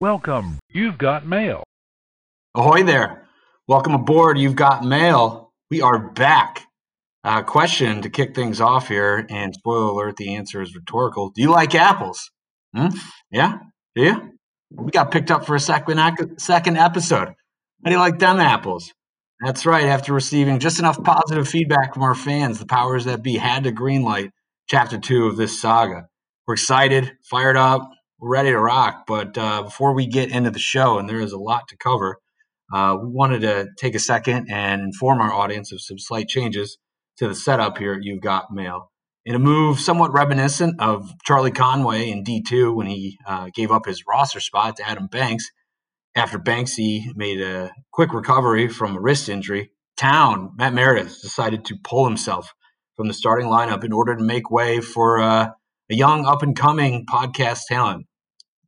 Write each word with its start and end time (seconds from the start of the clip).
Welcome. 0.00 0.60
You've 0.70 0.96
got 0.96 1.26
mail. 1.26 1.62
Ahoy 2.54 2.84
there. 2.84 3.28
Welcome 3.68 3.92
aboard. 3.92 4.38
You've 4.38 4.56
got 4.56 4.82
mail. 4.82 5.52
We 5.70 5.82
are 5.82 5.98
back. 5.98 6.64
Uh, 7.22 7.42
question 7.42 8.00
to 8.00 8.08
kick 8.08 8.34
things 8.34 8.62
off 8.62 8.88
here, 8.88 9.26
and 9.28 9.54
spoiler 9.54 9.90
alert, 9.90 10.16
the 10.16 10.36
answer 10.36 10.62
is 10.62 10.74
rhetorical. 10.74 11.32
Do 11.34 11.42
you 11.42 11.50
like 11.50 11.74
apples? 11.74 12.30
Hmm? 12.74 12.96
Yeah? 13.30 13.58
Do 13.94 14.02
you? 14.02 14.32
We 14.70 14.90
got 14.90 15.10
picked 15.10 15.30
up 15.30 15.44
for 15.44 15.54
a 15.54 15.60
second, 15.60 16.00
second 16.38 16.78
episode. 16.78 17.28
How 17.84 17.84
do 17.84 17.90
you 17.90 17.98
like 17.98 18.18
them 18.18 18.40
apples? 18.40 18.94
That's 19.44 19.66
right. 19.66 19.84
After 19.84 20.14
receiving 20.14 20.60
just 20.60 20.78
enough 20.78 21.02
positive 21.04 21.46
feedback 21.46 21.92
from 21.92 22.04
our 22.04 22.14
fans, 22.14 22.58
the 22.58 22.64
powers 22.64 23.04
that 23.04 23.22
be 23.22 23.36
had 23.36 23.64
to 23.64 23.70
greenlight 23.70 24.30
chapter 24.66 24.96
two 24.96 25.26
of 25.26 25.36
this 25.36 25.60
saga. 25.60 26.06
We're 26.46 26.54
excited, 26.54 27.12
fired 27.28 27.58
up, 27.58 27.90
ready 28.20 28.50
to 28.50 28.58
rock. 28.58 29.04
But 29.06 29.36
uh, 29.36 29.62
before 29.62 29.94
we 29.94 30.06
get 30.06 30.30
into 30.30 30.50
the 30.50 30.58
show, 30.58 30.98
and 30.98 31.08
there 31.08 31.20
is 31.20 31.32
a 31.32 31.38
lot 31.38 31.68
to 31.68 31.76
cover, 31.76 32.18
uh, 32.72 32.96
we 33.00 33.08
wanted 33.08 33.40
to 33.42 33.68
take 33.78 33.94
a 33.94 34.00
second 34.00 34.48
and 34.50 34.82
inform 34.82 35.20
our 35.20 35.32
audience 35.32 35.72
of 35.72 35.80
some 35.80 35.98
slight 35.98 36.28
changes 36.28 36.78
to 37.18 37.28
the 37.28 37.34
setup 37.34 37.78
here 37.78 37.94
at 37.94 38.02
You've 38.02 38.22
Got 38.22 38.52
Mail. 38.52 38.90
In 39.26 39.34
a 39.34 39.38
move 39.38 39.78
somewhat 39.78 40.12
reminiscent 40.12 40.80
of 40.80 41.10
Charlie 41.24 41.50
Conway 41.50 42.10
in 42.10 42.24
D2 42.24 42.74
when 42.74 42.86
he 42.86 43.18
uh, 43.26 43.50
gave 43.54 43.70
up 43.70 43.86
his 43.86 44.04
roster 44.08 44.40
spot 44.40 44.76
to 44.76 44.88
Adam 44.88 45.08
Banks 45.08 45.50
after 46.16 46.38
Banksy 46.38 47.14
made 47.14 47.40
a 47.40 47.70
quick 47.92 48.12
recovery 48.12 48.68
from 48.68 48.96
a 48.96 49.00
wrist 49.00 49.28
injury, 49.28 49.70
Town, 49.96 50.52
Matt 50.56 50.72
Meredith, 50.72 51.20
decided 51.20 51.64
to 51.66 51.76
pull 51.84 52.06
himself 52.06 52.52
from 52.96 53.08
the 53.08 53.14
starting 53.14 53.48
lineup 53.48 53.84
in 53.84 53.92
order 53.92 54.16
to 54.16 54.24
make 54.24 54.50
way 54.50 54.80
for 54.80 55.20
uh, 55.20 55.48
a 55.90 55.94
young 55.94 56.24
up 56.24 56.42
and 56.42 56.56
coming 56.56 57.04
podcast 57.06 57.60
talent 57.68 58.06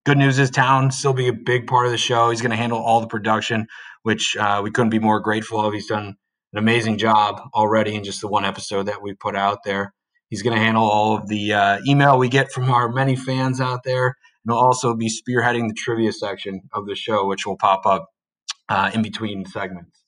good 0.05 0.19
news 0.19 0.39
is 0.39 0.51
Town 0.51 0.91
still 0.91 1.13
be 1.13 1.29
a 1.29 1.33
big 1.33 1.67
part 1.67 1.87
of 1.87 1.93
the 1.93 1.99
show. 1.99 2.31
He's 2.31 2.41
going 2.41 2.51
to 2.51 2.57
handle 2.57 2.81
all 2.81 3.01
the 3.01 3.07
production, 3.07 3.67
which 4.03 4.37
uh, 4.37 4.61
we 4.63 4.71
couldn't 4.71 4.91
be 4.91 4.99
more 4.99 5.21
grateful 5.21 5.65
of. 5.65 5.73
He's 5.73 5.87
done 5.87 6.17
an 6.53 6.59
amazing 6.59 6.99
job 6.99 7.41
already 7.55 7.95
in 7.95 8.05
just 8.05 8.21
the 8.21 8.29
one 8.29 8.45
episode 8.45 8.85
that 8.85 9.03
we 9.03 9.15
put 9.15 9.37
out 9.37 9.61
there. 9.65 9.95
He's 10.29 10.43
going 10.43 10.57
to 10.57 10.63
handle 10.63 10.85
all 10.85 11.17
of 11.17 11.29
the 11.29 11.53
uh, 11.53 11.79
email 11.87 12.19
we 12.19 12.29
get 12.29 12.51
from 12.51 12.71
our 12.71 12.91
many 12.91 13.17
fans 13.17 13.61
out 13.61 13.85
there, 13.85 14.07
and 14.07 14.53
he'll 14.53 14.57
also 14.57 14.95
be 14.95 15.09
spearheading 15.09 15.69
the 15.69 15.75
trivia 15.75 16.13
section 16.13 16.63
of 16.73 16.87
the 16.87 16.95
show, 16.95 17.27
which 17.27 17.47
will 17.47 17.57
pop 17.57 17.87
up 17.87 18.09
uh, 18.69 18.91
in 18.95 19.03
between 19.03 19.45
segments. 19.45 20.03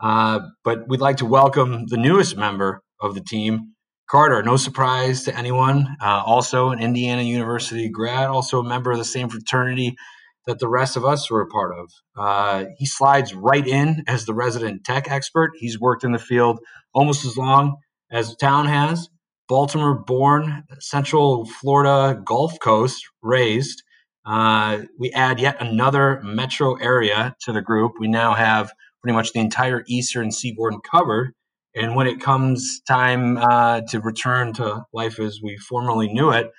Uh, 0.00 0.40
but 0.64 0.88
we'd 0.88 1.00
like 1.00 1.16
to 1.18 1.26
welcome 1.26 1.86
the 1.88 1.96
newest 1.96 2.36
member 2.36 2.82
of 3.00 3.14
the 3.14 3.20
team, 3.20 3.73
Carter, 4.08 4.42
no 4.42 4.56
surprise 4.56 5.24
to 5.24 5.36
anyone, 5.36 5.96
uh, 6.00 6.22
also 6.26 6.70
an 6.70 6.80
Indiana 6.80 7.22
University 7.22 7.88
grad, 7.88 8.28
also 8.28 8.60
a 8.60 8.64
member 8.64 8.92
of 8.92 8.98
the 8.98 9.04
same 9.04 9.28
fraternity 9.28 9.96
that 10.46 10.58
the 10.58 10.68
rest 10.68 10.96
of 10.96 11.04
us 11.04 11.30
were 11.30 11.40
a 11.40 11.46
part 11.46 11.72
of. 11.78 11.90
Uh, 12.16 12.64
he 12.76 12.84
slides 12.84 13.34
right 13.34 13.66
in 13.66 14.04
as 14.06 14.26
the 14.26 14.34
resident 14.34 14.84
tech 14.84 15.10
expert. 15.10 15.52
He's 15.56 15.80
worked 15.80 16.04
in 16.04 16.12
the 16.12 16.18
field 16.18 16.60
almost 16.92 17.24
as 17.24 17.36
long 17.36 17.76
as 18.10 18.30
the 18.30 18.36
Town 18.36 18.66
has. 18.66 19.08
Baltimore 19.48 19.94
born, 19.94 20.64
Central 20.80 21.46
Florida 21.46 22.20
Gulf 22.24 22.58
Coast 22.60 23.04
raised. 23.22 23.82
Uh, 24.26 24.82
we 24.98 25.12
add 25.12 25.38
yet 25.40 25.60
another 25.60 26.20
metro 26.22 26.74
area 26.74 27.34
to 27.42 27.52
the 27.52 27.60
group. 27.60 27.92
We 27.98 28.08
now 28.08 28.34
have 28.34 28.72
pretty 29.02 29.14
much 29.14 29.32
the 29.32 29.40
entire 29.40 29.84
eastern 29.86 30.30
seaboard 30.30 30.74
covered 30.90 31.34
and 31.74 31.96
when 31.96 32.06
it 32.06 32.20
comes 32.20 32.80
time 32.86 33.36
uh, 33.36 33.80
to 33.88 34.00
return 34.00 34.52
to 34.54 34.84
life 34.92 35.18
as 35.18 35.40
we 35.42 35.56
formerly 35.56 36.08
knew 36.12 36.30
it, 36.30 36.50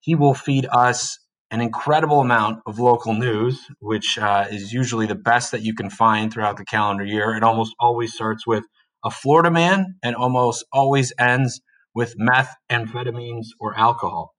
he 0.00 0.14
will 0.14 0.34
feed 0.34 0.66
us 0.72 1.18
an 1.50 1.60
incredible 1.60 2.20
amount 2.20 2.60
of 2.66 2.78
local 2.78 3.12
news, 3.12 3.60
which 3.80 4.18
uh, 4.18 4.46
is 4.50 4.72
usually 4.72 5.06
the 5.06 5.14
best 5.14 5.52
that 5.52 5.62
you 5.62 5.74
can 5.74 5.90
find 5.90 6.32
throughout 6.32 6.56
the 6.56 6.64
calendar 6.64 7.04
year. 7.04 7.36
It 7.36 7.42
almost 7.42 7.74
always 7.78 8.14
starts 8.14 8.46
with 8.46 8.64
a 9.04 9.10
Florida 9.10 9.50
man 9.50 9.96
and 10.02 10.16
almost 10.16 10.64
always 10.72 11.12
ends 11.18 11.60
with 11.94 12.14
meth, 12.16 12.54
amphetamines, 12.70 13.48
or 13.60 13.78
alcohol. 13.78 14.34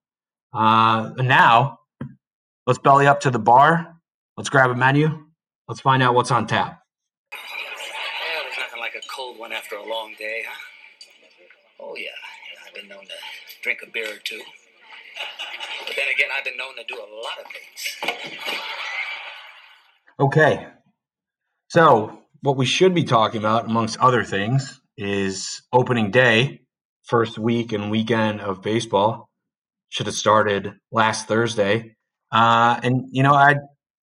Uh, 0.51 1.11
now, 1.17 1.77
let's 2.65 2.79
belly 2.79 3.05
up 3.05 3.21
to 3.21 3.29
the 3.31 3.39
bar. 3.39 3.95
Let's 4.35 4.49
grab 4.49 4.71
a 4.71 4.75
menu. 4.75 5.25
Let's 5.67 5.81
find 5.81 6.01
out 6.01 6.15
what's 6.15 6.31
on 6.31 6.47
tap 6.47 6.82
cold 9.23 9.39
one 9.39 9.51
after 9.51 9.75
a 9.75 9.85
long 9.85 10.13
day, 10.17 10.43
huh? 10.47 10.55
Oh, 11.79 11.95
yeah. 11.95 12.09
I've 12.65 12.73
been 12.73 12.87
known 12.87 13.03
to 13.03 13.13
drink 13.61 13.79
a 13.85 13.89
beer 13.89 14.15
or 14.15 14.19
two. 14.23 14.41
But 15.85 15.95
then 15.95 16.05
again, 16.13 16.29
I've 16.37 16.43
been 16.43 16.57
known 16.57 16.75
to 16.75 16.83
do 16.87 16.95
a 16.95 17.09
lot 17.15 17.39
of 17.39 17.45
things. 17.51 18.17
Okay. 20.19 20.67
So, 21.69 22.19
what 22.41 22.57
we 22.57 22.65
should 22.65 22.93
be 22.93 23.03
talking 23.03 23.39
about, 23.39 23.65
amongst 23.65 23.97
other 23.99 24.23
things, 24.23 24.81
is 24.97 25.61
opening 25.71 26.11
day, 26.11 26.61
first 27.03 27.37
week 27.37 27.71
and 27.71 27.89
weekend 27.89 28.41
of 28.41 28.61
baseball. 28.61 29.29
Should 29.89 30.07
have 30.07 30.15
started 30.15 30.73
last 30.91 31.27
Thursday. 31.27 31.95
Uh, 32.31 32.79
and, 32.83 33.05
you 33.11 33.23
know, 33.23 33.33
I 33.33 33.55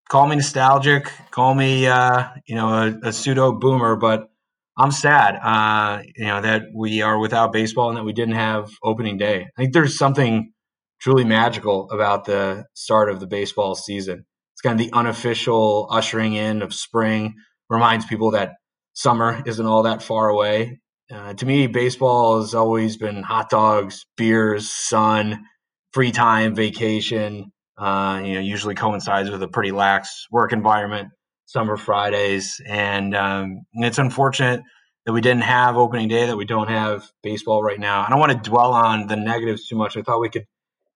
call 0.09 0.27
me 0.27 0.37
nostalgic, 0.37 1.11
call 1.31 1.55
me, 1.55 1.87
uh, 1.87 2.29
you 2.47 2.55
know, 2.55 2.69
a, 2.69 3.09
a 3.09 3.13
pseudo 3.13 3.53
boomer, 3.53 3.97
but 3.97 4.31
I'm 4.77 4.91
sad, 4.91 5.37
uh, 5.43 6.03
you 6.17 6.25
know, 6.25 6.41
that 6.41 6.63
we 6.75 7.03
are 7.03 7.19
without 7.19 7.53
baseball 7.53 7.89
and 7.89 7.99
that 7.99 8.05
we 8.05 8.13
didn't 8.13 8.37
have 8.37 8.71
opening 8.83 9.19
day. 9.19 9.47
I 9.57 9.63
think 9.63 9.75
there's 9.75 9.99
something 9.99 10.53
truly 11.01 11.25
magical 11.25 11.91
about 11.91 12.25
the 12.25 12.65
start 12.75 13.11
of 13.11 13.21
the 13.21 13.27
baseball 13.27 13.75
season. 13.75 14.25
It's 14.55 14.63
kind 14.63 14.81
of 14.81 14.87
the 14.87 14.93
unofficial 14.97 15.89
ushering 15.91 16.35
in 16.35 16.63
of 16.63 16.73
spring. 16.73 17.35
Reminds 17.69 18.07
people 18.07 18.33
that 18.33 18.53
summer 18.95 19.43
isn't 19.47 19.67
all 19.67 19.85
that 19.85 20.03
far 20.03 20.29
away. 20.29 20.81
Uh, 21.13 21.35
to 21.35 21.47
me, 21.47 21.67
baseball 21.67 22.41
has 22.41 22.55
always 22.55 22.97
been 22.97 23.23
hot 23.23 23.51
dogs, 23.51 24.05
beers, 24.17 24.71
sun, 24.71 25.45
free 25.93 26.13
time, 26.13 26.55
vacation. 26.55 27.53
Uh, 27.77 28.21
you 28.25 28.35
know, 28.35 28.41
usually 28.41 28.75
coincides 28.75 29.31
with 29.31 29.43
a 29.43 29.49
pretty 29.49 29.73
lax 29.73 30.27
work 30.31 30.53
environment 30.53 31.09
summer 31.51 31.77
Fridays, 31.77 32.61
and 32.65 33.13
um, 33.17 33.63
it's 33.73 33.99
unfortunate 33.99 34.63
that 35.05 35.13
we 35.13 35.21
didn't 35.21 35.43
have 35.43 35.77
opening 35.77 36.07
day, 36.07 36.27
that 36.27 36.37
we 36.37 36.45
don't 36.45 36.69
have 36.69 37.11
baseball 37.25 37.61
right 37.61 37.81
now. 37.81 38.05
I 38.07 38.09
don't 38.09 38.21
want 38.21 38.31
to 38.31 38.51
dwell 38.51 38.73
on 38.73 39.09
the 39.09 39.17
negatives 39.17 39.67
too 39.67 39.75
much. 39.75 39.97
I 39.97 40.03
thought 40.03 40.21
we 40.21 40.29
could 40.29 40.47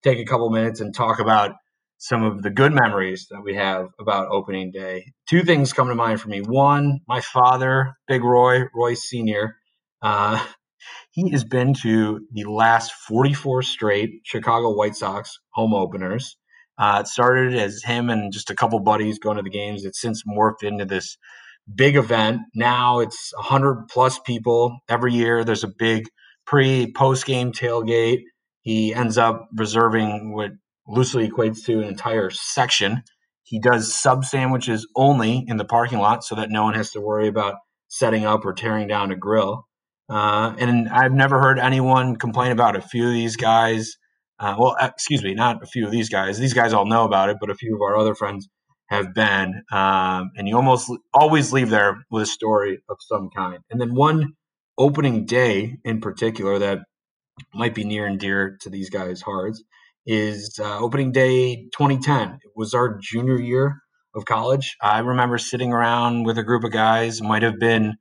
take 0.04 0.18
a 0.18 0.24
couple 0.24 0.48
minutes 0.50 0.80
and 0.80 0.94
talk 0.94 1.18
about 1.18 1.56
some 1.98 2.22
of 2.22 2.42
the 2.42 2.50
good 2.50 2.72
memories 2.72 3.26
that 3.32 3.40
we 3.42 3.54
have 3.54 3.88
about 3.98 4.28
opening 4.28 4.70
day. 4.70 5.12
Two 5.28 5.42
things 5.42 5.72
come 5.72 5.88
to 5.88 5.94
mind 5.96 6.20
for 6.20 6.28
me. 6.28 6.40
One, 6.40 7.00
my 7.08 7.20
father, 7.20 7.94
Big 8.06 8.22
Roy, 8.22 8.64
Roy 8.72 8.94
Sr., 8.94 9.56
uh, 10.02 10.44
he 11.10 11.30
has 11.30 11.42
been 11.42 11.74
to 11.82 12.20
the 12.32 12.44
last 12.44 12.92
44 13.08 13.62
straight 13.62 14.20
Chicago 14.22 14.72
White 14.72 14.94
Sox 14.94 15.40
home 15.52 15.74
openers. 15.74 16.36
Uh, 16.78 16.98
it 17.00 17.08
started 17.08 17.54
as 17.54 17.82
him 17.84 18.10
and 18.10 18.32
just 18.32 18.50
a 18.50 18.54
couple 18.54 18.80
buddies 18.80 19.18
going 19.18 19.36
to 19.36 19.42
the 19.42 19.50
games. 19.50 19.84
It's 19.84 20.00
since 20.00 20.24
morphed 20.24 20.62
into 20.62 20.84
this 20.84 21.16
big 21.72 21.96
event. 21.96 22.40
Now 22.54 23.00
it's 23.00 23.32
100 23.36 23.88
plus 23.88 24.18
people 24.18 24.78
every 24.88 25.14
year. 25.14 25.44
There's 25.44 25.64
a 25.64 25.68
big 25.68 26.08
pre 26.46 26.92
post 26.92 27.26
game 27.26 27.52
tailgate. 27.52 28.22
He 28.62 28.94
ends 28.94 29.18
up 29.18 29.48
reserving 29.54 30.34
what 30.34 30.52
loosely 30.86 31.28
equates 31.28 31.64
to 31.66 31.80
an 31.80 31.88
entire 31.88 32.30
section. 32.30 33.02
He 33.42 33.60
does 33.60 33.94
sub 33.94 34.24
sandwiches 34.24 34.86
only 34.96 35.44
in 35.46 35.58
the 35.58 35.64
parking 35.64 35.98
lot 35.98 36.24
so 36.24 36.34
that 36.34 36.50
no 36.50 36.64
one 36.64 36.74
has 36.74 36.90
to 36.92 37.00
worry 37.00 37.28
about 37.28 37.56
setting 37.88 38.24
up 38.24 38.44
or 38.44 38.52
tearing 38.52 38.88
down 38.88 39.12
a 39.12 39.16
grill. 39.16 39.66
Uh, 40.08 40.54
and 40.58 40.88
I've 40.88 41.12
never 41.12 41.40
heard 41.40 41.58
anyone 41.58 42.16
complain 42.16 42.52
about 42.52 42.76
a 42.76 42.80
few 42.80 43.06
of 43.06 43.12
these 43.12 43.36
guys 43.36 43.96
uh, 44.44 44.56
well, 44.58 44.76
uh, 44.78 44.90
excuse 44.92 45.24
me, 45.24 45.32
not 45.32 45.62
a 45.62 45.66
few 45.66 45.86
of 45.86 45.90
these 45.90 46.10
guys. 46.10 46.38
These 46.38 46.52
guys 46.52 46.74
all 46.74 46.84
know 46.84 47.04
about 47.04 47.30
it, 47.30 47.38
but 47.40 47.48
a 47.48 47.54
few 47.54 47.74
of 47.74 47.80
our 47.80 47.96
other 47.96 48.14
friends 48.14 48.46
have 48.88 49.14
been. 49.14 49.62
Um, 49.72 50.32
and 50.36 50.46
you 50.46 50.56
almost 50.56 50.92
always 51.14 51.50
leave 51.50 51.70
there 51.70 52.04
with 52.10 52.24
a 52.24 52.26
story 52.26 52.78
of 52.90 52.98
some 53.00 53.30
kind. 53.34 53.60
And 53.70 53.80
then 53.80 53.94
one 53.94 54.34
opening 54.76 55.24
day 55.24 55.78
in 55.82 56.02
particular 56.02 56.58
that 56.58 56.80
might 57.54 57.74
be 57.74 57.84
near 57.84 58.04
and 58.06 58.20
dear 58.20 58.58
to 58.60 58.68
these 58.68 58.90
guys' 58.90 59.22
hearts 59.22 59.62
is 60.04 60.58
uh, 60.62 60.78
opening 60.78 61.10
day 61.10 61.64
2010. 61.76 62.32
It 62.34 62.52
was 62.54 62.74
our 62.74 62.98
junior 63.00 63.40
year 63.40 63.78
of 64.14 64.26
college. 64.26 64.76
I 64.82 64.98
remember 64.98 65.38
sitting 65.38 65.72
around 65.72 66.24
with 66.24 66.36
a 66.36 66.44
group 66.44 66.64
of 66.64 66.70
guys, 66.70 67.22
might 67.22 67.42
have 67.42 67.58
been 67.58 67.94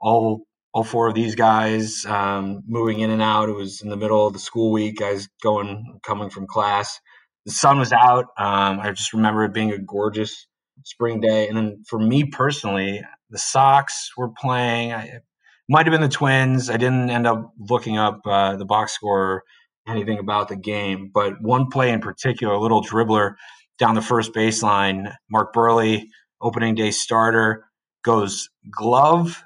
all 0.00 0.44
all 0.74 0.82
four 0.82 1.06
of 1.06 1.14
these 1.14 1.36
guys 1.36 2.04
um, 2.04 2.62
moving 2.66 2.98
in 2.98 3.10
and 3.10 3.22
out. 3.22 3.48
It 3.48 3.54
was 3.54 3.80
in 3.80 3.90
the 3.90 3.96
middle 3.96 4.26
of 4.26 4.32
the 4.32 4.40
school 4.40 4.72
week, 4.72 4.98
guys 4.98 5.28
going, 5.40 6.00
coming 6.04 6.30
from 6.30 6.48
class. 6.48 6.98
The 7.46 7.52
sun 7.52 7.78
was 7.78 7.92
out. 7.92 8.26
Um, 8.36 8.80
I 8.80 8.90
just 8.90 9.12
remember 9.12 9.44
it 9.44 9.54
being 9.54 9.70
a 9.70 9.78
gorgeous 9.78 10.48
spring 10.84 11.20
day. 11.20 11.46
And 11.46 11.56
then 11.56 11.84
for 11.86 12.00
me 12.00 12.24
personally, 12.24 13.02
the 13.30 13.38
Sox 13.38 14.10
were 14.16 14.30
playing. 14.30 14.92
I, 14.92 15.20
might 15.68 15.86
have 15.86 15.92
been 15.92 16.02
the 16.02 16.08
Twins. 16.08 16.68
I 16.68 16.76
didn't 16.76 17.08
end 17.08 17.26
up 17.26 17.52
looking 17.58 17.96
up 17.96 18.20
uh, 18.26 18.56
the 18.56 18.66
box 18.66 18.92
score 18.92 19.20
or 19.20 19.44
anything 19.88 20.18
about 20.18 20.48
the 20.48 20.56
game, 20.56 21.10
but 21.14 21.40
one 21.40 21.68
play 21.70 21.90
in 21.90 22.00
particular, 22.00 22.52
a 22.52 22.60
little 22.60 22.82
dribbler 22.82 23.34
down 23.78 23.94
the 23.94 24.02
first 24.02 24.34
baseline. 24.34 25.14
Mark 25.30 25.54
Buehrle, 25.54 26.04
opening 26.42 26.74
day 26.74 26.90
starter, 26.90 27.64
goes 28.02 28.50
glove 28.70 29.43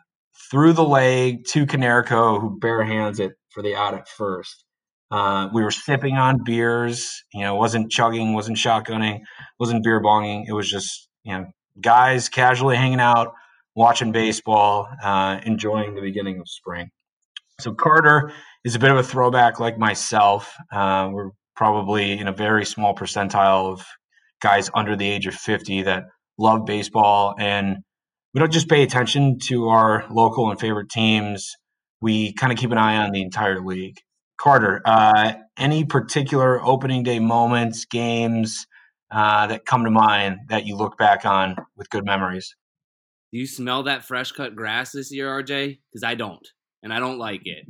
through 0.51 0.73
the 0.73 0.85
leg 0.85 1.45
to 1.47 1.67
Konerko, 1.67 2.41
who 2.41 2.59
bare 2.59 2.85
hands 2.85 3.21
it 3.21 3.33
for 3.51 3.63
the 3.63 3.75
out 3.75 3.95
at 3.95 4.09
first. 4.09 4.65
Uh, 5.11 5.49
we 5.53 5.63
were 5.63 5.71
sipping 5.71 6.17
on 6.17 6.45
beers, 6.45 7.23
you 7.33 7.41
know, 7.41 7.55
wasn't 7.55 7.91
chugging, 7.91 8.35
wasn't 8.35 8.59
shotgunning, 8.59 9.21
wasn't 9.59 9.83
beer 9.83 10.03
bonging. 10.03 10.45
It 10.47 10.53
was 10.53 10.69
just, 10.69 11.09
you 11.25 11.33
know, 11.33 11.47
guys 11.81 12.29
casually 12.29 12.77
hanging 12.77 13.01
out, 13.01 13.33
watching 13.75 14.13
baseball, 14.13 14.87
uh, 15.03 15.41
enjoying 15.45 15.95
the 15.95 16.03
beginning 16.03 16.39
of 16.41 16.49
spring. 16.49 16.91
So 17.61 17.73
Carter 17.73 18.33
is 18.65 18.75
a 18.75 18.79
bit 18.79 18.91
of 18.91 18.99
a 18.99 19.03
throwback 19.03 19.61
like 19.61 19.79
myself. 19.79 20.55
Uh, 20.71 21.09
we're 21.11 21.31
probably 21.57 22.13
in 22.19 22.29
a 22.29 22.33
very 22.33 22.65
small 22.65 22.95
percentile 22.95 23.73
of 23.73 23.85
guys 24.41 24.71
under 24.75 24.95
the 24.95 25.09
age 25.09 25.27
of 25.27 25.35
50 25.35 25.83
that 25.83 26.05
love 26.39 26.67
baseball 26.67 27.35
and 27.39 27.79
we 28.35 28.41
don't 28.41 28.53
just 28.53 28.69
pay 28.69 28.83
attention 28.83 29.39
to 29.45 29.69
our 29.69 30.05
local 30.11 30.51
and 30.51 30.61
favorite 30.61 30.91
teams. 30.91 31.57
We 32.01 32.33
kind 32.33 32.53
of 32.53 32.59
keep 32.59 32.71
an 32.71 32.79
eye 32.79 32.97
on 32.97 33.13
the 33.13 33.23
entire 33.23 33.61
league. 33.61 33.99
Carter 34.39 34.81
uh, 34.85 35.35
any 35.57 35.85
particular 35.85 36.63
opening 36.65 37.03
day 37.03 37.19
moments 37.19 37.85
games 37.85 38.67
uh, 39.11 39.47
that 39.49 39.65
come 39.65 39.85
to 39.85 39.91
mind 39.91 40.39
that 40.49 40.67
you 40.67 40.77
look 40.77 40.97
back 40.97 41.25
on 41.25 41.57
with 41.77 41.91
good 41.91 42.05
memories? 42.05 42.55
Do 43.33 43.39
you 43.39 43.47
smell 43.47 43.83
that 43.85 44.05
fresh 44.05 44.33
cut 44.33 44.55
grass 44.55 44.93
this 44.93 45.13
year 45.13 45.29
rj 45.29 45.79
because 45.91 46.03
i 46.03 46.15
don't 46.15 46.47
and 46.83 46.93
i 46.93 46.99
don't 46.99 47.19
like 47.19 47.43
it. 47.45 47.67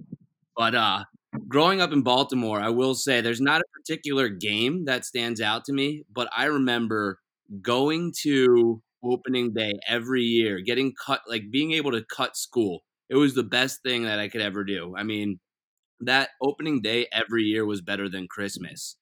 But 0.56 0.74
uh 0.74 1.04
growing 1.46 1.80
up 1.80 1.92
in 1.92 2.02
Baltimore, 2.02 2.60
I 2.60 2.70
will 2.70 2.94
say 2.94 3.20
there's 3.20 3.40
not 3.40 3.60
a 3.60 3.64
particular 3.74 4.28
game 4.28 4.84
that 4.86 5.04
stands 5.04 5.40
out 5.40 5.64
to 5.66 5.72
me, 5.72 6.04
but 6.12 6.28
I 6.36 6.46
remember 6.46 7.20
going 7.62 8.12
to 8.22 8.82
opening 9.04 9.52
day 9.54 9.72
every 9.86 10.22
year, 10.22 10.60
getting 10.60 10.92
cut, 11.04 11.22
like 11.28 11.50
being 11.50 11.72
able 11.72 11.92
to 11.92 12.04
cut 12.04 12.36
school. 12.36 12.80
It 13.10 13.16
was 13.16 13.34
the 13.34 13.42
best 13.44 13.82
thing 13.82 14.04
that 14.04 14.18
I 14.18 14.28
could 14.28 14.40
ever 14.42 14.64
do. 14.64 14.94
I 14.96 15.02
mean, 15.02 15.40
that 16.00 16.30
opening 16.42 16.82
day 16.82 17.06
every 17.12 17.44
year 17.44 17.66
was 17.66 17.80
better 17.82 18.08
than 18.08 18.28
Christmas. 18.28 18.96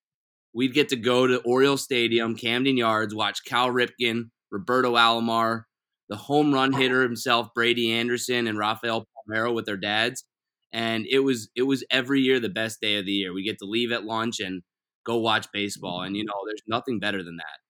We'd 0.54 0.74
get 0.74 0.88
to 0.90 0.96
go 0.96 1.26
to 1.26 1.40
Oriole 1.42 1.76
Stadium, 1.76 2.34
Camden 2.36 2.76
Yards, 2.76 3.14
watch 3.14 3.44
Cal 3.44 3.68
Ripken, 3.70 4.30
Roberto 4.50 4.94
Alomar, 4.94 5.64
the 6.08 6.16
home 6.16 6.54
run 6.54 6.72
hitter 6.72 7.02
himself, 7.02 7.48
Brady 7.54 7.92
Anderson, 7.92 8.46
and 8.46 8.58
Rafael 8.58 9.06
Palmeiro 9.28 9.54
with 9.54 9.66
their 9.66 9.76
dads 9.76 10.24
and 10.72 11.06
it 11.10 11.20
was 11.20 11.48
it 11.56 11.62
was 11.62 11.84
every 11.90 12.20
year 12.20 12.40
the 12.40 12.48
best 12.48 12.80
day 12.80 12.96
of 12.96 13.06
the 13.06 13.12
year. 13.12 13.32
We 13.32 13.44
get 13.44 13.58
to 13.58 13.64
leave 13.66 13.92
at 13.92 14.04
lunch 14.04 14.40
and 14.40 14.62
go 15.04 15.16
watch 15.18 15.46
baseball, 15.52 16.02
and 16.02 16.16
you 16.16 16.24
know, 16.24 16.34
there's 16.46 16.62
nothing 16.66 16.98
better 16.98 17.22
than 17.22 17.36
that. 17.36 17.60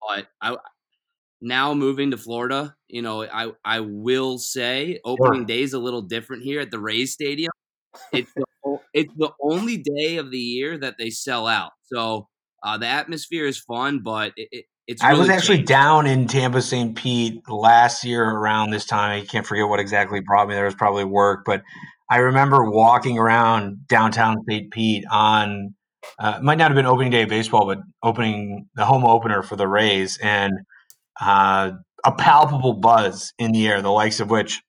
But 0.00 0.28
I 0.40 0.56
now 1.44 1.74
moving 1.74 2.10
to 2.10 2.16
Florida, 2.16 2.74
you 2.88 3.02
know, 3.02 3.22
I 3.22 3.52
I 3.64 3.80
will 3.80 4.38
say 4.38 5.00
opening 5.04 5.44
day 5.44 5.62
is 5.62 5.74
a 5.74 5.78
little 5.78 6.02
different 6.02 6.42
here 6.42 6.60
at 6.60 6.70
the 6.70 6.78
Rays 6.78 7.12
Stadium. 7.12 7.52
It's 8.12 8.32
the, 8.34 8.44
it's 8.92 9.12
the 9.16 9.30
only 9.40 9.76
day 9.76 10.16
of 10.16 10.30
the 10.30 10.38
year 10.38 10.78
that 10.78 10.96
they 10.98 11.10
sell 11.10 11.46
out, 11.46 11.72
so 11.84 12.28
uh, 12.62 12.78
the 12.78 12.86
atmosphere 12.86 13.46
is 13.46 13.58
fun, 13.58 14.00
but 14.02 14.32
it, 14.36 14.48
it 14.50 14.64
it's 14.86 15.02
really 15.02 15.16
I 15.16 15.18
was 15.18 15.28
actually 15.28 15.58
changed. 15.58 15.68
down 15.68 16.06
in 16.06 16.26
Tampa 16.26 16.60
St. 16.60 16.96
Pete 16.96 17.42
last 17.48 18.04
year 18.04 18.24
around 18.24 18.70
this 18.70 18.84
time. 18.84 19.22
I 19.22 19.24
can't 19.24 19.46
forget 19.46 19.68
what 19.68 19.80
exactly 19.80 20.20
brought 20.20 20.48
me 20.48 20.54
there. 20.54 20.64
It 20.64 20.68
was 20.68 20.74
probably 20.74 21.04
work, 21.04 21.44
but 21.44 21.62
I 22.10 22.18
remember 22.18 22.70
walking 22.70 23.18
around 23.18 23.86
downtown 23.86 24.36
St. 24.48 24.70
Pete 24.70 25.04
on 25.10 25.74
uh, 26.18 26.38
might 26.42 26.58
not 26.58 26.70
have 26.70 26.76
been 26.76 26.86
opening 26.86 27.10
day 27.10 27.22
of 27.22 27.28
baseball, 27.28 27.66
but 27.66 27.78
opening 28.02 28.68
the 28.74 28.84
home 28.84 29.04
opener 29.04 29.42
for 29.42 29.56
the 29.56 29.66
Rays, 29.66 30.18
and 30.22 30.52
uh, 31.20 31.72
a 32.04 32.12
palpable 32.12 32.74
buzz 32.74 33.32
in 33.38 33.52
the 33.52 33.66
air, 33.66 33.82
the 33.82 33.90
likes 33.90 34.20
of 34.20 34.30
which 34.30 34.62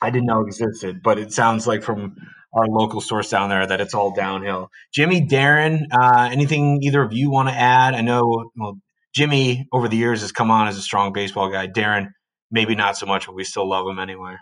I 0.00 0.10
didn't 0.10 0.26
know 0.26 0.42
existed. 0.42 1.02
But 1.02 1.18
it 1.18 1.32
sounds 1.32 1.66
like 1.66 1.82
from 1.82 2.16
our 2.52 2.66
local 2.66 3.00
source 3.00 3.30
down 3.30 3.50
there 3.50 3.66
that 3.66 3.80
it's 3.80 3.94
all 3.94 4.14
downhill. 4.14 4.70
Jimmy, 4.92 5.26
Darren, 5.26 5.82
uh, 5.92 6.28
anything 6.30 6.80
either 6.82 7.02
of 7.02 7.12
you 7.12 7.30
want 7.30 7.48
to 7.48 7.54
add? 7.54 7.94
I 7.94 8.00
know 8.00 8.50
well, 8.56 8.78
Jimmy 9.14 9.68
over 9.72 9.88
the 9.88 9.96
years 9.96 10.22
has 10.22 10.32
come 10.32 10.50
on 10.50 10.68
as 10.68 10.76
a 10.76 10.82
strong 10.82 11.12
baseball 11.12 11.50
guy. 11.50 11.66
Darren, 11.66 12.12
maybe 12.50 12.74
not 12.74 12.96
so 12.96 13.06
much, 13.06 13.26
but 13.26 13.34
we 13.34 13.44
still 13.44 13.68
love 13.68 13.86
him 13.86 13.98
anyway. 13.98 14.36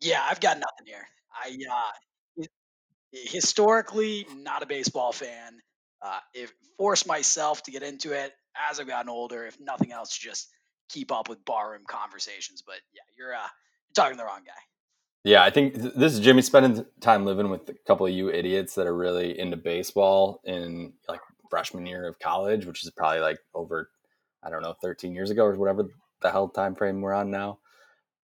Yeah, 0.00 0.22
I've 0.28 0.40
got 0.40 0.58
nothing 0.58 0.86
here. 0.86 1.06
I 1.34 1.56
uh, 1.70 2.44
historically 3.12 4.26
not 4.36 4.62
a 4.62 4.66
baseball 4.66 5.12
fan. 5.12 5.58
Uh, 6.00 6.18
if 6.34 6.52
forced 6.76 7.08
myself 7.08 7.62
to 7.64 7.72
get 7.72 7.82
into 7.82 8.12
it 8.12 8.32
as 8.70 8.78
I've 8.78 8.86
gotten 8.86 9.08
older, 9.08 9.46
if 9.46 9.58
nothing 9.60 9.92
else, 9.92 10.16
just 10.16 10.48
keep 10.88 11.12
up 11.12 11.28
with 11.28 11.44
barroom 11.44 11.82
conversations. 11.86 12.62
But 12.64 12.76
yeah, 12.92 13.02
you're 13.16 13.34
uh, 13.34 13.38
you're 13.38 13.94
talking 13.94 14.12
to 14.12 14.18
the 14.18 14.24
wrong 14.24 14.42
guy. 14.46 14.52
Yeah, 15.24 15.42
I 15.42 15.50
think 15.50 15.74
th- 15.74 15.94
this 15.94 16.14
is 16.14 16.20
Jimmy 16.20 16.42
spending 16.42 16.84
time 17.00 17.24
living 17.24 17.50
with 17.50 17.68
a 17.68 17.74
couple 17.86 18.06
of 18.06 18.12
you 18.12 18.30
idiots 18.30 18.74
that 18.76 18.86
are 18.86 18.96
really 18.96 19.38
into 19.38 19.56
baseball 19.56 20.40
in 20.44 20.92
like 21.08 21.20
freshman 21.50 21.86
year 21.86 22.06
of 22.06 22.18
college, 22.18 22.66
which 22.66 22.84
is 22.84 22.90
probably 22.90 23.20
like 23.20 23.38
over 23.54 23.90
I 24.42 24.50
don't 24.50 24.62
know, 24.62 24.74
13 24.80 25.14
years 25.14 25.30
ago 25.30 25.44
or 25.44 25.54
whatever 25.56 25.88
the 26.20 26.30
hell 26.30 26.48
time 26.48 26.74
frame 26.74 27.00
we're 27.00 27.12
on 27.12 27.30
now. 27.30 27.58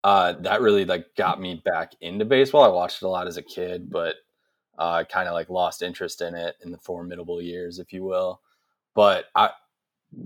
Uh, 0.02 0.34
that 0.40 0.60
really 0.60 0.84
like 0.84 1.06
got 1.16 1.40
me 1.40 1.62
back 1.64 1.92
into 2.00 2.24
baseball. 2.24 2.62
I 2.62 2.68
watched 2.68 3.02
it 3.02 3.06
a 3.06 3.08
lot 3.08 3.26
as 3.26 3.36
a 3.36 3.42
kid, 3.42 3.90
but 3.90 4.16
uh, 4.78 5.04
kind 5.04 5.28
of 5.28 5.34
like 5.34 5.48
lost 5.48 5.82
interest 5.82 6.20
in 6.20 6.34
it 6.34 6.56
in 6.62 6.70
the 6.70 6.78
formidable 6.78 7.40
years, 7.40 7.78
if 7.78 7.92
you 7.92 8.04
will. 8.04 8.40
But 8.94 9.26
I, 9.34 9.50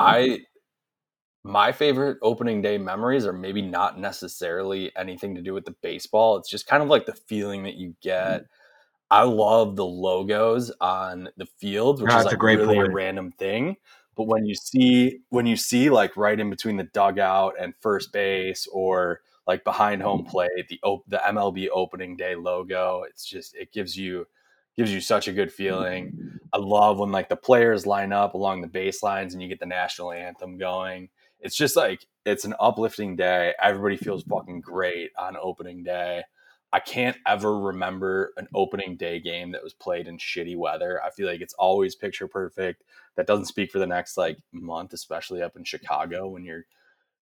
I, 0.00 0.40
my 1.44 1.72
favorite 1.72 2.18
opening 2.22 2.62
day 2.62 2.78
memories 2.78 3.26
are 3.26 3.32
maybe 3.32 3.62
not 3.62 3.98
necessarily 3.98 4.92
anything 4.96 5.34
to 5.34 5.42
do 5.42 5.54
with 5.54 5.64
the 5.64 5.74
baseball. 5.82 6.36
It's 6.36 6.50
just 6.50 6.66
kind 6.66 6.82
of 6.82 6.88
like 6.88 7.06
the 7.06 7.14
feeling 7.14 7.62
that 7.64 7.74
you 7.74 7.94
get. 8.02 8.42
Mm. 8.42 8.46
I 9.10 9.22
love 9.22 9.76
the 9.76 9.86
logos 9.86 10.70
on 10.80 11.30
the 11.36 11.46
fields, 11.46 12.02
which 12.02 12.12
ah, 12.12 12.18
is 12.18 12.24
like 12.26 12.34
a 12.34 12.38
great 12.38 12.58
really 12.58 12.76
point. 12.76 12.88
a 12.88 12.94
random 12.94 13.32
thing. 13.32 13.76
But 14.16 14.26
when 14.26 14.44
you 14.44 14.54
see 14.54 15.20
when 15.30 15.46
you 15.46 15.56
see 15.56 15.90
like 15.90 16.16
right 16.16 16.38
in 16.38 16.50
between 16.50 16.76
the 16.76 16.88
dugout 16.92 17.54
and 17.58 17.72
first 17.80 18.12
base 18.12 18.66
or 18.70 19.20
like 19.46 19.64
behind 19.64 20.02
home 20.02 20.24
mm. 20.24 20.28
plate, 20.28 20.68
the 20.68 20.80
the 21.06 21.18
MLB 21.18 21.68
opening 21.72 22.16
day 22.16 22.34
logo, 22.34 23.04
it's 23.08 23.24
just 23.24 23.54
it 23.54 23.72
gives 23.72 23.96
you 23.96 24.26
gives 24.76 24.92
you 24.92 25.00
such 25.00 25.28
a 25.28 25.32
good 25.32 25.52
feeling. 25.52 26.12
Mm. 26.12 26.38
I 26.52 26.58
love 26.58 26.98
when 26.98 27.12
like 27.12 27.28
the 27.28 27.36
players 27.36 27.86
line 27.86 28.12
up 28.12 28.34
along 28.34 28.60
the 28.60 28.68
baselines 28.68 29.32
and 29.32 29.40
you 29.40 29.48
get 29.48 29.60
the 29.60 29.66
national 29.66 30.12
anthem 30.12 30.58
going. 30.58 31.08
It's 31.40 31.56
just 31.56 31.76
like 31.76 32.06
it's 32.24 32.44
an 32.44 32.54
uplifting 32.60 33.16
day. 33.16 33.54
Everybody 33.62 33.96
feels 33.96 34.22
fucking 34.24 34.60
great 34.60 35.10
on 35.18 35.36
opening 35.40 35.82
day. 35.82 36.22
I 36.72 36.80
can't 36.80 37.16
ever 37.26 37.58
remember 37.58 38.32
an 38.36 38.48
opening 38.54 38.96
day 38.96 39.20
game 39.20 39.52
that 39.52 39.62
was 39.62 39.72
played 39.72 40.06
in 40.06 40.18
shitty 40.18 40.56
weather. 40.56 41.00
I 41.02 41.10
feel 41.10 41.26
like 41.26 41.40
it's 41.40 41.54
always 41.54 41.94
picture 41.94 42.28
perfect. 42.28 42.82
That 43.16 43.26
doesn't 43.26 43.46
speak 43.46 43.70
for 43.70 43.78
the 43.78 43.86
next 43.86 44.16
like 44.18 44.38
month, 44.52 44.92
especially 44.92 45.42
up 45.42 45.56
in 45.56 45.64
Chicago 45.64 46.28
when 46.28 46.44
you're 46.44 46.66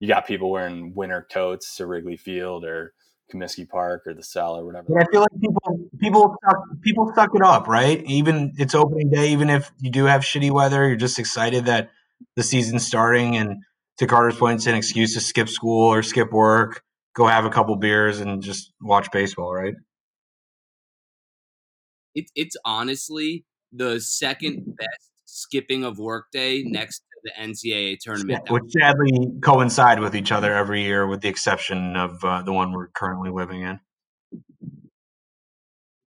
you 0.01 0.09
got 0.09 0.27
people 0.27 0.51
wearing 0.51 0.95
winter 0.95 1.27
coats 1.31 1.77
to 1.77 1.87
Wrigley 1.87 2.17
Field 2.17 2.65
or 2.65 2.95
Comiskey 3.33 3.69
Park 3.69 4.07
or 4.07 4.15
the 4.15 4.23
Cell 4.23 4.57
or 4.57 4.65
whatever. 4.65 4.87
But 4.89 5.03
I 5.03 5.11
feel 5.11 5.21
like 5.21 5.41
people 5.41 5.89
people 5.99 6.37
suck, 6.45 6.59
people 6.83 7.13
suck 7.15 7.31
it 7.35 7.43
up, 7.43 7.69
right? 7.69 8.03
Even 8.07 8.53
it's 8.57 8.75
opening 8.75 9.11
day, 9.11 9.29
even 9.33 9.51
if 9.51 9.71
you 9.81 9.91
do 9.91 10.05
have 10.05 10.23
shitty 10.23 10.51
weather, 10.51 10.87
you're 10.87 10.97
just 10.97 11.19
excited 11.19 11.67
that 11.67 11.91
the 12.37 12.43
season's 12.43 12.87
starting. 12.87 13.37
And 13.37 13.63
to 13.99 14.07
Carter's 14.07 14.37
point, 14.37 14.57
it's 14.57 14.67
an 14.67 14.75
excuse 14.75 15.15
to 15.15 15.21
skip 15.21 15.49
school 15.49 15.93
or 15.93 16.03
skip 16.03 16.33
work 16.33 16.83
go 17.15 17.27
have 17.27 17.45
a 17.45 17.51
couple 17.51 17.75
beers 17.77 18.21
and 18.21 18.43
just 18.43 18.73
watch 18.81 19.11
baseball, 19.11 19.55
right? 19.55 19.75
It, 22.15 22.27
it's 22.35 22.57
honestly 22.65 23.45
the 23.73 24.01
second 24.01 24.77
best 24.77 25.11
skipping 25.25 25.85
of 25.85 25.99
workday 25.99 26.63
next 26.63 26.99
to 26.99 27.21
the 27.25 27.33
NCAA 27.41 27.99
tournament. 28.01 28.43
Yeah, 28.47 28.53
which 28.53 28.71
sadly 28.71 29.33
coincide 29.43 30.01
with 30.01 30.15
each 30.15 30.31
other 30.31 30.55
every 30.55 30.83
year, 30.83 31.07
with 31.07 31.23
the 31.23 31.29
exception 31.29 31.97
of 31.97 32.23
uh, 32.23 32.43
the 32.43 32.53
one 32.53 32.73
we're 32.73 32.89
currently 32.89 33.31
living 33.31 33.63
in. 33.63 33.81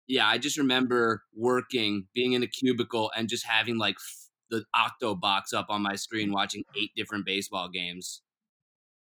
Yeah, 0.07 0.27
I 0.27 0.37
just 0.37 0.57
remember 0.57 1.23
working, 1.35 2.07
being 2.13 2.33
in 2.33 2.43
a 2.43 2.47
cubicle, 2.47 3.11
and 3.15 3.27
just 3.27 3.45
having 3.45 3.77
like 3.77 3.97
the 4.49 4.63
octo 4.73 5.15
box 5.15 5.53
up 5.53 5.67
on 5.69 5.81
my 5.81 5.95
screen, 5.95 6.31
watching 6.31 6.63
eight 6.75 6.91
different 6.95 7.25
baseball 7.25 7.69
games. 7.69 8.21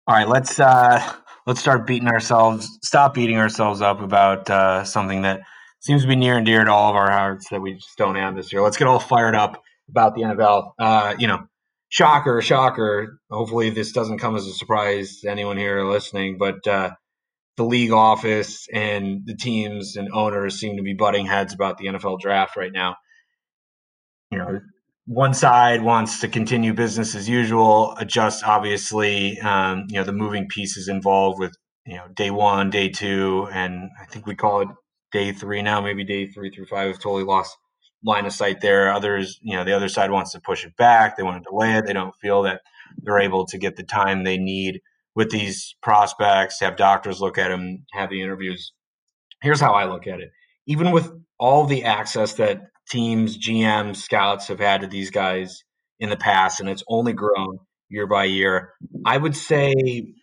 All 0.07 0.17
right, 0.17 0.29
let's 0.29 0.59
uh, 0.59 1.13
let's 1.47 1.61
start 1.61 1.87
beating 1.87 2.09
ourselves. 2.09 2.79
Stop 2.83 3.15
beating 3.15 3.37
ourselves 3.37 3.81
up 3.81 4.01
about 4.01 4.51
uh, 4.51 4.85
something 4.85 5.23
that 5.23 5.41
seems 5.81 6.03
to 6.03 6.09
be 6.09 6.17
near 6.17 6.37
and 6.37 6.47
dear 6.47 6.65
to 6.65 6.73
all 6.73 6.91
of 6.91 6.97
our 6.97 7.11
hearts 7.11 7.49
that 7.51 7.61
we 7.61 7.75
just 7.75 7.97
don't 7.97 8.17
have 8.17 8.35
this 8.35 8.53
year. 8.53 8.63
Let's 8.63 8.77
get 8.77 8.89
all 8.89 8.99
fired 8.99 9.35
up 9.35 9.63
about 9.89 10.15
the 10.15 10.23
NFL. 10.23 10.73
Uh, 10.79 11.15
you 11.19 11.27
know, 11.27 11.41
shocker, 11.91 12.41
shocker. 12.43 13.19
Hopefully, 13.31 13.71
this 13.71 13.93
doesn't 13.93 14.19
come 14.19 14.37
as 14.37 14.47
a 14.47 14.53
surprise 14.53 15.21
to 15.21 15.31
anyone 15.31 15.57
here 15.57 15.85
listening, 15.85 16.39
but 16.39 16.67
uh, 16.67 16.91
the 17.57 17.65
league 17.65 17.93
office 17.93 18.67
and 18.73 19.23
the 19.27 19.37
teams 19.37 19.97
and 19.97 20.09
owners 20.13 20.59
seem 20.59 20.77
to 20.77 20.83
be 20.83 20.95
butting 20.95 21.27
heads 21.27 21.53
about 21.53 21.79
the 21.79 21.87
NFL 21.87 22.21
draft 22.21 22.57
right 22.57 22.73
now. 22.73 22.97
You 24.31 24.39
know, 24.39 24.61
one 25.11 25.35
side 25.35 25.83
wants 25.83 26.21
to 26.21 26.29
continue 26.29 26.73
business 26.73 27.17
as 27.17 27.29
usual, 27.29 27.97
adjust 27.99 28.45
obviously, 28.45 29.41
um, 29.41 29.87
you 29.89 29.97
know, 29.97 30.05
the 30.05 30.13
moving 30.13 30.47
pieces 30.47 30.87
involved 30.87 31.41
with 31.41 31.53
you 31.85 31.97
know 31.97 32.07
day 32.15 32.31
one, 32.31 32.71
day 32.71 32.89
two, 32.89 33.49
and 33.53 33.91
I 34.01 34.05
think 34.05 34.29
we 34.29 34.37
call 34.37 34.61
it 34.61 34.69
day 35.11 35.33
three 35.33 35.63
now, 35.63 35.81
maybe 35.81 36.05
day 36.05 36.29
three 36.29 36.51
through 36.51 36.67
five. 36.67 36.91
I've 36.91 37.01
totally 37.01 37.25
lost 37.25 37.57
line 38.05 38.25
of 38.25 38.33
sight 38.33 38.61
there. 38.61 38.93
Others, 38.93 39.41
you 39.43 39.57
know, 39.57 39.65
the 39.65 39.75
other 39.75 39.89
side 39.89 40.13
wants 40.13 40.31
to 40.31 40.41
push 40.41 40.65
it 40.65 40.77
back. 40.77 41.17
They 41.17 41.25
want 41.25 41.43
to 41.43 41.51
delay 41.51 41.73
it. 41.73 41.87
They 41.87 41.93
don't 41.93 42.15
feel 42.23 42.43
that 42.43 42.61
they're 43.03 43.19
able 43.19 43.47
to 43.47 43.59
get 43.59 43.75
the 43.75 43.83
time 43.83 44.23
they 44.23 44.39
need 44.39 44.81
with 45.17 45.31
these 45.31 45.75
prospects, 45.83 46.61
have 46.61 46.77
doctors 46.77 47.21
look 47.21 47.37
at 47.37 47.49
them, 47.49 47.85
have 47.95 48.11
the 48.11 48.23
interviews. 48.23 48.73
Here's 49.43 49.61
how 49.61 49.73
I 49.73 49.87
look 49.87 50.07
at 50.07 50.21
it. 50.21 50.31
Even 50.69 50.93
with 50.93 51.11
all 51.37 51.67
the 51.67 51.83
access 51.83 52.35
that 52.35 52.70
teams, 52.91 53.39
GMs, 53.39 53.97
scouts 53.97 54.49
have 54.49 54.61
had 54.61 54.83
to 54.83 54.87
these 54.87 55.11
guys 55.11 55.63
in 55.99 56.11
the 56.11 56.17
past, 56.17 56.61
and 56.61 56.69
it's 56.69 56.85
only 56.89 57.13
grown 57.13 57.59
year 57.91 58.07
by 58.07 58.25
year, 58.25 58.73
I 59.05 59.17
would 59.17 59.37
say 59.37 60.15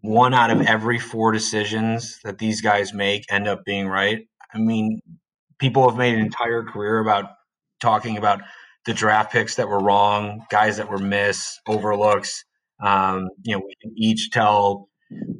one 0.00 0.32
out 0.32 0.50
of 0.50 0.62
every 0.62 0.98
four 0.98 1.32
decisions 1.32 2.20
that 2.24 2.38
these 2.38 2.60
guys 2.60 2.94
make 2.94 3.24
end 3.30 3.48
up 3.48 3.64
being 3.64 3.88
right. 3.88 4.26
I 4.54 4.58
mean, 4.58 5.00
people 5.58 5.88
have 5.88 5.98
made 5.98 6.14
an 6.14 6.20
entire 6.20 6.62
career 6.62 7.00
about 7.00 7.30
talking 7.80 8.16
about 8.16 8.40
the 8.86 8.94
draft 8.94 9.32
picks 9.32 9.56
that 9.56 9.68
were 9.68 9.80
wrong, 9.80 10.46
guys 10.50 10.76
that 10.78 10.88
were 10.88 10.98
miss, 10.98 11.58
overlooks. 11.66 12.44
Um, 12.82 13.28
you 13.42 13.54
know, 13.54 13.62
we 13.64 13.74
can 13.82 13.92
each 13.96 14.30
tell 14.30 14.88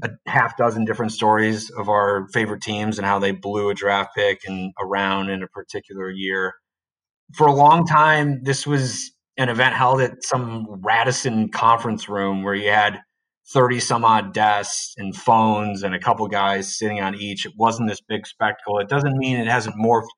a 0.02 0.10
half 0.26 0.56
dozen 0.56 0.84
different 0.84 1.12
stories 1.12 1.70
of 1.70 1.88
our 1.88 2.26
favorite 2.32 2.62
teams 2.62 2.98
and 2.98 3.06
how 3.06 3.18
they 3.18 3.30
blew 3.30 3.70
a 3.70 3.74
draft 3.74 4.10
pick 4.16 4.40
and 4.46 4.72
around 4.80 5.30
in 5.30 5.42
a 5.42 5.48
particular 5.48 6.10
year. 6.10 6.54
For 7.34 7.46
a 7.46 7.52
long 7.52 7.86
time, 7.86 8.42
this 8.42 8.66
was 8.66 9.12
an 9.36 9.48
event 9.48 9.74
held 9.74 10.00
at 10.00 10.24
some 10.24 10.66
Radisson 10.82 11.50
conference 11.50 12.08
room 12.08 12.42
where 12.42 12.54
you 12.54 12.70
had 12.70 13.00
30 13.52 13.80
some 13.80 14.04
odd 14.04 14.34
desks 14.34 14.94
and 14.98 15.16
phones 15.16 15.82
and 15.82 15.94
a 15.94 15.98
couple 15.98 16.26
guys 16.28 16.76
sitting 16.76 17.00
on 17.00 17.14
each. 17.14 17.46
It 17.46 17.52
wasn't 17.56 17.88
this 17.88 18.00
big 18.00 18.26
spectacle. 18.26 18.78
It 18.78 18.88
doesn't 18.88 19.16
mean 19.16 19.38
it 19.38 19.46
hasn't 19.46 19.76
morphed 19.76 20.08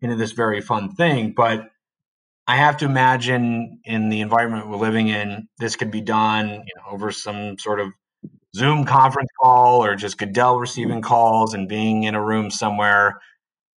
into 0.00 0.16
this 0.16 0.32
very 0.32 0.60
fun 0.60 0.92
thing, 0.94 1.32
but 1.36 1.68
I 2.46 2.56
have 2.56 2.78
to 2.78 2.86
imagine 2.86 3.80
in 3.84 4.08
the 4.08 4.20
environment 4.20 4.68
we're 4.68 4.76
living 4.76 5.08
in, 5.08 5.46
this 5.58 5.76
could 5.76 5.92
be 5.92 6.00
done 6.00 6.48
you 6.48 6.74
know, 6.76 6.90
over 6.90 7.12
some 7.12 7.56
sort 7.58 7.78
of 7.78 7.88
Zoom 8.56 8.84
conference 8.84 9.30
call 9.40 9.84
or 9.84 9.94
just 9.94 10.18
Goodell 10.18 10.58
receiving 10.58 11.02
calls 11.02 11.54
and 11.54 11.68
being 11.68 12.02
in 12.02 12.14
a 12.14 12.22
room 12.22 12.50
somewhere, 12.50 13.20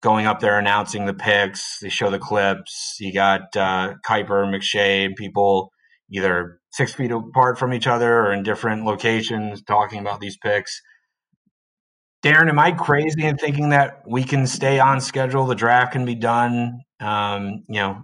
going 0.04 0.26
up 0.26 0.42
there 0.42 0.60
announcing 0.60 1.06
the 1.06 1.14
picks. 1.14 1.80
They 1.80 1.90
show 1.90 2.12
the 2.12 2.20
clips. 2.20 2.98
You 3.00 3.14
got 3.14 3.56
uh, 3.56 3.96
Kiper, 4.06 4.46
McShay, 4.46 5.06
and 5.06 5.16
people 5.16 5.72
either 6.12 6.60
six 6.72 6.94
feet 6.94 7.12
apart 7.12 7.58
from 7.58 7.74
each 7.74 7.88
other 7.88 8.20
or 8.20 8.34
in 8.34 8.44
different 8.44 8.84
locations 8.84 9.64
talking 9.64 10.00
about 10.00 10.20
these 10.20 10.38
picks. 10.38 10.82
Darren, 12.24 12.50
am 12.50 12.60
I 12.60 12.72
crazy 12.72 13.26
in 13.26 13.38
thinking 13.38 13.70
that 13.70 14.04
we 14.08 14.24
can 14.24 14.46
stay 14.46 14.80
on 14.80 15.02
schedule? 15.02 15.46
The 15.46 15.56
draft 15.56 15.94
can 15.94 16.06
be 16.06 16.16
done, 16.16 16.82
um, 17.00 17.64
you 17.68 17.76
know, 17.76 18.04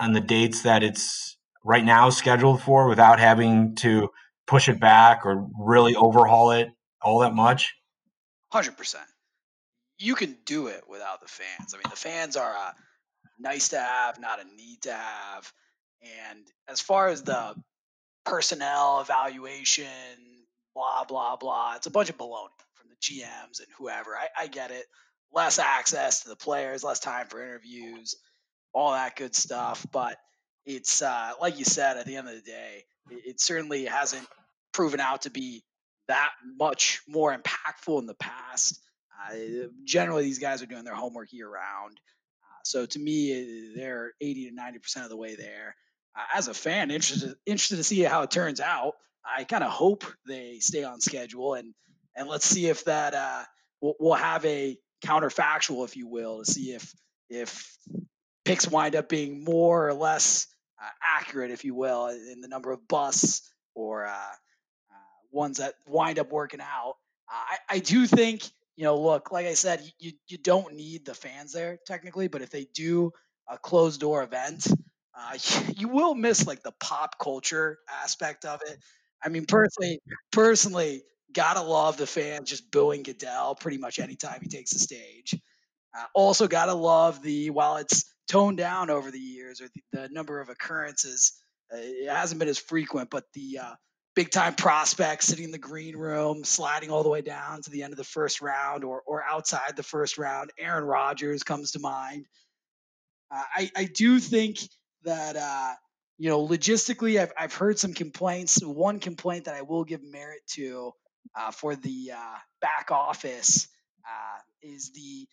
on 0.00 0.12
the 0.12 0.20
dates 0.20 0.62
that 0.62 0.82
it's 0.82 1.36
right 1.64 1.84
now 1.84 2.10
scheduled 2.10 2.62
for 2.62 2.88
without 2.88 3.18
having 3.18 3.74
to 3.76 4.10
push 4.46 4.68
it 4.68 4.80
back 4.80 5.24
or 5.24 5.48
really 5.58 5.94
overhaul 5.94 6.50
it 6.50 6.68
all 7.00 7.20
that 7.20 7.34
much? 7.34 7.74
100%. 8.52 8.96
You 10.02 10.16
can 10.16 10.36
do 10.44 10.66
it 10.66 10.82
without 10.88 11.20
the 11.20 11.28
fans. 11.28 11.74
I 11.74 11.76
mean, 11.76 11.88
the 11.88 11.96
fans 11.96 12.36
are 12.36 12.52
a 12.52 12.74
nice 13.38 13.68
to 13.68 13.78
have, 13.78 14.20
not 14.20 14.40
a 14.40 14.56
need 14.56 14.82
to 14.82 14.92
have. 14.92 15.52
And 16.28 16.40
as 16.68 16.80
far 16.80 17.06
as 17.06 17.22
the 17.22 17.54
personnel 18.24 19.00
evaluation, 19.00 19.86
blah, 20.74 21.04
blah, 21.04 21.36
blah, 21.36 21.74
it's 21.76 21.86
a 21.86 21.90
bunch 21.90 22.10
of 22.10 22.18
baloney 22.18 22.48
from 22.74 22.90
the 22.90 22.96
GMs 22.96 23.60
and 23.60 23.68
whoever. 23.78 24.16
I, 24.16 24.26
I 24.36 24.46
get 24.48 24.72
it. 24.72 24.86
Less 25.32 25.60
access 25.60 26.24
to 26.24 26.30
the 26.30 26.36
players, 26.36 26.82
less 26.82 26.98
time 26.98 27.28
for 27.28 27.40
interviews, 27.40 28.16
all 28.74 28.92
that 28.92 29.14
good 29.14 29.36
stuff. 29.36 29.86
But 29.92 30.18
it's 30.66 31.00
uh, 31.00 31.32
like 31.40 31.60
you 31.60 31.64
said, 31.64 31.96
at 31.96 32.06
the 32.06 32.16
end 32.16 32.28
of 32.28 32.34
the 32.34 32.42
day, 32.42 32.84
it, 33.08 33.22
it 33.26 33.40
certainly 33.40 33.84
hasn't 33.84 34.26
proven 34.72 34.98
out 34.98 35.22
to 35.22 35.30
be 35.30 35.62
that 36.08 36.30
much 36.58 37.02
more 37.06 37.34
impactful 37.34 38.00
in 38.00 38.06
the 38.06 38.14
past. 38.14 38.80
Uh, 39.20 39.68
generally, 39.84 40.24
these 40.24 40.38
guys 40.38 40.62
are 40.62 40.66
doing 40.66 40.84
their 40.84 40.94
homework 40.94 41.32
year 41.32 41.48
round. 41.48 41.98
Uh, 42.42 42.60
so 42.64 42.86
to 42.86 42.98
me, 42.98 43.72
they're 43.76 44.12
80 44.20 44.50
to 44.50 44.56
90% 44.56 45.04
of 45.04 45.10
the 45.10 45.16
way 45.16 45.34
there 45.36 45.76
uh, 46.16 46.24
as 46.34 46.48
a 46.48 46.54
fan, 46.54 46.90
interested 46.90 47.34
interested 47.46 47.76
to 47.76 47.84
see 47.84 48.00
how 48.02 48.22
it 48.22 48.30
turns 48.30 48.60
out. 48.60 48.94
I 49.24 49.44
kind 49.44 49.64
of 49.64 49.70
hope 49.70 50.04
they 50.26 50.58
stay 50.58 50.84
on 50.84 51.00
schedule, 51.00 51.54
and 51.54 51.74
and 52.14 52.28
let's 52.28 52.46
see 52.46 52.66
if 52.66 52.84
that 52.84 53.14
uh, 53.14 53.42
we'll, 53.80 53.94
we'll 53.98 54.14
have 54.14 54.44
a 54.44 54.76
counterfactual, 55.04 55.84
if 55.84 55.96
you 55.96 56.08
will, 56.08 56.44
to 56.44 56.50
see 56.50 56.72
if 56.72 56.92
if 57.30 57.76
picks 58.44 58.68
wind 58.68 58.96
up 58.96 59.08
being 59.08 59.44
more 59.44 59.88
or 59.88 59.94
less 59.94 60.46
uh, 60.82 60.88
accurate, 61.02 61.50
if 61.50 61.64
you 61.64 61.74
will, 61.74 62.08
in 62.08 62.40
the 62.40 62.48
number 62.48 62.72
of 62.72 62.86
busts 62.88 63.48
or 63.74 64.06
uh, 64.06 64.10
uh 64.10 64.94
ones 65.30 65.58
that 65.58 65.74
wind 65.86 66.18
up 66.18 66.30
working 66.30 66.60
out. 66.60 66.94
I, 67.28 67.76
I 67.76 67.78
do 67.78 68.06
think, 68.06 68.42
you 68.76 68.84
know, 68.84 69.00
look, 69.00 69.30
like 69.32 69.46
I 69.46 69.54
said, 69.54 69.82
you, 69.98 70.12
you 70.28 70.38
don't 70.38 70.74
need 70.74 71.04
the 71.04 71.14
fans 71.14 71.52
there 71.52 71.78
technically, 71.86 72.28
but 72.28 72.42
if 72.42 72.50
they 72.50 72.66
do 72.74 73.12
a 73.48 73.58
closed 73.58 74.00
door 74.00 74.22
event, 74.22 74.66
uh, 75.14 75.38
you 75.76 75.88
will 75.88 76.14
miss 76.14 76.46
like 76.46 76.62
the 76.62 76.72
pop 76.80 77.18
culture 77.18 77.78
aspect 78.02 78.44
of 78.44 78.60
it. 78.66 78.78
I 79.24 79.28
mean, 79.28 79.46
personally, 79.46 80.00
personally, 80.32 81.02
gotta 81.32 81.62
love 81.62 81.96
the 81.96 82.06
fans 82.06 82.50
just 82.50 82.70
booing 82.70 83.02
Goodell 83.02 83.54
pretty 83.54 83.78
much 83.78 83.98
anytime 83.98 84.40
he 84.42 84.48
takes 84.48 84.72
the 84.72 84.78
stage. 84.78 85.34
Uh, 85.96 86.04
also, 86.14 86.48
gotta 86.48 86.74
love 86.74 87.22
the 87.22 87.50
while 87.50 87.76
it's 87.76 88.04
toned 88.28 88.56
down 88.56 88.90
over 88.90 89.10
the 89.10 89.18
years 89.18 89.60
or 89.60 89.68
the, 89.74 90.00
the 90.00 90.08
number 90.10 90.40
of 90.40 90.48
occurrences, 90.48 91.32
uh, 91.72 91.76
it 91.78 92.10
hasn't 92.10 92.38
been 92.38 92.48
as 92.48 92.58
frequent, 92.58 93.10
but 93.10 93.24
the 93.34 93.58
uh, 93.62 93.74
big 94.14 94.30
time 94.30 94.54
prospects 94.54 95.26
sitting 95.26 95.46
in 95.46 95.50
the 95.50 95.58
green 95.58 95.96
room, 95.96 96.44
sliding 96.44 96.90
all 96.90 97.02
the 97.02 97.08
way 97.08 97.22
down 97.22 97.62
to 97.62 97.70
the 97.70 97.82
end 97.82 97.92
of 97.92 97.96
the 97.96 98.04
first 98.04 98.40
round 98.40 98.84
or 98.84 99.02
or 99.06 99.22
outside 99.22 99.76
the 99.76 99.82
first 99.82 100.18
round. 100.18 100.50
Aaron 100.58 100.84
Rodgers 100.84 101.42
comes 101.42 101.72
to 101.72 101.78
mind. 101.78 102.26
Uh, 103.30 103.42
I 103.54 103.70
I 103.76 103.84
do 103.84 104.18
think 104.18 104.58
that 105.04 105.36
uh, 105.36 105.74
you 106.18 106.28
know 106.28 106.46
logistically 106.46 107.20
I've, 107.20 107.32
I've 107.36 107.54
heard 107.54 107.78
some 107.78 107.94
complaints 107.94 108.64
one 108.64 109.00
complaint 109.00 109.46
that 109.46 109.54
i 109.54 109.62
will 109.62 109.84
give 109.84 110.02
merit 110.04 110.40
to 110.54 110.92
uh, 111.34 111.50
for 111.50 111.74
the 111.74 112.12
uh, 112.14 112.36
back 112.60 112.90
office 112.90 113.66
uh, 114.06 114.38
is 114.62 114.92
the 114.92 115.26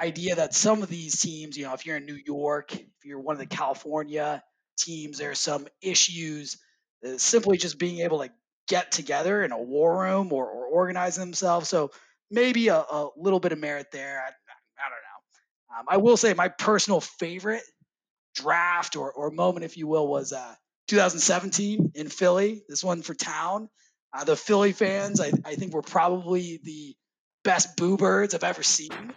idea 0.00 0.36
that 0.36 0.54
some 0.54 0.82
of 0.82 0.88
these 0.88 1.20
teams 1.20 1.56
you 1.56 1.64
know 1.64 1.74
if 1.74 1.86
you're 1.86 1.96
in 1.96 2.06
new 2.06 2.18
york 2.24 2.72
if 2.72 3.04
you're 3.04 3.20
one 3.20 3.34
of 3.34 3.40
the 3.40 3.46
california 3.46 4.42
teams 4.78 5.18
there 5.18 5.30
are 5.30 5.34
some 5.34 5.66
issues 5.82 6.58
simply 7.16 7.58
just 7.58 7.78
being 7.78 8.00
able 8.00 8.20
to 8.20 8.30
get 8.68 8.92
together 8.92 9.42
in 9.44 9.52
a 9.52 9.58
war 9.58 10.00
room 10.00 10.32
or, 10.32 10.46
or 10.46 10.66
organize 10.66 11.16
themselves 11.16 11.68
so 11.68 11.90
maybe 12.30 12.68
a, 12.68 12.76
a, 12.76 13.08
little 13.16 13.40
bit 13.40 13.52
of 13.52 13.58
merit 13.58 13.86
there 13.92 14.20
i, 14.20 14.28
I 14.28 14.88
don't 14.88 15.78
know 15.78 15.78
um, 15.78 15.86
i 15.88 15.96
will 15.96 16.16
say 16.16 16.34
my 16.34 16.48
personal 16.48 17.00
favorite 17.00 17.62
draft 18.38 18.96
or, 18.96 19.12
or 19.12 19.30
moment, 19.30 19.64
if 19.64 19.76
you 19.76 19.86
will, 19.86 20.06
was 20.06 20.32
uh, 20.32 20.54
2017 20.88 21.92
in 21.94 22.08
Philly. 22.08 22.62
This 22.68 22.84
one 22.84 23.02
for 23.02 23.14
town. 23.14 23.68
Uh, 24.12 24.24
the 24.24 24.36
Philly 24.36 24.72
fans, 24.72 25.20
I, 25.20 25.32
I 25.44 25.54
think, 25.56 25.74
were 25.74 25.82
probably 25.82 26.60
the 26.62 26.94
best 27.44 27.76
boo 27.76 27.96
birds 27.96 28.34
I've 28.34 28.44
ever 28.44 28.62
seen. 28.62 28.90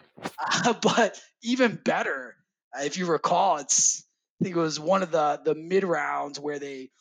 Uh, 0.64 0.74
but 0.74 1.20
even 1.42 1.80
better, 1.84 2.36
uh, 2.78 2.84
if 2.84 3.00
you 3.00 3.08
recall, 3.08 3.58
it's 3.58 4.06
I 4.40 4.44
think 4.44 4.56
it 4.56 4.60
was 4.60 4.80
one 4.80 5.02
of 5.02 5.10
the 5.10 5.42
the 5.44 5.56
mid 5.56 5.84
rounds 5.84 6.40
where 6.40 6.60
they, 6.60 6.92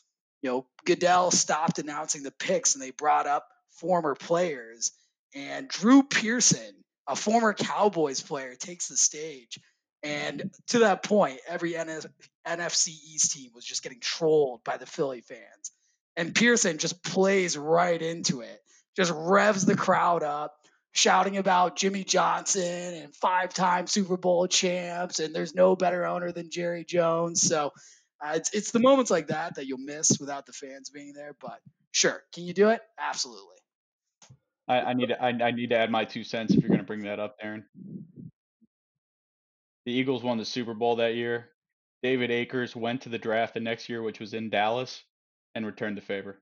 you 0.42 0.50
know, 0.50 0.66
Goodell 0.84 1.30
stopped 1.30 1.78
announcing 1.78 2.22
the 2.22 2.30
picks 2.30 2.74
and 2.74 2.82
they 2.82 2.90
brought 2.90 3.26
up 3.26 3.46
former 3.70 4.14
players. 4.14 4.92
And 5.34 5.68
Drew 5.68 6.02
Pearson, 6.02 6.74
a 7.06 7.14
former 7.14 7.52
Cowboys 7.54 8.20
player, 8.20 8.54
takes 8.54 8.88
the 8.88 8.96
stage 8.96 9.58
and 10.02 10.50
to 10.68 10.80
that 10.80 11.02
point, 11.02 11.40
every 11.46 11.72
NF- 11.72 12.06
NFC 12.46 12.88
East 12.88 13.32
team 13.32 13.50
was 13.54 13.64
just 13.64 13.82
getting 13.82 14.00
trolled 14.00 14.64
by 14.64 14.76
the 14.76 14.86
Philly 14.86 15.20
fans. 15.20 15.72
And 16.16 16.34
Pearson 16.34 16.78
just 16.78 17.02
plays 17.04 17.56
right 17.56 18.00
into 18.00 18.40
it, 18.40 18.60
just 18.96 19.12
revs 19.14 19.66
the 19.66 19.76
crowd 19.76 20.22
up, 20.22 20.54
shouting 20.92 21.36
about 21.36 21.76
Jimmy 21.76 22.02
Johnson 22.02 22.94
and 22.94 23.14
five 23.14 23.52
time 23.52 23.86
Super 23.86 24.16
Bowl 24.16 24.46
champs. 24.46 25.20
And 25.20 25.34
there's 25.34 25.54
no 25.54 25.76
better 25.76 26.06
owner 26.06 26.32
than 26.32 26.50
Jerry 26.50 26.84
Jones. 26.84 27.42
So 27.42 27.72
uh, 28.22 28.32
it's, 28.34 28.52
it's 28.52 28.70
the 28.70 28.80
moments 28.80 29.10
like 29.10 29.28
that 29.28 29.54
that 29.56 29.66
you'll 29.66 29.78
miss 29.78 30.18
without 30.20 30.46
the 30.46 30.52
fans 30.52 30.90
being 30.90 31.12
there. 31.14 31.34
But 31.40 31.60
sure, 31.92 32.22
can 32.34 32.44
you 32.44 32.52
do 32.52 32.70
it? 32.70 32.80
Absolutely. 32.98 33.56
I, 34.68 34.80
I 34.80 34.92
need 34.94 35.08
to, 35.08 35.22
I, 35.22 35.28
I 35.28 35.50
need 35.50 35.70
to 35.70 35.76
add 35.76 35.90
my 35.90 36.04
two 36.04 36.24
cents 36.24 36.52
if 36.52 36.60
you're 36.60 36.68
going 36.68 36.80
to 36.80 36.86
bring 36.86 37.04
that 37.04 37.18
up, 37.18 37.36
Darren 37.42 37.64
the 39.86 39.92
Eagles 39.92 40.22
won 40.22 40.38
the 40.38 40.44
Super 40.44 40.74
Bowl 40.74 40.96
that 40.96 41.14
year, 41.14 41.48
David 42.02 42.30
Akers 42.30 42.76
went 42.76 43.02
to 43.02 43.08
the 43.08 43.18
draft 43.18 43.54
the 43.54 43.60
next 43.60 43.88
year, 43.88 44.02
which 44.02 44.20
was 44.20 44.34
in 44.34 44.50
Dallas, 44.50 45.02
and 45.54 45.66
returned 45.66 45.96
the 45.96 46.02
favor. 46.02 46.40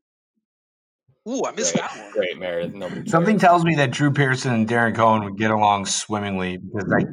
Ooh, 1.29 1.45
I 1.45 1.53
missed 1.53 1.75
Great, 1.75 1.83
that 1.83 2.03
one. 2.03 2.13
great 2.13 2.39
Meredith. 2.39 3.09
Something 3.09 3.39
tells 3.39 3.65
me 3.65 3.75
that 3.77 3.91
Drew 3.91 4.13
Pearson 4.13 4.55
and 4.55 4.69
Darren 4.69 4.95
Cohen 4.95 5.25
would 5.25 5.37
get 5.37 5.51
along 5.51 5.87
swimmingly 5.87 6.57
because 6.57 6.93
I 6.93 7.05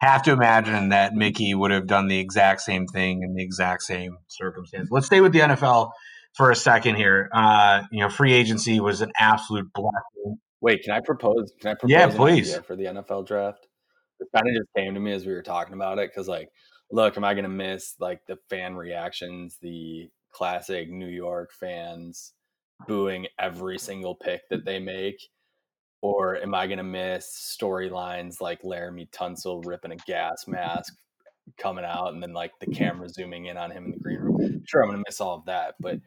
have 0.00 0.22
to 0.22 0.32
imagine 0.32 0.90
that 0.90 1.14
Mickey 1.14 1.54
would 1.54 1.70
have 1.70 1.86
done 1.86 2.08
the 2.08 2.18
exact 2.18 2.62
same 2.62 2.86
thing 2.86 3.22
in 3.22 3.34
the 3.34 3.42
exact 3.42 3.82
same 3.82 4.16
circumstance. 4.28 4.88
Let's 4.90 5.06
stay 5.06 5.20
with 5.20 5.32
the 5.32 5.40
NFL 5.40 5.90
for 6.34 6.50
a 6.50 6.56
second 6.56 6.96
here. 6.96 7.28
Uh, 7.34 7.82
you 7.90 8.00
know, 8.00 8.08
free 8.08 8.32
agency 8.32 8.80
was 8.80 9.02
an 9.02 9.12
absolute 9.18 9.70
blessing. 9.74 10.38
Wait, 10.62 10.82
can 10.84 10.92
I 10.92 11.00
propose? 11.00 11.52
Can 11.60 11.70
I 11.70 11.74
propose 11.74 11.90
Yeah, 11.90 12.08
please. 12.08 12.54
for 12.66 12.76
the 12.76 12.84
NFL 12.84 13.26
draft? 13.26 13.66
It 14.20 14.28
kind 14.34 14.46
of 14.48 14.54
just 14.54 14.68
came 14.76 14.94
to 14.94 15.00
me 15.00 15.12
as 15.12 15.26
we 15.26 15.32
were 15.32 15.42
talking 15.42 15.74
about 15.74 15.98
it 15.98 16.10
because, 16.10 16.28
like, 16.28 16.48
look, 16.90 17.16
am 17.16 17.24
I 17.24 17.34
going 17.34 17.44
to 17.44 17.50
miss 17.50 17.94
like 17.98 18.20
the 18.26 18.36
fan 18.50 18.74
reactions, 18.76 19.56
the 19.62 20.10
classic 20.32 20.90
New 20.90 21.08
York 21.08 21.50
fans 21.58 22.34
booing 22.86 23.26
every 23.38 23.78
single 23.78 24.14
pick 24.14 24.42
that 24.50 24.64
they 24.64 24.78
make, 24.78 25.16
or 26.02 26.36
am 26.38 26.54
I 26.54 26.66
going 26.66 26.78
to 26.78 26.84
miss 26.84 27.56
storylines 27.60 28.40
like 28.40 28.62
Laremy 28.62 29.10
Tunsil 29.10 29.64
ripping 29.64 29.92
a 29.92 29.96
gas 29.96 30.46
mask 30.46 30.96
coming 31.58 31.84
out 31.84 32.12
and 32.12 32.22
then 32.22 32.32
like 32.32 32.52
the 32.60 32.66
camera 32.74 33.08
zooming 33.08 33.46
in 33.46 33.56
on 33.56 33.70
him 33.70 33.86
in 33.86 33.90
the 33.92 33.98
green 33.98 34.18
room? 34.18 34.62
Sure, 34.66 34.82
I'm 34.82 34.88
going 34.88 34.98
to 34.98 35.04
miss 35.06 35.20
all 35.20 35.36
of 35.36 35.44
that, 35.46 35.74
but 35.80 36.00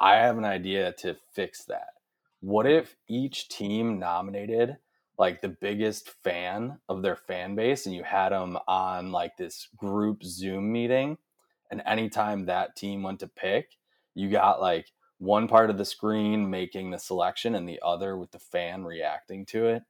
I 0.00 0.16
have 0.16 0.38
an 0.38 0.44
idea 0.44 0.92
to 0.98 1.16
fix 1.32 1.64
that. 1.64 1.94
What 2.40 2.66
if 2.66 2.94
each 3.08 3.48
team 3.48 3.98
nominated 3.98 4.76
like 5.18 5.40
the 5.40 5.48
biggest 5.48 6.10
fan 6.22 6.78
of 6.88 7.02
their 7.02 7.16
fan 7.16 7.56
base 7.56 7.86
and 7.86 7.94
you 7.94 8.04
had 8.04 8.28
them 8.30 8.56
on 8.68 9.10
like 9.10 9.36
this 9.36 9.68
group 9.76 10.22
Zoom 10.22 10.70
meeting 10.70 11.18
and 11.70 11.82
anytime 11.86 12.46
that 12.46 12.76
team 12.76 13.02
went 13.02 13.20
to 13.20 13.28
pick, 13.28 13.76
you 14.14 14.30
got 14.30 14.60
like 14.60 14.90
one 15.18 15.48
part 15.48 15.70
of 15.70 15.78
the 15.78 15.84
screen 15.84 16.48
making 16.50 16.90
the 16.90 16.98
selection 16.98 17.54
and 17.54 17.68
the 17.68 17.80
other 17.84 18.16
with 18.16 18.30
the 18.30 18.38
fan 18.38 18.84
reacting 18.84 19.44
to 19.46 19.66
it. 19.66 19.82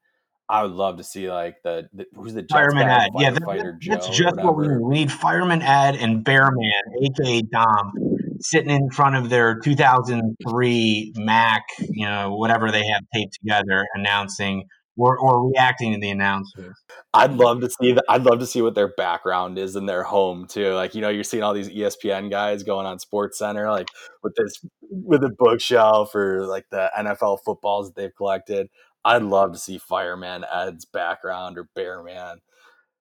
I 0.50 0.62
would 0.62 0.72
love 0.72 0.96
to 0.96 1.04
see 1.04 1.30
like 1.30 1.62
the, 1.62 1.88
the 1.92 2.06
who's 2.14 2.32
the 2.32 2.40
Jets 2.40 2.52
Fireman 2.52 2.86
guy, 2.86 3.04
Ed. 3.04 3.10
Yeah, 3.18 3.30
that, 3.30 3.40
that- 3.42 3.78
that's 3.86 4.08
just 4.08 4.36
what 4.36 4.56
we 4.56 4.68
need. 4.68 4.78
We 4.80 4.94
need 4.94 5.12
Fireman 5.12 5.60
Ed 5.60 5.96
and 5.96 6.24
Bearman, 6.24 6.72
aka 7.02 7.42
Dom, 7.42 7.92
sitting 8.40 8.70
in 8.70 8.88
front 8.90 9.16
of 9.16 9.28
their 9.28 9.58
2003 9.58 11.12
Mac, 11.16 11.64
you 11.80 12.06
know, 12.06 12.34
whatever 12.34 12.70
they 12.70 12.86
have 12.86 13.02
taped 13.14 13.34
together, 13.34 13.86
announcing 13.94 14.64
or, 14.98 15.16
or 15.18 15.48
reacting 15.48 15.94
to 15.94 16.00
the 16.00 16.10
announcements. 16.10 16.82
I'd 17.14 17.34
love 17.34 17.60
to 17.60 17.70
see 17.70 17.92
that. 17.92 18.04
I'd 18.08 18.24
love 18.24 18.40
to 18.40 18.46
see 18.46 18.60
what 18.60 18.74
their 18.74 18.88
background 18.88 19.58
is 19.58 19.76
in 19.76 19.86
their 19.86 20.02
home 20.02 20.46
too. 20.46 20.74
Like 20.74 20.94
you 20.94 21.00
know, 21.00 21.08
you're 21.08 21.24
seeing 21.24 21.42
all 21.42 21.54
these 21.54 21.68
ESPN 21.68 22.30
guys 22.30 22.62
going 22.64 22.84
on 22.86 22.98
Sports 22.98 23.38
Center, 23.38 23.70
like 23.70 23.88
with 24.22 24.34
this 24.36 24.60
with 24.90 25.22
a 25.22 25.30
bookshelf 25.30 26.14
or 26.14 26.46
like 26.46 26.66
the 26.70 26.90
NFL 26.98 27.38
footballs 27.44 27.88
that 27.88 27.96
they've 28.00 28.14
collected. 28.16 28.68
I'd 29.04 29.22
love 29.22 29.52
to 29.52 29.58
see 29.58 29.78
Fireman 29.78 30.44
Ed's 30.52 30.84
background 30.84 31.56
or 31.56 31.68
Bearman. 31.76 32.38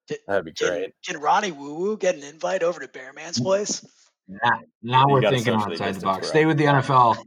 Can, 0.07 0.17
That'd 0.27 0.45
be 0.45 0.53
great. 0.53 0.93
can 1.05 1.19
Ronnie 1.19 1.51
Woo 1.51 1.73
Woo 1.73 1.97
get 1.97 2.15
an 2.15 2.23
invite 2.23 2.63
over 2.63 2.79
to 2.79 2.87
Bearman's 2.87 3.41
place? 3.41 3.83
Now, 4.27 4.59
now 4.81 5.07
You 5.07 5.13
we're 5.13 5.21
thinking 5.29 5.53
outside 5.53 5.95
the 5.95 6.01
box. 6.01 6.27
for 6.27 6.29
Stay 6.29 6.45
with 6.45 6.57
the 6.57 6.65
NFL. 6.65 7.17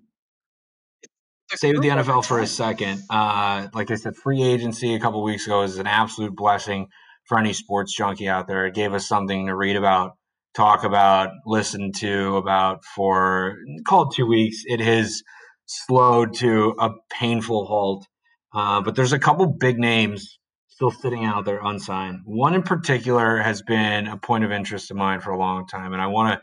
Stay 1.54 1.72
with 1.72 1.82
the 1.82 1.88
NFL 1.88 2.24
for 2.24 2.38
a 2.38 2.46
second. 2.46 3.02
Uh, 3.10 3.66
like 3.74 3.90
I 3.90 3.96
said, 3.96 4.14
free 4.16 4.42
agency 4.42 4.94
a 4.94 5.00
couple 5.00 5.22
weeks 5.24 5.46
ago 5.46 5.62
is 5.62 5.78
an 5.78 5.86
absolute 5.86 6.34
blessing 6.34 6.86
for 7.24 7.38
any 7.38 7.52
sports 7.52 7.92
junkie 7.94 8.28
out 8.28 8.46
there. 8.46 8.66
It 8.66 8.74
gave 8.74 8.94
us 8.94 9.08
something 9.08 9.46
to 9.46 9.56
read 9.56 9.76
about, 9.76 10.12
talk 10.54 10.84
about, 10.84 11.30
listen 11.46 11.90
to 11.98 12.36
about 12.36 12.84
for 12.84 13.56
called 13.84 14.14
two 14.14 14.26
weeks. 14.26 14.62
It 14.64 14.80
has 14.80 15.22
slowed 15.66 16.34
to 16.34 16.74
a 16.78 16.90
painful 17.10 17.66
halt. 17.66 18.06
Uh, 18.54 18.80
but 18.80 18.94
there's 18.94 19.12
a 19.12 19.18
couple 19.18 19.46
big 19.46 19.78
names 19.78 20.38
still 20.68 20.90
sitting 20.92 21.24
out 21.24 21.44
there 21.44 21.60
unsigned. 21.62 22.20
One 22.24 22.54
in 22.54 22.62
particular 22.62 23.38
has 23.38 23.60
been 23.60 24.06
a 24.06 24.16
point 24.16 24.44
of 24.44 24.52
interest 24.52 24.90
of 24.90 24.96
mine 24.96 25.20
for 25.20 25.30
a 25.30 25.38
long 25.38 25.66
time, 25.66 25.92
and 25.92 26.00
I 26.00 26.06
want 26.06 26.34
to 26.34 26.40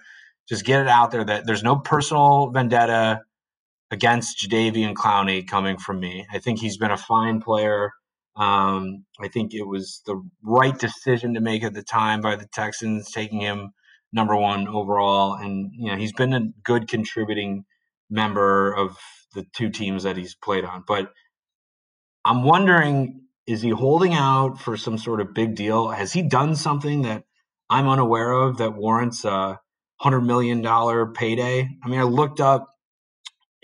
just 0.48 0.66
get 0.66 0.82
it 0.82 0.88
out 0.88 1.12
there 1.12 1.24
that 1.24 1.46
there's 1.46 1.64
no 1.64 1.78
personal 1.78 2.52
vendetta 2.52 3.22
against 3.92 4.40
Jadeveon 4.40 4.94
Clowney 4.94 5.48
coming 5.48 5.78
from 5.78 6.00
me. 6.00 6.26
I 6.32 6.40
think 6.40 6.60
he's 6.60 6.78
been 6.78 6.92
a 6.92 6.98
fine 6.98 7.42
player. 7.42 7.92
Um, 8.36 9.06
I 9.20 9.30
think 9.30 9.54
it 9.54 9.66
was 9.68 10.02
the 10.06 10.22
right 10.44 10.78
decision 10.78 11.34
to 11.34 11.42
make 11.42 11.64
at 11.64 11.74
the 11.74 11.84
time 11.84 12.22
by 12.22 12.36
the 12.36 12.48
Texans, 12.54 13.12
taking 13.12 13.42
him 13.42 13.72
number 14.14 14.36
one 14.36 14.68
overall, 14.68 15.34
and 15.34 15.72
you 15.74 15.90
know 15.92 15.98
he's 15.98 16.14
been 16.14 16.34
a 16.34 16.50
good 16.64 16.88
contributing 16.88 17.66
member 18.10 18.74
of 18.74 18.98
the 19.34 19.46
two 19.54 19.70
teams 19.70 20.04
that 20.04 20.18
he's 20.18 20.36
played 20.36 20.64
on. 20.64 20.84
But 20.88 21.12
I'm 22.24 22.44
wondering, 22.44 23.22
is 23.48 23.62
he 23.62 23.70
holding 23.70 24.14
out 24.14 24.60
for 24.60 24.78
some 24.78 24.98
sort 24.98 25.22
of 25.22 25.34
big 25.34 25.56
deal? 25.56 25.90
Has 25.90 26.14
he 26.14 26.22
done 26.22 26.56
something 26.56 27.04
that 27.04 27.24
I'm 27.70 27.88
unaware 27.88 28.32
of 28.32 28.58
that 28.58 28.76
warrants 28.76 29.26
a 29.26 29.60
hundred 30.00 30.22
million 30.22 30.62
dollar 30.62 31.08
payday? 31.08 31.68
I 31.84 31.88
mean, 31.88 32.00
I 32.00 32.04
looked 32.04 32.40
up 32.40 32.68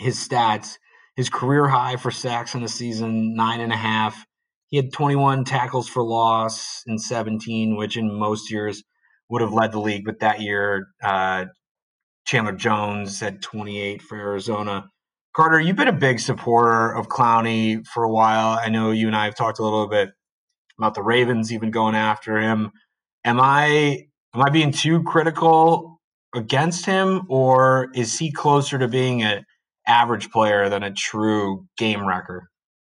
his 0.04 0.18
stats. 0.18 0.78
His 1.16 1.30
career 1.30 1.68
high 1.68 1.96
for 1.96 2.12
sacks 2.12 2.56
in 2.56 2.62
the 2.62 2.68
season, 2.68 3.36
nine 3.36 3.62
and 3.62 3.72
a 3.72 3.78
half. 3.78 4.26
He 4.70 4.78
had 4.78 4.92
21 4.92 5.46
tackles 5.46 5.88
for 5.88 6.04
loss 6.04 6.84
in 6.88 6.98
17, 6.98 7.76
which 7.76 7.98
in 7.98 8.12
most 8.12 8.52
years 8.52 8.84
would 9.30 9.42
have 9.42 9.54
led 9.54 9.72
the 9.72 9.80
league. 9.80 10.06
But 10.06 10.22
that 10.22 10.42
year, 10.42 10.88
uh, 11.04 11.46
Chandler 12.26 12.54
Jones 12.54 13.20
had 13.20 13.42
28 13.42 14.02
for 14.02 14.18
Arizona. 14.18 14.90
Carter, 15.36 15.60
you've 15.60 15.76
been 15.76 15.88
a 15.88 15.94
big 15.94 16.20
supporter 16.20 16.92
of 16.92 17.08
Clowney 17.08 17.86
for 17.86 18.04
a 18.04 18.12
while. 18.12 18.58
I 18.60 18.70
know 18.70 18.92
you 18.92 19.08
and 19.08 19.16
I 19.16 19.26
have 19.26 19.36
talked 19.36 19.60
a 19.60 19.64
little 19.64 19.88
bit 19.88 20.10
about 20.78 20.96
the 20.96 21.04
Ravens 21.04 21.52
even 21.52 21.72
going 21.72 21.96
after 21.96 22.40
him. 22.40 22.72
Am 23.26 23.40
I 23.40 24.08
am 24.34 24.42
I 24.42 24.50
being 24.50 24.72
too 24.72 25.04
critical 25.04 26.02
against 26.36 26.86
him, 26.86 27.24
or 27.30 27.90
is 27.94 28.18
he 28.18 28.32
closer 28.32 28.78
to 28.80 28.88
being 28.88 29.22
an 29.22 29.46
average 29.88 30.32
player 30.32 30.70
than 30.70 30.84
a 30.84 30.94
true 30.94 31.68
game 31.78 32.06
wrecker? 32.06 32.50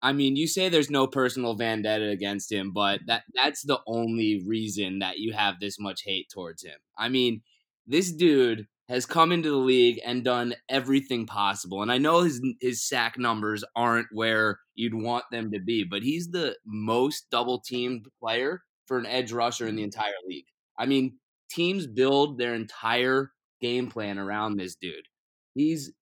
I 0.03 0.12
mean, 0.12 0.37
you 0.37 0.47
say 0.47 0.68
there's 0.68 0.90
no 0.90 1.07
personal 1.07 1.55
vendetta 1.55 2.11
against 2.11 2.53
him, 2.53 2.73
but 2.73 3.01
that 3.07 3.23
that's 3.35 3.62
the 3.62 3.81
only 3.87 4.44
reason 4.47 4.99
that 4.99 5.18
you 5.18 5.33
have 5.33 5.61
this 5.61 5.79
much 5.81 6.03
hate 6.05 6.29
towards 6.33 6.62
him. 6.62 6.77
I 6.99 7.09
mean, 7.09 7.40
this 7.87 8.12
dude 8.12 8.66
has 8.88 9.07
come 9.07 9.33
into 9.33 9.51
the 9.51 9.57
league 9.57 9.99
and 10.05 10.23
done 10.23 10.55
everything 10.68 11.27
possible. 11.27 11.81
And 11.81 11.90
I 11.90 11.99
know 11.99 12.20
his 12.23 12.42
his 12.61 12.87
sack 12.87 13.18
numbers 13.18 13.64
aren't 13.75 14.09
where 14.12 14.59
you'd 14.75 14.94
want 14.94 15.25
them 15.31 15.51
to 15.53 15.59
be, 15.59 15.85
but 15.85 16.03
he's 16.03 16.29
the 16.29 16.57
most 16.66 17.29
double 17.31 17.61
teamed 17.61 18.07
player 18.20 18.62
for 18.87 18.99
an 18.99 19.07
edge 19.07 19.33
rusher 19.33 19.66
in 19.66 19.77
the 19.77 19.83
entire 19.83 20.12
league. 20.29 20.44
I 20.79 20.85
mean, 20.85 21.18
teams 21.51 21.87
build 21.87 22.37
their 22.37 22.55
entire 22.55 23.31
game 23.61 23.88
plan 23.88 24.18
around 24.18 24.57
this 24.57 24.77
dude. 24.77 25.07
He's 25.55 25.92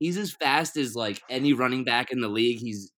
he's 0.00 0.18
as 0.18 0.32
fast 0.32 0.76
as 0.78 0.96
like 0.96 1.22
any 1.30 1.54
running 1.54 1.84
back 1.84 2.12
in 2.12 2.20
the 2.22 2.28
league. 2.28 2.60
He's 2.60 2.92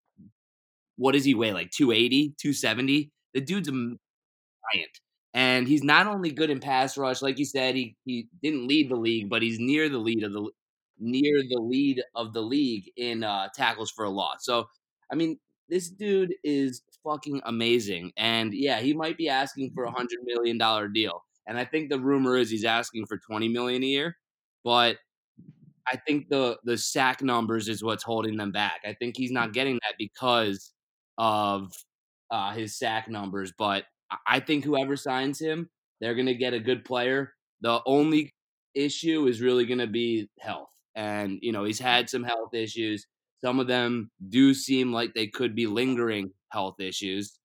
what 0.96 1.12
does 1.12 1.24
he 1.24 1.34
weigh? 1.34 1.52
Like 1.52 1.70
280, 1.70 2.34
270? 2.40 3.10
The 3.34 3.40
dude's 3.40 3.68
a 3.68 3.72
giant. 3.72 5.00
And 5.34 5.66
he's 5.66 5.82
not 5.82 6.06
only 6.06 6.30
good 6.30 6.50
in 6.50 6.60
pass 6.60 6.98
rush, 6.98 7.22
like 7.22 7.38
you 7.38 7.46
said, 7.46 7.74
he, 7.74 7.96
he 8.04 8.28
didn't 8.42 8.66
lead 8.68 8.90
the 8.90 8.96
league, 8.96 9.30
but 9.30 9.42
he's 9.42 9.58
near 9.58 9.88
the 9.88 9.98
lead 9.98 10.24
of 10.24 10.32
the 10.32 10.50
near 10.98 11.42
the 11.48 11.60
lead 11.60 12.02
of 12.14 12.32
the 12.34 12.42
league 12.42 12.90
in 12.96 13.24
uh, 13.24 13.48
tackles 13.54 13.90
for 13.90 14.04
a 14.04 14.10
loss. 14.10 14.44
So, 14.44 14.66
I 15.10 15.16
mean, 15.16 15.38
this 15.68 15.88
dude 15.88 16.34
is 16.44 16.82
fucking 17.02 17.40
amazing. 17.46 18.12
And 18.18 18.52
yeah, 18.52 18.80
he 18.80 18.92
might 18.92 19.16
be 19.16 19.28
asking 19.28 19.72
for 19.74 19.84
a 19.84 19.90
hundred 19.90 20.20
million 20.24 20.58
dollar 20.58 20.86
deal. 20.88 21.24
And 21.46 21.58
I 21.58 21.64
think 21.64 21.88
the 21.90 21.98
rumor 21.98 22.36
is 22.36 22.50
he's 22.50 22.64
asking 22.64 23.06
for 23.06 23.18
twenty 23.18 23.48
million 23.48 23.82
a 23.82 23.86
year. 23.86 24.16
But 24.64 24.98
I 25.90 25.96
think 25.96 26.28
the 26.28 26.58
the 26.64 26.78
sack 26.78 27.22
numbers 27.22 27.68
is 27.68 27.82
what's 27.82 28.04
holding 28.04 28.36
them 28.36 28.52
back. 28.52 28.80
I 28.86 28.94
think 28.94 29.16
he's 29.16 29.32
not 29.32 29.52
getting 29.52 29.74
that 29.76 29.94
because 29.98 30.72
of 31.18 31.72
uh, 32.30 32.52
his 32.52 32.76
sack 32.78 33.08
numbers. 33.08 33.52
But 33.56 33.84
I- 34.26 34.40
think 34.40 34.64
whoever 34.64 34.96
signs 34.96 35.40
him, 35.40 35.70
they're 36.00 36.14
gonna 36.14 36.34
get 36.34 36.54
a 36.54 36.60
good 36.60 36.84
player. 36.84 37.34
The 37.60 37.80
only 37.86 38.34
issue 38.74 39.26
is 39.26 39.40
really 39.40 39.66
gonna 39.66 39.86
be 39.86 40.28
health, 40.40 40.70
and 40.94 41.38
you 41.42 41.52
know 41.52 41.64
he's 41.64 41.78
had 41.80 42.08
some 42.10 42.22
health 42.24 42.54
issues. 42.54 43.06
Some 43.42 43.58
of 43.60 43.66
them 43.66 44.10
do 44.28 44.54
seem 44.54 44.92
like 44.92 45.14
they 45.14 45.26
could 45.26 45.54
be 45.54 45.66
lingering 45.66 46.32
health 46.50 46.80
issues. 46.80 47.38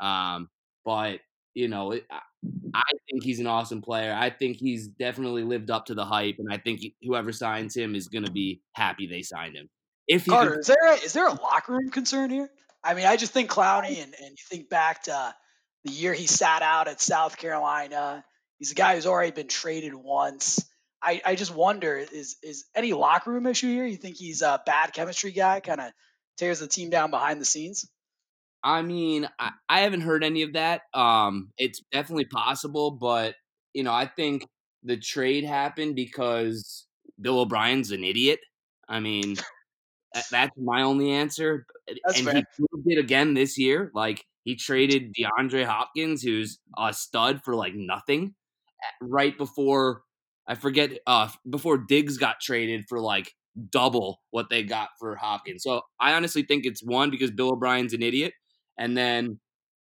Um, 0.00 0.48
but 0.84 1.20
you 1.54 1.68
know, 1.68 1.92
it, 1.92 2.06
I- 2.74 2.82
think 3.10 3.24
he's 3.24 3.40
an 3.40 3.46
awesome 3.46 3.82
player. 3.82 4.14
I 4.14 4.30
think 4.30 4.56
he's 4.56 4.88
definitely 4.88 5.42
lived 5.42 5.70
up 5.70 5.86
to 5.86 5.94
the 5.94 6.04
hype, 6.04 6.36
and 6.38 6.48
I 6.50 6.56
think 6.56 6.80
he, 6.80 6.94
whoever 7.02 7.30
signs 7.30 7.76
him 7.76 7.94
is 7.94 8.08
going 8.08 8.24
to 8.24 8.32
be 8.32 8.62
happy 8.72 9.06
they 9.06 9.22
signed 9.22 9.54
him. 9.54 9.68
If 10.08 10.24
he 10.24 10.30
Carter, 10.30 10.52
could, 10.52 10.60
is 10.60 10.66
there 10.66 10.86
a, 10.86 10.94
is 10.94 11.12
there 11.12 11.28
a 11.28 11.32
locker 11.32 11.72
room 11.72 11.90
concern 11.90 12.30
here? 12.30 12.50
I 12.82 12.94
mean, 12.94 13.06
I 13.06 13.16
just 13.16 13.32
think 13.32 13.50
Clowney, 13.50 14.02
and, 14.02 14.14
and 14.14 14.30
you 14.30 14.44
think 14.48 14.68
back 14.68 15.04
to 15.04 15.34
the 15.84 15.92
year 15.92 16.12
he 16.12 16.26
sat 16.26 16.62
out 16.62 16.88
at 16.88 17.00
South 17.00 17.36
Carolina. 17.36 18.24
He's 18.58 18.72
a 18.72 18.74
guy 18.74 18.94
who's 18.94 19.06
already 19.06 19.32
been 19.32 19.48
traded 19.48 19.94
once. 19.94 20.64
I, 21.02 21.20
I 21.24 21.34
just 21.34 21.54
wonder 21.54 21.96
is 21.96 22.36
is 22.42 22.64
any 22.74 22.92
locker 22.92 23.32
room 23.32 23.46
issue 23.46 23.68
here? 23.68 23.84
You 23.84 23.96
think 23.96 24.16
he's 24.16 24.42
a 24.42 24.62
bad 24.64 24.92
chemistry 24.92 25.32
guy, 25.32 25.60
kind 25.60 25.80
of 25.80 25.92
tears 26.38 26.60
the 26.60 26.68
team 26.68 26.90
down 26.90 27.10
behind 27.10 27.40
the 27.40 27.44
scenes? 27.44 27.88
I 28.64 28.82
mean, 28.82 29.28
I, 29.38 29.50
I 29.68 29.80
haven't 29.80 30.02
heard 30.02 30.24
any 30.24 30.42
of 30.42 30.52
that. 30.54 30.82
Um, 30.94 31.50
it's 31.58 31.82
definitely 31.92 32.26
possible, 32.26 32.90
but 32.92 33.34
you 33.74 33.82
know, 33.82 33.92
I 33.92 34.06
think 34.06 34.46
the 34.82 34.96
trade 34.96 35.44
happened 35.44 35.96
because 35.96 36.86
Bill 37.20 37.40
O'Brien's 37.40 37.90
an 37.90 38.04
idiot. 38.04 38.40
I 38.88 39.00
mean, 39.00 39.36
that, 40.14 40.24
that's 40.30 40.56
my 40.56 40.82
only 40.82 41.10
answer. 41.10 41.66
That's 42.06 42.18
and 42.18 42.28
fair. 42.28 42.34
he 42.36 42.44
proved 42.56 42.86
it 42.86 42.98
again 42.98 43.34
this 43.34 43.58
year. 43.58 43.90
Like 43.94 44.24
he 44.44 44.56
traded 44.56 45.14
DeAndre 45.14 45.64
Hopkins, 45.64 46.22
who's 46.22 46.58
a 46.76 46.92
stud, 46.92 47.42
for 47.44 47.54
like 47.54 47.74
nothing, 47.74 48.34
right 49.00 49.36
before 49.36 50.02
I 50.46 50.54
forget 50.54 50.98
uh 51.06 51.28
before 51.48 51.78
Diggs 51.78 52.18
got 52.18 52.40
traded 52.40 52.84
for 52.88 53.00
like 53.00 53.32
double 53.70 54.20
what 54.30 54.50
they 54.50 54.62
got 54.62 54.88
for 54.98 55.16
Hopkins. 55.16 55.62
So 55.62 55.82
I 56.00 56.14
honestly 56.14 56.42
think 56.42 56.64
it's 56.66 56.82
one 56.82 57.10
because 57.10 57.30
Bill 57.30 57.52
O'Brien's 57.52 57.92
an 57.92 58.02
idiot, 58.02 58.32
and 58.78 58.96
then 58.96 59.38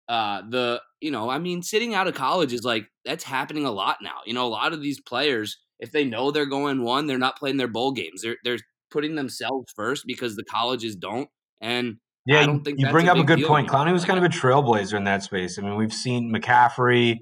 uh 0.07 0.41
the 0.49 0.81
you 1.01 1.11
know 1.11 1.29
I 1.29 1.39
mean 1.39 1.61
sitting 1.63 1.93
out 1.95 2.07
of 2.07 2.13
college 2.15 2.53
is 2.53 2.63
like 2.63 2.87
that's 3.05 3.23
happening 3.23 3.65
a 3.65 3.71
lot 3.71 3.97
now. 4.01 4.17
You 4.25 4.33
know 4.33 4.45
a 4.45 4.49
lot 4.49 4.73
of 4.73 4.81
these 4.81 5.01
players 5.01 5.57
if 5.79 5.91
they 5.91 6.05
know 6.05 6.31
they're 6.31 6.45
going 6.45 6.83
one, 6.83 7.05
they're 7.07 7.17
not 7.17 7.37
playing 7.37 7.57
their 7.57 7.67
bowl 7.67 7.91
games. 7.91 8.21
They're 8.21 8.37
they're 8.43 8.59
putting 8.91 9.15
themselves 9.15 9.71
first 9.75 10.05
because 10.05 10.35
the 10.35 10.43
colleges 10.43 10.95
don't. 10.95 11.27
And 11.59 11.97
Yeah, 12.25 12.37
I 12.37 12.41
you- 12.41 12.47
don't 12.47 12.63
think 12.63 12.79
you 12.79 12.89
bring 12.89 13.07
a 13.07 13.11
up 13.11 13.17
a 13.17 13.23
good 13.23 13.43
point. 13.45 13.67
Clowney 13.67 13.91
was 13.91 14.05
kind 14.05 14.17
of 14.17 14.23
a 14.23 14.29
trailblazer 14.29 14.95
in 14.95 15.03
that 15.05 15.23
space. 15.23 15.59
I 15.59 15.63
mean, 15.63 15.75
we've 15.75 15.93
seen 15.93 16.31
McCaffrey, 16.33 17.17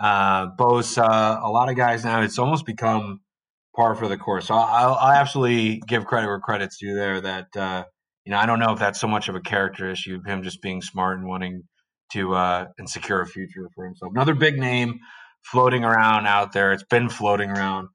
uh, 0.00 0.48
Bosa, 0.56 1.42
a 1.42 1.50
lot 1.50 1.68
of 1.68 1.76
guys 1.76 2.04
now. 2.04 2.20
It's 2.22 2.38
almost 2.38 2.64
become 2.64 3.20
par 3.74 3.94
for 3.94 4.08
the 4.08 4.16
course. 4.16 4.46
So 4.46 4.54
I'll, 4.54 4.94
I'll 4.94 5.12
absolutely 5.12 5.78
give 5.86 6.06
credit 6.06 6.28
where 6.28 6.38
credit's 6.40 6.78
due 6.78 6.94
there. 6.94 7.20
That 7.20 7.56
uh, 7.56 7.84
you 8.26 8.32
know, 8.32 8.38
I 8.38 8.46
don't 8.46 8.58
know 8.58 8.72
if 8.72 8.80
that's 8.80 9.00
so 9.00 9.06
much 9.06 9.28
of 9.28 9.36
a 9.36 9.40
character 9.40 9.88
issue, 9.88 10.20
him 10.26 10.42
just 10.42 10.60
being 10.60 10.82
smart 10.82 11.18
and 11.18 11.28
wanting 11.28 11.62
to 12.12 12.34
uh, 12.34 12.66
and 12.76 12.90
secure 12.90 13.20
a 13.20 13.26
future 13.26 13.70
for 13.74 13.84
himself. 13.84 14.10
Another 14.12 14.34
big 14.34 14.58
name 14.58 14.98
floating 15.44 15.84
around 15.84 16.26
out 16.26 16.52
there. 16.52 16.72
It's 16.72 16.82
been 16.82 17.08
floating 17.08 17.50
around 17.50 17.88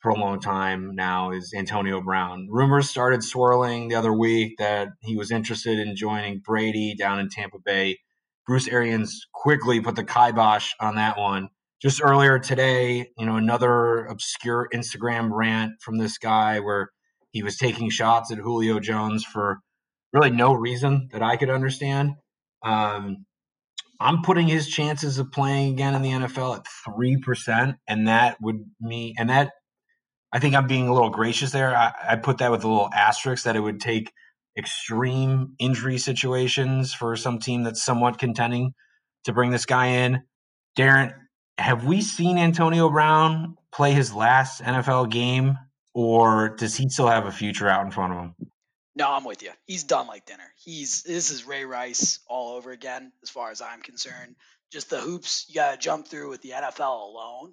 for 0.00 0.10
a 0.10 0.18
long 0.18 0.40
time 0.40 0.94
now 0.94 1.30
is 1.30 1.54
Antonio 1.56 2.00
Brown. 2.00 2.48
Rumors 2.50 2.90
started 2.90 3.22
swirling 3.22 3.88
the 3.88 3.94
other 3.94 4.12
week 4.12 4.54
that 4.58 4.88
he 5.02 5.16
was 5.16 5.30
interested 5.30 5.78
in 5.78 5.94
joining 5.94 6.40
Brady 6.44 6.96
down 6.96 7.20
in 7.20 7.28
Tampa 7.28 7.58
Bay. 7.64 7.98
Bruce 8.44 8.68
Arians 8.68 9.26
quickly 9.32 9.80
put 9.80 9.94
the 9.94 10.04
kibosh 10.04 10.72
on 10.80 10.96
that 10.96 11.16
one. 11.16 11.48
Just 11.80 12.02
earlier 12.02 12.40
today, 12.40 13.06
you 13.16 13.26
know, 13.26 13.36
another 13.36 14.04
obscure 14.06 14.68
Instagram 14.74 15.30
rant 15.32 15.74
from 15.80 15.98
this 15.98 16.18
guy 16.18 16.58
where 16.58 16.90
he 17.30 17.42
was 17.42 17.56
taking 17.56 17.90
shots 17.90 18.32
at 18.32 18.38
Julio 18.38 18.80
Jones 18.80 19.24
for 19.24 19.60
really 20.12 20.30
no 20.30 20.52
reason 20.54 21.08
that 21.12 21.22
I 21.22 21.36
could 21.36 21.50
understand. 21.50 22.14
Um, 22.62 23.26
I'm 24.00 24.22
putting 24.22 24.46
his 24.46 24.68
chances 24.68 25.18
of 25.18 25.32
playing 25.32 25.72
again 25.72 25.94
in 25.94 26.02
the 26.02 26.10
NFL 26.10 26.58
at 26.58 26.66
three 26.84 27.16
percent, 27.18 27.76
and 27.88 28.08
that 28.08 28.36
would 28.40 28.64
mean, 28.80 29.14
and 29.18 29.30
that 29.30 29.52
I 30.32 30.38
think 30.38 30.54
I'm 30.54 30.66
being 30.66 30.88
a 30.88 30.92
little 30.92 31.10
gracious 31.10 31.52
there. 31.52 31.74
I, 31.74 31.92
I 32.10 32.16
put 32.16 32.38
that 32.38 32.50
with 32.50 32.64
a 32.64 32.68
little 32.68 32.90
asterisk 32.92 33.44
that 33.44 33.56
it 33.56 33.60
would 33.60 33.80
take 33.80 34.12
extreme 34.58 35.54
injury 35.58 35.98
situations 35.98 36.92
for 36.92 37.16
some 37.16 37.38
team 37.38 37.62
that's 37.62 37.84
somewhat 37.84 38.18
contending 38.18 38.74
to 39.24 39.32
bring 39.32 39.50
this 39.50 39.66
guy 39.66 39.86
in. 39.86 40.22
Darren, 40.78 41.14
have 41.58 41.84
we 41.84 42.02
seen 42.02 42.38
Antonio 42.38 42.90
Brown 42.90 43.56
play 43.72 43.92
his 43.92 44.14
last 44.14 44.62
NFL 44.62 45.10
game, 45.10 45.56
or 45.94 46.54
does 46.56 46.76
he 46.76 46.88
still 46.88 47.08
have 47.08 47.26
a 47.26 47.32
future 47.32 47.68
out 47.68 47.84
in 47.84 47.90
front 47.90 48.12
of 48.12 48.18
him? 48.18 48.34
No, 48.96 49.12
I'm 49.12 49.24
with 49.24 49.42
you. 49.42 49.50
He's 49.66 49.84
done 49.84 50.06
like 50.06 50.24
dinner. 50.24 50.50
He's 50.56 51.02
this 51.02 51.30
is 51.30 51.46
Ray 51.46 51.66
Rice 51.66 52.20
all 52.26 52.56
over 52.56 52.70
again, 52.70 53.12
as 53.22 53.28
far 53.28 53.50
as 53.50 53.60
I'm 53.60 53.82
concerned. 53.82 54.36
Just 54.72 54.88
the 54.88 54.98
hoops 54.98 55.44
you 55.48 55.54
got 55.54 55.72
to 55.72 55.78
jump 55.78 56.08
through 56.08 56.30
with 56.30 56.40
the 56.40 56.50
NFL 56.50 57.10
alone. 57.10 57.52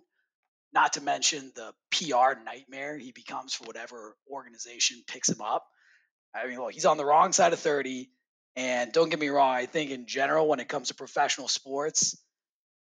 Not 0.74 0.94
to 0.94 1.02
mention 1.02 1.52
the 1.54 1.74
PR 1.92 2.42
nightmare 2.44 2.98
he 2.98 3.12
becomes 3.12 3.54
for 3.54 3.66
whatever 3.66 4.16
organization 4.32 5.04
picks 5.06 5.30
him 5.30 5.42
up. 5.42 5.68
I 6.34 6.48
mean, 6.48 6.60
he's 6.72 6.86
on 6.86 6.98
the 6.98 7.06
wrong 7.06 7.34
side 7.34 7.54
of 7.54 7.60
30. 7.60 8.10
And 8.56 8.92
don't 8.92 9.10
get 9.10 9.20
me 9.20 9.30
wrong, 9.30 9.52
I 9.56 9.66
think 9.66 9.92
in 9.92 10.06
general, 10.06 10.48
when 10.48 10.60
it 10.60 10.70
comes 10.70 10.90
to 10.90 10.96
professional 10.96 11.48
sports, 11.48 12.18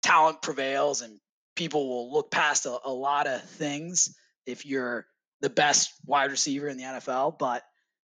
talent 0.03 0.41
prevails 0.41 1.01
and 1.01 1.19
people 1.55 1.87
will 1.87 2.13
look 2.13 2.29
past 2.29 2.65
a, 2.65 2.77
a 2.83 2.91
lot 2.91 3.27
of 3.27 3.41
things 3.41 4.15
if 4.45 4.65
you're 4.65 5.05
the 5.41 5.49
best 5.49 5.93
wide 6.05 6.31
receiver 6.31 6.67
in 6.67 6.77
the 6.77 6.83
NFL. 6.83 7.39
But 7.39 7.63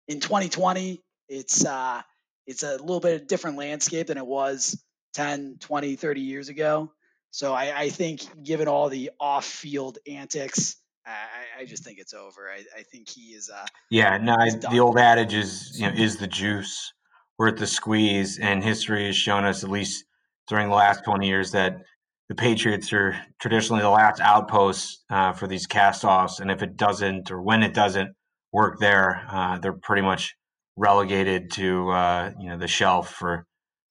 in 0.08 0.20
2020, 0.20 1.02
it's 1.28 1.64
uh, 1.64 2.02
it's 2.46 2.62
a 2.62 2.72
little 2.72 3.00
bit 3.00 3.20
of 3.20 3.28
different 3.28 3.58
landscape 3.58 4.06
than 4.06 4.16
it 4.18 4.26
was 4.26 4.82
10, 5.14 5.56
20, 5.60 5.96
30 5.96 6.20
years 6.20 6.48
ago. 6.48 6.90
So 7.30 7.52
I, 7.52 7.78
I 7.78 7.88
think, 7.90 8.22
given 8.42 8.68
all 8.68 8.88
the 8.88 9.10
off-field 9.20 9.98
antics, 10.10 10.76
I, 11.06 11.60
I- 11.60 11.64
just 11.66 11.84
think 11.84 11.98
it's 11.98 12.14
over. 12.14 12.48
I, 12.50 12.62
I 12.78 12.82
think 12.84 13.08
he 13.08 13.32
is. 13.34 13.50
Uh, 13.50 13.66
Yeah, 13.90 14.16
no, 14.16 14.34
I, 14.34 14.48
the 14.50 14.80
old 14.80 14.98
adage 14.98 15.34
is, 15.34 15.78
you 15.78 15.86
know, 15.86 15.94
is 15.94 16.16
the 16.16 16.26
juice 16.26 16.92
worth 17.38 17.58
the 17.58 17.66
squeeze? 17.66 18.38
And 18.38 18.64
history 18.64 19.04
has 19.06 19.16
shown 19.16 19.44
us, 19.44 19.62
at 19.62 19.68
least 19.70 20.04
during 20.48 20.70
the 20.70 20.74
last 20.74 21.04
20 21.04 21.26
years, 21.28 21.50
that 21.52 21.82
the 22.30 22.34
Patriots 22.34 22.92
are 22.94 23.14
traditionally 23.38 23.82
the 23.82 23.90
last 23.90 24.20
outpost 24.20 25.04
uh, 25.10 25.32
for 25.34 25.46
these 25.46 25.66
cast-offs. 25.66 26.40
And 26.40 26.50
if 26.50 26.62
it 26.62 26.76
doesn't, 26.78 27.30
or 27.30 27.42
when 27.42 27.62
it 27.62 27.74
doesn't 27.74 28.14
work 28.52 28.78
there, 28.78 29.26
uh, 29.30 29.58
they're 29.58 29.72
pretty 29.72 30.02
much 30.02 30.34
relegated 30.76 31.50
to, 31.52 31.90
uh, 31.90 32.32
you 32.40 32.48
know, 32.48 32.58
the 32.58 32.68
shelf 32.68 33.12
for 33.14 33.44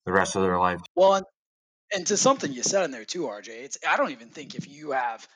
the 0.05 0.11
rest 0.11 0.35
of 0.35 0.41
their 0.41 0.57
life. 0.57 0.79
well, 0.95 1.15
and, 1.15 1.25
and 1.93 2.07
to 2.07 2.17
something 2.17 2.51
you 2.51 2.63
said 2.63 2.83
in 2.85 2.91
there 2.91 3.05
too, 3.05 3.23
RJ. 3.23 3.49
It's 3.49 3.77
I 3.87 3.97
don't 3.97 4.11
even 4.11 4.29
think 4.29 4.55
if 4.55 4.67
you 4.67 4.91
have 4.91 5.27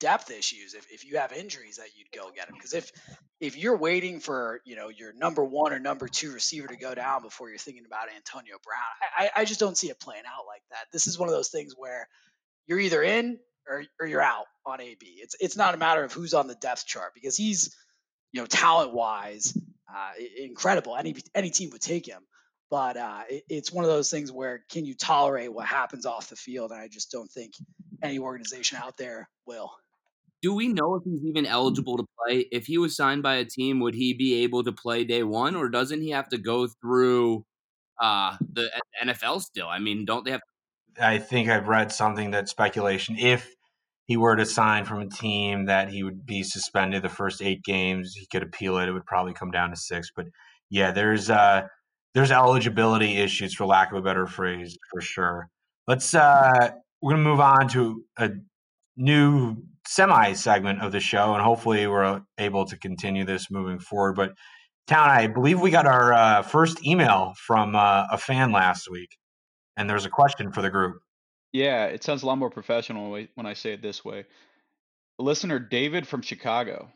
depth 0.00 0.30
issues, 0.30 0.74
if, 0.74 0.86
if 0.90 1.04
you 1.04 1.18
have 1.18 1.32
injuries, 1.32 1.76
that 1.76 1.88
you'd 1.96 2.10
go 2.12 2.30
get 2.34 2.48
him. 2.48 2.54
Because 2.54 2.72
if 2.72 2.92
if 3.40 3.56
you're 3.56 3.76
waiting 3.76 4.20
for 4.20 4.60
you 4.64 4.76
know 4.76 4.88
your 4.88 5.12
number 5.12 5.44
one 5.44 5.72
or 5.72 5.78
number 5.78 6.08
two 6.08 6.32
receiver 6.32 6.68
to 6.68 6.76
go 6.76 6.94
down 6.94 7.22
before 7.22 7.48
you're 7.48 7.58
thinking 7.58 7.84
about 7.86 8.08
Antonio 8.14 8.56
Brown, 8.64 9.08
I, 9.18 9.24
I 9.24 9.42
I 9.42 9.44
just 9.44 9.60
don't 9.60 9.76
see 9.76 9.90
it 9.90 10.00
playing 10.00 10.24
out 10.26 10.46
like 10.46 10.62
that. 10.70 10.86
This 10.92 11.06
is 11.06 11.18
one 11.18 11.28
of 11.28 11.34
those 11.34 11.48
things 11.48 11.74
where 11.76 12.08
you're 12.66 12.80
either 12.80 13.02
in 13.02 13.38
or, 13.68 13.84
or 14.00 14.06
you're 14.06 14.22
out 14.22 14.46
on 14.66 14.80
AB. 14.80 15.06
It's 15.20 15.36
it's 15.40 15.56
not 15.56 15.74
a 15.74 15.78
matter 15.78 16.04
of 16.04 16.12
who's 16.12 16.34
on 16.34 16.46
the 16.46 16.54
depth 16.54 16.86
chart 16.86 17.12
because 17.14 17.36
he's 17.36 17.74
you 18.32 18.40
know 18.40 18.46
talent 18.46 18.92
wise 18.92 19.56
uh, 19.92 20.12
incredible. 20.36 20.96
Any 20.96 21.16
any 21.34 21.50
team 21.50 21.70
would 21.70 21.80
take 21.80 22.06
him. 22.06 22.22
But 22.70 22.96
uh, 22.96 23.22
it, 23.30 23.44
it's 23.48 23.72
one 23.72 23.84
of 23.84 23.90
those 23.90 24.10
things 24.10 24.30
where 24.30 24.62
can 24.70 24.84
you 24.84 24.94
tolerate 24.94 25.52
what 25.52 25.66
happens 25.66 26.04
off 26.04 26.28
the 26.28 26.36
field? 26.36 26.70
And 26.70 26.80
I 26.80 26.88
just 26.88 27.10
don't 27.10 27.30
think 27.30 27.54
any 28.02 28.18
organization 28.18 28.78
out 28.82 28.96
there 28.98 29.28
will. 29.46 29.72
Do 30.42 30.54
we 30.54 30.68
know 30.68 30.94
if 30.94 31.02
he's 31.04 31.24
even 31.24 31.46
eligible 31.46 31.96
to 31.96 32.04
play? 32.18 32.46
If 32.52 32.66
he 32.66 32.78
was 32.78 32.94
signed 32.94 33.22
by 33.22 33.36
a 33.36 33.44
team, 33.44 33.80
would 33.80 33.94
he 33.94 34.12
be 34.12 34.42
able 34.44 34.62
to 34.64 34.72
play 34.72 35.04
day 35.04 35.24
one, 35.24 35.56
or 35.56 35.68
doesn't 35.68 36.00
he 36.00 36.10
have 36.10 36.28
to 36.28 36.38
go 36.38 36.68
through 36.68 37.44
uh, 38.00 38.36
the 38.52 38.70
NFL 39.02 39.40
still? 39.40 39.66
I 39.66 39.80
mean, 39.80 40.04
don't 40.04 40.24
they 40.24 40.32
have? 40.32 40.42
I 41.00 41.18
think 41.18 41.48
I've 41.48 41.66
read 41.66 41.90
something 41.90 42.32
that 42.32 42.48
speculation 42.48 43.16
if 43.18 43.52
he 44.08 44.16
were 44.16 44.34
to 44.34 44.46
sign 44.46 44.84
from 44.86 45.02
a 45.02 45.08
team 45.08 45.66
that 45.66 45.90
he 45.90 46.02
would 46.02 46.26
be 46.26 46.42
suspended 46.42 47.02
the 47.02 47.08
first 47.10 47.42
eight 47.42 47.62
games, 47.62 48.14
he 48.14 48.26
could 48.26 48.42
appeal 48.42 48.78
it. 48.78 48.88
It 48.88 48.92
would 48.92 49.06
probably 49.06 49.34
come 49.34 49.50
down 49.50 49.70
to 49.70 49.76
six. 49.76 50.10
But 50.14 50.26
yeah, 50.70 50.90
there's 50.90 51.30
uh 51.30 51.68
there's 52.14 52.32
eligibility 52.32 53.18
issues 53.18 53.54
for 53.54 53.66
lack 53.66 53.92
of 53.92 53.98
a 53.98 54.02
better 54.02 54.26
phrase 54.26 54.76
for 54.90 55.00
sure. 55.00 55.48
Let's 55.86 56.14
uh 56.14 56.70
we're 57.00 57.12
gonna 57.12 57.22
move 57.22 57.40
on 57.40 57.68
to 57.68 58.02
a 58.16 58.30
new 58.96 59.56
semi 59.86 60.32
segment 60.32 60.82
of 60.82 60.90
the 60.90 61.00
show, 61.00 61.34
and 61.34 61.42
hopefully 61.42 61.86
we're 61.86 62.22
able 62.38 62.64
to 62.66 62.78
continue 62.78 63.24
this 63.24 63.50
moving 63.50 63.78
forward. 63.78 64.14
But 64.16 64.32
Town, 64.86 65.10
I 65.10 65.26
believe 65.26 65.60
we 65.60 65.70
got 65.70 65.86
our 65.86 66.14
uh, 66.14 66.42
first 66.42 66.84
email 66.86 67.34
from 67.46 67.76
uh, 67.76 68.06
a 68.10 68.16
fan 68.16 68.52
last 68.52 68.90
week, 68.90 69.18
and 69.76 69.88
there's 69.88 70.06
a 70.06 70.10
question 70.10 70.50
for 70.50 70.62
the 70.62 70.70
group. 70.70 70.96
Yeah, 71.52 71.86
it 71.86 72.04
sounds 72.04 72.22
a 72.22 72.26
lot 72.26 72.38
more 72.38 72.50
professional 72.50 73.10
when 73.10 73.22
I- 73.22 73.28
when 73.34 73.46
I 73.46 73.54
say 73.54 73.72
it 73.72 73.82
this 73.82 74.04
way. 74.04 74.26
Listener 75.18 75.58
David 75.58 76.06
from 76.06 76.22
Chicago 76.22 76.92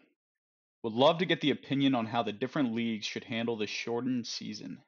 would 0.83 0.93
love 0.93 1.19
to 1.19 1.27
get 1.27 1.41
the 1.41 1.51
opinion 1.51 1.95
on 1.95 2.07
how 2.07 2.23
the 2.23 2.33
different 2.33 2.75
leagues 2.75 3.07
should 3.07 3.25
handle 3.25 3.57
the 3.57 3.67
shortened 3.67 4.27
season. 4.27 4.83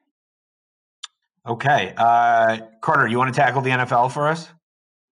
Okay, 1.47 1.93
uh, 1.97 2.57
Carter, 2.81 3.07
you 3.07 3.17
want 3.17 3.33
to 3.33 3.39
tackle 3.39 3.61
the 3.61 3.69
NFL 3.69 4.09
for 4.09 4.27
us? 4.27 4.49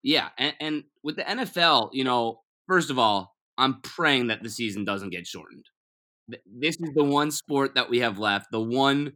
Yeah, 0.02 0.30
and, 0.38 0.54
and 0.60 0.84
with 1.02 1.16
the 1.16 1.22
NFL, 1.22 1.90
you 1.92 2.04
know, 2.04 2.40
first 2.66 2.90
of 2.90 2.98
all, 2.98 3.36
I'm 3.58 3.80
praying 3.82 4.28
that 4.28 4.42
the 4.42 4.48
season 4.48 4.84
doesn't 4.84 5.10
get 5.10 5.26
shortened. 5.26 5.66
This 6.28 6.76
is 6.80 6.94
the 6.94 7.04
one 7.04 7.30
sport 7.30 7.74
that 7.74 7.90
we 7.90 7.98
have 7.98 8.18
left, 8.18 8.46
the 8.50 8.60
one, 8.60 9.12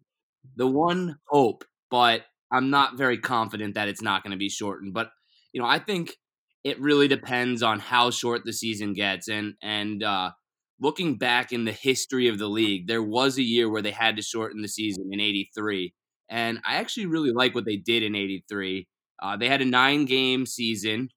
the 0.56 0.66
one 0.66 1.16
hope. 1.28 1.64
But 1.90 2.26
I'm 2.52 2.70
not 2.70 2.98
very 2.98 3.18
confident 3.18 3.74
that 3.74 3.88
it's 3.88 4.02
not 4.02 4.22
going 4.22 4.32
to 4.32 4.36
be 4.36 4.50
shortened. 4.50 4.92
But 4.92 5.10
you 5.56 5.62
know, 5.62 5.68
I 5.68 5.78
think 5.78 6.18
it 6.64 6.78
really 6.78 7.08
depends 7.08 7.62
on 7.62 7.80
how 7.80 8.10
short 8.10 8.42
the 8.44 8.52
season 8.52 8.92
gets. 8.92 9.26
And 9.26 9.54
and 9.62 10.02
uh, 10.02 10.32
looking 10.78 11.16
back 11.16 11.50
in 11.50 11.64
the 11.64 11.72
history 11.72 12.28
of 12.28 12.38
the 12.38 12.46
league, 12.46 12.86
there 12.86 13.02
was 13.02 13.38
a 13.38 13.42
year 13.42 13.70
where 13.70 13.80
they 13.80 13.90
had 13.90 14.16
to 14.16 14.22
shorten 14.22 14.60
the 14.60 14.68
season 14.68 15.08
in 15.10 15.18
'83, 15.18 15.94
and 16.28 16.60
I 16.68 16.76
actually 16.76 17.06
really 17.06 17.32
like 17.32 17.54
what 17.54 17.64
they 17.64 17.78
did 17.78 18.02
in 18.02 18.14
'83. 18.14 18.86
Uh, 19.22 19.38
they 19.38 19.48
had 19.48 19.62
a 19.62 19.64
nine 19.64 20.04
game 20.04 20.44
season. 20.44 21.08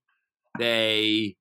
They 0.58 1.36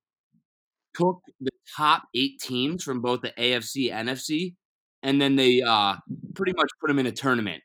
took 0.93 1.21
the 1.39 1.51
top 1.77 2.03
eight 2.13 2.41
teams 2.41 2.83
from 2.83 2.99
both 2.99 3.21
the 3.21 3.31
AFC 3.31 3.93
and 3.93 4.09
NFC, 4.09 4.55
and 5.03 5.21
then 5.21 5.37
they 5.37 5.61
uh, 5.61 5.95
pretty 6.35 6.51
much 6.51 6.69
put 6.81 6.89
them 6.89 6.99
in 6.99 7.05
a 7.05 7.13
tournament. 7.13 7.63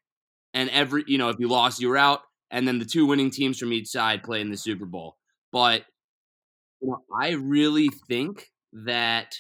And 0.53 0.71
every, 0.71 1.03
you 1.09 1.19
know, 1.19 1.31
if 1.31 1.41
you 1.41 1.49
lost, 1.49 1.81
you 1.81 1.89
were 1.89 1.97
out. 1.99 2.21
And 2.53 2.69
then 2.69 2.79
the 2.79 2.85
two 2.85 3.07
winning 3.07 3.31
teams 3.31 3.59
from 3.59 3.73
each 3.73 3.89
side 3.89 4.23
play 4.23 4.41
in 4.41 4.49
the 4.49 4.57
Super 4.57 4.87
Bowl. 4.87 5.17
But 5.55 5.85
you 6.83 6.89
know, 6.89 7.05
I 7.17 7.31
really 7.31 7.89
think 8.09 8.49
that 8.73 9.37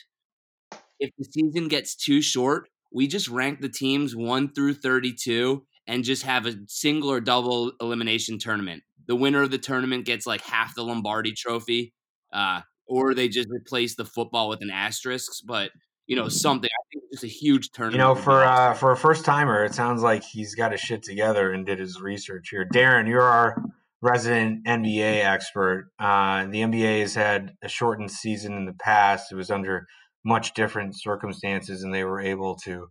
if 1.01 1.11
the 1.19 1.25
season 1.25 1.67
gets 1.67 1.97
too 1.97 2.23
short, 2.23 2.69
we 2.93 3.09
just 3.09 3.29
rank 3.29 3.61
the 3.61 3.69
teams 3.69 4.15
one 4.15 4.55
through 4.55 4.75
32 4.75 5.67
and 5.89 6.05
just 6.05 6.23
have 6.23 6.47
a 6.47 6.55
single 6.69 7.11
or 7.11 7.21
double 7.21 7.73
elimination 7.81 8.39
tournament. 8.39 8.85
The 9.09 9.17
winner 9.17 9.43
of 9.43 9.51
the 9.51 9.59
tournament 9.59 10.07
gets 10.07 10.25
like 10.25 10.43
half 10.43 10.77
the 10.77 10.85
Lombardi 10.85 11.33
trophy. 11.33 11.93
Uh, 12.33 12.61
or 12.87 13.15
they 13.15 13.29
just 13.29 13.49
replace 13.51 13.97
the 13.97 14.05
football 14.05 14.49
with 14.49 14.63
an 14.63 14.71
asterisk. 14.71 15.33
But 15.45 15.73
you 16.07 16.15
know, 16.15 16.29
something 16.29 16.71
I 16.71 16.83
think 16.93 17.05
it's 17.11 17.23
just 17.23 17.25
a 17.25 17.45
huge 17.45 17.71
tournament. 17.71 17.95
You 17.95 17.99
know, 17.99 18.15
for 18.15 18.45
uh, 18.45 18.75
for 18.75 18.93
a 18.93 18.97
first 18.97 19.25
timer, 19.25 19.65
it 19.65 19.75
sounds 19.75 20.01
like 20.03 20.23
he's 20.23 20.55
got 20.55 20.71
his 20.71 20.81
shit 20.81 21.03
together 21.03 21.53
and 21.53 21.67
did 21.67 21.81
his 21.81 22.01
research 22.01 22.51
here. 22.51 22.69
Darren, 22.73 23.09
you're 23.09 23.23
our 23.23 23.57
resident 24.05 24.67
NBA 24.67 25.25
expert. 25.25 25.91
Uh, 25.99 26.45
the 26.47 26.61
NBA 26.61 27.01
has 27.01 27.15
had 27.15 27.55
a 27.63 27.69
shortened 27.69 28.11
season 28.11 28.53
in 28.53 28.67
the 28.67 28.75
past. 28.75 29.33
It 29.33 29.37
was 29.37 29.51
under 29.51 29.87
much 30.25 30.53
different 30.53 30.95
circumstances, 31.01 31.83
and 31.83 31.93
they 31.93 32.05
were 32.05 32.21
able 32.21 32.57
to, 32.65 32.89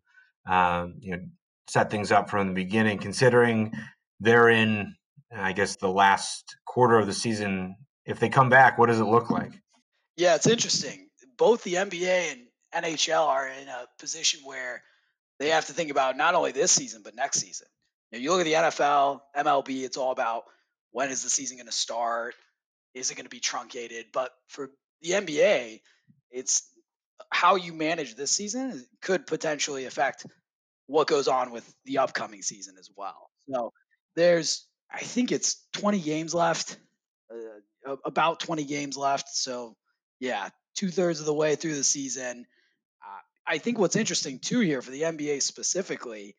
um, 0.49 0.95
you 0.99 1.11
know, 1.11 1.23
set 1.69 1.91
things 1.91 2.11
up 2.11 2.31
from 2.31 2.47
the 2.47 2.53
beginning. 2.53 2.97
Considering 2.97 3.73
they're 4.19 4.49
in, 4.49 4.95
I 5.31 5.53
guess, 5.53 5.75
the 5.75 5.89
last 5.89 6.55
quarter 6.65 6.97
of 6.97 7.05
the 7.05 7.13
season. 7.13 7.75
If 8.05 8.19
they 8.19 8.29
come 8.29 8.49
back, 8.49 8.77
what 8.77 8.87
does 8.87 8.99
it 8.99 9.05
look 9.05 9.29
like? 9.29 9.51
Yeah, 10.17 10.35
it's 10.35 10.47
interesting. 10.47 11.07
Both 11.37 11.63
the 11.63 11.75
NBA 11.75 12.33
and 12.73 12.83
NHL 12.83 13.27
are 13.27 13.47
in 13.47 13.67
a 13.67 13.85
position 13.99 14.41
where 14.43 14.81
they 15.39 15.49
have 15.49 15.67
to 15.67 15.73
think 15.73 15.91
about 15.91 16.17
not 16.17 16.35
only 16.35 16.51
this 16.51 16.71
season 16.71 17.01
but 17.03 17.15
next 17.15 17.39
season. 17.39 17.67
You, 18.11 18.17
know, 18.17 18.23
you 18.23 18.31
look 18.31 18.41
at 18.41 18.45
the 18.45 18.53
NFL, 18.53 19.21
MLB, 19.37 19.83
it's 19.83 19.97
all 19.97 20.11
about 20.11 20.43
when 20.93 21.09
is 21.09 21.23
the 21.23 21.29
season 21.29 21.57
going 21.57 21.67
to 21.67 21.73
start? 21.73 22.35
Is 22.93 23.11
it 23.11 23.15
going 23.15 23.25
to 23.25 23.29
be 23.29 23.41
truncated? 23.41 24.05
But 24.13 24.31
for 24.47 24.69
the 25.01 25.11
NBA, 25.11 25.81
it's 26.31 26.69
how 27.29 27.55
you 27.55 27.73
manage 27.73 28.15
this 28.15 28.31
season 28.31 28.85
could 29.01 29.27
potentially 29.27 29.85
affect 29.85 30.25
what 30.87 31.07
goes 31.07 31.27
on 31.27 31.51
with 31.51 31.69
the 31.85 31.97
upcoming 31.97 32.41
season 32.41 32.75
as 32.79 32.89
well. 32.95 33.29
So 33.49 33.73
there's, 34.15 34.65
I 34.91 34.99
think 34.99 35.31
it's 35.31 35.57
20 35.73 35.99
games 35.99 36.33
left, 36.33 36.77
uh, 37.31 37.95
about 38.05 38.39
20 38.39 38.63
games 38.63 38.95
left. 38.95 39.29
So 39.29 39.75
yeah, 40.19 40.49
two 40.75 40.89
thirds 40.89 41.19
of 41.19 41.25
the 41.25 41.33
way 41.33 41.55
through 41.55 41.75
the 41.75 41.83
season. 41.83 42.45
Uh, 43.03 43.19
I 43.47 43.57
think 43.57 43.79
what's 43.79 43.95
interesting 43.95 44.39
too 44.39 44.59
here 44.59 44.81
for 44.81 44.91
the 44.91 45.01
NBA 45.01 45.41
specifically, 45.41 46.35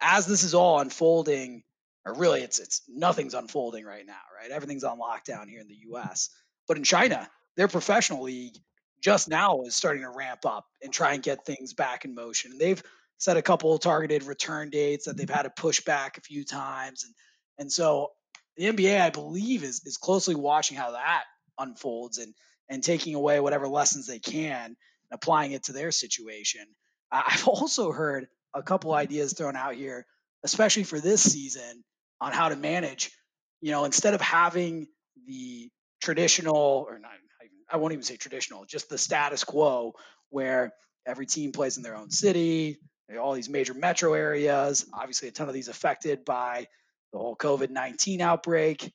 as 0.00 0.26
this 0.26 0.44
is 0.44 0.54
all 0.54 0.78
unfolding, 0.78 1.64
or 2.04 2.14
really 2.14 2.40
it's 2.42 2.58
it's 2.58 2.82
nothing's 2.88 3.34
unfolding 3.34 3.84
right 3.84 4.06
now, 4.06 4.20
right? 4.36 4.50
Everything's 4.50 4.84
on 4.84 4.98
lockdown 4.98 5.48
here 5.48 5.60
in 5.60 5.68
the 5.68 5.78
U.S. 5.88 6.30
But 6.66 6.76
in 6.76 6.84
China, 6.84 7.28
their 7.56 7.68
professional 7.68 8.22
league 8.22 8.56
just 9.00 9.28
now 9.28 9.62
is 9.62 9.74
starting 9.74 10.02
to 10.02 10.10
ramp 10.10 10.46
up 10.46 10.66
and 10.82 10.92
try 10.92 11.14
and 11.14 11.22
get 11.22 11.44
things 11.44 11.74
back 11.74 12.04
in 12.04 12.14
motion. 12.14 12.52
And 12.52 12.60
They've 12.60 12.82
set 13.18 13.36
a 13.36 13.42
couple 13.42 13.76
targeted 13.78 14.24
return 14.24 14.70
dates 14.70 15.06
that 15.06 15.16
they've 15.16 15.28
had 15.28 15.42
to 15.42 15.50
push 15.50 15.80
back 15.80 16.18
a 16.18 16.22
few 16.22 16.44
times, 16.44 17.04
and 17.04 17.14
and 17.58 17.72
so 17.72 18.10
the 18.56 18.64
NBA, 18.64 19.00
I 19.00 19.10
believe, 19.10 19.62
is 19.64 19.82
is 19.84 19.96
closely 19.96 20.34
watching 20.34 20.76
how 20.76 20.92
that 20.92 21.24
unfolds 21.58 22.18
and 22.18 22.34
and 22.68 22.82
taking 22.82 23.14
away 23.14 23.38
whatever 23.40 23.68
lessons 23.68 24.06
they 24.06 24.18
can 24.18 24.66
and 24.66 24.76
applying 25.12 25.52
it 25.52 25.64
to 25.64 25.72
their 25.72 25.90
situation. 25.90 26.64
I've 27.10 27.46
also 27.48 27.92
heard 27.92 28.26
a 28.54 28.62
couple 28.62 28.92
ideas 28.92 29.34
thrown 29.34 29.56
out 29.56 29.74
here, 29.74 30.06
especially 30.42 30.84
for 30.84 31.00
this 31.00 31.22
season, 31.22 31.84
on 32.22 32.32
how 32.32 32.48
to 32.48 32.56
manage. 32.56 33.10
You 33.60 33.72
know, 33.72 33.84
instead 33.84 34.14
of 34.14 34.20
having 34.20 34.86
the 35.26 35.68
traditional, 36.00 36.86
or 36.88 36.98
not, 36.98 37.12
I 37.70 37.76
won't 37.76 37.92
even 37.92 38.02
say 38.02 38.16
traditional, 38.16 38.64
just 38.64 38.88
the 38.88 38.98
status 38.98 39.44
quo 39.44 39.92
where 40.30 40.72
every 41.06 41.26
team 41.26 41.52
plays 41.52 41.76
in 41.76 41.82
their 41.82 41.96
own 41.96 42.10
city, 42.10 42.78
eh, 43.10 43.16
all 43.16 43.34
these 43.34 43.48
major 43.48 43.74
metro 43.74 44.14
areas. 44.14 44.86
Obviously, 44.92 45.28
a 45.28 45.32
ton 45.32 45.48
of 45.48 45.54
these 45.54 45.68
affected 45.68 46.24
by 46.24 46.66
the 47.12 47.18
whole 47.18 47.36
COVID 47.36 47.70
19 47.70 48.20
outbreak 48.20 48.92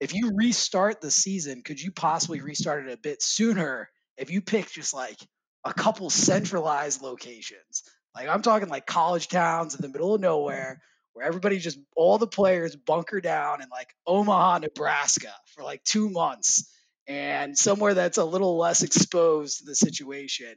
if 0.00 0.14
you 0.14 0.32
restart 0.34 1.00
the 1.00 1.10
season, 1.10 1.62
could 1.62 1.80
you 1.80 1.92
possibly 1.92 2.40
restart 2.40 2.86
it 2.86 2.92
a 2.92 2.96
bit 2.96 3.22
sooner 3.22 3.90
if 4.16 4.30
you 4.30 4.40
pick 4.40 4.70
just 4.70 4.94
like 4.94 5.18
a 5.64 5.74
couple 5.74 6.08
centralized 6.08 7.02
locations? 7.02 7.82
Like 8.14 8.28
I'm 8.28 8.42
talking 8.42 8.68
like 8.68 8.86
college 8.86 9.28
towns 9.28 9.74
in 9.74 9.82
the 9.82 9.88
middle 9.88 10.14
of 10.14 10.20
nowhere 10.20 10.80
where 11.12 11.26
everybody 11.26 11.58
just 11.58 11.78
all 11.96 12.18
the 12.18 12.26
players 12.26 12.76
bunker 12.76 13.20
down 13.20 13.62
in 13.62 13.68
like 13.70 13.94
Omaha, 14.06 14.58
Nebraska 14.58 15.32
for 15.54 15.64
like 15.64 15.82
2 15.84 16.10
months 16.10 16.70
and 17.10 17.58
somewhere 17.58 17.94
that's 17.94 18.18
a 18.18 18.24
little 18.24 18.56
less 18.56 18.82
exposed 18.82 19.58
to 19.58 19.64
the 19.64 19.74
situation. 19.74 20.54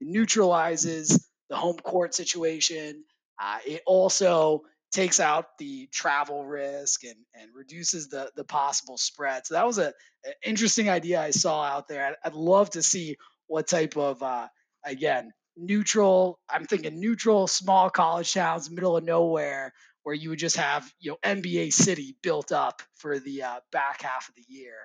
It 0.00 0.06
neutralizes 0.06 1.28
the 1.50 1.56
home 1.56 1.78
court 1.78 2.14
situation. 2.14 3.02
Uh, 3.40 3.58
it 3.66 3.82
also 3.86 4.62
takes 4.92 5.18
out 5.18 5.58
the 5.58 5.88
travel 5.92 6.44
risk 6.44 7.02
and, 7.04 7.16
and 7.34 7.50
reduces 7.54 8.08
the, 8.08 8.30
the 8.36 8.44
possible 8.44 8.96
spread. 8.96 9.46
So 9.46 9.54
that 9.54 9.66
was 9.66 9.78
a, 9.78 9.88
an 10.24 10.32
interesting 10.44 10.88
idea 10.88 11.20
I 11.20 11.30
saw 11.30 11.64
out 11.64 11.88
there. 11.88 12.06
I'd, 12.06 12.14
I'd 12.24 12.34
love 12.34 12.70
to 12.70 12.82
see 12.82 13.16
what 13.48 13.66
type 13.66 13.96
of, 13.96 14.22
uh, 14.22 14.46
again, 14.84 15.32
neutral, 15.56 16.38
I'm 16.48 16.66
thinking 16.66 17.00
neutral, 17.00 17.46
small 17.46 17.90
college 17.90 18.32
towns, 18.32 18.70
middle 18.70 18.96
of 18.96 19.04
nowhere, 19.04 19.72
where 20.06 20.14
you 20.14 20.30
would 20.30 20.38
just 20.38 20.56
have, 20.56 20.88
you 21.00 21.10
know, 21.10 21.16
NBA 21.24 21.72
city 21.72 22.14
built 22.22 22.52
up 22.52 22.80
for 22.94 23.18
the 23.18 23.42
uh, 23.42 23.56
back 23.72 24.02
half 24.02 24.28
of 24.28 24.36
the 24.36 24.44
year. 24.46 24.76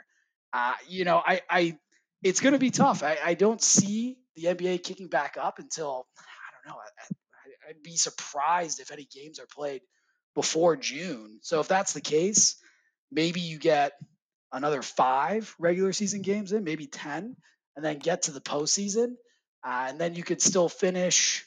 Uh, 0.52 0.74
you 0.88 1.06
know, 1.06 1.22
I, 1.24 1.42
I, 1.48 1.78
it's 2.24 2.40
going 2.40 2.54
to 2.54 2.60
be 2.60 2.72
tough. 2.72 3.04
I, 3.04 3.20
I 3.24 3.36
don't 3.36 3.62
see 3.62 4.18
the 4.36 4.46
NBA 4.46 4.82
kicking 4.82 5.10
back 5.10 5.38
up 5.40 5.60
until, 5.60 6.08
I 6.18 6.68
don't 6.68 6.76
know, 6.76 6.82
I'd 7.70 7.84
be 7.84 7.98
surprised 7.98 8.80
if 8.80 8.90
any 8.90 9.08
games 9.14 9.40
are 9.40 9.46
played 9.46 9.84
before 10.34 10.76
June. 10.76 11.38
So 11.44 11.60
if 11.60 11.68
that's 11.68 11.94
the 11.94 12.02
case, 12.02 12.56
maybe 13.12 13.42
you 13.42 13.60
get 13.60 13.94
another 14.52 14.82
five 14.82 15.54
regular 15.60 15.94
season 15.94 16.24
games 16.24 16.52
in, 16.52 16.64
maybe 16.64 16.88
10, 16.88 17.36
and 17.76 17.86
then 17.86 18.00
get 18.00 18.24
to 18.24 18.32
the 18.32 18.42
postseason. 18.42 19.18
Uh, 19.64 19.86
and 19.90 20.02
then 20.02 20.16
you 20.16 20.24
could 20.24 20.42
still 20.42 20.68
finish, 20.68 21.46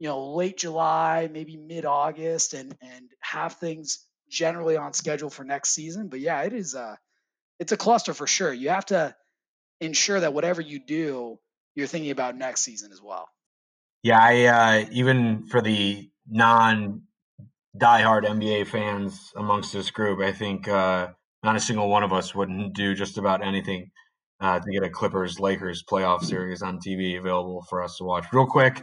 you 0.00 0.08
know, 0.08 0.32
late 0.32 0.56
July, 0.56 1.28
maybe 1.30 1.56
mid 1.56 1.84
August, 1.84 2.54
and 2.54 2.74
and 2.80 3.10
have 3.20 3.52
things 3.52 4.04
generally 4.28 4.76
on 4.76 4.94
schedule 4.94 5.30
for 5.30 5.44
next 5.44 5.70
season. 5.70 6.08
But 6.08 6.20
yeah, 6.20 6.42
it 6.42 6.54
is 6.54 6.74
a 6.74 6.98
it's 7.60 7.72
a 7.72 7.76
cluster 7.76 8.14
for 8.14 8.26
sure. 8.26 8.52
You 8.52 8.70
have 8.70 8.86
to 8.86 9.14
ensure 9.80 10.18
that 10.18 10.32
whatever 10.32 10.62
you 10.62 10.80
do, 10.80 11.38
you're 11.74 11.86
thinking 11.86 12.10
about 12.10 12.36
next 12.36 12.62
season 12.62 12.92
as 12.92 13.02
well. 13.02 13.28
Yeah, 14.02 14.18
I 14.18 14.44
uh, 14.44 14.88
even 14.90 15.46
for 15.46 15.60
the 15.60 16.10
non 16.26 17.02
diehard 17.78 18.24
NBA 18.24 18.68
fans 18.68 19.32
amongst 19.36 19.74
this 19.74 19.90
group, 19.90 20.20
I 20.20 20.32
think 20.32 20.66
uh, 20.66 21.08
not 21.44 21.56
a 21.56 21.60
single 21.60 21.90
one 21.90 22.04
of 22.04 22.12
us 22.14 22.34
wouldn't 22.34 22.72
do 22.72 22.94
just 22.94 23.18
about 23.18 23.44
anything 23.44 23.90
uh, 24.40 24.60
to 24.60 24.72
get 24.72 24.82
a 24.82 24.88
Clippers 24.88 25.38
Lakers 25.38 25.84
playoff 25.84 26.24
series 26.24 26.62
on 26.62 26.78
TV 26.78 27.18
available 27.18 27.66
for 27.68 27.82
us 27.82 27.98
to 27.98 28.04
watch. 28.04 28.24
Real 28.32 28.46
quick 28.46 28.82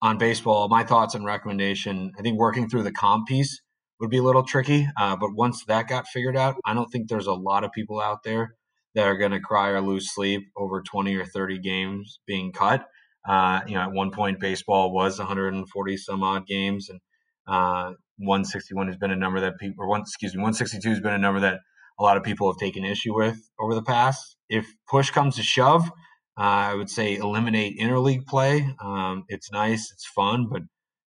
on 0.00 0.18
baseball, 0.18 0.68
my 0.68 0.84
thoughts 0.84 1.14
and 1.14 1.24
recommendation. 1.24 2.12
I 2.18 2.22
think 2.22 2.38
working 2.38 2.68
through 2.68 2.84
the 2.84 2.92
comp 2.92 3.26
piece 3.26 3.60
would 4.00 4.10
be 4.10 4.18
a 4.18 4.22
little 4.22 4.44
tricky, 4.44 4.88
uh, 4.96 5.16
but 5.16 5.34
once 5.34 5.64
that 5.64 5.88
got 5.88 6.06
figured 6.06 6.36
out, 6.36 6.56
I 6.64 6.74
don't 6.74 6.88
think 6.88 7.08
there's 7.08 7.26
a 7.26 7.32
lot 7.32 7.64
of 7.64 7.72
people 7.72 8.00
out 8.00 8.22
there 8.22 8.54
that 8.94 9.06
are 9.06 9.16
going 9.16 9.32
to 9.32 9.40
cry 9.40 9.70
or 9.70 9.80
lose 9.80 10.12
sleep 10.14 10.42
over 10.56 10.82
20 10.82 11.16
or 11.16 11.24
30 11.24 11.58
games 11.58 12.20
being 12.26 12.52
cut. 12.52 12.86
Uh, 13.28 13.60
you 13.66 13.74
know, 13.74 13.82
at 13.82 13.92
one 13.92 14.10
point, 14.10 14.40
baseball 14.40 14.92
was 14.92 15.18
140 15.18 15.96
some 15.96 16.22
odd 16.22 16.46
games, 16.46 16.88
and 16.88 17.00
uh, 17.46 17.92
161 18.18 18.86
has 18.86 18.96
been 18.96 19.10
a 19.10 19.16
number 19.16 19.40
that 19.40 19.58
people, 19.58 19.84
or 19.84 19.88
one, 19.88 20.00
excuse 20.00 20.34
me, 20.34 20.38
162 20.38 20.88
has 20.88 21.00
been 21.00 21.14
a 21.14 21.18
number 21.18 21.40
that 21.40 21.58
a 21.98 22.02
lot 22.02 22.16
of 22.16 22.22
people 22.22 22.50
have 22.50 22.58
taken 22.58 22.84
issue 22.84 23.14
with 23.14 23.36
over 23.58 23.74
the 23.74 23.82
past. 23.82 24.36
If 24.48 24.66
push 24.88 25.10
comes 25.10 25.36
to 25.36 25.42
shove, 25.42 25.90
I 26.38 26.74
would 26.74 26.88
say 26.88 27.16
eliminate 27.16 27.78
interleague 27.80 28.26
play. 28.26 28.74
Um, 28.80 29.24
it's 29.28 29.50
nice, 29.50 29.90
it's 29.90 30.06
fun, 30.06 30.48
but 30.50 30.62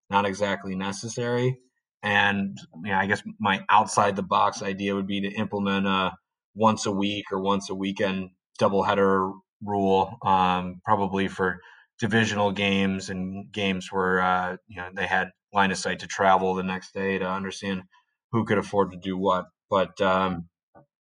not 0.09 0.25
exactly 0.25 0.75
necessary. 0.75 1.57
And 2.03 2.57
I 2.85 3.05
guess 3.05 3.23
my 3.39 3.61
outside 3.69 4.15
the 4.17 4.23
box 4.23 4.61
idea 4.61 4.93
would 4.93 5.07
be 5.07 5.21
to 5.21 5.31
implement 5.31 5.87
a 5.87 6.11
once 6.53 6.85
a 6.85 6.91
week 6.91 7.25
or 7.31 7.41
once 7.41 7.69
a 7.69 7.75
weekend 7.75 8.31
doubleheader 8.59 9.31
rule, 9.63 10.17
um, 10.25 10.81
probably 10.83 11.29
for 11.29 11.61
divisional 11.99 12.51
games 12.51 13.09
and 13.09 13.49
games 13.53 13.89
where 13.91 14.19
uh, 14.21 14.57
you 14.67 14.77
know 14.77 14.89
they 14.93 15.07
had 15.07 15.29
line 15.53 15.71
of 15.71 15.77
sight 15.77 15.99
to 15.99 16.07
travel 16.07 16.55
the 16.55 16.63
next 16.63 16.93
day 16.93 17.17
to 17.17 17.29
understand 17.29 17.83
who 18.31 18.43
could 18.43 18.57
afford 18.57 18.91
to 18.91 18.97
do 18.97 19.17
what. 19.17 19.45
But 19.69 20.01
um, 20.01 20.49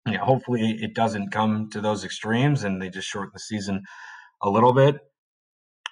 yeah, 0.08 0.24
hopefully 0.24 0.78
it 0.82 0.96
doesn't 0.96 1.32
come 1.32 1.70
to 1.72 1.82
those 1.82 2.04
extremes 2.04 2.64
and 2.64 2.82
they 2.82 2.90
just 2.90 3.08
shorten 3.08 3.32
the 3.34 3.40
season 3.40 3.84
a 4.42 4.50
little 4.50 4.74
bit. 4.74 4.96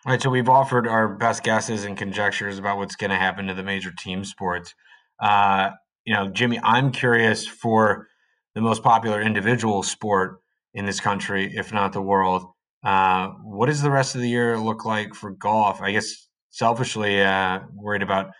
All 0.05 0.11
right, 0.11 0.21
so 0.21 0.29
we've 0.29 0.49
offered 0.49 0.87
our 0.87 1.15
best 1.15 1.43
guesses 1.43 1.85
and 1.85 1.97
conjectures 1.97 2.59
about 2.59 2.77
what's 2.77 2.95
going 2.95 3.11
to 3.11 3.17
happen 3.17 3.47
to 3.47 3.53
the 3.53 3.63
major 3.63 3.91
team 3.97 4.25
sports. 4.25 4.73
Uh, 5.19 5.69
you 6.05 6.13
know, 6.13 6.27
Jimmy, 6.27 6.59
I'm 6.61 6.91
curious 6.91 7.47
for 7.47 8.07
the 8.53 8.61
most 8.61 8.83
popular 8.83 9.21
individual 9.21 9.81
sport 9.81 10.41
in 10.73 10.85
this 10.85 10.99
country, 10.99 11.53
if 11.55 11.71
not 11.71 11.93
the 11.93 12.01
world. 12.01 12.43
Uh, 12.83 13.29
what 13.43 13.67
does 13.67 13.81
the 13.81 13.91
rest 13.91 14.15
of 14.15 14.21
the 14.21 14.29
year 14.29 14.57
look 14.57 14.83
like 14.83 15.13
for 15.15 15.31
golf? 15.31 15.81
I 15.81 15.93
guess 15.93 16.27
selfishly 16.49 17.21
uh, 17.21 17.59
worried 17.73 18.03
about 18.03 18.31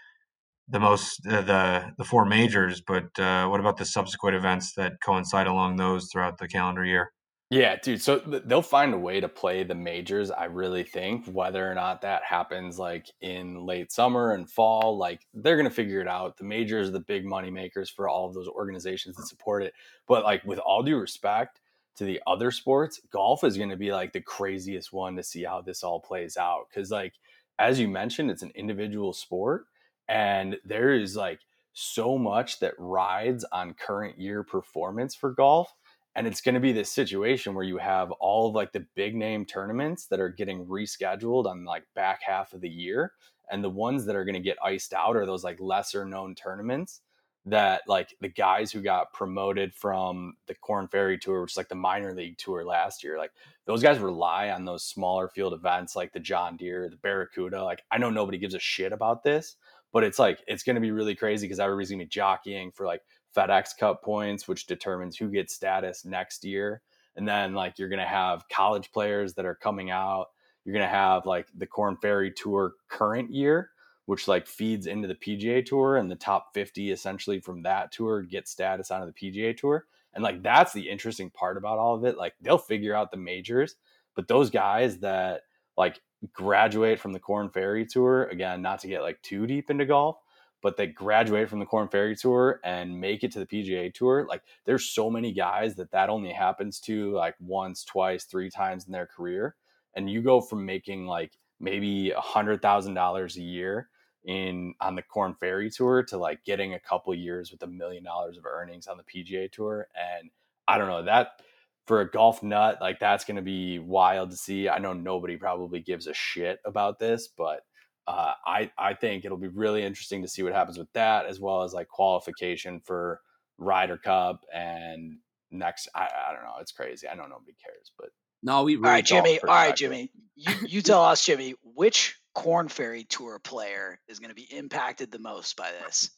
the 0.67 0.79
most 0.79 1.25
uh, 1.27 1.41
the 1.41 1.93
the 1.97 2.03
four 2.03 2.25
majors, 2.25 2.81
but 2.81 3.17
uh, 3.17 3.47
what 3.47 3.59
about 3.59 3.77
the 3.77 3.85
subsequent 3.85 4.35
events 4.35 4.73
that 4.73 4.93
coincide 5.03 5.47
along 5.47 5.77
those 5.77 6.09
throughout 6.11 6.37
the 6.39 6.47
calendar 6.47 6.83
year? 6.85 7.11
Yeah, 7.53 7.75
dude. 7.75 8.01
So 8.01 8.17
they'll 8.17 8.63
find 8.63 8.95
a 8.95 8.97
way 8.97 9.19
to 9.19 9.27
play 9.27 9.63
the 9.63 9.75
majors. 9.75 10.31
I 10.31 10.45
really 10.45 10.81
think 10.83 11.27
whether 11.27 11.69
or 11.69 11.75
not 11.75 12.01
that 12.01 12.23
happens 12.23 12.79
like 12.79 13.11
in 13.21 13.63
late 13.63 13.91
summer 13.91 14.33
and 14.33 14.49
fall, 14.49 14.97
like 14.97 15.27
they're 15.35 15.55
gonna 15.55 15.69
figure 15.69 16.01
it 16.01 16.07
out. 16.07 16.37
The 16.37 16.45
majors 16.45 16.89
are 16.89 16.93
the 16.93 16.99
big 16.99 17.25
money 17.25 17.51
makers 17.51 17.91
for 17.91 18.09
all 18.09 18.25
of 18.27 18.33
those 18.33 18.47
organizations 18.47 19.17
that 19.17 19.27
support 19.27 19.61
it. 19.61 19.73
But 20.07 20.23
like 20.23 20.43
with 20.45 20.57
all 20.57 20.81
due 20.81 20.97
respect 20.97 21.59
to 21.97 22.05
the 22.05 22.21
other 22.25 22.49
sports, 22.49 22.99
golf 23.11 23.43
is 23.43 23.57
gonna 23.57 23.77
be 23.77 23.91
like 23.91 24.13
the 24.13 24.21
craziest 24.21 24.91
one 24.91 25.15
to 25.17 25.23
see 25.23 25.43
how 25.43 25.61
this 25.61 25.83
all 25.83 25.99
plays 25.99 26.37
out. 26.37 26.67
Cause 26.73 26.89
like 26.91 27.13
as 27.59 27.79
you 27.79 27.87
mentioned, 27.87 28.31
it's 28.31 28.41
an 28.41 28.51
individual 28.55 29.13
sport, 29.13 29.65
and 30.07 30.57
there 30.65 30.93
is 30.93 31.15
like 31.15 31.41
so 31.73 32.17
much 32.17 32.59
that 32.61 32.73
rides 32.79 33.45
on 33.51 33.75
current 33.75 34.19
year 34.19 34.43
performance 34.43 35.13
for 35.13 35.31
golf 35.31 35.71
and 36.15 36.27
it's 36.27 36.41
going 36.41 36.55
to 36.55 36.61
be 36.61 36.71
this 36.71 36.91
situation 36.91 37.53
where 37.53 37.63
you 37.63 37.77
have 37.77 38.11
all 38.11 38.47
of 38.49 38.55
like 38.55 38.71
the 38.71 38.85
big 38.95 39.15
name 39.15 39.45
tournaments 39.45 40.05
that 40.07 40.19
are 40.19 40.29
getting 40.29 40.65
rescheduled 40.65 41.45
on 41.45 41.65
like 41.65 41.83
back 41.95 42.21
half 42.21 42.53
of 42.53 42.61
the 42.61 42.69
year 42.69 43.13
and 43.51 43.63
the 43.63 43.69
ones 43.69 44.05
that 44.05 44.15
are 44.15 44.25
going 44.25 44.33
to 44.35 44.39
get 44.39 44.57
iced 44.63 44.93
out 44.93 45.15
are 45.15 45.25
those 45.25 45.43
like 45.43 45.59
lesser 45.59 46.05
known 46.05 46.35
tournaments 46.35 47.01
that 47.45 47.81
like 47.87 48.15
the 48.21 48.29
guys 48.29 48.71
who 48.71 48.81
got 48.81 49.11
promoted 49.11 49.73
from 49.73 50.35
the 50.47 50.55
Corn 50.55 50.87
Ferry 50.87 51.17
Tour, 51.17 51.41
which 51.41 51.53
is 51.53 51.57
like 51.57 51.67
the 51.67 51.75
minor 51.75 52.13
league 52.13 52.37
tour 52.37 52.63
last 52.63 53.03
year, 53.03 53.17
like 53.17 53.31
those 53.65 53.83
guys 53.83 53.99
rely 53.99 54.49
on 54.49 54.63
those 54.63 54.85
smaller 54.85 55.27
field 55.27 55.53
events 55.53 55.95
like 55.95 56.13
the 56.13 56.19
John 56.19 56.55
Deere, 56.55 56.89
the 56.89 56.95
Barracuda. 56.95 57.63
Like 57.63 57.83
I 57.91 57.97
know 57.97 58.09
nobody 58.09 58.37
gives 58.37 58.53
a 58.53 58.59
shit 58.59 58.93
about 58.93 59.23
this, 59.23 59.57
but 59.91 60.03
it's 60.03 60.19
like 60.19 60.39
it's 60.47 60.63
going 60.63 60.75
to 60.75 60.81
be 60.81 60.91
really 60.91 61.15
crazy 61.15 61.45
because 61.45 61.59
everybody's 61.59 61.89
going 61.89 61.99
to 61.99 62.05
be 62.05 62.09
jockeying 62.09 62.71
for 62.71 62.85
like 62.85 63.01
FedEx 63.35 63.77
Cup 63.77 64.03
points, 64.03 64.47
which 64.47 64.67
determines 64.67 65.17
who 65.17 65.29
gets 65.29 65.53
status 65.53 66.05
next 66.05 66.43
year. 66.43 66.81
And 67.15 67.27
then 67.27 67.53
like 67.53 67.77
you're 67.77 67.89
gonna 67.89 68.07
have 68.07 68.47
college 68.49 68.91
players 68.91 69.33
that 69.35 69.45
are 69.45 69.55
coming 69.55 69.89
out. 69.89 70.27
You're 70.65 70.73
gonna 70.73 70.87
have 70.87 71.25
like 71.25 71.47
the 71.55 71.67
Corn 71.67 71.97
Ferry 71.97 72.31
Tour 72.31 72.73
current 72.87 73.31
year, 73.31 73.71
which 74.05 74.27
like 74.27 74.47
feeds 74.47 74.87
into 74.87 75.07
the 75.07 75.15
PGA 75.15 75.65
Tour, 75.65 75.97
and 75.97 76.09
the 76.09 76.15
top 76.15 76.53
50 76.53 76.91
essentially 76.91 77.39
from 77.39 77.63
that 77.63 77.91
tour 77.91 78.21
get 78.21 78.47
status 78.47 78.91
onto 78.91 79.11
the 79.11 79.13
PGA 79.13 79.55
Tour. 79.55 79.85
And 80.13 80.23
like 80.23 80.41
that's 80.43 80.73
the 80.73 80.89
interesting 80.89 81.29
part 81.29 81.57
about 81.57 81.79
all 81.79 81.95
of 81.95 82.05
it. 82.05 82.17
Like 82.17 82.33
they'll 82.41 82.57
figure 82.57 82.95
out 82.95 83.11
the 83.11 83.17
majors, 83.17 83.75
but 84.15 84.27
those 84.27 84.49
guys 84.49 84.99
that 84.99 85.41
like 85.77 86.01
graduate 86.31 86.99
from 86.99 87.13
the 87.13 87.19
Corn 87.19 87.49
Ferry 87.49 87.85
Tour, 87.85 88.25
again, 88.25 88.61
not 88.61 88.79
to 88.79 88.87
get 88.87 89.01
like 89.01 89.21
too 89.21 89.45
deep 89.47 89.69
into 89.69 89.85
golf, 89.85 90.17
but 90.63 90.77
they 90.77 90.87
graduate 90.87 91.49
from 91.49 91.59
the 91.59 91.65
Corn 91.65 91.89
Ferry 91.89 92.15
Tour 92.15 92.61
and 92.63 92.99
make 92.99 93.23
it 93.23 93.31
to 93.33 93.39
the 93.39 93.45
PGA 93.45 93.93
Tour. 93.93 94.25
Like 94.27 94.41
there's 94.65 94.85
so 94.85 95.09
many 95.09 95.33
guys 95.33 95.75
that 95.75 95.91
that 95.91 96.09
only 96.09 96.31
happens 96.31 96.79
to 96.81 97.11
like 97.11 97.35
once, 97.39 97.83
twice, 97.83 98.23
three 98.23 98.49
times 98.49 98.85
in 98.85 98.93
their 98.93 99.05
career, 99.05 99.55
and 99.93 100.09
you 100.09 100.21
go 100.21 100.39
from 100.41 100.65
making 100.65 101.05
like 101.05 101.33
maybe 101.59 102.11
a 102.11 102.21
hundred 102.21 102.61
thousand 102.61 102.93
dollars 102.93 103.37
a 103.37 103.41
year 103.41 103.89
in 104.23 104.73
on 104.79 104.95
the 104.95 105.01
Corn 105.01 105.35
Ferry 105.37 105.69
Tour 105.69 106.01
to 106.03 106.17
like 106.17 106.43
getting 106.45 106.73
a 106.73 106.79
couple 106.79 107.13
years 107.13 107.51
with 107.51 107.61
a 107.61 107.67
million 107.67 108.03
dollars 108.03 108.37
of 108.37 108.45
earnings 108.45 108.87
on 108.87 108.97
the 108.97 109.03
PGA 109.03 109.51
Tour, 109.51 109.87
and 109.95 110.31
I 110.67 110.77
don't 110.77 110.87
know 110.87 111.03
that 111.03 111.41
for 111.85 111.99
a 111.99 112.09
golf 112.09 112.41
nut 112.41 112.77
like 112.79 112.99
that's 112.99 113.25
going 113.25 113.35
to 113.35 113.41
be 113.41 113.79
wild 113.79 114.31
to 114.31 114.37
see. 114.37 114.69
I 114.69 114.77
know 114.79 114.93
nobody 114.93 115.35
probably 115.35 115.81
gives 115.81 116.07
a 116.07 116.13
shit 116.13 116.59
about 116.63 116.99
this, 116.99 117.27
but 117.27 117.63
uh, 118.07 118.33
I 118.45 118.71
I 118.77 118.93
think 118.93 119.25
it'll 119.25 119.37
be 119.37 119.47
really 119.47 119.83
interesting 119.83 120.21
to 120.21 120.27
see 120.27 120.43
what 120.43 120.53
happens 120.53 120.77
with 120.77 120.91
that, 120.93 121.25
as 121.25 121.39
well 121.39 121.63
as 121.63 121.73
like 121.73 121.87
qualification 121.87 122.79
for 122.79 123.21
Ryder 123.57 123.97
Cup 123.97 124.43
and 124.53 125.17
next. 125.51 125.87
I, 125.95 126.09
I 126.29 126.33
don't 126.33 126.43
know. 126.43 126.55
It's 126.59 126.71
crazy. 126.71 127.07
I 127.07 127.15
know 127.15 127.23
nobody 127.23 127.55
cares, 127.63 127.91
but 127.97 128.09
no, 128.41 128.63
we. 128.63 128.75
Really 128.75 128.85
all 128.85 128.91
right, 128.91 129.05
Jimmy. 129.05 129.39
All 129.39 129.47
right, 129.47 129.75
Jimmy. 129.75 130.11
You 130.35 130.53
you 130.67 130.81
tell 130.81 131.03
us, 131.03 131.25
Jimmy, 131.25 131.55
which 131.63 132.17
Corn 132.33 132.67
Ferry 132.67 133.03
Tour 133.03 133.39
player 133.39 133.99
is 134.07 134.19
going 134.19 134.29
to 134.29 134.35
be 134.35 134.47
impacted 134.51 135.11
the 135.11 135.19
most 135.19 135.55
by 135.55 135.69
this? 135.83 136.09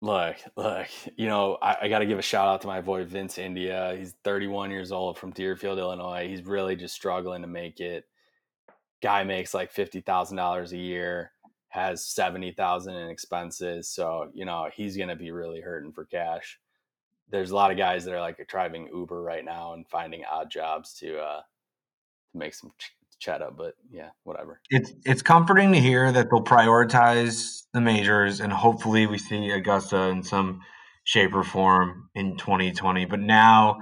Look, 0.00 0.36
look, 0.54 0.86
you 1.16 1.26
know, 1.28 1.56
I, 1.62 1.76
I 1.82 1.88
got 1.88 2.00
to 2.00 2.06
give 2.06 2.18
a 2.18 2.22
shout 2.22 2.46
out 2.46 2.60
to 2.60 2.66
my 2.66 2.82
boy 2.82 3.04
Vince 3.04 3.38
India. 3.38 3.94
He's 3.96 4.14
31 4.22 4.70
years 4.70 4.92
old 4.92 5.16
from 5.16 5.30
Deerfield, 5.30 5.78
Illinois. 5.78 6.28
He's 6.28 6.44
really 6.44 6.76
just 6.76 6.94
struggling 6.94 7.40
to 7.40 7.48
make 7.48 7.80
it 7.80 8.04
guy 9.04 9.22
makes 9.22 9.52
like 9.52 9.70
fifty 9.70 10.00
thousand 10.00 10.38
dollars 10.38 10.72
a 10.72 10.78
year, 10.78 11.30
has 11.68 12.04
seventy 12.04 12.50
thousand 12.50 12.94
in 12.96 13.10
expenses, 13.10 13.88
so 13.88 14.30
you 14.32 14.46
know 14.46 14.68
he's 14.74 14.96
gonna 14.96 15.14
be 15.14 15.30
really 15.30 15.60
hurting 15.60 15.92
for 15.92 16.06
cash. 16.06 16.58
There's 17.30 17.50
a 17.50 17.54
lot 17.54 17.70
of 17.70 17.76
guys 17.76 18.06
that 18.06 18.14
are 18.14 18.20
like 18.20 18.44
driving 18.48 18.88
Uber 18.92 19.22
right 19.22 19.44
now 19.44 19.74
and 19.74 19.86
finding 19.86 20.24
odd 20.24 20.50
jobs 20.50 20.94
to 21.00 21.18
uh, 21.18 21.40
make 22.32 22.54
some 22.54 22.72
ch- 22.78 22.96
cheddar, 23.18 23.50
but 23.54 23.74
yeah, 23.90 24.08
whatever. 24.22 24.60
It's 24.70 24.90
it's 25.04 25.22
comforting 25.22 25.72
to 25.72 25.80
hear 25.80 26.10
that 26.10 26.30
they'll 26.30 26.42
prioritize 26.42 27.64
the 27.74 27.82
majors, 27.82 28.40
and 28.40 28.52
hopefully 28.52 29.06
we 29.06 29.18
see 29.18 29.50
Augusta 29.50 30.08
in 30.08 30.22
some 30.22 30.62
shape 31.04 31.34
or 31.34 31.44
form 31.44 32.08
in 32.14 32.38
2020. 32.38 33.04
But 33.04 33.20
now 33.20 33.80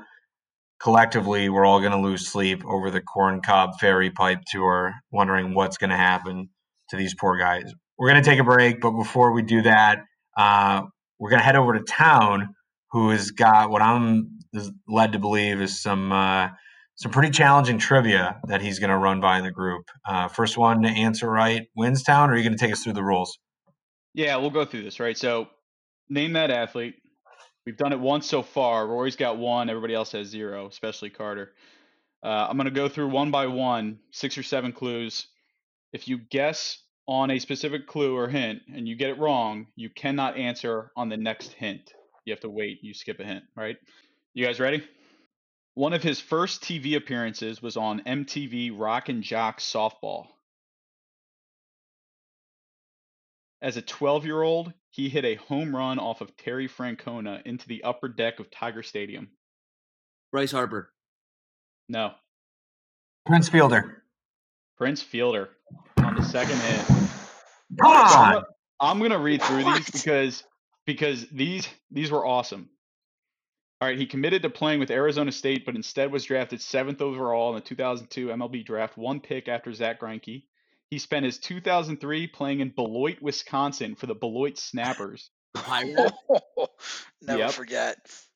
collectively 0.83 1.49
we're 1.49 1.65
all 1.65 1.81
going 1.81 1.93
to 1.93 2.01
lose 2.01 2.27
sleep 2.27 2.65
over 2.67 2.91
the 2.91 3.01
corn 3.01 3.41
cob 3.41 3.79
ferry 3.79 4.11
pipe 4.11 4.41
tour 4.47 4.93
wondering 5.11 5.55
what's 5.55 5.79
going 5.79 5.91
to 5.91 5.97
happen 5.97 6.49
to 6.91 6.97
these 6.97 7.15
poor 7.15 7.39
guys. 7.39 7.73
We're 7.99 8.11
going 8.11 8.23
to 8.23 8.29
take 8.29 8.41
a 8.41 8.45
break 8.45 8.81
but 8.81 8.93
before 8.93 9.33
we 9.33 9.43
do 9.43 9.63
that 9.63 10.01
uh, 10.37 10.83
we're 11.19 11.31
going 11.31 11.41
to 11.41 11.45
head 11.45 11.57
over 11.57 11.79
to 11.79 11.85
town 11.85 12.55
who 12.91 13.11
has 13.11 13.31
got 13.31 13.71
what 13.71 13.81
i'm 13.81 14.39
led 14.89 15.13
to 15.13 15.19
believe 15.19 15.61
is 15.61 15.81
some 15.81 16.13
uh, 16.13 16.49
some 16.97 17.11
pretty 17.11 17.31
challenging 17.31 17.79
trivia 17.79 18.41
that 18.49 18.61
he's 18.61 18.79
going 18.79 18.91
to 18.91 18.99
run 18.99 19.21
by 19.21 19.39
in 19.39 19.45
the 19.45 19.51
group. 19.51 19.85
Uh, 20.07 20.29
first 20.29 20.59
one 20.59 20.83
to 20.83 20.89
answer 20.89 21.29
right 21.29 21.63
wins 21.75 22.03
town 22.03 22.29
or 22.29 22.35
are 22.35 22.37
you 22.37 22.43
going 22.43 22.57
to 22.57 22.63
take 22.63 22.73
us 22.73 22.83
through 22.83 22.93
the 22.93 23.05
rules? 23.05 23.39
Yeah 24.15 24.37
we'll 24.37 24.51
go 24.51 24.65
through 24.65 24.83
this 24.83 25.01
right? 25.01 25.17
So 25.17 25.49
name 26.09 26.33
that 26.35 26.51
athlete 26.51 26.97
We've 27.65 27.77
done 27.77 27.93
it 27.93 28.01
once 28.01 28.27
so 28.27 28.43
far. 28.43 28.87
Rory's 28.87 29.17
got 29.17 29.39
one. 29.39 29.71
Everybody 29.71 29.95
else 29.95 30.13
has 30.13 30.27
zero, 30.27 30.67
especially 30.67 31.11
Carter. 31.11 31.53
Uh, 32.23 32.47
I'm 32.49 32.57
going 32.57 32.65
to 32.67 32.71
go 32.71 32.89
through 32.89 33.09
one 33.09 33.31
by 33.31 33.47
one, 33.47 33.99
six 34.11 34.37
or 34.37 34.43
seven 34.43 34.73
clues. 34.73 35.27
If 35.93 36.09
you 36.09 36.19
guess 36.19 36.79
on 37.07 37.31
a 37.31 37.39
specific 37.39 37.87
clue 37.87 38.17
or 38.17 38.29
hint 38.29 38.63
and 38.75 38.89
you 38.89 38.97
get 38.97 39.11
it 39.11 39.19
wrong, 39.19 39.67
you 39.77 39.91
cannot 39.91 40.37
answer 40.37 40.91
on 40.97 41.09
the 41.09 41.17
next 41.17 41.53
hint. 41.53 41.93
You 42.25 42.33
have 42.33 42.41
to 42.41 42.51
wait. 42.51 42.79
You 42.83 42.95
skip 42.95 43.21
a 43.21 43.25
hint, 43.25 43.45
right? 43.57 43.77
You 44.35 44.47
guys 44.47 44.61
ready? 44.61 44.83
One 45.75 45.93
of 45.93 46.03
his 46.03 46.21
first 46.21 46.63
TV 46.63 46.97
appearances 46.97 47.63
was 47.63 47.77
on 47.77 48.03
MTV 48.07 48.79
Rock 48.79 49.09
and 49.09 49.23
Jock 49.23 49.59
Softball. 49.59 50.27
As 53.63 53.77
a 53.77 53.83
12 53.83 54.27
year 54.27 54.43
old, 54.43 54.73
he 54.91 55.09
hit 55.09 55.25
a 55.25 55.37
home 55.37 55.75
run 55.75 56.01
off 56.01 56.21
of 56.21 56.37
Terry 56.37 56.69
Francona 56.69 57.41
into 57.47 57.69
the 57.69 57.85
upper 57.85 58.09
deck 58.09 58.41
of 58.41 58.51
Tiger 58.51 58.83
Stadium. 58.83 59.29
Bryce 60.33 60.51
Harper. 60.51 60.93
No. 61.89 62.13
Prince 63.25 63.49
Fielder. 63.49 64.03
Prince 64.77 65.01
Fielder 65.01 65.51
on 65.99 66.17
the 66.17 66.25
second 66.25 66.59
hit. 66.59 66.85
Come. 67.81 68.43
I'm 68.81 68.99
gonna 68.99 69.19
read 69.19 69.41
through 69.43 69.65
what? 69.65 69.77
these 69.77 69.91
because 69.91 70.43
because 70.85 71.27
these 71.31 71.69
these 71.93 72.11
were 72.11 72.27
awesome. 72.27 72.69
All 73.81 73.89
right, 73.89 73.99
he 73.99 74.07
committed 74.07 74.43
to 74.43 74.51
playing 74.51 74.81
with 74.81 74.91
Arizona 74.91 75.31
State, 75.31 75.65
but 75.65 75.77
instead 75.77 76.11
was 76.11 76.25
drafted 76.25 76.61
seventh 76.61 77.01
overall 77.01 77.51
in 77.51 77.57
the 77.57 77.61
2002 77.61 78.29
MLB 78.29 78.65
draft, 78.65 78.97
one 78.97 79.21
pick 79.21 79.49
after 79.49 79.73
Zack 79.73 80.01
Greinke. 80.01 80.45
He 80.93 80.99
spent 80.99 81.25
his 81.25 81.39
2003 81.39 82.27
playing 82.27 82.61
in 82.61 82.69
Beloit, 82.69 83.17
Wisconsin 83.23 83.95
for 83.95 84.05
the 84.05 84.15
Beloit 84.15 84.59
Snappers. 84.59 85.31
I 85.55 85.85
will 85.85 86.69
Never 87.23 87.39
Yep. 87.39 87.51
forget. 87.53 88.27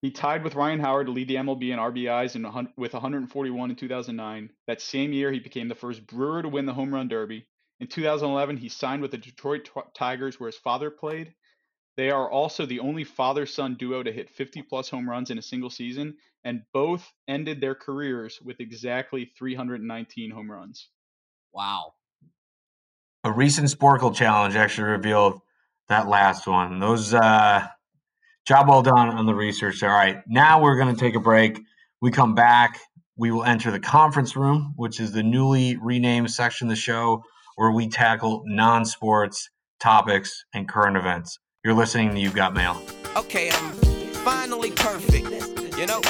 He 0.00 0.10
tied 0.10 0.42
with 0.42 0.56
Ryan 0.56 0.80
Howard 0.80 1.06
to 1.06 1.12
lead 1.12 1.28
the 1.28 1.36
MLB 1.36 1.70
in 1.70 1.78
RBIs 1.78 2.34
in, 2.34 2.42
with 2.76 2.94
141 2.94 3.70
in 3.70 3.76
2009. 3.76 4.50
That 4.66 4.80
same 4.80 5.12
year, 5.12 5.30
he 5.30 5.38
became 5.38 5.68
the 5.68 5.76
first 5.76 6.04
Brewer 6.04 6.42
to 6.42 6.48
win 6.48 6.66
the 6.66 6.74
Home 6.74 6.92
Run 6.92 7.06
Derby. 7.06 7.46
In 7.78 7.86
2011, 7.86 8.56
he 8.56 8.68
signed 8.68 9.00
with 9.00 9.12
the 9.12 9.18
Detroit 9.18 9.70
Tigers, 9.94 10.40
where 10.40 10.48
his 10.48 10.58
father 10.58 10.90
played. 10.90 11.32
They 11.96 12.10
are 12.10 12.28
also 12.28 12.66
the 12.66 12.80
only 12.80 13.04
father 13.04 13.46
son 13.46 13.76
duo 13.76 14.02
to 14.02 14.10
hit 14.10 14.30
50 14.30 14.62
plus 14.62 14.88
home 14.88 15.08
runs 15.08 15.30
in 15.30 15.38
a 15.38 15.42
single 15.42 15.70
season, 15.70 16.16
and 16.42 16.64
both 16.72 17.08
ended 17.28 17.60
their 17.60 17.76
careers 17.76 18.40
with 18.42 18.58
exactly 18.58 19.26
319 19.38 20.32
home 20.32 20.50
runs. 20.50 20.88
Wow. 21.52 21.94
A 23.24 23.32
recent 23.32 23.68
Sporcle 23.68 24.14
challenge 24.14 24.56
actually 24.56 24.88
revealed 24.88 25.40
that 25.88 26.08
last 26.08 26.46
one. 26.46 26.80
Those 26.80 27.14
uh 27.14 27.66
job 28.46 28.68
well 28.68 28.82
done 28.82 29.10
on 29.10 29.26
the 29.26 29.34
research. 29.34 29.82
All 29.82 29.90
right. 29.90 30.22
Now 30.26 30.62
we're 30.62 30.76
gonna 30.76 30.96
take 30.96 31.14
a 31.14 31.20
break. 31.20 31.60
We 32.00 32.10
come 32.10 32.34
back, 32.34 32.80
we 33.16 33.30
will 33.30 33.44
enter 33.44 33.70
the 33.70 33.78
conference 33.78 34.34
room, 34.34 34.72
which 34.76 34.98
is 34.98 35.12
the 35.12 35.22
newly 35.22 35.76
renamed 35.76 36.30
section 36.30 36.66
of 36.66 36.70
the 36.70 36.76
show 36.76 37.22
where 37.56 37.70
we 37.70 37.88
tackle 37.88 38.42
non-sports 38.46 39.50
topics 39.78 40.44
and 40.54 40.68
current 40.68 40.96
events. 40.96 41.38
You're 41.64 41.74
listening 41.74 42.14
to 42.14 42.20
You've 42.20 42.34
Got 42.34 42.54
Mail. 42.54 42.82
Okay, 43.16 43.50
I'm 43.50 43.72
finally 44.24 44.70
perfect. 44.72 45.28
You 45.78 45.86
know, 45.86 46.00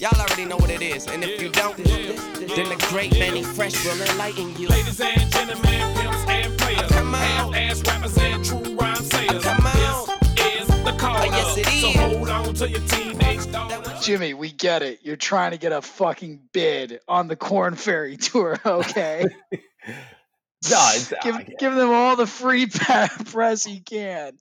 y'all 0.00 0.18
already 0.20 0.44
know 0.44 0.56
what 0.56 0.70
it 0.70 0.82
is. 0.82 1.06
And 1.06 1.22
if 1.22 1.40
you 1.40 1.50
don't, 1.50 1.76
then 1.76 2.68
the 2.68 2.86
great 2.88 3.12
Mannie 3.18 3.42
Fresh 3.44 3.84
will 3.84 4.00
enlighten 4.00 4.56
you. 4.56 4.68
Ladies 4.68 5.00
and 5.00 5.30
gentlemen, 5.32 5.96
pimps 5.96 6.24
and 6.28 6.58
players. 6.58 6.90
Come 6.90 7.14
on. 7.14 7.20
Half-ass 7.52 7.82
rappers 7.86 8.18
and 8.18 8.44
true 8.44 8.74
rhyme 8.76 8.96
sayers. 8.96 9.42
Come 9.44 9.66
on. 9.66 10.06
This 10.36 10.60
is 10.62 10.84
the 10.84 10.94
call 10.98 11.16
Oh, 11.18 11.24
yes, 11.24 11.56
it 11.58 11.66
So 11.66 11.98
hold 12.00 12.28
on 12.28 12.54
to 12.54 12.68
your 12.68 12.80
teenage 12.80 13.52
dog. 13.52 13.86
Jimmy, 14.02 14.32
we 14.34 14.50
get 14.50 14.82
it. 14.82 15.00
You're 15.02 15.16
trying 15.16 15.50
to 15.52 15.58
get 15.58 15.72
a 15.72 15.82
fucking 15.82 16.40
bid 16.52 17.00
on 17.06 17.28
the 17.28 17.36
Corn 17.36 17.74
Ferry 17.76 18.16
tour, 18.16 18.58
okay? 18.66 19.24
No, 20.70 20.76
it's, 20.92 21.08
give, 21.22 21.34
I- 21.36 21.48
give 21.58 21.74
them 21.74 21.88
all 21.88 22.16
the 22.16 22.26
free 22.26 22.66
press 23.24 23.66
you 23.66 23.80
can, 23.80 24.32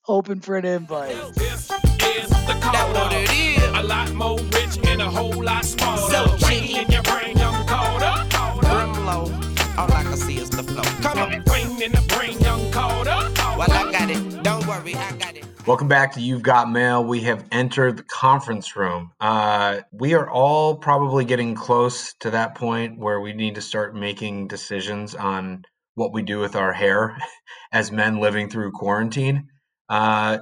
hoping 0.00 0.40
for 0.40 0.56
an 0.56 0.64
invite. 0.64 1.14
This 1.34 1.48
is 1.50 1.68
the 1.68 2.58
call 2.62 2.72
That 2.72 2.90
what 2.94 3.12
it 3.12 3.30
is. 3.30 3.57
A 3.78 3.82
lot 3.84 4.12
more 4.12 4.36
rich 4.40 4.76
and 4.88 5.00
a 5.00 5.08
whole 5.08 5.40
lot 5.40 5.64
smaller. 5.64 6.10
So 6.10 6.48
Ring 6.48 6.62
cheap. 6.66 6.78
in 6.78 6.90
your 6.90 7.02
brain, 7.04 7.38
young 7.38 7.64
Carter. 7.64 8.26
Brim 8.60 9.06
low. 9.06 9.32
All 9.78 9.92
I 9.92 10.02
can 10.02 10.16
see 10.16 10.38
is 10.38 10.50
the 10.50 10.64
flow. 10.64 10.82
Come 10.82 11.18
on. 11.18 11.30
Ring 11.48 11.80
in 11.80 11.92
the 11.92 12.04
brain, 12.08 12.40
young 12.40 12.72
Carter. 12.72 13.16
Well, 13.56 13.70
I 13.70 13.92
got 13.92 14.10
it. 14.10 14.42
Don't 14.42 14.66
worry, 14.66 14.96
I 14.96 15.12
got 15.12 15.36
it. 15.36 15.44
Welcome 15.64 15.86
back 15.86 16.12
to 16.14 16.20
You've 16.20 16.42
Got 16.42 16.68
Mail. 16.68 17.04
We 17.04 17.20
have 17.20 17.46
entered 17.52 17.98
the 17.98 18.02
conference 18.02 18.74
room. 18.74 19.12
Uh, 19.20 19.82
we 19.92 20.14
are 20.14 20.28
all 20.28 20.74
probably 20.74 21.24
getting 21.24 21.54
close 21.54 22.14
to 22.14 22.32
that 22.32 22.56
point 22.56 22.98
where 22.98 23.20
we 23.20 23.32
need 23.32 23.54
to 23.54 23.60
start 23.60 23.94
making 23.94 24.48
decisions 24.48 25.14
on 25.14 25.62
what 25.94 26.12
we 26.12 26.22
do 26.22 26.40
with 26.40 26.56
our 26.56 26.72
hair 26.72 27.16
as 27.72 27.92
men 27.92 28.18
living 28.18 28.50
through 28.50 28.72
quarantine. 28.72 29.46
Uh, 29.88 30.38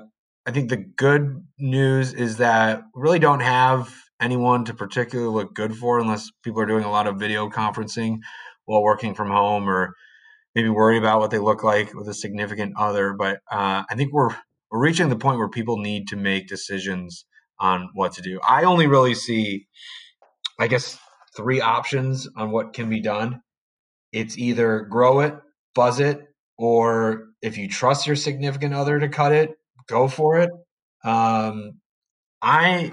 I 0.47 0.53
think 0.53 0.69
the 0.71 0.77
good 0.77 1.45
news 1.59 2.13
is 2.13 2.37
that 2.37 2.83
we 2.95 3.03
really 3.03 3.19
don't 3.19 3.41
have 3.41 3.93
anyone 4.21 4.65
to 4.67 4.75
particularly 4.75 5.33
look 5.33 5.55
good 5.55 5.77
for 5.77 5.99
unless 5.99 6.31
people 6.45 6.61
are 6.61 6.67
doing 6.67 6.85
a 6.85 6.91
lot 6.91 7.09
of 7.09 7.19
video 7.19 7.51
conferencing 7.51 8.19
while 8.65 8.83
working 8.83 9.15
from 9.15 9.29
home 9.29 9.69
or 9.69 9.95
maybe 10.55 10.69
worry 10.69 10.99
about 10.99 11.19
what 11.19 11.33
they 11.33 11.39
look 11.39 11.65
like 11.65 11.93
with 11.95 12.09
a 12.09 12.15
significant 12.15 12.75
other. 12.79 13.13
But 13.13 13.41
uh, 13.51 13.83
I 13.91 13.95
think 13.97 14.13
we're 14.13 14.31
we're 14.71 14.81
reaching 14.81 15.09
the 15.09 15.17
point 15.17 15.39
where 15.39 15.49
people 15.49 15.79
need 15.79 16.09
to 16.09 16.17
make 16.17 16.47
decisions 16.47 17.25
on 17.59 17.91
what 17.95 18.13
to 18.15 18.23
do. 18.23 18.41
I 18.47 18.65
only 18.65 18.87
really 18.87 19.15
see, 19.15 19.67
I 20.61 20.69
guess, 20.69 20.99
three 21.37 21.61
options 21.61 22.29
on 22.37 22.53
what 22.53 22.73
can 22.73 22.89
be 22.89 23.01
done. 23.01 23.43
It's 24.13 24.39
either 24.39 24.81
grow 24.83 25.21
it, 25.21 25.35
buzz 25.75 26.01
it, 26.01 26.21
or 26.57 27.27
if 27.43 27.59
you 27.59 27.69
trust 27.69 28.07
your 28.07 28.17
significant 28.17 28.75
other 28.75 28.99
to 28.99 29.09
cut 29.09 29.33
it, 29.33 29.57
go 29.89 30.09
for 30.09 30.41
it. 30.41 30.51
Um, 31.05 31.81
I 32.43 32.93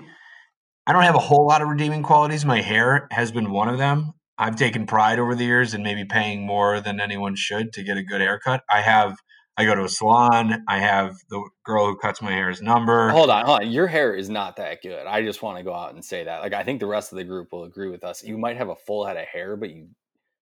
I 0.86 0.94
don't 0.94 1.04
have 1.04 1.16
a 1.16 1.20
whole 1.20 1.48
lot 1.48 1.62
of 1.62 1.70
redeeming 1.70 2.04
qualities. 2.04 2.46
My 2.46 2.62
hair 2.62 3.08
has 3.12 3.32
been 3.32 3.52
one 3.52 3.70
of 3.70 3.78
them. 3.78 4.14
I've 4.38 4.56
taken 4.56 4.86
pride 4.86 5.20
over 5.20 5.36
the 5.36 5.46
years 5.46 5.74
in 5.74 5.84
maybe 5.84 6.06
paying 6.06 6.46
more 6.46 6.82
than 6.82 7.00
anyone 7.00 7.36
should 7.36 7.72
to 7.74 7.84
get 7.84 7.98
a 7.98 8.04
good 8.04 8.22
haircut. 8.22 8.64
I 8.70 8.82
have 8.82 9.18
I 9.56 9.66
go 9.66 9.76
to 9.76 9.84
a 9.84 9.89
salon. 9.89 10.64
I 10.68 10.80
have 10.80 11.16
the 11.30 11.48
girl 11.64 11.86
who 11.86 11.96
cuts 11.96 12.22
my 12.22 12.32
hair's 12.32 12.62
number. 12.62 13.10
hold 13.10 13.30
on, 13.30 13.46
hold 13.46 13.62
on. 13.62 13.72
Your 13.72 13.86
hair 13.86 14.16
is 14.16 14.30
not 14.30 14.56
that 14.56 14.82
good. 14.82 15.06
I 15.06 15.22
just 15.24 15.44
want 15.44 15.60
to 15.60 15.64
go 15.64 15.74
out 15.74 15.94
and 15.94 16.04
say 16.04 16.24
that. 16.24 16.41
Like, 16.41 16.54
I 16.54 16.64
think 16.64 16.80
the 16.80 16.88
rest 16.88 17.12
of 17.12 17.18
the 17.18 17.24
group 17.24 17.52
will 17.52 17.64
agree 17.64 17.89
with 17.89 18.04
us. 18.04 18.24
You 18.24 18.38
might 18.38 18.58
have 18.58 18.70
a 18.70 18.76
full 18.76 19.06
head 19.06 19.16
of 19.16 19.26
hair, 19.26 19.56
but 19.56 19.70
you 19.70 19.89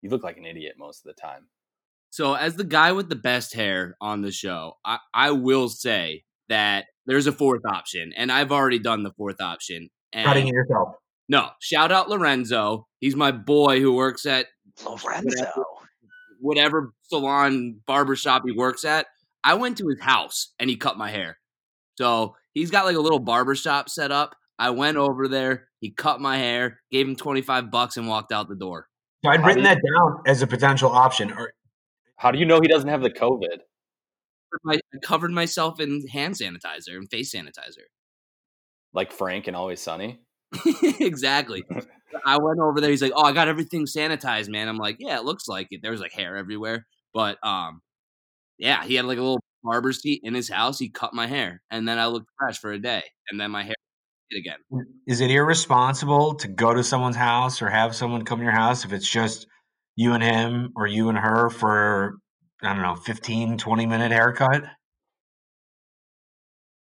you 0.02 0.10
look 0.10 0.24
like 0.24 0.38
an 0.38 0.46
idiot 0.46 0.76
most 0.78 1.06
of 1.06 1.16
the 1.16 1.22
time. 1.22 1.48
So, 2.10 2.34
as 2.34 2.56
the 2.56 2.64
guy 2.64 2.92
with 2.92 3.10
the 3.10 3.16
best 3.16 3.54
hair 3.54 3.96
on 4.02 4.22
the 4.22 4.32
show, 4.32 4.78
I, 4.84 5.00
I 5.14 5.32
will 5.32 5.70
say 5.70 6.25
that 6.50 6.86
there's 7.06 7.28
a 7.28 7.32
fourth 7.32 7.62
option, 7.66 8.14
and 8.16 8.32
I've 8.32 8.52
already 8.52 8.80
done 8.80 9.04
the 9.04 9.12
fourth 9.18 9.42
option. 9.42 9.90
And 10.14 10.26
Cutting 10.26 10.48
it 10.48 10.54
yourself. 10.54 10.96
no, 11.30 11.50
shout 11.60 11.92
out 11.92 12.10
Lorenzo. 12.10 12.88
He's 13.00 13.16
my 13.16 13.32
boy 13.32 13.80
who 13.82 13.94
works 13.94 14.26
at 14.26 14.48
Lorenzo. 14.86 15.52
whatever 16.40 16.94
salon 17.04 17.80
barbershop 17.86 18.44
he 18.46 18.52
works 18.52 18.86
at. 18.86 19.06
I 19.44 19.54
went 19.56 19.78
to 19.80 19.88
his 19.88 20.00
house 20.02 20.54
and 20.60 20.70
he 20.70 20.76
cut 20.76 20.98
my 20.98 21.10
hair. 21.12 21.38
So 21.98 22.36
he's 22.54 22.72
got 22.72 22.86
like 22.86 22.96
a 22.96 23.00
little 23.02 23.20
barbershop 23.20 23.90
set 23.90 24.12
up. 24.12 24.36
I 24.58 24.70
went 24.72 24.98
over 24.98 25.28
there, 25.28 25.68
he 25.82 25.92
cut 25.92 26.22
my 26.22 26.38
hair, 26.38 26.80
gave 26.92 27.08
him 27.08 27.16
25 27.16 27.70
bucks 27.72 27.98
and 27.98 28.08
walked 28.08 28.32
out 28.32 28.48
the 28.48 28.56
door. 28.56 28.88
So 29.24 29.32
I'd 29.32 29.46
written 29.46 29.64
do 29.64 29.70
you- 29.70 29.76
that 29.76 29.82
down 29.96 30.22
as 30.26 30.42
a 30.42 30.48
potential 30.48 30.90
option. 30.92 31.32
Or 31.32 31.52
How 32.18 32.32
do 32.32 32.40
you 32.40 32.46
know 32.46 32.60
he 32.62 32.68
doesn't 32.68 32.90
have 32.90 33.02
the 33.02 33.10
COVID? 33.10 33.58
I 34.68 34.80
covered 35.04 35.32
myself 35.32 35.80
in 35.80 36.08
hand 36.08 36.36
sanitizer 36.36 36.96
and 36.96 37.10
face 37.10 37.34
sanitizer. 37.34 37.86
Like 38.94 39.12
Frank 39.12 39.48
and 39.48 39.56
Always 39.56 39.82
Sunny? 39.82 40.20
exactly. 41.00 41.64
I 42.26 42.38
went 42.38 42.60
over 42.60 42.80
there. 42.80 42.90
He's 42.90 43.02
like, 43.02 43.12
"Oh, 43.16 43.24
I 43.24 43.34
got 43.34 43.48
everything 43.48 43.86
sanitized, 43.86 44.50
man." 44.50 44.68
I'm 44.68 44.78
like, 44.78 44.98
"Yeah, 45.00 45.18
it 45.18 45.26
looks 45.26 45.48
like 45.48 45.68
it." 45.72 45.82
There 45.82 45.92
was 45.92 46.00
like 46.00 46.14
hair 46.14 46.38
everywhere, 46.38 46.86
but 47.14 47.38
um, 47.46 47.82
yeah, 48.58 48.84
he 48.86 48.96
had 48.96 49.06
like 49.06 49.18
a 49.18 49.22
little 49.22 49.42
barber 49.64 49.92
seat 49.92 50.22
in 50.24 50.34
his 50.34 50.50
house. 50.50 50.80
He 50.80 50.90
cut 50.90 51.14
my 51.14 51.28
hair, 51.28 51.62
and 51.70 51.88
then 51.88 52.00
I 52.00 52.08
looked 52.08 52.30
fresh 52.40 52.60
for 52.60 52.72
a 52.72 52.80
day, 52.80 53.04
and 53.30 53.40
then 53.40 53.52
my 53.52 53.64
hair 53.64 53.76
did 54.30 54.40
again. 54.40 54.58
is 55.08 55.22
it 55.22 55.30
irresponsible 55.30 56.36
to 56.36 56.48
go 56.48 56.74
to 56.74 56.84
someone's 56.84 57.16
house 57.16 57.62
or 57.62 57.70
have 57.70 57.96
someone 57.96 58.24
come 58.24 58.40
to 58.40 58.44
your 58.44 58.54
house 58.54 58.86
if 58.86 58.94
it's 58.94 59.10
just 59.10 59.48
you 59.96 60.14
and 60.14 60.24
him 60.24 60.72
or 60.76 60.88
you 60.88 61.10
and 61.10 61.18
her 61.18 61.50
for 61.50 62.18
I 62.66 62.74
don't 62.74 62.82
know 62.82 62.96
15 62.96 63.58
20 63.58 63.86
minute 63.86 64.12
haircut? 64.12 64.64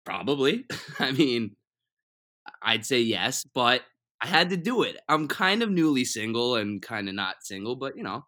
Probably. 0.06 0.66
I 1.00 1.12
mean, 1.12 1.56
I'd 2.62 2.86
say 2.86 3.02
yes, 3.02 3.46
but 3.54 3.82
I 4.22 4.28
had 4.28 4.50
to 4.50 4.58
do 4.58 4.84
it. 4.84 4.98
I'm 5.08 5.28
kind 5.28 5.62
of 5.62 5.70
newly 5.70 6.06
single 6.06 6.56
and 6.56 6.82
kind 6.82 7.08
of 7.08 7.16
not 7.16 7.38
single, 7.42 7.76
but 7.76 7.96
you 7.96 8.04
know, 8.04 8.24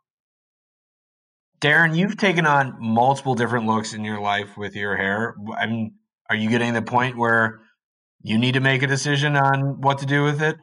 Darren, 1.61 1.95
you've 1.95 2.17
taken 2.17 2.45
on 2.45 2.77
multiple 2.79 3.35
different 3.35 3.65
looks 3.65 3.93
in 3.93 4.05
your 4.05 4.21
life 4.21 4.57
with 4.57 4.75
your 4.75 4.95
hair. 4.95 5.35
I 5.57 5.65
mean, 5.65 5.95
are 6.29 6.35
you 6.35 6.49
getting 6.49 6.73
to 6.73 6.79
the 6.79 6.85
point 6.85 7.17
where 7.17 7.59
you 8.21 8.37
need 8.37 8.53
to 8.53 8.61
make 8.61 8.81
a 8.81 8.87
decision 8.87 9.35
on 9.35 9.81
what 9.81 9.99
to 9.99 10.05
do 10.05 10.23
with 10.23 10.41
it? 10.41 10.55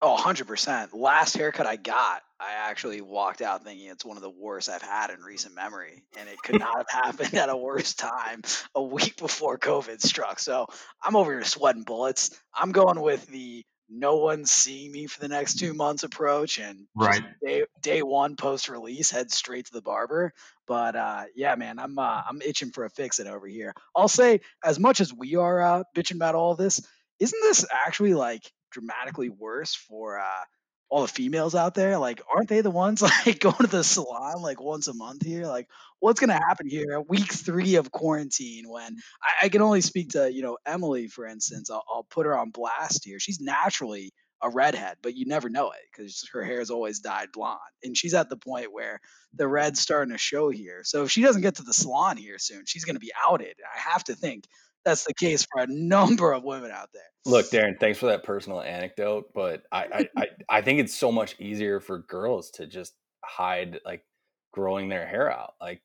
Oh, 0.00 0.16
100%. 0.16 0.90
Last 0.92 1.36
haircut 1.36 1.66
I 1.66 1.74
got, 1.74 2.22
I 2.40 2.52
actually 2.70 3.00
walked 3.00 3.42
out 3.42 3.64
thinking 3.64 3.88
it's 3.88 4.04
one 4.04 4.16
of 4.16 4.22
the 4.22 4.30
worst 4.30 4.68
I've 4.68 4.82
had 4.82 5.10
in 5.10 5.22
recent 5.22 5.54
memory. 5.54 6.04
And 6.18 6.28
it 6.28 6.42
could 6.42 6.56
not 6.56 6.76
have 6.76 6.88
happened 7.18 7.34
at 7.34 7.48
a 7.48 7.56
worse 7.56 7.94
time 7.94 8.42
a 8.74 8.82
week 8.82 9.16
before 9.16 9.58
COVID 9.58 10.00
struck. 10.00 10.38
So 10.38 10.66
I'm 11.02 11.16
over 11.16 11.32
here 11.32 11.44
sweating 11.44 11.82
bullets. 11.84 12.38
I'm 12.54 12.72
going 12.72 13.00
with 13.00 13.26
the 13.26 13.64
no 13.88 14.16
one's 14.16 14.50
seeing 14.50 14.92
me 14.92 15.06
for 15.06 15.20
the 15.20 15.28
next 15.28 15.58
two 15.58 15.74
months 15.74 16.02
approach 16.02 16.58
and 16.58 16.86
Right. 16.94 17.22
day, 17.44 17.64
day 17.80 18.02
one 18.02 18.36
post 18.36 18.68
release 18.68 19.10
head 19.10 19.30
straight 19.30 19.66
to 19.66 19.72
the 19.72 19.82
barber 19.82 20.32
but 20.66 20.94
uh 20.94 21.24
yeah 21.34 21.54
man 21.54 21.78
i'm 21.78 21.98
uh, 21.98 22.22
i'm 22.28 22.42
itching 22.42 22.70
for 22.70 22.84
a 22.84 22.90
fix 22.90 23.18
it 23.18 23.26
over 23.26 23.46
here 23.46 23.74
i'll 23.96 24.08
say 24.08 24.40
as 24.62 24.78
much 24.78 25.00
as 25.00 25.12
we 25.14 25.36
are 25.36 25.62
uh 25.62 25.82
bitching 25.96 26.16
about 26.16 26.34
all 26.34 26.54
this 26.54 26.86
isn't 27.18 27.40
this 27.42 27.64
actually 27.86 28.14
like 28.14 28.42
dramatically 28.70 29.30
worse 29.30 29.74
for 29.74 30.18
uh 30.18 30.44
all 30.90 31.02
the 31.02 31.08
females 31.08 31.54
out 31.54 31.74
there 31.74 31.98
like 31.98 32.22
aren't 32.32 32.48
they 32.48 32.60
the 32.60 32.70
ones 32.70 33.02
like 33.26 33.40
going 33.40 33.56
to 33.56 33.66
the 33.66 33.84
salon 33.84 34.40
like 34.42 34.60
once 34.60 34.88
a 34.88 34.94
month 34.94 35.24
here? 35.24 35.46
Like 35.46 35.68
what's 36.00 36.20
gonna 36.20 36.34
happen 36.34 36.68
here? 36.68 37.00
Week 37.00 37.32
three 37.32 37.76
of 37.76 37.90
quarantine 37.90 38.68
when 38.68 38.96
I, 39.22 39.46
I 39.46 39.48
can 39.48 39.62
only 39.62 39.80
speak 39.80 40.10
to 40.10 40.32
you 40.32 40.42
know 40.42 40.58
emily 40.66 41.08
for 41.08 41.26
instance 41.26 41.70
I'll, 41.70 41.84
I'll 41.88 42.06
put 42.10 42.26
her 42.26 42.36
on 42.36 42.50
blast 42.50 43.04
here. 43.04 43.20
She's 43.20 43.40
naturally 43.40 44.12
a 44.40 44.48
redhead 44.48 44.96
but 45.02 45.16
you 45.16 45.26
never 45.26 45.48
know 45.48 45.72
it 45.72 45.80
because 45.92 46.28
her 46.32 46.44
hair 46.44 46.60
is 46.60 46.70
always 46.70 47.00
dyed 47.00 47.32
blonde 47.32 47.58
and 47.82 47.96
she's 47.96 48.14
at 48.14 48.28
the 48.28 48.36
point 48.36 48.72
where 48.72 49.00
the 49.34 49.48
red's 49.48 49.80
starting 49.80 50.12
to 50.12 50.18
show 50.18 50.48
here. 50.48 50.82
So 50.84 51.02
if 51.02 51.10
she 51.10 51.22
doesn't 51.22 51.42
get 51.42 51.56
to 51.56 51.64
the 51.64 51.72
salon 51.72 52.16
here 52.16 52.38
soon 52.38 52.62
she's 52.64 52.84
going 52.84 52.94
to 52.96 53.00
be 53.00 53.12
outed. 53.26 53.54
I 53.74 53.90
have 53.90 54.04
to 54.04 54.14
think 54.14 54.44
that's 54.88 55.04
the 55.04 55.14
case 55.14 55.46
for 55.50 55.62
a 55.62 55.66
number 55.68 56.32
of 56.32 56.44
women 56.44 56.70
out 56.70 56.88
there. 56.94 57.02
Look, 57.26 57.50
Darren, 57.50 57.78
thanks 57.78 57.98
for 57.98 58.06
that 58.06 58.24
personal 58.24 58.62
anecdote, 58.62 59.26
but 59.34 59.62
I, 59.70 59.84
I, 59.84 60.08
I, 60.16 60.26
I 60.58 60.62
think 60.62 60.80
it's 60.80 60.94
so 60.94 61.12
much 61.12 61.38
easier 61.38 61.78
for 61.78 61.98
girls 61.98 62.50
to 62.52 62.66
just 62.66 62.94
hide 63.24 63.80
like 63.84 64.04
growing 64.52 64.88
their 64.88 65.06
hair 65.06 65.30
out. 65.30 65.54
Like 65.60 65.82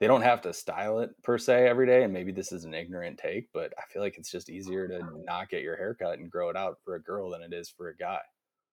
they 0.00 0.06
don't 0.06 0.22
have 0.22 0.42
to 0.42 0.52
style 0.52 1.00
it 1.00 1.10
per 1.24 1.38
se 1.38 1.66
every 1.66 1.86
day. 1.86 2.04
And 2.04 2.12
maybe 2.12 2.30
this 2.30 2.52
is 2.52 2.64
an 2.64 2.74
ignorant 2.74 3.18
take, 3.18 3.48
but 3.52 3.72
I 3.78 3.82
feel 3.92 4.00
like 4.00 4.16
it's 4.16 4.30
just 4.30 4.48
easier 4.48 4.86
to 4.86 5.00
not 5.24 5.48
get 5.48 5.62
your 5.62 5.76
hair 5.76 5.94
cut 5.94 6.18
and 6.18 6.30
grow 6.30 6.48
it 6.50 6.56
out 6.56 6.76
for 6.84 6.94
a 6.94 7.02
girl 7.02 7.30
than 7.30 7.42
it 7.42 7.52
is 7.52 7.68
for 7.68 7.88
a 7.88 7.96
guy. 7.96 8.20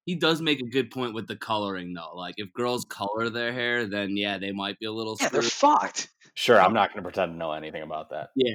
He 0.05 0.15
does 0.15 0.41
make 0.41 0.59
a 0.59 0.69
good 0.69 0.91
point 0.91 1.13
with 1.15 1.27
the 1.27 1.37
coloring 1.37 1.93
though. 1.93 2.11
Like 2.13 2.35
if 2.37 2.53
girls 2.53 2.85
color 2.85 3.29
their 3.29 3.53
hair, 3.53 3.87
then 3.87 4.17
yeah, 4.17 4.37
they 4.37 4.51
might 4.51 4.77
be 4.77 4.85
a 4.85 4.91
little 4.91 5.17
Yeah, 5.19 5.29
they're 5.29 5.41
fucked. 5.41 6.09
Sure, 6.35 6.59
I'm 6.59 6.73
not 6.73 6.89
going 6.89 6.97
to 6.97 7.03
pretend 7.03 7.33
to 7.33 7.37
know 7.37 7.53
anything 7.53 7.83
about 7.83 8.09
that. 8.09 8.29
Yeah. 8.35 8.53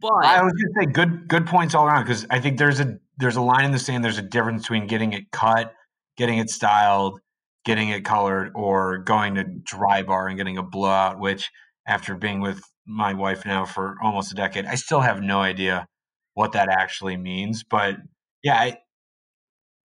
But 0.00 0.24
I 0.24 0.42
was 0.42 0.52
gonna 0.52 0.86
say 0.86 0.92
good 0.92 1.28
good 1.28 1.46
points 1.46 1.74
all 1.74 1.86
around 1.86 2.04
because 2.04 2.26
I 2.30 2.40
think 2.40 2.58
there's 2.58 2.80
a 2.80 2.98
there's 3.18 3.36
a 3.36 3.42
line 3.42 3.64
in 3.64 3.72
the 3.72 3.78
sand. 3.78 4.04
There's 4.04 4.18
a 4.18 4.22
difference 4.22 4.62
between 4.62 4.86
getting 4.86 5.12
it 5.12 5.30
cut, 5.30 5.74
getting 6.16 6.38
it 6.38 6.50
styled, 6.50 7.20
getting 7.64 7.90
it 7.90 8.04
colored, 8.04 8.52
or 8.54 8.98
going 8.98 9.34
to 9.34 9.44
dry 9.44 10.02
bar 10.02 10.28
and 10.28 10.36
getting 10.36 10.58
a 10.58 10.62
blowout. 10.62 11.18
Which, 11.18 11.50
after 11.86 12.14
being 12.14 12.40
with 12.40 12.62
my 12.86 13.14
wife 13.14 13.44
now 13.44 13.64
for 13.64 13.96
almost 14.02 14.32
a 14.32 14.34
decade, 14.34 14.66
I 14.66 14.74
still 14.74 15.00
have 15.00 15.22
no 15.22 15.40
idea 15.40 15.86
what 16.34 16.52
that 16.52 16.68
actually 16.68 17.16
means. 17.16 17.64
But 17.64 17.96
yeah, 18.42 18.54
I, 18.54 18.78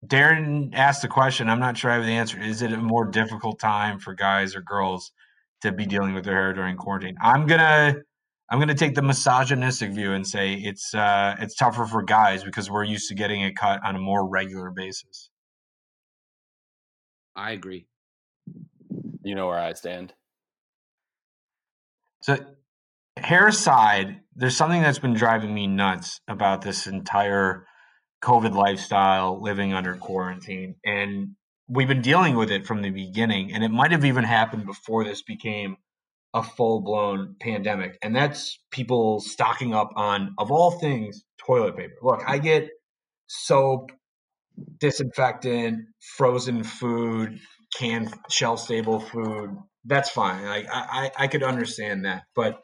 Darren 0.05 0.71
asked 0.73 1.01
the 1.01 1.07
question. 1.07 1.49
I'm 1.49 1.59
not 1.59 1.77
sure 1.77 1.91
I 1.91 1.95
have 1.95 2.05
the 2.05 2.11
answer. 2.11 2.39
Is 2.39 2.61
it 2.61 2.71
a 2.71 2.77
more 2.77 3.05
difficult 3.05 3.59
time 3.59 3.99
for 3.99 4.13
guys 4.13 4.55
or 4.55 4.61
girls 4.61 5.11
to 5.61 5.71
be 5.71 5.85
dealing 5.85 6.13
with 6.13 6.25
their 6.25 6.35
hair 6.35 6.53
during 6.53 6.77
quarantine? 6.77 7.17
I'm 7.21 7.47
gonna 7.47 7.95
I'm 8.49 8.59
gonna 8.59 8.75
take 8.75 8.95
the 8.95 9.01
misogynistic 9.01 9.91
view 9.91 10.11
and 10.11 10.25
say 10.25 10.53
it's 10.53 10.93
uh, 10.93 11.35
it's 11.39 11.55
tougher 11.55 11.85
for 11.85 12.03
guys 12.03 12.43
because 12.43 12.69
we're 12.69 12.83
used 12.83 13.09
to 13.09 13.15
getting 13.15 13.41
it 13.41 13.55
cut 13.55 13.81
on 13.83 13.95
a 13.95 13.99
more 13.99 14.27
regular 14.27 14.69
basis. 14.69 15.29
I 17.35 17.51
agree. 17.51 17.87
You 19.23 19.35
know 19.35 19.47
where 19.47 19.59
I 19.59 19.73
stand. 19.73 20.13
So, 22.21 22.37
hair 23.17 23.47
aside, 23.47 24.21
there's 24.35 24.55
something 24.55 24.81
that's 24.81 24.99
been 24.99 25.13
driving 25.13 25.53
me 25.53 25.67
nuts 25.67 26.21
about 26.27 26.61
this 26.61 26.87
entire 26.87 27.65
COVID 28.23 28.55
lifestyle, 28.55 29.41
living 29.41 29.73
under 29.73 29.95
quarantine, 29.95 30.75
and 30.85 31.35
we've 31.67 31.87
been 31.87 32.01
dealing 32.01 32.35
with 32.35 32.51
it 32.51 32.65
from 32.65 32.81
the 32.81 32.91
beginning. 32.91 33.53
And 33.53 33.63
it 33.63 33.69
might 33.69 33.91
have 33.91 34.05
even 34.05 34.23
happened 34.23 34.65
before 34.65 35.03
this 35.03 35.21
became 35.23 35.77
a 36.35 36.43
full 36.43 36.81
blown 36.81 37.35
pandemic, 37.39 37.97
and 38.03 38.15
that's 38.15 38.59
people 38.69 39.21
stocking 39.21 39.73
up 39.73 39.91
on, 39.95 40.35
of 40.37 40.51
all 40.51 40.71
things, 40.71 41.23
toilet 41.39 41.77
paper. 41.77 41.95
Look, 42.03 42.21
I 42.27 42.37
get 42.39 42.69
soap, 43.27 43.91
disinfectant, 44.79 45.85
frozen 46.17 46.63
food, 46.63 47.39
canned 47.77 48.13
shelf 48.29 48.59
stable 48.59 48.99
food. 48.99 49.57
That's 49.85 50.09
fine. 50.09 50.43
I, 50.45 50.65
I 50.71 51.11
I 51.17 51.27
could 51.27 51.43
understand 51.43 52.05
that, 52.05 52.23
but 52.35 52.61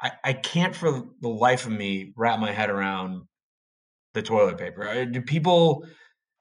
I 0.00 0.12
I 0.24 0.32
can't 0.32 0.74
for 0.74 1.02
the 1.20 1.28
life 1.28 1.66
of 1.66 1.72
me 1.72 2.12
wrap 2.16 2.40
my 2.40 2.52
head 2.52 2.70
around 2.70 3.22
the 4.14 4.22
toilet 4.22 4.58
paper. 4.58 4.88
Uh, 4.88 5.04
Do 5.04 5.20
people 5.20 5.84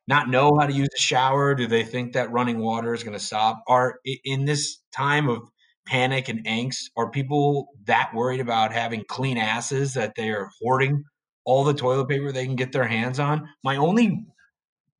not 0.08 0.30
know 0.30 0.58
how 0.58 0.66
to 0.66 0.74
use 0.74 0.90
a 0.96 1.00
shower? 1.02 1.56
Do 1.56 1.68
they 1.68 1.84
think 1.84 2.14
that 2.14 2.32
running 2.32 2.60
water 2.60 2.94
is 2.94 3.04
going 3.04 3.18
to 3.18 3.24
stop? 3.24 3.64
Are 3.68 4.00
in 4.24 4.46
this 4.46 4.80
time 4.96 5.30
of 5.30 5.50
panic 5.90 6.30
and 6.30 6.46
angst, 6.46 6.90
are 6.96 7.10
people 7.10 7.70
that 7.86 8.12
worried 8.14 8.40
about 8.40 8.72
having 8.72 9.04
clean 9.08 9.38
asses 9.38 9.96
that 9.96 10.14
they 10.16 10.30
are 10.30 10.50
hoarding 10.62 11.04
all 11.46 11.64
the 11.64 11.74
toilet 11.74 12.08
paper 12.08 12.32
they 12.32 12.46
can 12.46 12.56
get 12.56 12.72
their 12.72 12.88
hands 12.88 13.20
on? 13.20 13.50
My 13.64 13.78
only 13.78 14.26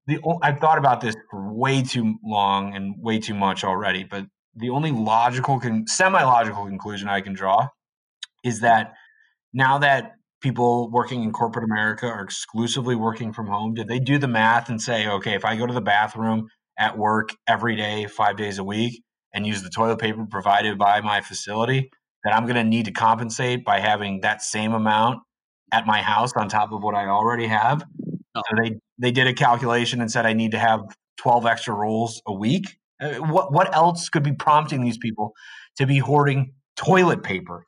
the 0.08 0.20
I've 0.42 0.60
thought 0.60 0.80
about 0.80 1.02
this 1.02 1.16
for 1.30 1.54
way 1.54 1.84
too 1.84 2.16
long 2.24 2.76
and 2.76 2.96
way 2.98 3.20
too 3.20 3.36
much 3.36 3.64
already, 3.64 4.04
but 4.04 4.26
the 4.56 4.72
only 4.72 4.92
logical 4.92 5.60
con- 5.60 5.86
semi-logical 5.88 6.66
conclusion 6.66 7.08
I 7.08 7.22
can 7.22 7.34
draw 7.34 7.68
is 8.44 8.62
that 8.62 8.94
now 9.54 9.78
that 9.78 10.14
people 10.42 10.90
working 10.90 11.24
in 11.24 11.32
corporate 11.32 11.66
America 11.66 12.08
are 12.08 12.24
exclusively 12.24 12.96
working 12.96 13.32
from 13.34 13.48
home, 13.48 13.76
did 13.76 13.88
they 13.88 14.00
do 14.00 14.18
the 14.18 14.28
math 14.28 14.70
and 14.70 14.82
say, 14.82 15.08
okay, 15.08 15.36
if 15.36 15.46
I 15.46 15.56
go 15.56 15.68
to 15.68 15.74
the 15.74 15.82
bathroom 15.82 16.48
at 16.78 16.98
work 16.98 17.30
every 17.48 17.76
day, 17.76 18.08
five 18.08 18.38
days 18.38 18.58
a 18.58 18.64
week, 18.64 19.04
and 19.34 19.46
use 19.46 19.62
the 19.64 19.70
toilet 19.70 20.00
paper 20.00 20.26
provided 20.30 20.78
by 20.78 21.02
my 21.02 21.22
facility, 21.22 21.92
that 22.24 22.36
I'm 22.36 22.44
going 22.44 22.56
to 22.56 22.64
need 22.64 22.86
to 22.86 22.92
compensate 22.92 23.64
by 23.64 23.80
having 23.80 24.22
that 24.22 24.42
same 24.42 24.74
amount 24.74 25.20
at 25.72 25.86
my 25.86 26.02
house 26.02 26.34
on 26.36 26.50
top 26.50 26.72
of 26.72 26.82
what 26.82 26.96
I 26.96 27.08
already 27.08 27.48
have? 27.48 27.84
No. 28.36 28.42
So 28.50 28.56
they 28.62 28.80
they 28.98 29.12
did 29.12 29.28
a 29.28 29.34
calculation 29.34 30.02
and 30.02 30.12
said 30.12 30.26
I 30.26 30.34
need 30.34 30.52
to 30.52 30.60
have 30.60 30.82
12 31.18 31.46
extra 31.46 31.74
rolls 31.74 32.22
a 32.28 32.34
week. 32.34 32.66
Uh, 33.02 33.16
What 33.16 33.54
what 33.54 33.74
else 33.74 34.10
could 34.10 34.24
be 34.24 34.34
prompting 34.34 34.82
these 34.84 34.98
people 34.98 35.34
to 35.78 35.86
be 35.86 35.98
hoarding 36.00 36.54
toilet 36.76 37.24
paper? 37.24 37.66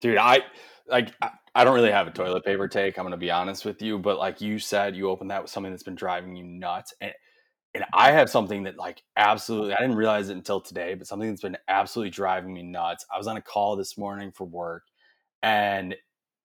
dude 0.00 0.16
i 0.16 0.40
like 0.86 1.12
I- 1.20 1.64
don't 1.64 1.74
really 1.74 1.90
have 1.90 2.06
a 2.06 2.12
toilet 2.12 2.44
paper 2.44 2.68
take 2.68 2.96
i'm 2.98 3.04
gonna 3.04 3.16
be 3.16 3.32
honest 3.32 3.64
with 3.64 3.82
you 3.82 3.98
but 3.98 4.16
like 4.16 4.40
you 4.40 4.58
said 4.60 4.94
you 4.94 5.10
opened 5.10 5.30
that 5.32 5.42
with 5.42 5.50
something 5.50 5.72
that's 5.72 5.82
been 5.82 5.96
driving 5.96 6.36
you 6.36 6.44
nuts 6.44 6.94
and 7.00 7.12
and 7.74 7.84
i 7.92 8.10
have 8.10 8.30
something 8.30 8.62
that 8.64 8.76
like 8.76 9.02
absolutely 9.16 9.72
i 9.74 9.78
didn't 9.78 9.96
realize 9.96 10.28
it 10.28 10.36
until 10.36 10.60
today 10.60 10.94
but 10.94 11.06
something 11.06 11.28
that's 11.28 11.42
been 11.42 11.56
absolutely 11.68 12.10
driving 12.10 12.52
me 12.52 12.62
nuts 12.62 13.04
i 13.12 13.18
was 13.18 13.26
on 13.26 13.36
a 13.36 13.42
call 13.42 13.76
this 13.76 13.98
morning 13.98 14.32
for 14.32 14.44
work 14.44 14.84
and 15.42 15.94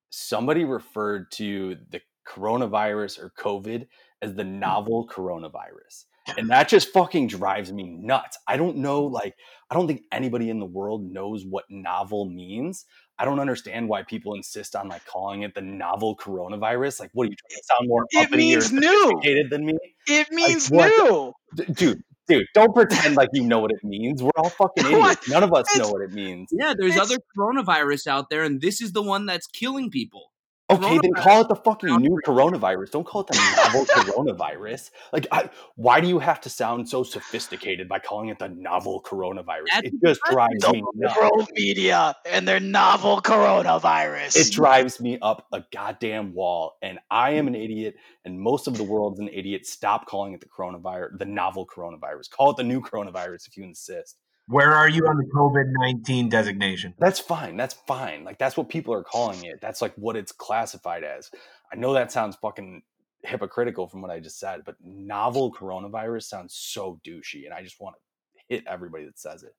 somebody 0.09 0.63
referred 0.63 1.31
to 1.31 1.77
the 1.89 2.01
coronavirus 2.27 3.19
or 3.19 3.31
covid 3.37 3.87
as 4.21 4.33
the 4.35 4.43
mm. 4.43 4.59
novel 4.59 5.07
coronavirus 5.07 6.05
and 6.37 6.49
that 6.49 6.69
just 6.69 6.93
fucking 6.93 7.27
drives 7.27 7.71
me 7.71 7.83
nuts. 7.83 8.37
I 8.47 8.57
don't 8.57 8.77
know 8.77 9.03
like 9.03 9.35
i 9.69 9.75
don't 9.75 9.87
think 9.87 10.03
anybody 10.11 10.49
in 10.49 10.59
the 10.59 10.65
world 10.65 11.03
knows 11.03 11.45
what 11.45 11.65
novel 11.69 12.29
means 12.29 12.85
I 13.19 13.25
don't 13.25 13.39
understand 13.39 13.87
why 13.87 14.03
people 14.03 14.33
insist 14.33 14.75
on 14.75 14.87
like 14.87 15.05
calling 15.05 15.43
it 15.43 15.53
the 15.53 15.61
novel 15.61 16.15
coronavirus. 16.15 16.99
Like, 16.99 17.11
what 17.13 17.27
are 17.27 17.29
you 17.31 17.35
trying 17.35 17.59
to 17.59 17.63
sound 17.65 17.87
more 17.87 18.05
It 18.11 18.25
uppity 18.25 18.37
means 18.37 18.71
new. 18.71 19.21
than 19.49 19.65
me? 19.65 19.77
It 20.07 20.31
means 20.31 20.69
what 20.69 20.89
the- 20.95 21.03
new. 21.03 21.33
D- 21.55 21.73
dude, 21.73 22.03
dude, 22.27 22.47
don't 22.55 22.73
pretend 22.73 23.15
like 23.15 23.29
you 23.33 23.43
know 23.43 23.59
what 23.59 23.71
it 23.71 23.83
means. 23.83 24.23
We're 24.23 24.31
all 24.35 24.49
fucking 24.49 24.85
idiots. 24.91 25.29
None 25.29 25.43
of 25.43 25.53
us 25.53 25.65
know 25.77 25.89
what 25.89 26.01
it 26.01 26.11
means. 26.11 26.49
Yeah, 26.51 26.73
there's 26.77 26.97
other 26.97 27.17
coronavirus 27.37 28.07
out 28.07 28.29
there, 28.31 28.43
and 28.43 28.59
this 28.59 28.81
is 28.81 28.93
the 28.93 29.03
one 29.03 29.25
that's 29.27 29.45
killing 29.47 29.91
people. 29.91 30.31
Okay, 30.69 30.97
then 31.01 31.13
call 31.13 31.41
it 31.41 31.49
the 31.49 31.55
fucking 31.55 31.97
new 31.97 32.17
coronavirus. 32.25 32.91
Don't 32.91 33.05
call 33.05 33.21
it 33.21 33.27
the 33.27 33.53
novel 33.57 33.85
coronavirus. 33.85 34.91
Like, 35.11 35.27
I, 35.31 35.49
why 35.75 35.99
do 35.99 36.07
you 36.07 36.19
have 36.19 36.39
to 36.41 36.49
sound 36.49 36.87
so 36.89 37.03
sophisticated 37.03 37.89
by 37.89 37.99
calling 37.99 38.29
it 38.29 38.39
the 38.39 38.47
novel 38.47 39.01
coronavirus? 39.03 39.65
That's 39.73 39.87
It 39.87 39.93
just 40.03 40.21
drives 40.29 40.63
The 40.63 40.71
me 40.73 40.83
nuts. 40.95 41.17
world 41.17 41.49
media 41.53 42.15
and 42.25 42.47
their 42.47 42.61
novel 42.61 43.21
coronavirus. 43.21 44.37
It 44.37 44.53
drives 44.53 45.01
me 45.01 45.19
up 45.21 45.45
a 45.51 45.63
goddamn 45.71 46.33
wall, 46.33 46.77
and 46.81 46.97
I 47.11 47.31
am 47.31 47.47
an 47.47 47.55
idiot, 47.55 47.95
and 48.23 48.39
most 48.39 48.67
of 48.67 48.77
the 48.77 48.83
world's 48.83 49.19
an 49.19 49.27
idiot. 49.29 49.65
Stop 49.65 50.07
calling 50.07 50.33
it 50.33 50.39
the 50.39 50.47
coronavirus, 50.47 51.19
the 51.19 51.25
novel 51.25 51.67
coronavirus. 51.67 52.29
Call 52.31 52.51
it 52.51 52.57
the 52.57 52.63
new 52.63 52.81
coronavirus 52.81 53.47
if 53.49 53.57
you 53.57 53.65
insist. 53.65 54.17
Where 54.47 54.73
are 54.73 54.89
you 54.89 55.07
on 55.07 55.17
the 55.17 55.25
COVID 55.25 55.65
19 55.67 56.29
designation? 56.29 56.93
That's 56.99 57.19
fine. 57.19 57.55
That's 57.55 57.75
fine. 57.87 58.23
Like 58.23 58.37
that's 58.37 58.57
what 58.57 58.69
people 58.69 58.93
are 58.93 59.03
calling 59.03 59.43
it. 59.45 59.59
That's 59.61 59.81
like 59.81 59.93
what 59.95 60.15
it's 60.15 60.31
classified 60.31 61.03
as. 61.03 61.31
I 61.71 61.77
know 61.77 61.93
that 61.93 62.11
sounds 62.11 62.35
fucking 62.35 62.83
hypocritical 63.23 63.87
from 63.87 64.01
what 64.01 64.11
I 64.11 64.19
just 64.19 64.39
said, 64.39 64.63
but 64.65 64.75
novel 64.83 65.51
coronavirus 65.51 66.23
sounds 66.23 66.55
so 66.55 66.99
douchey, 67.05 67.45
and 67.45 67.53
I 67.53 67.63
just 67.63 67.79
want 67.79 67.95
to 67.95 68.55
hit 68.55 68.65
everybody 68.67 69.05
that 69.05 69.17
says 69.17 69.43
it. 69.43 69.55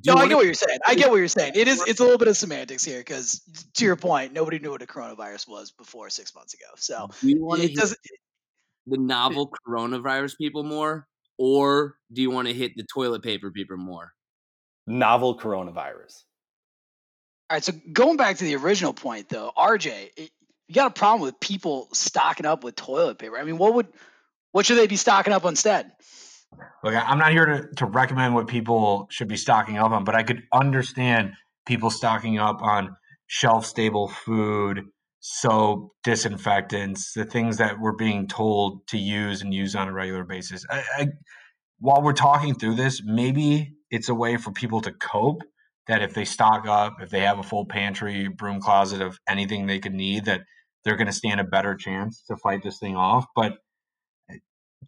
Do 0.00 0.12
no, 0.12 0.20
I 0.20 0.26
get 0.26 0.36
what 0.36 0.44
you're 0.44 0.54
saying. 0.54 0.78
I 0.84 0.96
get 0.96 1.10
what 1.10 1.16
you're 1.16 1.28
saying. 1.28 1.52
It 1.54 1.68
is. 1.68 1.84
It's 1.86 2.00
a 2.00 2.02
little 2.02 2.18
bit 2.18 2.26
of 2.26 2.36
semantics 2.36 2.84
here 2.84 2.98
because, 2.98 3.42
to 3.74 3.84
your 3.84 3.94
point, 3.94 4.32
nobody 4.32 4.58
knew 4.58 4.70
what 4.70 4.82
a 4.82 4.86
coronavirus 4.86 5.46
was 5.48 5.70
before 5.70 6.10
six 6.10 6.34
months 6.34 6.54
ago. 6.54 6.66
So 6.76 7.10
Do 7.20 7.28
you 7.28 7.44
want 7.44 7.60
to 7.60 7.66
it 7.66 7.70
hit 7.70 7.78
doesn't. 7.78 8.00
the 8.86 8.98
novel 8.98 9.46
hmm. 9.46 9.72
coronavirus 9.72 10.36
people 10.36 10.64
more, 10.64 11.06
or 11.38 11.96
do 12.12 12.22
you 12.22 12.30
want 12.30 12.48
to 12.48 12.54
hit 12.54 12.72
the 12.76 12.84
toilet 12.92 13.22
paper 13.22 13.50
people 13.50 13.76
more? 13.76 14.12
Novel 14.86 15.38
coronavirus. 15.38 16.24
All 17.50 17.56
right. 17.56 17.64
So 17.64 17.72
going 17.92 18.16
back 18.16 18.36
to 18.38 18.44
the 18.44 18.56
original 18.56 18.92
point, 18.92 19.28
though, 19.28 19.50
RJ, 19.56 20.10
it, 20.16 20.30
you 20.68 20.74
got 20.74 20.86
a 20.86 20.94
problem 20.94 21.22
with 21.22 21.38
people 21.40 21.88
stocking 21.92 22.46
up 22.46 22.64
with 22.64 22.76
toilet 22.76 23.18
paper. 23.18 23.38
I 23.38 23.44
mean, 23.44 23.58
what 23.58 23.74
would, 23.74 23.88
what 24.52 24.66
should 24.66 24.78
they 24.78 24.86
be 24.86 24.96
stocking 24.96 25.32
up 25.32 25.44
instead? 25.44 25.92
Look, 26.82 26.94
I- 26.94 27.00
I'm 27.00 27.18
not 27.18 27.32
here 27.32 27.46
to, 27.46 27.68
to 27.76 27.86
recommend 27.86 28.34
what 28.34 28.46
people 28.48 29.08
should 29.10 29.28
be 29.28 29.36
stocking 29.36 29.76
up 29.78 29.90
on, 29.90 30.04
but 30.04 30.14
I 30.14 30.22
could 30.22 30.42
understand 30.52 31.32
people 31.66 31.90
stocking 31.90 32.38
up 32.38 32.62
on 32.62 32.96
shelf 33.26 33.66
stable 33.66 34.08
food, 34.08 34.82
soap, 35.26 35.92
disinfectants, 36.02 37.14
the 37.14 37.24
things 37.24 37.56
that 37.56 37.80
we're 37.80 37.96
being 37.96 38.28
told 38.28 38.86
to 38.86 38.98
use 38.98 39.40
and 39.40 39.54
use 39.54 39.74
on 39.74 39.88
a 39.88 39.92
regular 39.92 40.22
basis. 40.22 40.66
I, 40.68 40.84
I, 40.98 41.06
while 41.78 42.02
we're 42.02 42.12
talking 42.12 42.54
through 42.54 42.74
this, 42.74 43.00
maybe 43.02 43.72
it's 43.90 44.10
a 44.10 44.14
way 44.14 44.36
for 44.36 44.52
people 44.52 44.82
to 44.82 44.92
cope 44.92 45.40
that 45.86 46.02
if 46.02 46.12
they 46.12 46.26
stock 46.26 46.66
up, 46.66 46.96
if 47.00 47.08
they 47.08 47.20
have 47.20 47.38
a 47.38 47.42
full 47.42 47.64
pantry, 47.64 48.28
broom 48.28 48.60
closet 48.60 49.00
of 49.00 49.18
anything 49.26 49.66
they 49.66 49.78
could 49.78 49.94
need, 49.94 50.26
that 50.26 50.42
they're 50.84 50.96
going 50.96 51.06
to 51.06 51.12
stand 51.12 51.40
a 51.40 51.44
better 51.44 51.74
chance 51.74 52.22
to 52.28 52.36
fight 52.36 52.62
this 52.62 52.78
thing 52.78 52.94
off. 52.94 53.24
But 53.34 53.54
eh, 54.30 54.36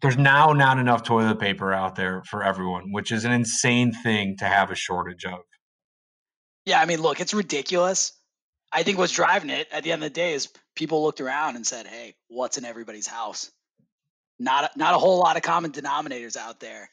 there's 0.03 0.19
now 0.19 0.53
not 0.53 0.77
enough 0.77 1.01
toilet 1.01 1.39
paper 1.39 1.73
out 1.73 1.95
there 1.95 2.21
for 2.29 2.43
everyone, 2.43 2.91
which 2.91 3.11
is 3.11 3.25
an 3.25 3.31
insane 3.31 3.91
thing 3.91 4.35
to 4.37 4.45
have 4.45 4.69
a 4.69 4.75
shortage 4.75 5.25
of. 5.25 5.39
Yeah, 6.67 6.79
I 6.79 6.85
mean, 6.85 7.01
look, 7.01 7.21
it's 7.21 7.33
ridiculous. 7.33 8.11
I 8.71 8.83
think 8.83 8.97
what's 8.97 9.13
driving 9.13 9.49
it 9.49 9.67
at 9.71 9.83
the 9.83 9.91
end 9.91 10.03
of 10.03 10.09
the 10.09 10.13
day 10.13 10.33
is 10.33 10.49
people 10.75 11.03
looked 11.03 11.21
around 11.21 11.55
and 11.55 11.65
said, 11.65 11.87
"Hey, 11.87 12.15
what's 12.27 12.57
in 12.57 12.65
everybody's 12.65 13.07
house?" 13.07 13.51
Not 14.39 14.65
a, 14.65 14.77
not 14.77 14.93
a 14.93 14.97
whole 14.97 15.19
lot 15.19 15.35
of 15.35 15.41
common 15.41 15.71
denominators 15.71 16.37
out 16.37 16.59
there. 16.59 16.89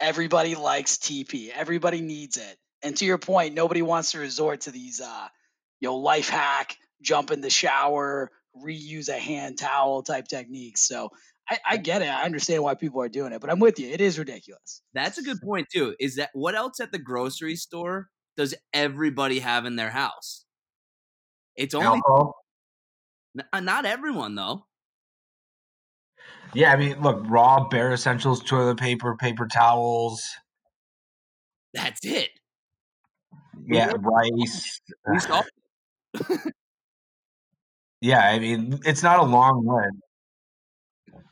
Everybody 0.00 0.54
likes 0.54 0.96
TP. 0.96 1.50
Everybody 1.50 2.00
needs 2.00 2.36
it. 2.36 2.56
And 2.82 2.96
to 2.96 3.04
your 3.04 3.18
point, 3.18 3.54
nobody 3.54 3.82
wants 3.82 4.12
to 4.12 4.18
resort 4.18 4.62
to 4.62 4.70
these, 4.70 5.00
uh, 5.00 5.28
you 5.80 5.88
know, 5.88 5.96
life 5.96 6.28
hack, 6.28 6.76
jump 7.02 7.30
in 7.30 7.40
the 7.40 7.50
shower, 7.50 8.30
reuse 8.56 9.08
a 9.08 9.18
hand 9.18 9.58
towel 9.58 10.02
type 10.02 10.26
techniques. 10.28 10.86
So 10.86 11.10
I, 11.48 11.58
I 11.68 11.76
get 11.76 12.02
it. 12.02 12.08
I 12.08 12.24
understand 12.24 12.62
why 12.62 12.74
people 12.74 13.02
are 13.02 13.08
doing 13.08 13.32
it, 13.32 13.40
but 13.40 13.50
I'm 13.50 13.60
with 13.60 13.78
you. 13.78 13.88
It 13.88 14.00
is 14.00 14.18
ridiculous. 14.18 14.82
That's 14.94 15.18
a 15.18 15.22
good 15.22 15.40
point 15.42 15.68
too. 15.72 15.94
Is 15.98 16.16
that 16.16 16.30
what 16.32 16.54
else 16.54 16.80
at 16.80 16.92
the 16.92 16.98
grocery 16.98 17.56
store 17.56 18.08
does 18.36 18.54
everybody 18.72 19.40
have 19.40 19.66
in 19.66 19.76
their 19.76 19.90
house? 19.90 20.44
It's 21.58 21.74
only 21.74 21.86
Alcohol. 21.86 22.36
uh, 23.52 23.60
not 23.60 23.84
everyone 23.84 24.36
though. 24.36 24.64
Yeah, 26.54 26.72
I 26.72 26.76
mean, 26.76 27.00
look, 27.02 27.20
raw 27.26 27.68
bare 27.68 27.92
essentials, 27.92 28.42
toilet 28.42 28.78
paper, 28.78 29.16
paper 29.16 29.46
towels. 29.46 30.22
That's 31.74 32.00
it. 32.04 32.30
Yeah, 33.66 33.92
rice. 33.98 34.80
Yeah, 38.00 38.20
I 38.20 38.38
mean, 38.38 38.78
it's 38.84 39.02
not 39.02 39.18
a 39.18 39.24
long 39.24 39.66
list. 39.66 41.24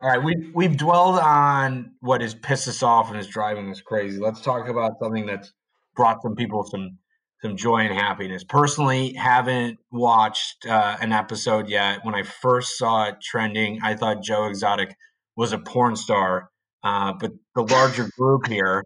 All 0.00 0.08
right, 0.08 0.22
we've 0.22 0.54
we've 0.54 0.74
dwelled 0.74 1.18
on 1.18 1.92
what 2.00 2.22
has 2.22 2.34
pissed 2.34 2.66
us 2.66 2.82
off 2.82 3.10
and 3.10 3.18
is 3.18 3.26
driving 3.26 3.70
us 3.70 3.82
crazy. 3.82 4.18
Let's 4.18 4.40
talk 4.40 4.68
about 4.68 4.98
something 5.02 5.26
that's 5.26 5.52
brought 5.94 6.22
some 6.22 6.34
people 6.34 6.64
some 6.64 6.96
some 7.42 7.56
joy 7.56 7.78
and 7.78 7.94
happiness. 7.94 8.44
Personally, 8.44 9.12
haven't 9.14 9.78
watched 9.90 10.66
uh, 10.66 10.96
an 11.00 11.12
episode 11.12 11.68
yet. 11.68 12.04
When 12.04 12.14
I 12.14 12.22
first 12.22 12.78
saw 12.78 13.04
it 13.08 13.16
trending, 13.22 13.80
I 13.82 13.94
thought 13.94 14.22
Joe 14.22 14.46
Exotic 14.46 14.96
was 15.36 15.52
a 15.52 15.58
porn 15.58 15.94
star, 15.94 16.50
uh, 16.82 17.12
but 17.18 17.32
the 17.54 17.62
larger 17.62 18.10
group 18.18 18.46
here 18.46 18.84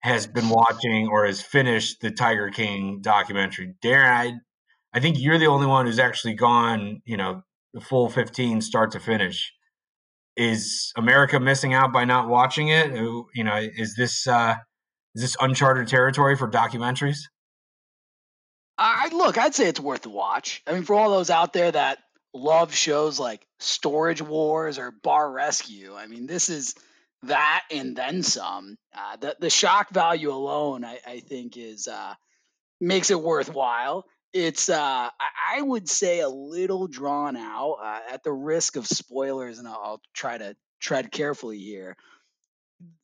has 0.00 0.26
been 0.26 0.48
watching 0.48 1.08
or 1.08 1.26
has 1.26 1.42
finished 1.42 2.00
the 2.00 2.10
Tiger 2.10 2.50
King 2.50 3.00
documentary. 3.02 3.74
Darren, 3.84 4.06
I 4.06 4.32
I 4.94 5.00
think 5.00 5.18
you're 5.18 5.38
the 5.38 5.46
only 5.46 5.66
one 5.66 5.86
who's 5.86 5.98
actually 5.98 6.34
gone, 6.34 7.00
you 7.04 7.16
know, 7.16 7.42
the 7.72 7.80
full 7.80 8.10
15 8.10 8.60
start 8.60 8.90
to 8.92 9.00
finish. 9.00 9.52
Is 10.36 10.92
America 10.96 11.38
missing 11.38 11.74
out 11.74 11.92
by 11.92 12.04
not 12.04 12.28
watching 12.28 12.68
it? 12.68 12.94
You 12.94 13.44
know, 13.44 13.56
is 13.56 13.94
this 13.96 14.26
uh, 14.26 14.56
is 15.14 15.22
this 15.22 15.36
uncharted 15.40 15.88
territory 15.88 16.36
for 16.36 16.48
documentaries? 16.48 17.18
I 18.78 19.08
look, 19.12 19.38
I'd 19.38 19.54
say 19.54 19.68
it's 19.68 19.80
worth 19.80 20.02
the 20.02 20.08
watch. 20.08 20.62
I 20.66 20.72
mean, 20.72 20.82
for 20.82 20.94
all 20.94 21.10
those 21.10 21.30
out 21.30 21.52
there 21.52 21.70
that 21.70 21.98
love 22.34 22.74
shows 22.74 23.18
like 23.20 23.46
Storage 23.60 24.22
Wars 24.22 24.78
or 24.78 24.90
Bar 24.90 25.30
Rescue, 25.30 25.94
I 25.94 26.06
mean, 26.06 26.26
this 26.26 26.48
is 26.48 26.74
that 27.24 27.62
and 27.70 27.94
then 27.94 28.22
some. 28.22 28.76
Uh, 28.96 29.16
the 29.16 29.36
the 29.38 29.50
shock 29.50 29.90
value 29.90 30.30
alone, 30.32 30.84
I, 30.84 30.98
I 31.06 31.20
think, 31.20 31.56
is 31.56 31.86
uh, 31.86 32.14
makes 32.80 33.10
it 33.10 33.20
worthwhile. 33.20 34.04
It's 34.32 34.68
uh, 34.68 34.76
I, 34.76 35.10
I 35.58 35.62
would 35.62 35.88
say 35.88 36.20
a 36.20 36.28
little 36.28 36.88
drawn 36.88 37.36
out 37.36 37.78
uh, 37.82 38.00
at 38.10 38.22
the 38.24 38.32
risk 38.32 38.76
of 38.76 38.86
spoilers, 38.86 39.58
and 39.58 39.68
I'll, 39.68 39.80
I'll 39.84 40.00
try 40.14 40.38
to 40.38 40.56
tread 40.80 41.12
carefully 41.12 41.58
here. 41.58 41.96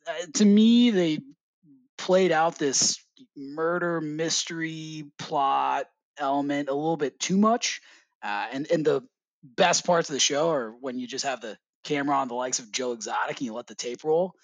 Uh, 0.06 0.26
to 0.34 0.44
me, 0.44 0.90
they 0.90 1.18
played 1.98 2.32
out 2.32 2.58
this 2.58 2.98
murder 3.38 4.00
mystery 4.00 5.04
plot 5.18 5.86
element 6.18 6.68
a 6.68 6.74
little 6.74 6.96
bit 6.96 7.18
too 7.18 7.36
much. 7.36 7.80
Uh, 8.22 8.46
and 8.52 8.70
and 8.70 8.84
the 8.84 9.02
best 9.42 9.86
parts 9.86 10.08
of 10.08 10.14
the 10.14 10.20
show 10.20 10.50
are 10.50 10.70
when 10.80 10.98
you 10.98 11.06
just 11.06 11.24
have 11.24 11.40
the 11.40 11.56
camera 11.84 12.16
on 12.16 12.28
the 12.28 12.34
likes 12.34 12.58
of 12.58 12.72
Joe 12.72 12.92
Exotic 12.92 13.38
and 13.38 13.46
you 13.46 13.54
let 13.54 13.66
the 13.66 13.74
tape 13.74 14.04
roll. 14.04 14.34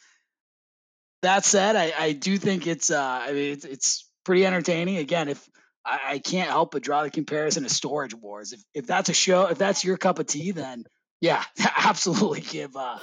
That 1.22 1.44
said, 1.44 1.74
I, 1.74 1.92
I 1.98 2.12
do 2.12 2.38
think 2.38 2.66
it's 2.66 2.90
uh, 2.90 3.00
I 3.00 3.32
mean 3.32 3.52
it's, 3.52 3.64
it's 3.64 4.10
pretty 4.24 4.46
entertaining. 4.46 4.98
Again, 4.98 5.28
if 5.28 5.48
I, 5.84 6.00
I 6.06 6.18
can't 6.18 6.50
help 6.50 6.72
but 6.72 6.82
draw 6.82 7.02
the 7.02 7.10
comparison 7.10 7.64
to 7.64 7.68
Storage 7.68 8.14
Wars. 8.14 8.52
If 8.52 8.62
if 8.74 8.86
that's 8.86 9.08
a 9.08 9.14
show, 9.14 9.46
if 9.46 9.58
that's 9.58 9.84
your 9.84 9.96
cup 9.96 10.18
of 10.18 10.26
tea, 10.26 10.52
then 10.52 10.84
yeah, 11.20 11.42
absolutely 11.78 12.40
give 12.42 12.76
uh, 12.76 12.98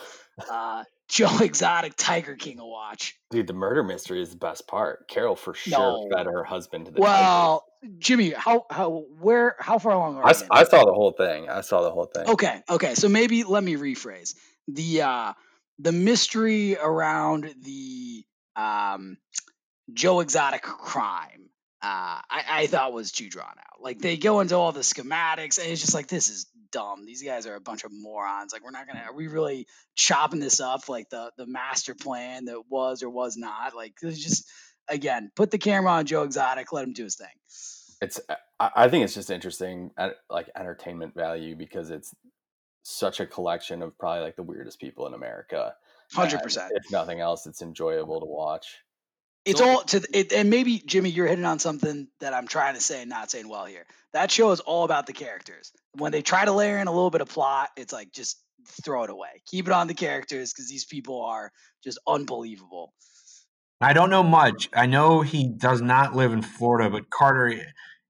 uh, 0.50 0.84
Joe 1.12 1.40
Exotic 1.42 1.94
Tiger 1.98 2.38
King 2.38 2.60
a 2.60 2.66
watch. 2.66 3.18
Dude, 3.32 3.46
the 3.46 3.54
murder 3.54 3.84
mystery 3.84 4.22
is 4.22 4.30
the 4.30 4.38
best 4.38 4.66
part. 4.66 5.10
Carole 5.10 5.36
for 5.36 5.54
sure 5.54 5.78
No. 5.78 6.10
fed 6.10 6.26
her 6.26 6.46
husband 6.46 6.86
to 6.86 6.92
the 6.92 7.02
Well, 7.02 7.66
Jimmy, 8.00 8.30
how 8.30 8.66
how 8.70 9.04
where 9.20 9.58
how 9.60 9.78
far 9.78 9.92
along 9.92 10.16
are. 10.16 10.26
I, 10.26 10.32
you? 10.32 10.48
I 10.50 10.64
saw 10.64 10.86
the 10.86 10.94
whole 10.94 11.12
thing. 11.12 11.50
I 11.50 11.62
saw 11.62 11.82
the 11.82 11.92
whole 11.92 12.06
thing. 12.06 12.28
Okay, 12.28 12.62
okay. 12.70 12.96
So 12.96 13.10
maybe 13.10 13.44
let 13.44 13.62
me 13.62 13.76
rephrase 13.76 14.36
the 14.70 15.02
uh 15.02 15.34
the 15.80 15.92
mystery 15.92 16.78
around 16.78 17.54
the 17.62 18.24
um 18.56 19.18
Joe 19.94 20.22
Exotic 20.22 20.62
crime. 20.62 21.50
Uh, 21.84 22.22
I, 22.30 22.44
I 22.48 22.68
thought 22.68 22.94
was 22.94 23.12
too 23.12 23.28
drawn 23.28 23.48
out. 23.50 23.82
Like 23.82 24.00
they 24.00 24.16
go 24.16 24.40
into 24.40 24.56
all 24.56 24.72
the 24.72 24.82
schematics, 24.82 25.58
and 25.58 25.68
it's 25.68 25.82
just 25.82 25.96
like 25.96 26.08
this 26.08 26.30
is 26.30 26.46
dumb. 26.72 27.06
These 27.06 27.24
guys 27.24 27.46
are 27.48 27.56
a 27.56 27.62
bunch 27.62 27.84
of 27.84 27.92
morons. 27.94 28.54
Like 28.54 28.64
we're 28.64 28.72
not 28.72 28.88
gonna. 28.88 29.02
Are 29.02 29.14
we 29.14 29.28
really 29.28 29.68
chopping 29.96 30.40
this 30.40 30.60
up? 30.60 30.90
Like 30.90 31.10
the 31.10 31.32
the 31.38 31.46
master 31.46 31.96
plan 31.96 32.46
that 32.46 32.62
was 32.70 33.04
or 33.04 33.10
was 33.10 33.38
not. 33.38 33.76
Like 33.76 33.94
just 34.02 34.50
again, 34.88 35.32
put 35.36 35.52
the 35.52 35.58
camera 35.58 35.92
on 35.92 36.06
Joe 36.06 36.24
Exotic, 36.24 36.72
let 36.72 36.84
him 36.84 36.94
do 36.94 37.04
his 37.04 37.16
thing. 37.16 37.28
It's 38.02 38.20
uh, 38.30 38.36
I, 38.60 38.72
I 38.76 38.90
think 38.90 39.04
it's 39.04 39.14
just 39.14 39.30
interesting 39.30 39.92
uh, 39.98 40.10
like 40.30 40.50
entertainment 40.56 41.14
value 41.16 41.56
because 41.56 41.90
it's 41.90 42.14
such 42.84 43.20
a 43.20 43.26
collection 43.26 43.82
of 43.82 43.98
probably 43.98 44.24
like 44.24 44.36
the 44.36 44.44
weirdest 44.44 44.80
people 44.80 45.08
in 45.08 45.14
America. 45.14 45.76
Hundred 46.14 46.42
percent. 46.42 46.74
If 46.76 46.92
nothing 46.92 47.20
else, 47.20 47.46
it's 47.46 47.62
enjoyable 47.62 48.20
to 48.20 48.26
watch. 48.26 48.80
It's 49.46 49.60
So- 49.60 49.68
all 49.70 49.82
to 49.84 50.00
th- 50.02 50.10
it, 50.14 50.34
and 50.34 50.50
maybe 50.50 50.80
Jimmy, 50.86 51.10
you're 51.10 51.28
hitting 51.28 51.46
on 51.46 51.60
something 51.60 52.08
that 52.20 52.34
I'm 52.34 52.48
trying 52.48 52.76
to 52.76 52.82
say 52.82 53.02
and 53.02 53.10
not 53.10 53.32
saying 53.32 53.50
well 53.50 53.66
here. 53.66 53.86
That 54.14 54.30
show 54.32 54.52
is 54.52 54.60
all 54.60 54.84
about 54.84 55.08
the 55.08 55.14
characters. 55.14 55.72
When 55.98 56.12
they 56.12 56.22
try 56.22 56.46
to 56.46 56.52
layer 56.52 56.78
in 56.78 56.88
a 56.88 56.92
little 56.92 57.10
bit 57.10 57.22
of 57.22 57.30
plot, 57.30 57.70
it's 57.76 57.92
like 57.94 58.12
just 58.12 58.38
throw 58.84 59.04
it 59.04 59.10
away. 59.10 59.42
Keep 59.48 59.68
it 59.68 59.74
on 59.74 59.88
the 59.88 59.94
characters 59.96 60.54
because 60.54 60.70
these 60.70 60.86
people 60.86 61.24
are 61.24 61.52
just 61.84 61.98
unbelievable. 62.08 62.94
I 63.80 63.94
don't 63.94 64.12
know 64.12 64.22
much. 64.22 64.70
I 64.76 64.86
know 64.86 65.22
he 65.22 65.48
does 65.50 65.82
not 65.82 66.16
live 66.16 66.34
in 66.34 66.44
Florida, 66.44 66.90
but 66.92 67.10
Carter, 67.10 67.60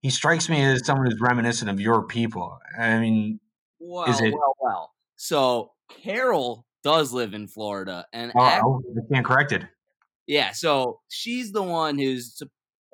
he 0.02 0.10
strikes 0.10 0.50
me 0.50 0.62
as 0.66 0.86
someone 0.86 1.06
who's 1.10 1.22
reminiscent 1.22 1.70
of 1.72 1.80
your 1.80 2.04
people. 2.08 2.60
I 2.78 3.00
mean, 3.00 3.40
Well, 3.80 4.04
it- 4.10 4.34
well, 4.34 4.56
well. 4.60 4.94
So 5.16 5.72
Carole 5.90 6.66
does 6.84 7.14
live 7.14 7.34
in 7.34 7.48
Florida, 7.48 8.06
and 8.12 8.34
oh, 8.36 8.42
act- 8.44 8.64
oh, 8.66 8.82
I 9.02 9.06
stand 9.08 9.26
corrected. 9.26 9.70
Yeah, 10.32 10.54
so 10.54 11.02
she's 11.10 11.52
the 11.52 11.62
one 11.62 12.00
who's, 12.00 12.42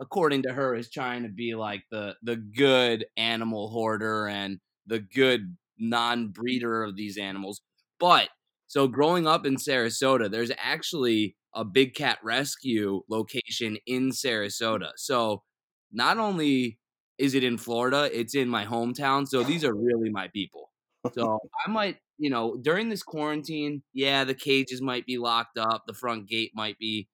according 0.01 0.41
to 0.41 0.53
her, 0.53 0.73
is 0.73 0.89
trying 0.89 1.21
to 1.21 1.29
be 1.29 1.53
like 1.53 1.83
the 1.91 2.15
the 2.23 2.35
good 2.35 3.05
animal 3.15 3.69
hoarder 3.69 4.27
and 4.27 4.57
the 4.87 4.97
good 4.97 5.55
non-breeder 5.77 6.83
of 6.83 6.95
these 6.95 7.15
animals. 7.15 7.61
But 7.99 8.29
so 8.65 8.87
growing 8.87 9.27
up 9.27 9.45
in 9.45 9.57
Sarasota, 9.57 10.31
there's 10.31 10.51
actually 10.57 11.35
a 11.53 11.63
big 11.63 11.93
cat 11.93 12.17
rescue 12.23 13.01
location 13.07 13.77
in 13.85 14.09
Sarasota. 14.09 14.93
So 14.95 15.43
not 15.91 16.17
only 16.17 16.79
is 17.19 17.35
it 17.35 17.43
in 17.43 17.59
Florida, 17.59 18.09
it's 18.11 18.33
in 18.33 18.49
my 18.49 18.65
hometown. 18.65 19.27
So 19.27 19.43
these 19.43 19.63
are 19.63 19.75
really 19.75 20.09
my 20.09 20.27
people. 20.29 20.71
So 21.13 21.37
I 21.63 21.69
might, 21.69 21.97
you 22.17 22.31
know, 22.31 22.57
during 22.59 22.89
this 22.89 23.03
quarantine, 23.03 23.83
yeah, 23.93 24.23
the 24.23 24.33
cages 24.33 24.81
might 24.81 25.05
be 25.05 25.19
locked 25.19 25.59
up, 25.59 25.83
the 25.85 25.93
front 25.93 26.27
gate 26.27 26.51
might 26.55 26.79
be 26.79 27.07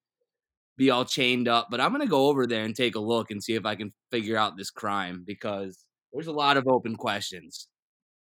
be 0.78 0.90
all 0.90 1.06
chained 1.06 1.48
up, 1.48 1.68
but 1.70 1.80
I'm 1.80 1.92
gonna 1.92 2.08
go 2.08 2.28
over 2.28 2.48
there 2.48 2.64
and 2.64 2.76
take 2.76 2.96
a 2.96 3.00
look 3.00 3.32
and 3.32 3.44
see 3.44 3.54
if 3.54 3.66
I 3.66 3.76
can 3.76 3.94
figure 4.12 4.38
out 4.38 4.58
this 4.58 4.72
crime 4.72 5.24
because 5.26 5.86
there's 6.12 6.28
a 6.28 6.32
lot 6.32 6.58
of 6.58 6.68
open 6.68 6.96
questions. 6.96 7.68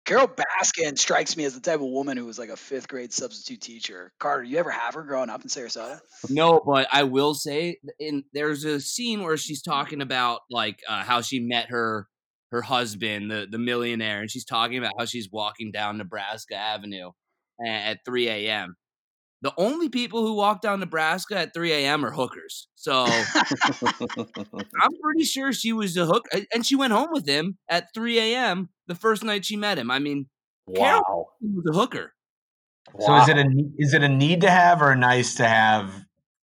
Carole 0.06 0.28
Baskin 0.28 0.98
strikes 0.98 1.38
me 1.38 1.46
as 1.46 1.54
the 1.54 1.62
type 1.62 1.80
of 1.80 1.88
woman 1.88 2.18
who 2.18 2.26
was 2.26 2.38
like 2.38 2.50
a 2.50 2.58
fifth 2.58 2.90
grade 2.90 3.14
substitute 3.14 3.62
teacher. 3.62 4.12
Carter, 4.20 4.44
you 4.44 4.58
ever 4.58 4.70
have 4.70 4.96
her 4.96 5.04
growing 5.04 5.30
up 5.30 5.42
in 5.44 5.48
Sarasota? 5.48 6.00
No, 6.30 6.62
but 6.66 6.88
I 6.92 7.04
will 7.04 7.34
say, 7.34 7.78
in 8.00 8.26
there's 8.34 8.66
a 8.66 8.82
scene 8.82 9.24
where 9.24 9.38
she's 9.38 9.62
talking 9.62 10.02
about 10.02 10.42
like 10.52 10.80
uh, 10.90 11.04
how 11.04 11.22
she 11.22 11.40
met 11.40 11.70
her 11.70 12.08
her 12.52 12.62
husband, 12.62 13.32
the 13.32 13.48
the 13.50 13.58
millionaire, 13.58 14.20
and 14.20 14.30
she's 14.30 14.46
talking 14.46 14.78
about 14.78 14.92
how 15.00 15.06
she's 15.06 15.30
walking 15.32 15.72
down 15.72 15.98
Nebraska 15.98 16.56
Avenue 16.56 17.12
at 17.66 18.00
3 18.06 18.28
a.m. 18.28 18.76
the 19.44 19.54
only 19.58 19.90
people 19.90 20.26
who 20.26 20.34
walk 20.36 20.62
down 20.62 20.80
Nebraska 20.80 21.38
at 21.38 21.54
3 21.54 21.72
a.m. 21.74 22.06
are 22.06 22.12
hookers. 22.12 22.68
So 22.76 23.06
I'm 23.06 24.92
pretty 25.04 25.26
sure 25.26 25.52
she 25.54 25.74
was 25.74 25.96
a 25.98 26.06
hook, 26.06 26.26
and 26.54 26.66
she 26.66 26.76
went 26.76 26.94
home 26.94 27.10
with 27.12 27.28
him 27.28 27.58
at 27.70 27.94
3 27.94 28.18
a.m. 28.20 28.70
the 28.88 28.96
first 28.96 29.24
night 29.24 29.46
she 29.46 29.58
met 29.58 29.78
him. 29.78 29.92
I 29.92 30.00
mean, 30.00 30.28
Carole 30.76 31.04
wow. 31.08 31.26
was 31.42 31.66
a 31.70 31.78
hooker. 31.78 32.14
So 33.00 33.16
is 33.18 33.30
it 33.30 33.38
a 33.38 33.46
is 33.78 33.94
it 33.94 34.04
a 34.04 34.10
need 34.10 34.42
to 34.42 34.50
have 34.50 34.82
or 34.82 34.92
a 34.92 34.96
nice 34.96 35.36
to 35.36 35.48
have 35.48 35.92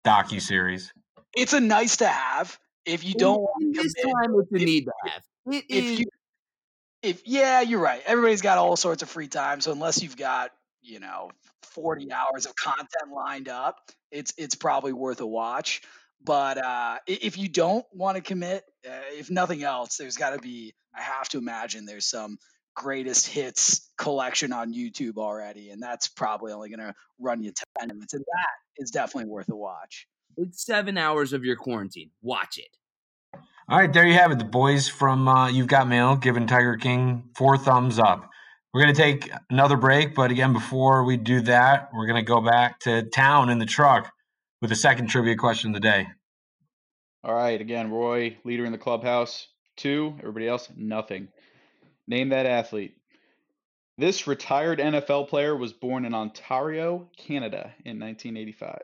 docu 0.07 0.41
series? 0.41 0.93
It's 1.35 1.53
a 1.53 1.61
nice 1.61 1.99
to 1.99 2.09
have 2.09 2.59
if 2.87 3.05
you 3.05 3.15
don't 3.15 3.41
want 3.41 3.63
In 3.63 3.73
to 3.75 3.83
this 3.83 3.95
commit. 3.95 4.15
time, 4.15 4.35
it's 4.39 4.53
a 4.53 4.57
if- 4.57 4.63
need 4.63 4.85
to 4.85 4.93
have. 5.11 5.23
It 5.53 5.65
if 5.69 5.85
is- 5.85 5.99
you 6.01 6.07
if 7.03 7.23
yeah 7.27 7.61
you're 7.61 7.79
right 7.81 8.03
everybody's 8.07 8.41
got 8.41 8.57
all 8.59 8.75
sorts 8.75 9.03
of 9.03 9.09
free 9.11 9.29
time 9.29 9.61
so 9.61 9.71
unless 9.71 10.03
you've 10.03 10.17
got 10.17 10.51
you 10.87 11.01
know 11.01 11.30
40 11.62 12.12
hours 12.12 12.47
of 12.47 12.55
content 12.57 13.12
lined 13.14 13.49
up 13.49 13.76
it's 14.11 14.32
it's 14.39 14.55
probably 14.55 14.93
worth 14.93 15.20
a 15.20 15.26
watch 15.26 15.82
but 16.24 16.59
uh 16.59 16.99
if 17.07 17.39
you 17.39 17.49
don't 17.49 17.84
want 17.93 18.16
to 18.16 18.22
commit 18.22 18.64
uh, 18.89 19.01
if 19.12 19.30
nothing 19.30 19.62
else 19.62 19.97
there's 19.97 20.16
got 20.16 20.30
to 20.30 20.39
be 20.39 20.74
i 20.97 21.01
have 21.01 21.28
to 21.30 21.39
imagine 21.39 21.84
there's 21.84 22.07
some 22.07 22.39
greatest 22.74 23.26
hits 23.26 23.91
collection 23.97 24.53
on 24.53 24.72
youtube 24.72 25.16
already 25.16 25.70
and 25.70 25.82
that's 25.82 26.09
probably 26.09 26.53
only 26.53 26.68
going 26.68 26.80
to 26.80 26.95
run 27.18 27.43
you 27.43 27.53
10 27.78 27.89
minutes 27.89 28.14
and 28.14 28.22
that 28.22 28.82
is 28.82 28.91
definitely 28.91 29.30
worth 29.30 29.49
a 29.49 29.57
watch 29.57 30.07
it's 30.37 30.64
seven 30.64 30.99
hours 30.99 31.32
of 31.32 31.45
your 31.45 31.57
quarantine. 31.57 32.11
Watch 32.22 32.59
it. 32.59 32.76
All 33.68 33.78
right, 33.78 33.93
there 33.93 34.07
you 34.07 34.14
have 34.14 34.30
it. 34.30 34.39
The 34.39 34.45
boys 34.45 34.89
from 34.89 35.26
uh, 35.26 35.49
You've 35.49 35.66
Got 35.66 35.89
Mail 35.89 36.16
giving 36.16 36.47
Tiger 36.47 36.76
King 36.76 37.30
four 37.34 37.57
thumbs 37.57 37.99
up. 37.99 38.30
We're 38.77 38.83
going 38.83 38.95
to 38.95 39.01
take 39.01 39.33
another 39.49 39.79
break, 39.79 40.14
but 40.14 40.31
again, 40.31 40.53
before 40.53 41.05
we 41.05 41.16
do 41.16 41.41
that, 41.41 41.89
we're 41.95 42.05
going 42.05 42.22
to 42.22 42.29
go 42.31 42.43
back 42.43 42.79
to 42.81 43.05
town 43.05 43.49
in 43.49 43.59
the 43.59 43.64
truck 43.64 44.12
with 44.61 44.68
the 44.68 44.77
second 44.77 45.07
trivia 45.07 45.35
question 45.35 45.70
of 45.70 45.74
the 45.77 45.81
day. 45.81 46.09
All 47.24 47.35
right, 47.35 47.59
again, 47.59 47.91
Roy, 47.91 48.37
leader 48.45 48.66
in 48.66 48.72
the 48.72 48.77
clubhouse. 48.77 49.49
Two. 49.79 50.14
Everybody 50.18 50.47
else, 50.47 50.68
nothing. 50.77 51.29
Name 52.07 52.29
that 52.29 52.45
athlete. 52.45 52.99
This 53.97 54.27
retired 54.27 54.79
NFL 54.79 55.29
player 55.31 55.57
was 55.57 55.72
born 55.72 56.05
in 56.05 56.12
Ontario, 56.12 57.09
Canada 57.16 57.72
in 57.87 57.99
1985. 57.99 58.81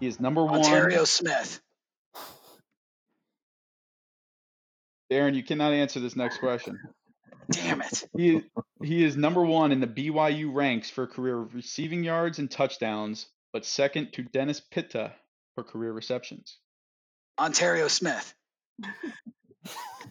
He 0.00 0.06
is 0.06 0.18
number 0.18 0.42
one. 0.46 0.60
ontario 0.60 1.04
smith 1.04 1.60
Darren, 5.12 5.34
you 5.34 5.42
cannot 5.42 5.74
answer 5.74 6.00
this 6.00 6.16
next 6.16 6.38
question. 6.38 6.78
Damn 7.50 7.82
it 7.82 8.04
He 8.16 8.42
he 8.82 9.04
is 9.04 9.16
number 9.16 9.42
one 9.42 9.72
in 9.72 9.80
the 9.80 9.86
BYU 9.86 10.52
ranks 10.54 10.90
for 10.90 11.06
career 11.06 11.36
receiving 11.36 12.04
yards 12.04 12.38
and 12.38 12.50
touchdowns, 12.50 13.26
but 13.52 13.64
second 13.64 14.12
to 14.12 14.22
Dennis 14.22 14.60
Pitta 14.60 15.12
for 15.54 15.64
career 15.64 15.92
receptions. 15.92 16.58
ontario 17.38 17.88
smith 17.88 18.34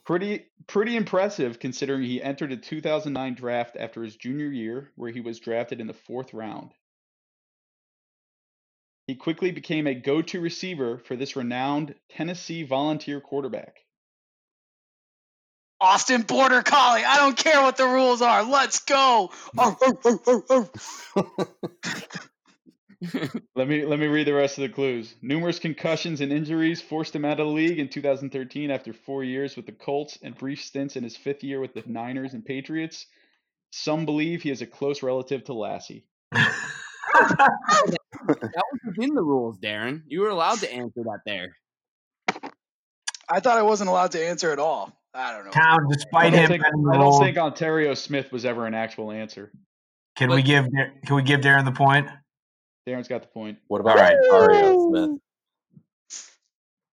Pretty 0.05 0.45
pretty 0.67 0.95
impressive 0.95 1.59
considering 1.59 2.03
he 2.03 2.21
entered 2.21 2.51
a 2.51 2.57
2009 2.57 3.35
draft 3.35 3.77
after 3.77 4.03
his 4.03 4.15
junior 4.15 4.47
year, 4.47 4.91
where 4.95 5.11
he 5.11 5.21
was 5.21 5.39
drafted 5.39 5.79
in 5.79 5.87
the 5.87 5.93
fourth 5.93 6.33
round. 6.33 6.73
He 9.07 9.15
quickly 9.15 9.51
became 9.51 9.87
a 9.87 9.95
go-to 9.95 10.41
receiver 10.41 10.97
for 10.97 11.15
this 11.15 11.37
renowned 11.37 11.95
Tennessee 12.09 12.63
volunteer 12.63 13.21
quarterback. 13.21 13.79
Austin 15.79 16.23
Border 16.23 16.63
Collie. 16.63 17.05
I 17.05 17.17
don't 17.17 17.37
care 17.37 17.61
what 17.61 17.77
the 17.77 17.87
rules 17.87 18.21
are. 18.21 18.43
Let's 18.43 18.79
go. 18.83 19.31
Let 23.55 23.67
me 23.67 23.85
let 23.85 23.99
me 23.99 24.07
read 24.07 24.25
the 24.25 24.33
rest 24.33 24.57
of 24.57 24.63
the 24.63 24.69
clues. 24.69 25.13
Numerous 25.21 25.59
concussions 25.59 26.19
and 26.19 26.31
injuries 26.33 26.81
forced 26.81 27.15
him 27.15 27.25
out 27.25 27.39
of 27.39 27.45
the 27.45 27.53
league 27.53 27.77
in 27.77 27.89
2013 27.89 28.71
after 28.71 28.91
four 28.91 29.23
years 29.23 29.55
with 29.55 29.67
the 29.67 29.71
Colts 29.71 30.17
and 30.23 30.35
brief 30.35 30.63
stints 30.63 30.95
in 30.95 31.03
his 31.03 31.15
fifth 31.15 31.43
year 31.43 31.59
with 31.59 31.75
the 31.75 31.83
Niners 31.85 32.33
and 32.33 32.43
Patriots. 32.43 33.05
Some 33.71 34.05
believe 34.05 34.41
he 34.41 34.49
is 34.49 34.63
a 34.63 34.65
close 34.65 35.03
relative 35.03 35.43
to 35.45 35.53
Lassie. 35.53 36.07
That 38.27 38.63
was 38.71 38.79
within 38.85 39.15
the 39.15 39.23
rules, 39.23 39.57
Darren. 39.59 40.01
You 40.07 40.21
were 40.21 40.29
allowed 40.29 40.59
to 40.59 40.71
answer 40.71 41.03
that 41.03 41.19
there. 41.25 41.55
I 43.29 43.39
thought 43.39 43.57
I 43.57 43.63
wasn't 43.63 43.89
allowed 43.89 44.11
to 44.11 44.25
answer 44.25 44.51
at 44.51 44.59
all. 44.59 44.93
I 45.13 45.33
don't 45.33 45.45
know. 45.45 45.51
Town, 45.51 45.79
I 45.85 45.93
despite 45.93 46.33
don't, 46.33 46.41
him, 46.41 46.47
think, 46.47 46.63
I 46.65 46.97
don't 46.97 47.19
think 47.19 47.37
Ontario 47.37 47.93
Smith 47.93 48.31
was 48.31 48.45
ever 48.45 48.65
an 48.65 48.73
actual 48.73 49.11
answer. 49.11 49.51
can 50.15 50.29
we 50.29 50.41
give 50.43 50.67
can 51.05 51.15
we 51.15 51.23
give 51.23 51.41
Darren 51.41 51.65
the 51.65 51.71
point? 51.71 52.07
Darren's 52.87 53.07
got 53.07 53.21
the 53.21 53.27
point. 53.27 53.57
What 53.67 53.81
about 53.81 53.97
All 53.97 54.03
right. 54.03 54.15
Ontario 54.31 54.89
Smith? 54.89 55.19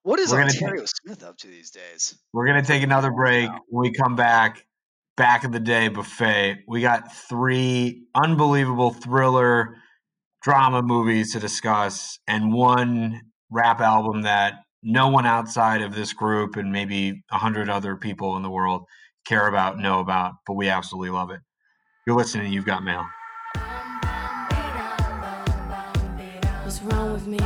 What 0.02 0.18
is 0.18 0.30
We're 0.30 0.38
gonna 0.38 0.50
Ontario 0.50 0.84
Smith 0.86 1.22
up 1.22 1.36
to 1.38 1.46
these 1.46 1.70
days? 1.70 2.14
We're 2.32 2.46
gonna 2.46 2.64
take 2.64 2.82
another 2.82 3.10
break. 3.10 3.50
When 3.68 3.88
we 3.88 3.92
come 3.92 4.16
back, 4.16 4.64
back 5.16 5.44
in 5.44 5.50
the 5.50 5.60
day 5.60 5.88
buffet. 5.88 6.64
We 6.66 6.80
got 6.80 7.14
three 7.14 8.04
unbelievable 8.14 8.90
thriller 8.90 9.76
drama 10.42 10.82
movies 10.82 11.32
to 11.32 11.40
discuss, 11.40 12.18
and 12.26 12.52
one 12.52 13.22
rap 13.50 13.80
album 13.80 14.22
that 14.22 14.63
no 14.84 15.08
one 15.08 15.24
outside 15.24 15.80
of 15.80 15.94
this 15.94 16.12
group 16.12 16.56
and 16.56 16.70
maybe 16.70 17.24
a 17.32 17.38
hundred 17.38 17.70
other 17.70 17.96
people 17.96 18.36
in 18.36 18.42
the 18.42 18.50
world 18.50 18.84
care 19.26 19.48
about, 19.48 19.78
know 19.78 20.00
about, 20.00 20.34
but 20.46 20.52
we 20.54 20.68
absolutely 20.68 21.08
love 21.10 21.30
it. 21.30 21.40
You're 22.06 22.16
listening. 22.16 22.52
You've 22.52 22.66
got 22.66 22.84
mail. 22.84 23.04
What's 26.62 26.82
wrong 26.82 27.12
with 27.12 27.26
me? 27.26 27.38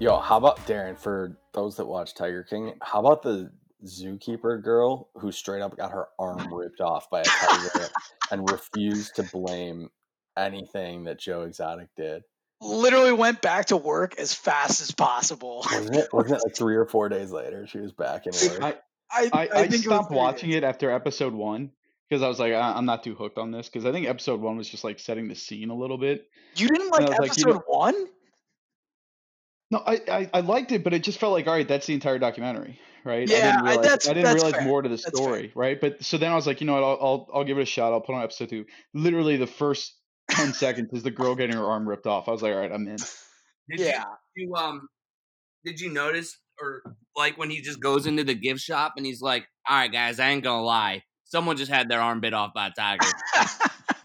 Yo, 0.00 0.20
how 0.20 0.36
about 0.36 0.58
Darren? 0.58 0.96
For 0.96 1.36
those 1.52 1.76
that 1.76 1.86
watch 1.86 2.14
Tiger 2.14 2.44
King, 2.44 2.74
how 2.80 3.00
about 3.00 3.22
the 3.22 3.50
zookeeper 3.84 4.62
girl 4.62 5.08
who 5.16 5.32
straight 5.32 5.60
up 5.60 5.76
got 5.76 5.90
her 5.90 6.06
arm 6.20 6.46
ripped 6.54 6.80
off 6.80 7.10
by 7.10 7.22
a 7.22 7.24
tiger 7.24 7.88
and 8.30 8.48
refused 8.48 9.16
to 9.16 9.24
blame 9.24 9.90
anything 10.36 11.04
that 11.04 11.18
Joe 11.18 11.42
Exotic 11.42 11.88
did? 11.96 12.22
Literally 12.60 13.12
went 13.12 13.42
back 13.42 13.66
to 13.66 13.76
work 13.76 14.16
as 14.20 14.32
fast 14.32 14.80
as 14.80 14.92
possible. 14.92 15.64
Wasn't 15.68 15.96
it? 15.96 16.08
Wasn't 16.12 16.36
it 16.36 16.42
like 16.46 16.56
three 16.56 16.76
or 16.76 16.86
four 16.86 17.08
days 17.08 17.32
later 17.32 17.66
she 17.66 17.78
was 17.78 17.92
back 17.92 18.26
in 18.26 18.32
work? 18.32 18.62
I, 18.62 18.74
I, 19.10 19.30
I, 19.32 19.40
I, 19.42 19.62
think 19.62 19.74
it 19.74 19.78
stopped 19.80 20.08
three 20.10 20.16
watching 20.16 20.50
days. 20.50 20.58
it 20.58 20.64
after 20.64 20.92
episode 20.92 21.34
one 21.34 21.72
because 22.08 22.22
I 22.22 22.28
was 22.28 22.38
like, 22.38 22.52
I, 22.52 22.72
I'm 22.72 22.84
not 22.84 23.02
too 23.02 23.16
hooked 23.16 23.38
on 23.38 23.50
this 23.50 23.68
because 23.68 23.84
I 23.84 23.90
think 23.90 24.06
episode 24.06 24.40
one 24.40 24.56
was 24.56 24.68
just 24.68 24.84
like 24.84 25.00
setting 25.00 25.26
the 25.26 25.34
scene 25.34 25.70
a 25.70 25.76
little 25.76 25.98
bit. 25.98 26.28
You 26.54 26.68
didn't 26.68 26.94
I 26.94 26.98
like 26.98 27.08
was 27.08 27.18
like, 27.18 27.36
you 27.36 27.44
episode 27.44 27.54
know- 27.54 27.62
one? 27.66 28.06
No, 29.70 29.82
I, 29.86 30.00
I, 30.10 30.30
I 30.34 30.40
liked 30.40 30.72
it, 30.72 30.82
but 30.82 30.94
it 30.94 31.02
just 31.02 31.18
felt 31.20 31.32
like, 31.32 31.46
all 31.46 31.52
right, 31.52 31.68
that's 31.68 31.86
the 31.86 31.92
entire 31.94 32.18
documentary, 32.18 32.78
right? 33.04 33.28
I 33.28 33.32
Yeah, 33.32 33.52
didn't 33.52 33.56
I- 33.56 33.68
realize, 33.70 33.82
that's- 33.84 34.08
I 34.08 34.12
didn't 34.14 34.24
that's 34.24 34.34
realize 34.36 34.52
fair. 34.54 34.64
more 34.64 34.80
to 34.82 34.88
the 34.88 34.96
That's 34.96 35.04
fair. 35.10 35.12
story, 35.26 35.52
right? 35.54 35.78
But 35.80 36.02
so 36.02 36.16
then 36.16 36.32
I 36.32 36.34
was 36.34 36.46
like, 36.46 36.60
you 36.62 36.66
know 36.66 36.74
what, 36.74 36.82
I'll, 36.84 36.98
I'll, 37.00 37.28
I'll 37.34 37.44
give 37.44 37.58
it 37.58 37.62
a 37.62 37.66
shot. 37.66 37.92
I'll 37.92 38.00
put 38.00 38.14
on 38.14 38.22
episode 38.22 38.48
two. 38.48 38.64
Literally 38.94 39.36
the 39.36 39.46
first 39.46 39.94
10 40.30 40.52
seconds 40.54 40.92
is 40.94 41.02
the 41.02 41.10
girl 41.10 41.34
getting 41.34 41.56
her 41.56 41.64
arm 41.66 41.86
ripped 41.88 42.06
off. 42.06 42.28
I 42.28 42.32
was 42.32 42.40
like, 42.42 42.54
all 42.54 42.60
right, 42.60 42.72
I'm 42.72 42.88
in. 42.88 42.96
Did 42.96 43.80
Yeah. 43.80 44.04
You, 44.34 44.48
you 44.48 44.54
um 44.54 44.88
did 45.64 45.80
you 45.80 45.92
notice 45.92 46.38
or 46.60 46.82
like 47.14 47.36
when 47.36 47.50
he 47.50 47.60
just 47.60 47.78
goes 47.80 48.06
into 48.06 48.24
the 48.24 48.34
gift 48.34 48.60
shop 48.60 48.94
and 48.96 49.04
he's 49.04 49.20
like, 49.20 49.46
All 49.68 49.76
right 49.76 49.92
guys, 49.92 50.18
I 50.18 50.30
ain't 50.30 50.42
gonna 50.44 50.62
lie. 50.62 51.02
Someone 51.24 51.58
just 51.58 51.70
had 51.70 51.90
their 51.90 52.00
arm 52.00 52.20
bit 52.20 52.32
off 52.32 52.52
by 52.54 52.68
a 52.68 52.70
tiger. 52.70 53.06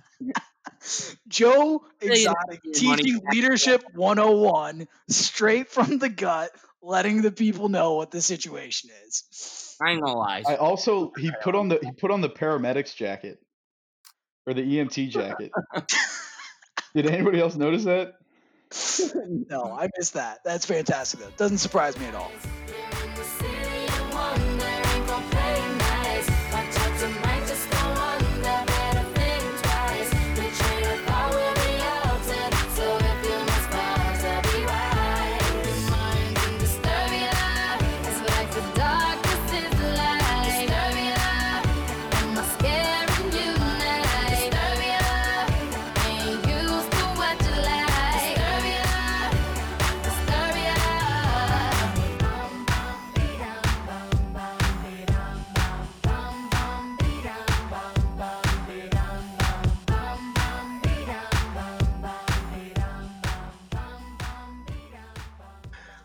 Joe 1.28 1.86
Say 2.02 2.08
Exotic 2.08 2.62
teaching 2.74 3.22
leadership 3.30 3.84
101 3.94 4.88
straight 5.10 5.70
from 5.70 5.98
the 5.98 6.10
gut, 6.10 6.52
letting 6.82 7.22
the 7.22 7.32
people 7.32 7.70
know 7.70 7.94
what 7.94 8.12
the 8.12 8.22
situation 8.22 8.90
is. 9.06 9.78
I 9.82 9.92
ain't 9.92 10.02
gonna 10.02 10.18
lie. 10.18 10.44
I 10.48 10.56
also 10.56 11.12
he 11.18 11.32
put 11.42 11.56
on 11.56 11.70
the 11.70 11.80
he 11.82 11.92
put 11.92 12.12
on 12.12 12.22
the 12.22 12.30
paramedics 12.30 12.96
jacket 12.96 13.40
or 14.46 14.54
the 14.54 14.62
EMT 14.62 15.10
jacket. 15.10 15.52
Did 16.96 17.08
anybody 17.08 17.40
else 17.40 17.56
notice 17.56 17.86
that? 17.86 18.16
No, 19.50 19.76
I 19.78 19.90
missed 19.98 20.14
that. 20.14 20.40
That's 20.44 20.66
fantastic 20.66 21.20
though. 21.20 21.32
Doesn't 21.38 21.60
surprise 21.60 21.98
me 21.98 22.06
at 22.06 22.16
all. 22.16 22.32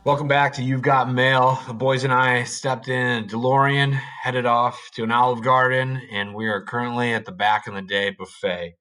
Welcome 0.09 0.27
back 0.27 0.55
to 0.55 0.63
You've 0.63 0.81
Got 0.81 1.13
Mail. 1.13 1.61
The 1.67 1.75
boys 1.75 2.03
and 2.03 2.15
I 2.15 2.45
stepped 2.45 2.89
in 2.89 3.25
a 3.25 3.27
DeLorean, 3.27 3.93
headed 3.93 4.47
off 4.47 4.89
to 4.95 5.03
an 5.03 5.13
Olive 5.13 5.43
Garden, 5.43 6.01
and 6.11 6.35
we 6.35 6.47
are 6.47 6.65
currently 6.65 7.13
at 7.13 7.27
the 7.27 7.31
Back 7.31 7.67
in 7.67 7.75
the 7.75 7.83
Day 7.83 8.17
buffet. 8.19 8.77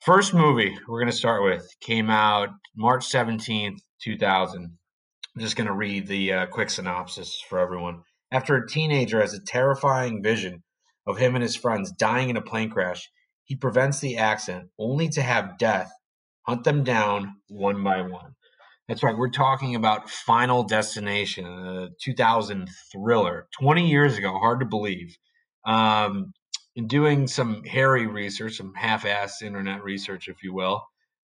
First 0.00 0.34
movie 0.34 0.76
we're 0.88 0.98
going 0.98 1.12
to 1.12 1.16
start 1.16 1.44
with 1.44 1.64
came 1.80 2.10
out 2.10 2.48
March 2.76 3.08
17th, 3.08 3.78
2000. 4.02 4.64
I'm 4.64 5.40
just 5.40 5.54
going 5.54 5.68
to 5.68 5.72
read 5.72 6.08
the 6.08 6.32
uh, 6.32 6.46
quick 6.46 6.70
synopsis 6.70 7.40
for 7.48 7.60
everyone. 7.60 8.02
After 8.32 8.56
a 8.56 8.68
teenager 8.68 9.20
has 9.20 9.34
a 9.34 9.44
terrifying 9.44 10.24
vision 10.24 10.64
of 11.06 11.18
him 11.18 11.36
and 11.36 11.42
his 11.44 11.54
friends 11.54 11.92
dying 11.92 12.30
in 12.30 12.36
a 12.36 12.42
plane 12.42 12.68
crash, 12.68 13.08
he 13.44 13.54
prevents 13.54 14.00
the 14.00 14.16
accident 14.16 14.70
only 14.76 15.08
to 15.10 15.22
have 15.22 15.56
death 15.56 15.92
hunt 16.46 16.64
them 16.64 16.82
down 16.82 17.36
one 17.48 17.84
by 17.84 18.02
one. 18.02 18.34
That's 18.88 19.02
right. 19.02 19.16
We're 19.16 19.30
talking 19.30 19.74
about 19.74 20.10
Final 20.10 20.64
Destination, 20.64 21.46
a 21.46 21.88
2000 22.02 22.68
thriller, 22.90 23.46
20 23.58 23.88
years 23.88 24.18
ago. 24.18 24.32
Hard 24.38 24.60
to 24.60 24.66
believe. 24.66 25.16
Um, 25.64 26.32
in 26.74 26.88
doing 26.88 27.26
some 27.26 27.62
hairy 27.64 28.06
research, 28.06 28.56
some 28.56 28.72
half-ass 28.74 29.42
internet 29.42 29.84
research, 29.84 30.28
if 30.28 30.42
you 30.42 30.52
will, 30.54 30.82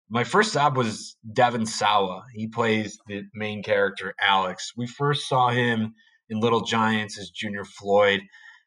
my 0.09 0.23
first 0.23 0.51
stop 0.51 0.75
was 0.77 1.17
Devon 1.33 1.65
Sawa. 1.65 2.23
He 2.33 2.47
plays 2.47 2.97
the 3.07 3.23
main 3.33 3.63
character, 3.63 4.13
Alex. 4.21 4.71
We 4.77 4.87
first 4.87 5.27
saw 5.27 5.49
him 5.49 5.95
in 6.29 6.39
Little 6.39 6.61
Giants 6.61 7.17
as 7.17 7.29
Junior 7.29 7.65
Floyd. 7.65 8.21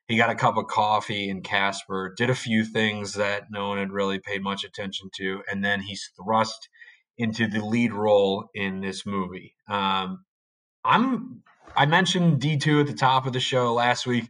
He 0.09 0.17
got 0.17 0.31
a 0.31 0.35
cup 0.35 0.57
of 0.57 0.67
coffee 0.67 1.29
in 1.29 1.43
Casper, 1.43 2.13
did 2.17 2.31
a 2.31 2.35
few 2.35 2.65
things 2.65 3.15
that 3.15 3.45
no 3.51 3.69
one 3.69 3.79
had 3.79 3.93
really 3.93 4.19
paid 4.19 4.43
much 4.43 4.65
attention 4.65 5.09
to, 5.17 5.43
and 5.51 5.65
then 5.65 5.81
he's 5.81 6.11
thrust 6.17 6.69
into 7.21 7.47
the 7.47 7.65
lead 7.65 7.93
role 7.93 8.49
in 8.55 8.81
this 8.81 9.05
movie. 9.05 9.55
Um, 9.69 10.25
I'm 10.85 11.43
I 11.77 11.87
mentioned 11.87 12.41
D2 12.41 12.81
at 12.81 12.87
the 12.87 12.95
top 12.95 13.27
of 13.27 13.33
the 13.33 13.41
show 13.41 13.75
last 13.75 14.07
week. 14.07 14.29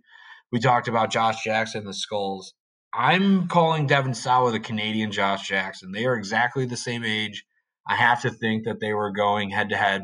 We 0.53 0.59
talked 0.59 0.89
about 0.89 1.11
Josh 1.11 1.43
Jackson, 1.45 1.85
the 1.85 1.95
Skulls. 1.95 2.53
I'm 2.93 3.47
calling 3.47 3.87
Devon 3.87 4.15
Sawa 4.15 4.51
the 4.51 4.61
Canadian 4.61 5.13
Josh 5.13 5.47
Jackson. 5.47 5.93
They 5.93 6.07
are 6.07 6.17
exactly 6.17 6.67
the 6.67 6.77
same 6.77 7.05
age. 7.05 7.45
I 7.89 7.95
have 7.95 8.23
to 8.23 8.31
think 8.31 8.65
that 8.65 8.81
they 8.81 8.93
were 8.93 9.13
going 9.13 9.51
head 9.51 9.69
to 9.71 9.77
head 9.77 10.03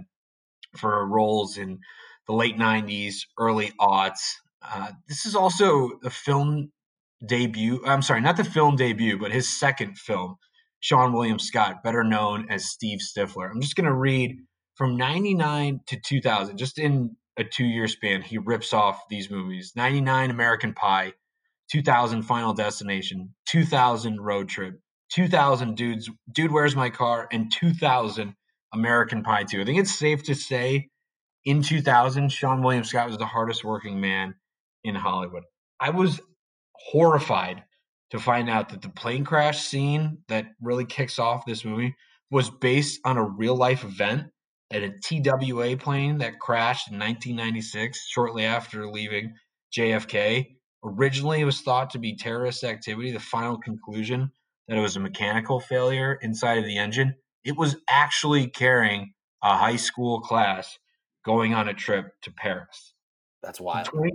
for 0.76 1.06
roles 1.06 1.58
in 1.58 1.80
the 2.28 2.34
late 2.34 2.56
90s, 2.56 3.16
early 3.38 3.72
aughts. 3.80 4.20
Uh, 4.62 4.92
this 5.08 5.26
is 5.26 5.34
also 5.34 5.90
a 6.04 6.10
film 6.10 6.70
debut. 7.24 7.82
I'm 7.84 8.02
sorry, 8.02 8.20
not 8.20 8.36
the 8.36 8.44
film 8.44 8.76
debut, 8.76 9.18
but 9.18 9.32
his 9.32 9.48
second 9.48 9.98
film. 9.98 10.36
Seann 10.82 11.12
William 11.12 11.38
Scott, 11.38 11.82
better 11.82 12.04
known 12.04 12.46
as 12.50 12.70
Steve 12.70 13.00
Stifler. 13.00 13.50
I'm 13.50 13.60
just 13.60 13.76
going 13.76 13.86
to 13.86 13.94
read 13.94 14.36
from 14.76 14.96
99 14.96 15.80
to 15.86 16.00
2000, 16.00 16.56
just 16.56 16.78
in 16.78 17.16
a 17.36 17.44
two 17.44 17.64
year 17.64 17.88
span, 17.88 18.22
he 18.22 18.38
rips 18.38 18.72
off 18.72 19.08
these 19.08 19.30
movies 19.30 19.72
99 19.76 20.30
American 20.30 20.72
Pie, 20.72 21.12
2000 21.70 22.22
Final 22.22 22.54
Destination, 22.54 23.34
2000 23.48 24.20
Road 24.20 24.48
Trip, 24.48 24.80
2000 25.12 25.76
Dudes, 25.76 26.10
Dude, 26.32 26.52
Where's 26.52 26.76
My 26.76 26.90
Car, 26.90 27.28
and 27.30 27.52
2000 27.52 28.34
American 28.72 29.22
Pie 29.22 29.44
2. 29.44 29.60
I 29.60 29.64
think 29.64 29.78
it's 29.78 29.98
safe 29.98 30.24
to 30.24 30.34
say 30.34 30.88
in 31.44 31.62
2000, 31.62 32.30
Seann 32.30 32.62
William 32.62 32.84
Scott 32.84 33.08
was 33.08 33.18
the 33.18 33.26
hardest 33.26 33.64
working 33.64 34.00
man 34.00 34.34
in 34.84 34.94
Hollywood. 34.94 35.44
I 35.78 35.90
was 35.90 36.20
horrified 36.74 37.62
to 38.10 38.18
find 38.18 38.48
out 38.48 38.68
that 38.70 38.82
the 38.82 38.88
plane 38.88 39.24
crash 39.24 39.66
scene 39.66 40.18
that 40.28 40.46
really 40.60 40.84
kicks 40.84 41.18
off 41.18 41.46
this 41.46 41.64
movie 41.64 41.94
was 42.30 42.50
based 42.50 43.00
on 43.04 43.16
a 43.16 43.24
real 43.24 43.56
life 43.56 43.84
event 43.84 44.24
at 44.72 44.82
a 44.82 44.92
TWA 45.00 45.76
plane 45.76 46.18
that 46.18 46.40
crashed 46.40 46.90
in 46.90 46.98
1996 46.98 48.06
shortly 48.08 48.44
after 48.44 48.88
leaving 48.88 49.32
JFK. 49.76 50.46
Originally, 50.84 51.40
it 51.40 51.44
was 51.44 51.60
thought 51.60 51.90
to 51.90 51.98
be 51.98 52.16
terrorist 52.16 52.64
activity. 52.64 53.12
The 53.12 53.20
final 53.20 53.58
conclusion 53.58 54.30
that 54.68 54.76
it 54.76 54.80
was 54.80 54.96
a 54.96 55.00
mechanical 55.00 55.60
failure 55.60 56.18
inside 56.22 56.58
of 56.58 56.64
the 56.64 56.78
engine. 56.78 57.14
It 57.44 57.56
was 57.56 57.76
actually 57.88 58.48
carrying 58.48 59.12
a 59.42 59.56
high 59.56 59.76
school 59.76 60.20
class 60.20 60.78
going 61.24 61.54
on 61.54 61.68
a 61.68 61.74
trip 61.74 62.06
to 62.22 62.32
Paris. 62.32 62.94
That's 63.42 63.60
wild. 63.60 63.86
20, 63.86 64.12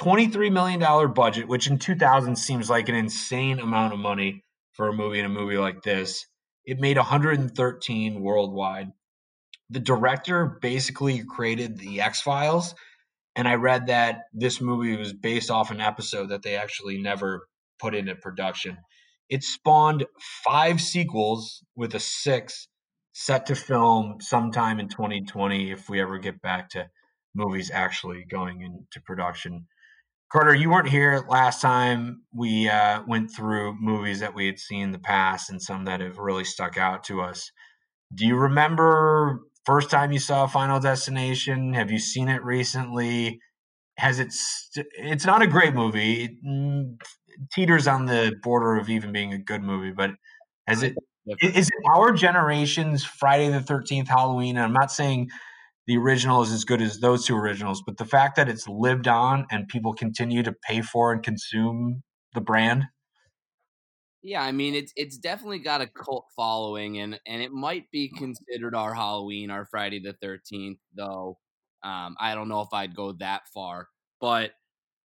$23 0.00 0.52
million 0.52 1.12
budget, 1.12 1.48
which 1.48 1.68
in 1.68 1.78
2000 1.78 2.36
seems 2.36 2.70
like 2.70 2.88
an 2.88 2.94
insane 2.94 3.58
amount 3.58 3.92
of 3.92 3.98
money 3.98 4.44
for 4.72 4.88
a 4.88 4.92
movie 4.92 5.18
and 5.18 5.26
a 5.26 5.40
movie 5.40 5.58
like 5.58 5.82
this. 5.82 6.26
It 6.64 6.78
made 6.78 6.96
113 6.96 8.20
worldwide. 8.20 8.88
The 9.70 9.80
director 9.80 10.58
basically 10.62 11.24
created 11.24 11.78
the 11.78 12.00
X 12.00 12.22
Files, 12.22 12.74
and 13.34 13.46
I 13.48 13.54
read 13.54 13.88
that 13.88 14.22
this 14.32 14.60
movie 14.60 14.96
was 14.96 15.12
based 15.12 15.50
off 15.50 15.70
an 15.70 15.80
episode 15.80 16.28
that 16.28 16.42
they 16.42 16.56
actually 16.56 16.98
never 16.98 17.48
put 17.78 17.94
into 17.94 18.14
production. 18.14 18.78
It 19.28 19.42
spawned 19.42 20.06
five 20.44 20.80
sequels 20.80 21.62
with 21.76 21.94
a 21.94 22.00
sixth 22.00 22.66
set 23.12 23.46
to 23.46 23.54
film 23.54 24.16
sometime 24.20 24.78
in 24.80 24.88
2020 24.88 25.70
if 25.70 25.90
we 25.90 26.00
ever 26.00 26.18
get 26.18 26.40
back 26.40 26.70
to 26.70 26.88
movies 27.34 27.70
actually 27.72 28.24
going 28.30 28.62
into 28.62 29.00
production. 29.04 29.66
Carter, 30.30 30.54
you 30.54 30.70
weren't 30.70 30.88
here 30.88 31.24
last 31.28 31.62
time 31.62 32.22
we 32.34 32.68
uh, 32.68 33.02
went 33.06 33.30
through 33.30 33.76
movies 33.80 34.20
that 34.20 34.34
we 34.34 34.46
had 34.46 34.58
seen 34.58 34.82
in 34.82 34.92
the 34.92 34.98
past 34.98 35.50
and 35.50 35.62
some 35.62 35.86
that 35.86 36.00
have 36.00 36.18
really 36.18 36.44
stuck 36.44 36.76
out 36.76 37.04
to 37.04 37.22
us. 37.22 37.50
Do 38.14 38.26
you 38.26 38.36
remember 38.36 39.40
first 39.64 39.90
time 39.90 40.12
you 40.12 40.18
saw 40.18 40.46
Final 40.46 40.80
Destination? 40.80 41.74
Have 41.74 41.90
you 41.90 41.98
seen 41.98 42.28
it 42.28 42.44
recently? 42.44 43.40
Has 43.98 44.18
it? 44.18 44.32
St- 44.32 44.86
it's 44.94 45.26
not 45.26 45.42
a 45.42 45.46
great 45.46 45.74
movie. 45.74 46.24
It 46.24 46.30
mm, 46.46 47.00
teeters 47.54 47.86
on 47.86 48.06
the 48.06 48.34
border 48.42 48.76
of 48.76 48.90
even 48.90 49.12
being 49.12 49.32
a 49.32 49.38
good 49.38 49.62
movie, 49.62 49.92
but 49.92 50.10
has 50.66 50.82
it? 50.82 50.94
Is 51.42 51.68
it 51.68 51.90
our 51.94 52.12
generation's 52.12 53.04
Friday 53.04 53.48
the 53.50 53.60
Thirteenth 53.60 54.08
Halloween? 54.08 54.56
And 54.56 54.64
I'm 54.64 54.72
not 54.72 54.90
saying 54.92 55.28
the 55.88 55.96
original 55.96 56.42
is 56.42 56.52
as 56.52 56.64
good 56.64 56.82
as 56.82 57.00
those 57.00 57.24
two 57.24 57.34
originals, 57.34 57.82
but 57.84 57.96
the 57.96 58.04
fact 58.04 58.36
that 58.36 58.46
it's 58.46 58.68
lived 58.68 59.08
on 59.08 59.46
and 59.50 59.66
people 59.68 59.94
continue 59.94 60.42
to 60.42 60.52
pay 60.52 60.82
for 60.82 61.12
and 61.12 61.22
consume 61.22 62.02
the 62.34 62.42
brand. 62.42 62.84
Yeah, 64.22 64.42
I 64.42 64.52
mean 64.52 64.74
it's 64.74 64.92
it's 64.96 65.16
definitely 65.16 65.60
got 65.60 65.80
a 65.80 65.86
cult 65.86 66.26
following, 66.36 66.98
and 66.98 67.18
and 67.26 67.40
it 67.40 67.52
might 67.52 67.90
be 67.90 68.10
considered 68.10 68.74
our 68.74 68.92
Halloween, 68.92 69.50
our 69.50 69.64
Friday 69.64 69.98
the 69.98 70.12
Thirteenth, 70.12 70.78
though. 70.94 71.38
Um, 71.82 72.16
I 72.20 72.34
don't 72.34 72.48
know 72.48 72.60
if 72.60 72.68
I'd 72.74 72.94
go 72.94 73.12
that 73.12 73.48
far, 73.54 73.88
but 74.20 74.50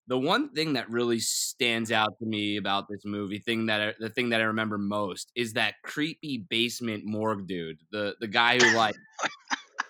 the 0.07 0.16
one 0.16 0.51
thing 0.55 0.72
that 0.74 0.89
really 0.89 1.20
stands 1.20 1.93
out 1.93 2.14
to 2.20 2.26
me 2.26 2.57
about 2.57 2.87
this 2.89 3.03
movie, 3.05 3.41
thing 3.41 3.66
that 3.66 3.81
I, 3.81 3.95
the 3.99 4.09
thing 4.09 4.31
that 4.31 4.41
I 4.41 4.45
remember 4.45 4.78
most, 4.78 5.31
is 5.37 5.53
that 5.55 5.74
creepy 5.85 6.47
basement 6.49 7.05
morgue 7.05 7.47
dude, 7.47 7.81
the 7.93 8.14
the 8.18 8.28
guy 8.28 8.59
who 8.59 8.74
like 8.74 8.95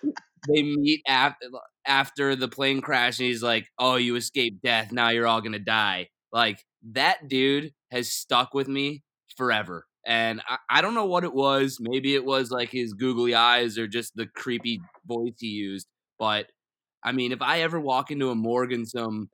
they 0.47 0.63
meet 0.63 1.01
after 1.07 1.45
uh, 1.53 1.59
after 1.85 2.35
the 2.35 2.47
plane 2.47 2.81
crash, 2.81 3.19
and 3.19 3.27
he's 3.27 3.43
like, 3.43 3.67
"Oh, 3.77 3.95
you 3.95 4.15
escaped 4.15 4.61
death. 4.63 4.91
Now 4.91 5.09
you're 5.09 5.27
all 5.27 5.41
gonna 5.41 5.59
die." 5.59 6.09
Like 6.31 6.63
that 6.93 7.27
dude 7.27 7.73
has 7.91 8.11
stuck 8.11 8.53
with 8.53 8.67
me 8.67 9.03
forever. 9.37 9.85
And 10.05 10.41
I, 10.47 10.57
I 10.69 10.81
don't 10.81 10.95
know 10.95 11.05
what 11.05 11.23
it 11.23 11.33
was. 11.33 11.77
Maybe 11.79 12.15
it 12.15 12.25
was 12.25 12.49
like 12.49 12.69
his 12.71 12.93
googly 12.93 13.35
eyes 13.35 13.77
or 13.77 13.87
just 13.87 14.15
the 14.15 14.25
creepy 14.25 14.81
voice 15.05 15.33
he 15.39 15.47
used. 15.47 15.87
But 16.17 16.47
I 17.03 17.11
mean, 17.11 17.31
if 17.31 17.41
I 17.41 17.61
ever 17.61 17.79
walk 17.79 18.11
into 18.11 18.29
a 18.29 18.35
morgue 18.35 18.73
and 18.73 18.87
some 18.87 19.29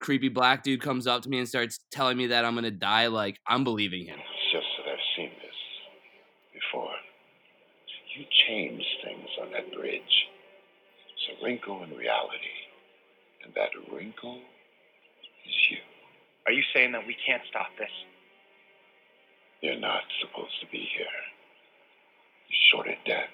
creepy 0.00 0.28
black 0.28 0.64
dude 0.64 0.80
comes 0.80 1.06
up 1.06 1.22
to 1.22 1.28
me 1.28 1.38
and 1.38 1.48
starts 1.48 1.78
telling 1.92 2.16
me 2.16 2.28
that 2.28 2.44
I'm 2.44 2.54
gonna 2.54 2.70
die, 2.70 3.06
like 3.08 3.38
I'm 3.46 3.64
believing 3.64 4.06
him. 4.06 4.18
It's 4.18 4.52
just 4.52 4.66
that 4.78 4.92
I've 4.92 4.98
seen 5.16 5.30
this 5.42 5.58
before. 6.52 6.90
You 8.16 8.24
changed 8.46 8.86
things 9.04 9.28
on 9.40 9.52
that 9.52 9.72
bridge. 9.72 10.02
It's 11.22 11.38
a 11.40 11.44
wrinkle 11.44 11.84
in 11.84 11.90
reality. 11.96 12.58
And 13.44 13.54
that 13.54 13.70
wrinkle 13.92 14.38
is 15.46 15.70
you. 15.70 15.78
Are 16.46 16.52
you 16.52 16.62
saying 16.74 16.92
that 16.92 17.06
we 17.06 17.16
can't 17.26 17.42
stop 17.48 17.68
this? 17.78 17.90
You're 19.60 19.78
not 19.78 20.02
supposed 20.20 20.58
to 20.60 20.66
be 20.66 20.88
here. 20.96 21.06
You're 22.48 22.66
shorted 22.72 22.98
death. 23.06 23.30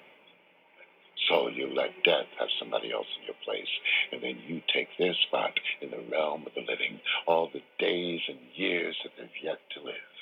So 1.29 1.47
you 1.49 1.73
let 1.73 2.03
death 2.03 2.27
have 2.39 2.49
somebody 2.59 2.91
else 2.91 3.07
in 3.19 3.25
your 3.25 3.35
place, 3.43 3.69
and 4.11 4.21
then 4.21 4.37
you 4.47 4.61
take 4.73 4.89
their 4.97 5.13
spot 5.27 5.53
in 5.81 5.91
the 5.91 6.03
realm 6.11 6.45
of 6.45 6.53
the 6.53 6.61
living, 6.61 6.99
all 7.27 7.49
the 7.51 7.61
days 7.77 8.21
and 8.27 8.37
years 8.55 8.95
that 9.03 9.11
they've 9.17 9.43
yet 9.43 9.59
to 9.73 9.83
live. 9.83 10.13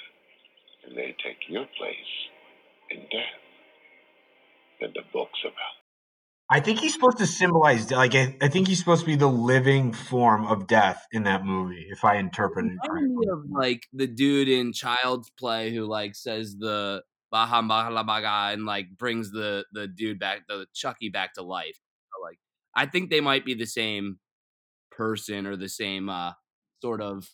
And 0.85 0.97
they 0.97 1.15
take 1.23 1.47
your 1.47 1.65
place 1.77 2.13
in 2.89 3.01
death. 3.11 3.43
Then 4.79 4.91
the 4.95 5.03
book's 5.11 5.39
about. 5.43 5.76
I 6.49 6.61
think 6.61 6.79
he's 6.79 6.93
supposed 6.93 7.17
to 7.17 7.27
symbolize, 7.27 7.91
like, 7.91 8.15
I, 8.15 8.37
I 8.41 8.47
think 8.47 8.69
he's 8.69 8.79
supposed 8.79 9.01
to 9.01 9.05
be 9.05 9.17
the 9.17 9.27
living 9.27 9.91
form 9.91 10.45
of 10.45 10.65
death 10.65 11.05
in 11.11 11.23
that 11.23 11.43
movie, 11.43 11.87
if 11.89 12.05
I 12.05 12.15
interpret 12.15 12.65
it 12.67 12.91
me 13.17 13.27
of 13.31 13.43
like 13.51 13.87
the 13.91 14.07
dude 14.07 14.47
in 14.47 14.71
Child's 14.71 15.29
Play 15.31 15.73
who 15.73 15.85
like 15.85 16.15
says 16.15 16.55
the 16.57 17.03
Baha 17.31 17.63
Baha 17.63 18.03
Baga 18.03 18.53
and 18.53 18.65
like 18.65 18.87
brings 18.97 19.31
the 19.31 19.65
the 19.73 19.87
dude 19.87 20.19
back, 20.19 20.47
the 20.47 20.67
Chucky 20.73 21.09
back 21.09 21.33
to 21.33 21.41
life. 21.41 21.79
So, 22.13 22.23
like 22.23 22.37
I 22.73 22.85
think 22.85 23.09
they 23.09 23.21
might 23.21 23.45
be 23.45 23.53
the 23.53 23.65
same 23.65 24.19
person 24.91 25.45
or 25.45 25.57
the 25.57 25.69
same 25.69 26.09
uh, 26.09 26.31
sort 26.81 27.01
of 27.01 27.29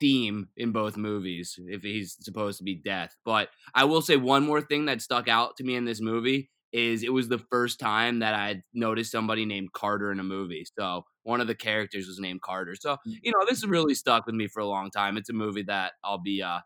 theme 0.00 0.48
in 0.56 0.72
both 0.72 0.96
movies 0.96 1.58
if 1.68 1.82
he's 1.82 2.16
supposed 2.20 2.58
to 2.58 2.64
be 2.64 2.74
death. 2.74 3.14
But 3.24 3.48
I 3.74 3.84
will 3.84 4.02
say 4.02 4.16
one 4.16 4.44
more 4.44 4.60
thing 4.60 4.86
that 4.86 5.00
stuck 5.00 5.28
out 5.28 5.56
to 5.56 5.64
me 5.64 5.76
in 5.76 5.84
this 5.84 6.00
movie 6.00 6.50
is 6.76 7.02
it 7.02 7.12
was 7.12 7.28
the 7.28 7.38
first 7.38 7.80
time 7.80 8.18
that 8.18 8.34
I 8.34 8.62
noticed 8.74 9.10
somebody 9.10 9.46
named 9.46 9.72
Carter 9.72 10.12
in 10.12 10.20
a 10.20 10.24
movie. 10.24 10.66
So 10.78 11.06
one 11.22 11.40
of 11.40 11.46
the 11.46 11.54
characters 11.54 12.06
was 12.06 12.18
named 12.18 12.42
Carter. 12.42 12.74
So 12.78 12.98
you 13.06 13.32
know 13.32 13.46
this 13.48 13.66
really 13.66 13.94
stuck 13.94 14.26
with 14.26 14.34
me 14.34 14.46
for 14.46 14.60
a 14.60 14.66
long 14.66 14.90
time. 14.90 15.16
It's 15.16 15.30
a 15.30 15.32
movie 15.32 15.62
that 15.62 15.92
I'll 16.04 16.20
be 16.20 16.42
uh, 16.42 16.60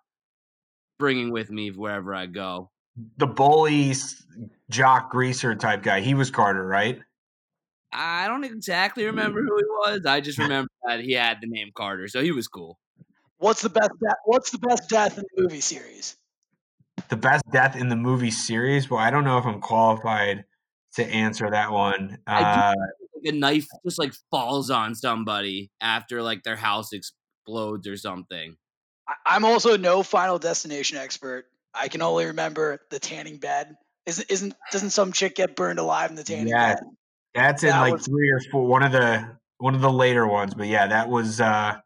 bringing 0.98 1.30
with 1.30 1.50
me 1.50 1.70
wherever 1.70 2.12
I 2.12 2.26
go. 2.26 2.72
The 3.18 3.28
bully 3.28 3.94
jock 4.68 5.10
greaser 5.10 5.54
type 5.54 5.84
guy. 5.84 6.00
He 6.00 6.14
was 6.14 6.32
Carter, 6.32 6.66
right? 6.66 7.00
I 7.92 8.26
don't 8.26 8.44
exactly 8.44 9.04
remember 9.04 9.40
who 9.42 9.56
he 9.56 9.64
was. 9.64 10.06
I 10.06 10.20
just 10.20 10.38
remember 10.40 10.70
that 10.86 11.00
he 11.00 11.12
had 11.12 11.38
the 11.40 11.46
name 11.46 11.70
Carter, 11.72 12.08
so 12.08 12.20
he 12.20 12.32
was 12.32 12.48
cool. 12.48 12.80
What's 13.38 13.62
the 13.62 13.70
best? 13.70 13.90
De- 14.00 14.16
what's 14.24 14.50
the 14.50 14.58
best 14.58 14.90
death 14.90 15.18
in 15.18 15.24
the 15.36 15.42
movie 15.42 15.60
series? 15.60 16.16
The 17.10 17.16
best 17.16 17.44
death 17.52 17.76
in 17.76 17.88
the 17.88 17.96
movie 17.96 18.30
series. 18.30 18.88
Well, 18.88 19.00
I 19.00 19.10
don't 19.10 19.24
know 19.24 19.36
if 19.38 19.44
I'm 19.44 19.60
qualified 19.60 20.44
to 20.94 21.04
answer 21.04 21.50
that 21.50 21.70
one. 21.72 22.18
I 22.26 22.72
do 22.74 22.80
Uh, 22.80 22.86
a 23.26 23.32
knife 23.32 23.66
just 23.84 23.98
like 23.98 24.14
falls 24.30 24.70
on 24.70 24.94
somebody 24.94 25.70
after 25.80 26.22
like 26.22 26.42
their 26.42 26.56
house 26.56 26.92
explodes 26.92 27.86
or 27.86 27.96
something. 27.96 28.56
I- 29.08 29.14
I'm 29.26 29.44
also 29.44 29.76
no 29.76 30.02
Final 30.02 30.38
Destination 30.38 30.96
expert. 30.98 31.46
I 31.74 31.88
can 31.88 32.00
only 32.02 32.26
remember 32.26 32.80
the 32.90 32.98
tanning 32.98 33.38
bed. 33.38 33.74
Isn't 34.06 34.30
isn't 34.30 34.54
doesn't 34.72 34.90
some 34.90 35.12
chick 35.12 35.34
get 35.36 35.54
burned 35.56 35.78
alive 35.78 36.10
in 36.10 36.16
the 36.16 36.24
tanning 36.24 36.48
yeah, 36.48 36.74
bed? 36.76 36.84
that's 37.34 37.62
in 37.62 37.68
That 37.70 37.80
like 37.80 37.92
was- 37.94 38.06
three 38.06 38.30
or 38.30 38.40
four. 38.50 38.66
One 38.66 38.82
of 38.82 38.92
the 38.92 39.36
one 39.58 39.74
of 39.74 39.80
the 39.82 39.92
later 39.92 40.26
ones, 40.26 40.54
but 40.54 40.66
yeah, 40.68 40.86
that 40.86 41.08
was. 41.08 41.40
uh 41.40 41.76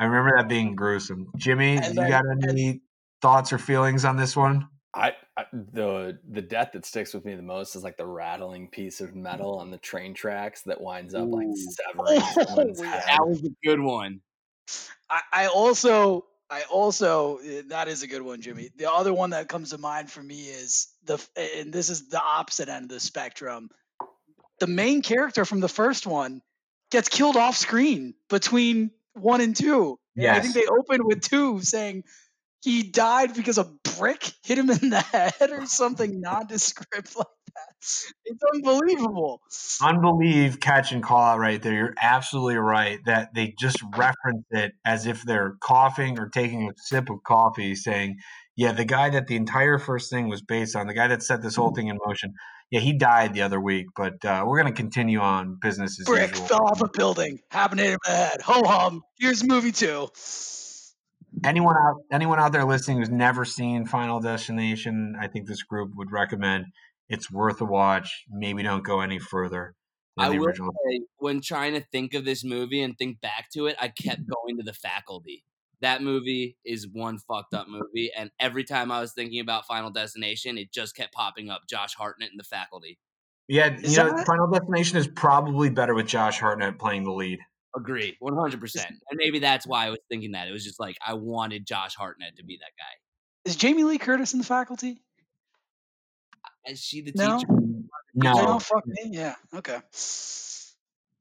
I 0.00 0.04
remember 0.04 0.36
that 0.36 0.48
being 0.48 0.76
gruesome. 0.76 1.28
Jimmy, 1.36 1.76
And 1.76 1.86
you 1.86 1.92
then- 1.94 2.10
got 2.10 2.24
any 2.48 2.82
thoughts 3.20 3.52
or 3.52 3.58
feelings 3.58 4.04
on 4.04 4.16
this 4.16 4.36
one? 4.36 4.68
I, 4.94 5.12
I 5.36 5.44
the 5.52 6.18
the 6.28 6.40
death 6.40 6.70
that 6.72 6.86
sticks 6.86 7.12
with 7.12 7.24
me 7.24 7.34
the 7.34 7.42
most 7.42 7.76
is 7.76 7.84
like 7.84 7.96
the 7.96 8.06
rattling 8.06 8.68
piece 8.68 9.00
of 9.00 9.14
metal 9.14 9.58
on 9.58 9.70
the 9.70 9.78
train 9.78 10.14
tracks 10.14 10.62
that 10.62 10.80
winds 10.80 11.14
up 11.14 11.28
like 11.28 11.46
Ooh. 11.46 11.56
severing 11.56 12.20
someone's 12.46 12.80
head. 12.80 13.04
That 13.06 13.26
was 13.26 13.44
a 13.44 13.50
good 13.66 13.80
one. 13.80 14.20
I, 15.10 15.20
I 15.32 15.46
also 15.46 16.24
I 16.50 16.62
also 16.62 17.38
eh, 17.38 17.62
that 17.68 17.88
is 17.88 18.02
a 18.02 18.06
good 18.06 18.22
one, 18.22 18.40
Jimmy. 18.40 18.70
The 18.76 18.90
other 18.90 19.12
one 19.12 19.30
that 19.30 19.48
comes 19.48 19.70
to 19.70 19.78
mind 19.78 20.10
for 20.10 20.22
me 20.22 20.46
is 20.46 20.88
the 21.04 21.22
and 21.36 21.72
this 21.72 21.90
is 21.90 22.08
the 22.08 22.20
opposite 22.20 22.68
end 22.68 22.84
of 22.84 22.88
the 22.88 23.00
spectrum. 23.00 23.70
The 24.60 24.66
main 24.66 25.02
character 25.02 25.44
from 25.44 25.60
the 25.60 25.68
first 25.68 26.06
one 26.06 26.40
gets 26.90 27.08
killed 27.08 27.36
off 27.36 27.56
screen 27.56 28.14
between 28.28 28.90
one 29.12 29.40
and 29.40 29.54
two. 29.54 29.98
And 30.16 30.26
I 30.26 30.40
think 30.40 30.54
they 30.54 30.66
open 30.66 31.06
with 31.06 31.20
two 31.20 31.60
saying 31.60 32.02
he 32.62 32.82
died 32.82 33.34
because 33.34 33.58
a 33.58 33.70
brick 33.98 34.32
hit 34.44 34.58
him 34.58 34.70
in 34.70 34.90
the 34.90 35.00
head 35.00 35.50
or 35.50 35.66
something 35.66 36.20
nondescript 36.20 37.16
like 37.16 37.26
that. 37.54 38.08
It's 38.24 38.42
unbelievable. 38.54 39.40
unbelieve 39.82 40.60
catch 40.60 40.92
and 40.92 41.02
call 41.02 41.20
out 41.20 41.38
right 41.38 41.60
there. 41.62 41.72
You're 41.72 41.94
absolutely 42.00 42.56
right 42.56 42.98
that 43.06 43.34
they 43.34 43.54
just 43.58 43.82
reference 43.96 44.44
it 44.50 44.72
as 44.84 45.06
if 45.06 45.22
they're 45.22 45.54
coughing 45.60 46.18
or 46.18 46.28
taking 46.28 46.68
a 46.68 46.72
sip 46.76 47.10
of 47.10 47.22
coffee, 47.24 47.74
saying, 47.74 48.16
"Yeah, 48.56 48.72
the 48.72 48.84
guy 48.84 49.10
that 49.10 49.28
the 49.28 49.36
entire 49.36 49.78
first 49.78 50.10
thing 50.10 50.28
was 50.28 50.42
based 50.42 50.76
on, 50.76 50.86
the 50.86 50.94
guy 50.94 51.08
that 51.08 51.22
set 51.22 51.42
this 51.42 51.56
whole 51.56 51.72
thing 51.72 51.88
in 51.88 51.98
motion, 52.04 52.34
yeah, 52.70 52.80
he 52.80 52.92
died 52.92 53.32
the 53.34 53.42
other 53.42 53.60
week, 53.60 53.86
but 53.96 54.24
uh, 54.24 54.44
we're 54.46 54.60
going 54.60 54.72
to 54.72 54.76
continue 54.76 55.20
on 55.20 55.58
business 55.60 55.98
as 56.00 56.06
Brick 56.06 56.30
usual." 56.30 56.46
fell 56.46 56.66
off 56.66 56.82
a 56.82 56.88
building, 56.88 57.38
happened 57.50 57.78
to 57.78 57.86
him 57.86 57.92
in 57.92 57.98
the 58.04 58.10
head. 58.10 58.40
Ho 58.42 58.62
hum. 58.66 59.02
Here's 59.18 59.44
movie 59.44 59.72
two. 59.72 60.08
Anyone 61.44 61.76
out 61.76 61.96
anyone 62.12 62.38
out 62.38 62.52
there 62.52 62.64
listening 62.64 62.98
who's 62.98 63.10
never 63.10 63.44
seen 63.44 63.86
Final 63.86 64.20
Destination, 64.20 65.14
I 65.20 65.28
think 65.28 65.46
this 65.46 65.62
group 65.62 65.92
would 65.96 66.10
recommend. 66.12 66.66
It's 67.08 67.30
worth 67.30 67.60
a 67.60 67.64
watch. 67.64 68.24
Maybe 68.30 68.62
don't 68.62 68.84
go 68.84 69.00
any 69.00 69.18
further 69.18 69.74
I 70.18 70.28
the 70.30 70.38
will 70.38 70.46
original. 70.46 70.72
say, 70.90 71.00
when 71.18 71.40
trying 71.40 71.74
to 71.74 71.80
think 71.80 72.14
of 72.14 72.24
this 72.24 72.44
movie 72.44 72.82
and 72.82 72.96
think 72.98 73.20
back 73.20 73.50
to 73.54 73.66
it, 73.66 73.76
I 73.80 73.88
kept 73.88 74.22
going 74.26 74.56
to 74.58 74.62
the 74.64 74.72
faculty. 74.74 75.44
That 75.80 76.02
movie 76.02 76.56
is 76.64 76.88
one 76.92 77.18
fucked 77.18 77.54
up 77.54 77.68
movie, 77.68 78.10
and 78.16 78.30
every 78.40 78.64
time 78.64 78.90
I 78.90 79.00
was 79.00 79.12
thinking 79.12 79.38
about 79.40 79.64
Final 79.66 79.90
Destination, 79.90 80.58
it 80.58 80.72
just 80.72 80.96
kept 80.96 81.14
popping 81.14 81.50
up. 81.50 81.62
Josh 81.68 81.94
Hartnett 81.94 82.30
and 82.32 82.40
the 82.40 82.44
faculty. 82.44 82.98
Yeah, 83.46 83.74
Is 83.76 83.96
you 83.96 84.02
know, 84.02 84.16
that- 84.16 84.26
Final 84.26 84.50
Destination 84.50 84.98
is 84.98 85.06
probably 85.06 85.70
better 85.70 85.94
with 85.94 86.06
Josh 86.06 86.40
Hartnett 86.40 86.78
playing 86.80 87.04
the 87.04 87.12
lead. 87.12 87.38
Agree, 87.78 88.16
one 88.20 88.36
hundred 88.36 88.60
percent. 88.60 88.88
And 88.88 89.16
maybe 89.16 89.38
that's 89.38 89.66
why 89.66 89.86
I 89.86 89.90
was 89.90 89.98
thinking 90.10 90.32
that. 90.32 90.48
It 90.48 90.52
was 90.52 90.64
just 90.64 90.80
like 90.80 90.96
I 91.06 91.14
wanted 91.14 91.66
Josh 91.66 91.94
Hartnett 91.94 92.36
to 92.36 92.44
be 92.44 92.58
that 92.60 92.72
guy. 92.78 93.50
Is 93.50 93.56
Jamie 93.56 93.84
Lee 93.84 93.98
Curtis 93.98 94.32
in 94.32 94.38
the 94.40 94.44
faculty? 94.44 95.00
Is 96.66 96.80
she 96.80 97.00
the 97.02 97.12
No. 97.14 97.38
teacher? 97.38 97.52
No, 98.14 98.32
No, 98.32 98.58
fuck 98.58 98.86
me. 98.86 99.10
Yeah. 99.12 99.34
Okay. 99.54 99.78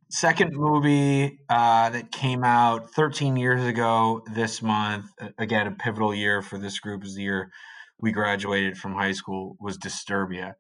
second 0.10 0.55
movie 0.55 1.39
uh, 1.49 1.89
that 1.89 2.12
came 2.12 2.43
out 2.43 2.91
13 2.91 3.36
years 3.36 3.64
ago 3.66 4.24
this 4.34 4.62
month. 4.62 5.05
Again, 5.38 5.68
a 5.68 5.72
pivotal 5.72 6.14
year 6.14 6.41
for 6.41 6.58
this 6.58 6.80
group 6.80 7.03
is 7.03 7.16
the 7.16 7.24
year 7.24 7.51
we 7.99 8.12
graduated 8.12 8.78
from 8.78 8.93
high 8.93 9.12
school. 9.12 9.55
Was 9.60 9.78
Disturbia. 9.78 10.53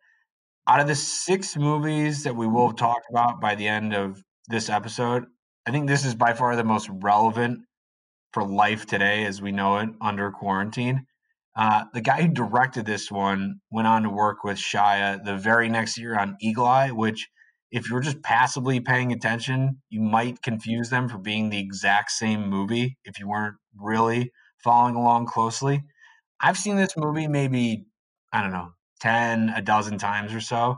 Out 0.67 0.79
of 0.81 0.87
the 0.87 0.95
six 0.95 1.55
movies 1.55 2.23
that 2.23 2.35
we 2.35 2.45
will 2.47 2.67
have 2.67 2.75
talked 2.75 3.07
about 3.09 3.39
by 3.39 3.55
the 3.55 3.67
end 3.67 3.93
of 3.93 4.21
this 4.49 4.69
episode, 4.69 5.25
I 5.67 5.71
think 5.71 5.89
this 5.89 6.05
is 6.05 6.15
by 6.15 6.31
far 6.31 6.55
the 6.55 6.63
most 6.63 6.87
relevant 6.89 7.59
for 8.31 8.41
life 8.41 8.85
today 8.85 9.25
as 9.25 9.41
we 9.41 9.51
know 9.51 9.79
it 9.79 9.89
under 9.99 10.31
quarantine. 10.31 11.05
Uh, 11.57 11.83
the 11.93 11.99
guy 11.99 12.21
who 12.21 12.29
directed 12.29 12.85
this 12.85 13.11
one 13.11 13.59
went 13.69 13.85
on 13.85 14.03
to 14.03 14.09
work 14.09 14.45
with 14.45 14.57
Shia 14.57 15.21
the 15.25 15.35
very 15.35 15.67
next 15.67 15.97
year 15.97 16.17
on 16.17 16.37
Eagle 16.39 16.65
Eye, 16.65 16.91
which 16.91 17.27
if 17.69 17.89
you're 17.89 17.99
just 17.99 18.23
passively 18.23 18.79
paying 18.79 19.11
attention, 19.11 19.81
you 19.89 19.99
might 19.99 20.41
confuse 20.41 20.89
them 20.89 21.09
for 21.09 21.17
being 21.17 21.49
the 21.49 21.59
exact 21.59 22.11
same 22.11 22.49
movie 22.49 22.97
if 23.03 23.19
you 23.19 23.27
weren't 23.27 23.57
really 23.77 24.31
following 24.63 24.95
along 24.95 25.25
closely. 25.25 25.83
I've 26.39 26.57
seen 26.57 26.77
this 26.77 26.95
movie 26.95 27.27
maybe, 27.27 27.87
I 28.31 28.41
don't 28.41 28.53
know, 28.53 28.69
10, 29.01 29.49
a 29.49 29.61
dozen 29.61 29.97
times 29.97 30.33
or 30.33 30.39
so. 30.39 30.77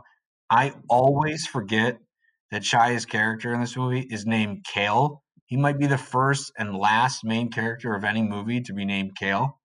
I 0.50 0.74
always 0.88 1.46
forget 1.46 2.00
that 2.50 2.64
Shia's 2.64 3.06
character 3.06 3.54
in 3.54 3.60
this 3.60 3.76
movie 3.76 4.06
is 4.10 4.26
named 4.26 4.64
Kale. 4.64 5.22
He 5.46 5.56
might 5.56 5.78
be 5.78 5.86
the 5.86 5.98
first 5.98 6.52
and 6.58 6.76
last 6.76 7.24
main 7.24 7.50
character 7.50 7.94
of 7.94 8.04
any 8.04 8.22
movie 8.22 8.60
to 8.62 8.72
be 8.72 8.84
named 8.84 9.16
Kale. 9.16 9.58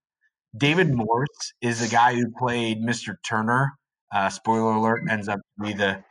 David 0.58 0.94
Morse 0.94 1.54
is 1.62 1.82
the 1.82 1.88
guy 1.88 2.16
who 2.16 2.32
played 2.38 2.82
Mr. 2.82 3.16
Turner. 3.28 3.74
Uh, 4.14 4.30
spoiler 4.30 4.74
alert, 4.74 5.02
ends 5.10 5.28
up 5.28 5.40
to 5.40 5.66
be 5.66 5.74
the 5.74 6.04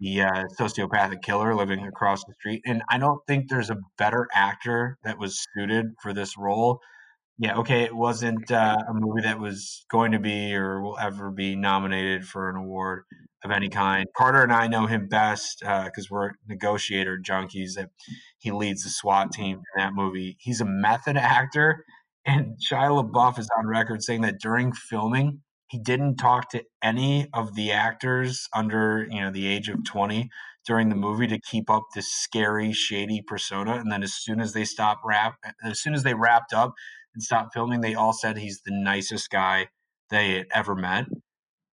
the 0.00 0.22
uh, 0.22 0.44
sociopathic 0.58 1.22
killer 1.22 1.54
living 1.54 1.86
across 1.86 2.24
the 2.24 2.32
street. 2.34 2.62
And 2.66 2.82
I 2.88 2.96
don't 2.96 3.20
think 3.26 3.48
there's 3.48 3.68
a 3.68 3.76
better 3.98 4.26
actor 4.34 4.96
that 5.04 5.18
was 5.18 5.44
suited 5.54 5.86
for 6.02 6.14
this 6.14 6.38
role. 6.38 6.80
Yeah, 7.38 7.58
okay, 7.58 7.82
it 7.82 7.94
wasn't 7.94 8.50
uh, 8.50 8.78
a 8.88 8.94
movie 8.94 9.22
that 9.22 9.38
was 9.38 9.84
going 9.90 10.12
to 10.12 10.18
be 10.18 10.54
or 10.54 10.80
will 10.80 10.98
ever 10.98 11.30
be 11.30 11.54
nominated 11.54 12.26
for 12.26 12.48
an 12.48 12.56
award 12.56 13.02
of 13.44 13.50
any 13.50 13.68
kind. 13.68 14.06
Carter 14.16 14.42
and 14.42 14.52
I 14.52 14.66
know 14.66 14.86
him 14.86 15.08
best 15.08 15.62
uh, 15.64 15.84
because 15.84 16.10
we're 16.10 16.32
negotiator 16.48 17.18
junkies. 17.18 17.74
That 17.74 17.90
he 18.38 18.50
leads 18.50 18.84
the 18.84 18.90
SWAT 18.90 19.32
team 19.32 19.56
in 19.58 19.82
that 19.82 19.94
movie. 19.94 20.36
He's 20.40 20.60
a 20.60 20.66
method 20.66 21.16
actor, 21.16 21.84
and 22.24 22.56
Shia 22.58 23.02
LaBeouf 23.02 23.38
is 23.38 23.48
on 23.58 23.66
record 23.66 24.02
saying 24.02 24.22
that 24.22 24.40
during 24.40 24.72
filming, 24.72 25.40
he 25.70 25.78
didn't 25.78 26.16
talk 26.16 26.50
to 26.50 26.64
any 26.82 27.28
of 27.32 27.54
the 27.54 27.70
actors 27.70 28.48
under 28.54 29.06
you 29.10 29.20
know 29.20 29.30
the 29.30 29.46
age 29.46 29.68
of 29.68 29.84
20 29.84 30.28
during 30.66 30.88
the 30.88 30.96
movie 30.96 31.28
to 31.28 31.38
keep 31.40 31.70
up 31.70 31.84
this 31.94 32.12
scary 32.12 32.72
shady 32.72 33.22
persona 33.22 33.76
and 33.76 33.90
then 33.90 34.02
as 34.02 34.12
soon 34.12 34.40
as 34.40 34.52
they 34.52 34.64
stopped 34.64 35.02
wrap 35.04 35.36
as 35.64 35.80
soon 35.80 35.94
as 35.94 36.02
they 36.02 36.14
wrapped 36.14 36.52
up 36.52 36.74
and 37.14 37.22
stopped 37.22 37.54
filming 37.54 37.80
they 37.80 37.94
all 37.94 38.12
said 38.12 38.36
he's 38.36 38.62
the 38.62 38.72
nicest 38.72 39.30
guy 39.30 39.68
they 40.10 40.32
had 40.34 40.46
ever 40.52 40.74
met 40.74 41.06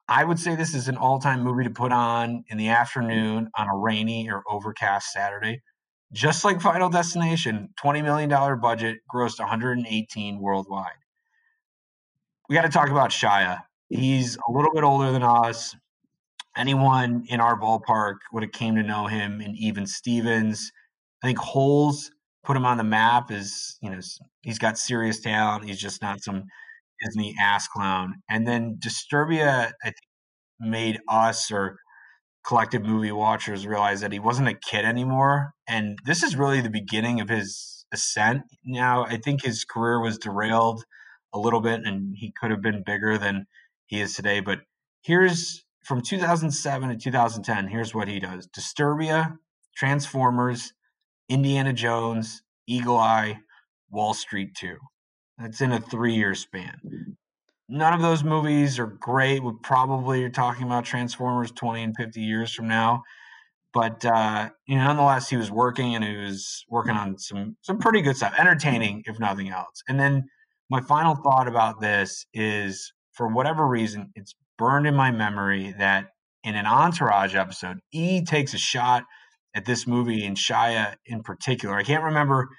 i 0.08 0.24
would 0.24 0.40
say 0.40 0.56
this 0.56 0.74
is 0.74 0.88
an 0.88 0.98
all-time 0.98 1.44
movie 1.44 1.64
to 1.64 1.70
put 1.70 1.92
on 1.92 2.44
in 2.50 2.58
the 2.58 2.70
afternoon 2.70 3.50
on 3.58 3.68
a 3.68 3.76
rainy 3.76 4.30
or 4.30 4.44
overcast 4.50 5.12
saturday. 5.12 5.62
Just 6.14 6.44
like 6.44 6.60
final 6.60 6.90
destination 6.90 7.70
20 7.82 8.02
million 8.02 8.30
dollar 8.30 8.56
budget 8.56 8.98
grossed 9.14 9.40
118 9.40 10.40
worldwide. 10.40 10.92
We 12.50 12.56
got 12.56 12.64
to 12.64 12.70
talk 12.70 12.90
about 12.90 13.12
shia. 13.12 13.60
He's 13.88 14.36
a 14.36 14.52
little 14.52 14.74
bit 14.74 14.84
older 14.84 15.12
than 15.12 15.24
us. 15.24 15.76
Anyone 16.58 17.24
in 17.30 17.40
our 17.40 17.58
ballpark 17.58 18.16
would 18.34 18.44
have 18.44 18.52
came 18.52 18.76
to 18.76 18.84
know 18.84 19.08
him 19.08 19.40
in 19.40 19.56
even 19.56 19.88
stevens. 19.88 20.72
I 21.24 21.28
think 21.28 21.38
holes 21.38 22.12
put 22.44 22.58
him 22.58 22.66
on 22.66 22.78
the 22.78 22.84
map 22.84 23.32
is 23.32 23.78
you 23.82 23.90
know 23.90 24.00
he's 24.42 24.60
got 24.60 24.78
serious 24.78 25.22
talent. 25.22 25.64
He's 25.64 25.80
just 25.80 26.02
not 26.02 26.22
some 26.22 26.44
disney 27.04 27.36
ass 27.42 27.68
clown 27.68 28.22
and 28.30 28.48
then 28.48 28.78
disturbia 28.80 29.72
i 29.84 29.88
think 29.88 29.96
made 30.60 31.00
us 31.10 31.52
or 31.52 31.78
collective 32.46 32.84
movie 32.84 33.12
watchers 33.12 33.68
realize 33.68 34.02
that 34.02 34.12
he 34.12 34.20
wasn't 34.20 34.48
a 34.48 34.54
kid 34.54 34.86
anymore. 34.86 35.54
And 35.68 36.00
this 36.06 36.24
is 36.24 36.36
really 36.36 36.62
the 36.62 36.70
beginning 36.70 37.22
of 37.22 37.30
his 37.30 37.86
ascent. 37.94 38.44
Now, 38.66 39.06
I 39.06 39.18
think 39.18 39.44
his 39.44 39.66
career 39.66 40.00
was 40.00 40.18
derailed 40.18 40.84
a 41.34 41.40
little 41.40 41.62
bit 41.62 41.82
and 41.86 42.16
he 42.18 42.34
could 42.40 42.52
have 42.52 42.62
been 42.62 42.84
bigger 42.86 43.18
than 43.18 43.46
he 43.86 44.02
is 44.02 44.16
today. 44.16 44.40
But 44.40 44.60
here's 45.02 45.64
from 45.84 46.02
2007 46.02 46.90
to 46.90 46.96
2010, 46.96 47.68
here's 47.68 47.94
what 47.94 48.08
he 48.08 48.20
does 48.20 48.48
Disturbia, 48.48 49.38
Transformers, 49.76 50.74
Indiana 51.30 51.74
Jones, 51.74 52.44
Eagle 52.68 52.98
Eye, 52.98 53.40
Wall 53.90 54.14
Street 54.14 54.56
2. 54.56 54.78
That's 55.42 55.62
in 55.62 55.72
a 55.72 55.80
three 55.80 56.14
year 56.14 56.36
span. 56.36 57.18
None 57.68 57.94
of 57.94 58.02
those 58.02 58.24
movies 58.24 58.80
are 58.80 58.88
great. 58.88 59.44
We 59.44 59.54
probably 59.64 60.24
are 60.24 60.30
talking 60.30 60.64
about 60.64 60.86
Transformers 60.86 61.52
20 61.52 61.84
and 61.84 61.96
50 61.96 62.22
years 62.22 62.54
from 62.54 62.68
now. 62.68 63.04
But 63.74 64.04
uh, 64.04 64.50
you 64.68 64.76
know, 64.76 64.84
nonetheless, 64.84 65.30
he 65.30 65.38
was 65.38 65.50
working 65.50 65.96
and 65.96 66.04
he 66.04 66.18
was 66.18 66.66
working 66.70 66.96
on 66.96 67.18
some 67.18 67.56
some 67.62 67.80
pretty 67.80 68.02
good 68.02 68.18
stuff, 68.18 68.34
entertaining 68.38 69.04
if 69.06 69.20
nothing 69.20 69.50
else. 69.50 69.82
And 69.88 70.00
then 70.00 70.26
my 70.70 70.82
final 70.82 71.16
thought 71.16 71.48
about 71.48 71.80
this 71.80 72.26
is, 72.34 72.94
for 73.14 73.28
whatever 73.28 73.66
reason, 73.66 74.12
it's 74.16 74.36
burned 74.58 74.88
in 74.88 74.96
my 74.96 75.12
memory 75.12 75.74
that 75.78 76.08
in 76.44 76.56
an 76.56 76.66
Entourage 76.66 77.36
episode, 77.36 77.80
E 77.94 78.24
takes 78.24 78.54
a 78.54 78.58
shot 78.58 79.04
at 79.56 79.66
this 79.66 79.88
movie 79.88 80.26
and 80.26 80.36
Shia 80.36 80.96
in 81.06 81.24
particular. 81.24 81.76
I 81.76 81.84
can't 81.84 82.04
remember 82.04 82.50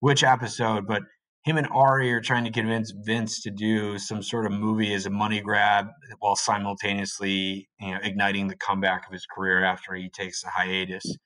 which 0.00 0.22
episode, 0.22 0.86
but 0.86 1.02
him 1.48 1.56
and 1.56 1.66
Ari 1.70 2.12
are 2.12 2.20
trying 2.20 2.44
to 2.44 2.50
convince 2.50 2.90
Vince 2.90 3.40
to 3.42 3.50
do 3.50 3.98
some 3.98 4.22
sort 4.22 4.44
of 4.44 4.52
movie 4.52 4.92
as 4.92 5.06
a 5.06 5.10
money 5.10 5.40
grab 5.40 5.86
while 6.18 6.36
simultaneously 6.36 7.68
you 7.80 7.92
know, 7.92 7.98
igniting 8.02 8.48
the 8.48 8.56
comeback 8.56 9.06
of 9.06 9.12
his 9.12 9.24
career 9.24 9.64
after 9.64 9.94
he 9.94 10.10
takes 10.10 10.44
a 10.44 10.48
hiatus. 10.48 11.16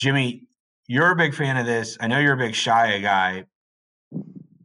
Jimmy, 0.00 0.46
you're 0.86 1.10
a 1.10 1.16
big 1.16 1.34
fan 1.34 1.58
of 1.58 1.66
this. 1.66 1.98
I 2.00 2.06
know 2.06 2.18
you're 2.18 2.32
a 2.32 2.38
big 2.38 2.54
Shia 2.54 3.02
guy. 3.02 3.44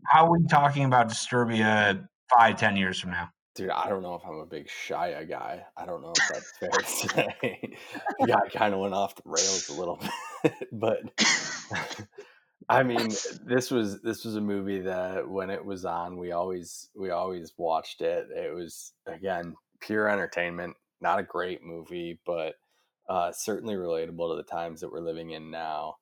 How 0.06 0.26
are 0.26 0.32
we 0.32 0.46
talking 0.48 0.86
about 0.86 1.10
Disturbia 1.10 2.08
five, 2.34 2.58
ten 2.58 2.78
years 2.78 3.00
from 3.00 3.12
now? 3.12 3.30
Dude, 3.56 3.70
I 3.70 3.90
don't 3.90 4.02
know 4.02 4.16
if 4.16 4.22
I'm 4.26 4.40
a 4.40 4.46
big 4.46 4.68
Shia 4.68 5.30
guy. 5.30 5.66
I 5.78 5.86
don't 5.86 6.02
know 6.02 6.14
if 6.18 6.28
that's 6.30 6.58
fair 6.58 6.70
to 6.70 6.86
say. 6.86 7.78
yeah, 8.26 8.38
I 8.38 8.50
kind 8.50 8.74
of 8.74 8.80
went 8.80 8.94
off 8.94 9.16
the 9.16 9.24
rails 9.26 9.70
a 9.70 9.74
little 9.74 10.02
bit, 10.44 10.70
but 10.72 11.02
I 12.70 12.84
mean, 12.84 13.10
this 13.46 13.72
was 13.72 14.02
this 14.02 14.26
was 14.26 14.36
a 14.36 14.42
movie 14.42 14.82
that 14.82 15.28
when 15.28 15.50
it 15.50 15.64
was 15.64 15.86
on, 15.86 16.18
we 16.18 16.32
always 16.32 16.90
we 16.96 17.10
always 17.10 17.54
watched 17.58 18.02
it. 18.02 18.28
It 18.36 18.54
was 18.54 18.94
again 19.06 19.56
pure 19.80 20.10
entertainment. 20.10 20.76
Not 21.02 21.20
a 21.20 21.24
great 21.24 21.64
movie, 21.64 22.20
but 22.26 22.56
uh, 23.10 23.32
certainly 23.32 23.76
relatable 23.76 24.32
to 24.32 24.38
the 24.38 24.44
times 24.44 24.82
that 24.82 24.92
we're 24.92 25.02
living 25.02 25.32
in 25.32 25.52
now. 25.52 25.96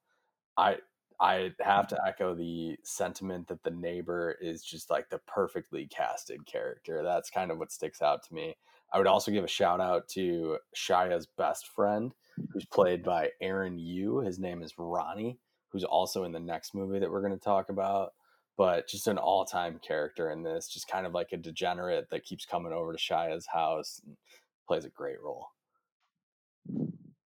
I 0.58 0.78
I 1.20 1.52
have 1.62 1.88
to 1.90 2.00
echo 2.06 2.34
the 2.34 2.78
sentiment 2.84 3.48
that 3.48 3.64
the 3.64 3.72
neighbor 3.72 4.36
is 4.42 4.64
just 4.64 4.90
like 4.90 5.10
the 5.10 5.20
perfectly 5.20 5.86
casted 5.88 6.46
character. 6.48 7.04
That's 7.04 7.30
kind 7.30 7.52
of 7.52 7.60
what 7.60 7.72
sticks 7.72 8.02
out 8.02 8.24
to 8.24 8.34
me. 8.34 8.56
I 8.92 8.98
would 8.98 9.08
also 9.08 9.32
give 9.32 9.44
a 9.44 9.48
shout 9.48 9.80
out 9.80 10.10
to 10.10 10.58
Shia's 10.74 11.28
best 11.38 11.68
friend, 11.68 12.14
who's 12.52 12.66
played 12.66 13.04
by 13.04 13.30
Aaron 13.40 13.78
Yoo. 13.78 14.20
His 14.20 14.40
name 14.40 14.64
is 14.64 14.74
Ronnie, 14.78 15.38
who's 15.72 15.84
also 15.84 16.24
in 16.24 16.32
the 16.32 16.40
next 16.40 16.74
movie 16.76 17.00
that 17.00 17.12
we're 17.12 17.22
going 17.22 17.34
to 17.34 17.40
talk 17.40 17.70
about. 17.70 18.14
But 18.58 18.88
just 18.88 19.08
an 19.08 19.18
all 19.18 19.46
time 19.46 19.80
character 19.86 20.30
in 20.30 20.44
this, 20.44 20.68
just 20.68 20.88
kind 20.88 21.06
of 21.06 21.14
like 21.14 21.30
a 21.32 21.38
degenerate 21.38 22.10
that 22.12 22.26
keeps 22.26 22.46
coming 22.46 22.74
over 22.74 22.92
to 22.92 23.00
Shia's 23.00 23.48
house 23.52 24.02
and 24.06 24.18
plays 24.68 24.86
a 24.86 24.90
great 24.90 25.22
role. 25.22 25.48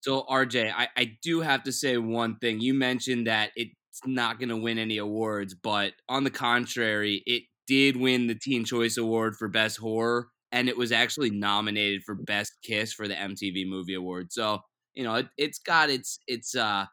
So, 0.01 0.23
RJ, 0.29 0.71
I, 0.71 0.87
I 0.95 1.17
do 1.23 1.41
have 1.41 1.63
to 1.63 1.71
say 1.71 1.97
one 1.97 2.37
thing. 2.37 2.61
You 2.61 2.75
mentioned 2.75 3.25
that 3.25 3.49
it's 3.55 3.73
not 4.05 4.39
going 4.39 4.49
to 4.49 4.57
win 4.57 4.77
any 4.77 4.97
awards, 4.99 5.55
but 5.55 5.93
on 6.07 6.23
the 6.23 6.29
contrary, 6.29 7.23
it 7.25 7.43
did 7.67 7.97
win 7.97 8.27
the 8.27 8.35
Teen 8.35 8.65
Choice 8.65 8.97
Award 8.97 9.35
for 9.35 9.47
Best 9.47 9.77
Horror, 9.77 10.27
and 10.51 10.69
it 10.69 10.77
was 10.77 10.91
actually 10.91 11.31
nominated 11.31 12.03
for 12.03 12.13
Best 12.13 12.53
Kiss 12.63 12.93
for 12.93 13.07
the 13.07 13.15
MTV 13.15 13.67
Movie 13.67 13.95
Award. 13.95 14.31
So, 14.31 14.59
you 14.93 15.03
know, 15.03 15.15
it, 15.15 15.27
it's 15.37 15.59
got 15.59 15.89
its 15.89 16.19
its 16.27 16.55
uh 16.55 16.85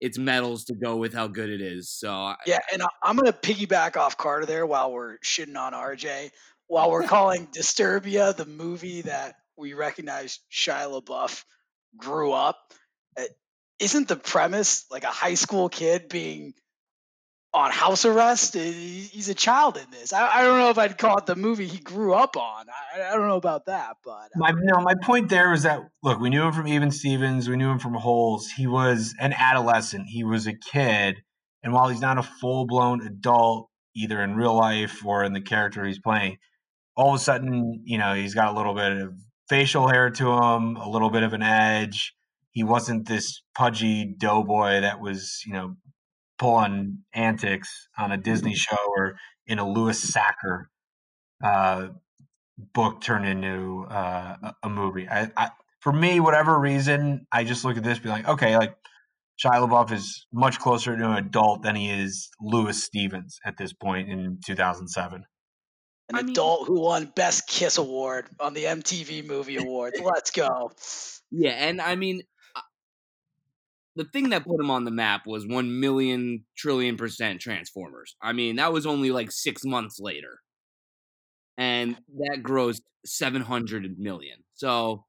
its 0.00 0.18
medals 0.18 0.64
to 0.64 0.74
go 0.74 0.96
with 0.96 1.14
how 1.14 1.26
good 1.26 1.50
it 1.50 1.60
is. 1.60 1.90
So, 1.90 2.34
Yeah, 2.46 2.60
and 2.72 2.82
I'm 3.02 3.16
gonna 3.16 3.32
piggyback 3.32 3.96
off 3.96 4.16
Carter 4.16 4.46
there 4.46 4.66
while 4.66 4.92
we're 4.92 5.18
shitting 5.18 5.56
on 5.56 5.72
RJ. 5.72 6.30
While 6.66 6.90
we're 6.90 7.06
calling 7.06 7.46
Disturbia 7.48 8.34
the 8.36 8.46
movie 8.46 9.02
that 9.02 9.36
we 9.56 9.74
recognize 9.74 10.40
Shia 10.50 11.00
LaBeouf 11.00 11.44
grew 11.96 12.32
up, 12.32 12.58
uh, 13.18 13.22
isn't 13.78 14.08
the 14.08 14.16
premise 14.16 14.86
like 14.90 15.04
a 15.04 15.08
high 15.08 15.34
school 15.34 15.68
kid 15.68 16.08
being 16.08 16.54
on 17.54 17.70
house 17.70 18.04
arrest? 18.04 18.56
Uh, 18.56 18.60
He's 18.60 19.28
a 19.28 19.34
child 19.34 19.76
in 19.76 19.90
this. 19.90 20.12
I, 20.12 20.40
I 20.40 20.42
don't 20.42 20.58
know 20.58 20.70
if 20.70 20.78
I'd 20.78 20.98
call 20.98 21.16
it 21.18 21.26
the 21.26 21.36
movie 21.36 21.66
he 21.66 21.78
grew 21.78 22.12
up 22.12 22.36
on. 22.36 22.66
I, 22.68 23.08
I 23.08 23.14
don't 23.14 23.28
know 23.28 23.36
about 23.36 23.66
that, 23.66 23.96
but 24.04 24.30
My 24.36 24.50
no, 24.50 24.82
my 24.82 24.94
point 25.00 25.28
there 25.28 25.50
was 25.50 25.62
that 25.62 25.80
look, 26.02 26.20
we 26.20 26.30
knew 26.30 26.42
him 26.42 26.52
from 26.52 26.66
Even 26.66 26.90
Stevens, 26.90 27.48
we 27.48 27.56
knew 27.56 27.70
him 27.70 27.78
from 27.78 27.94
Holes. 27.94 28.48
He 28.48 28.66
was 28.66 29.14
an 29.20 29.32
adolescent, 29.32 30.08
he 30.08 30.24
was 30.24 30.46
a 30.46 30.54
kid, 30.54 31.22
and 31.62 31.72
while 31.72 31.88
he's 31.88 32.00
not 32.00 32.18
a 32.18 32.22
full 32.22 32.66
blown 32.66 33.06
adult, 33.06 33.70
either 33.94 34.20
in 34.20 34.34
real 34.34 34.54
life 34.54 35.04
or 35.06 35.24
in 35.24 35.32
the 35.32 35.40
character 35.40 35.84
he's 35.84 36.00
playing, 36.00 36.36
all 36.96 37.14
of 37.14 37.20
a 37.20 37.22
sudden, 37.22 37.82
you 37.84 37.98
know, 37.98 38.14
he's 38.14 38.34
got 38.34 38.52
a 38.52 38.56
little 38.56 38.74
bit 38.74 38.92
of 38.92 39.14
facial 39.48 39.88
hair 39.88 40.10
to 40.10 40.32
him, 40.32 40.76
a 40.76 40.88
little 40.88 41.10
bit 41.10 41.22
of 41.22 41.32
an 41.32 41.42
edge. 41.42 42.14
He 42.50 42.64
wasn't 42.64 43.08
this 43.08 43.42
pudgy 43.54 44.04
doughboy 44.04 44.80
that 44.82 45.00
was, 45.00 45.42
you 45.46 45.52
know, 45.52 45.76
pulling 46.38 47.04
antics 47.12 47.88
on 47.98 48.12
a 48.12 48.16
Disney 48.16 48.54
show 48.54 48.76
or 48.96 49.16
in 49.46 49.58
a 49.58 49.68
Louis 49.68 49.98
Sachar 50.12 50.64
uh, 51.44 51.88
book 52.72 53.00
turned 53.00 53.26
into 53.26 53.84
uh, 53.90 54.36
a- 54.42 54.54
a 54.64 54.68
movie. 54.68 55.08
I, 55.08 55.30
I, 55.36 55.50
for 55.80 55.92
me, 55.92 56.20
whatever 56.20 56.58
reason, 56.58 57.26
I 57.30 57.44
just 57.44 57.64
look 57.64 57.76
at 57.76 57.84
this, 57.84 57.98
be 57.98 58.08
like, 58.08 58.26
okay, 58.28 58.56
like 58.56 58.76
Shia 59.44 59.68
LaBeouf 59.68 59.92
is 59.92 60.26
much 60.32 60.58
closer 60.58 60.96
to 60.96 61.10
an 61.10 61.16
adult 61.26 61.62
than 61.62 61.76
he 61.76 61.90
is 61.90 62.30
Louis 62.40 62.82
Stevens 62.82 63.38
at 63.44 63.56
this 63.58 63.72
point 63.72 64.08
in 64.08 64.38
2007. 64.46 65.24
an 66.12 66.30
adult 66.30 66.68
who 66.68 66.80
won 66.80 67.12
Best 67.14 67.48
Kiss 67.48 67.76
Award 67.78 68.26
on 68.40 68.54
the 68.54 68.64
MTV 68.64 69.26
Movie 69.26 69.56
Awards. 69.64 70.00
Let's 70.02 70.30
go. 70.30 70.70
yeah, 71.30 71.50
and 71.50 71.80
I 71.80 71.96
mean, 71.96 72.22
the 73.96 74.04
thing 74.04 74.30
that 74.30 74.44
put 74.44 74.60
him 74.60 74.70
on 74.70 74.84
the 74.84 74.90
map 74.90 75.26
was 75.26 75.46
one 75.46 75.80
million 75.80 76.44
trillion 76.56 76.96
percent 76.96 77.40
Transformers. 77.40 78.16
I 78.22 78.32
mean, 78.32 78.56
that 78.56 78.72
was 78.72 78.86
only 78.86 79.10
like 79.10 79.30
six 79.30 79.64
months 79.64 79.98
later, 80.00 80.40
and 81.56 81.96
that 82.18 82.42
grossed 82.42 82.82
seven 83.04 83.42
hundred 83.42 83.98
million. 83.98 84.38
So, 84.54 85.04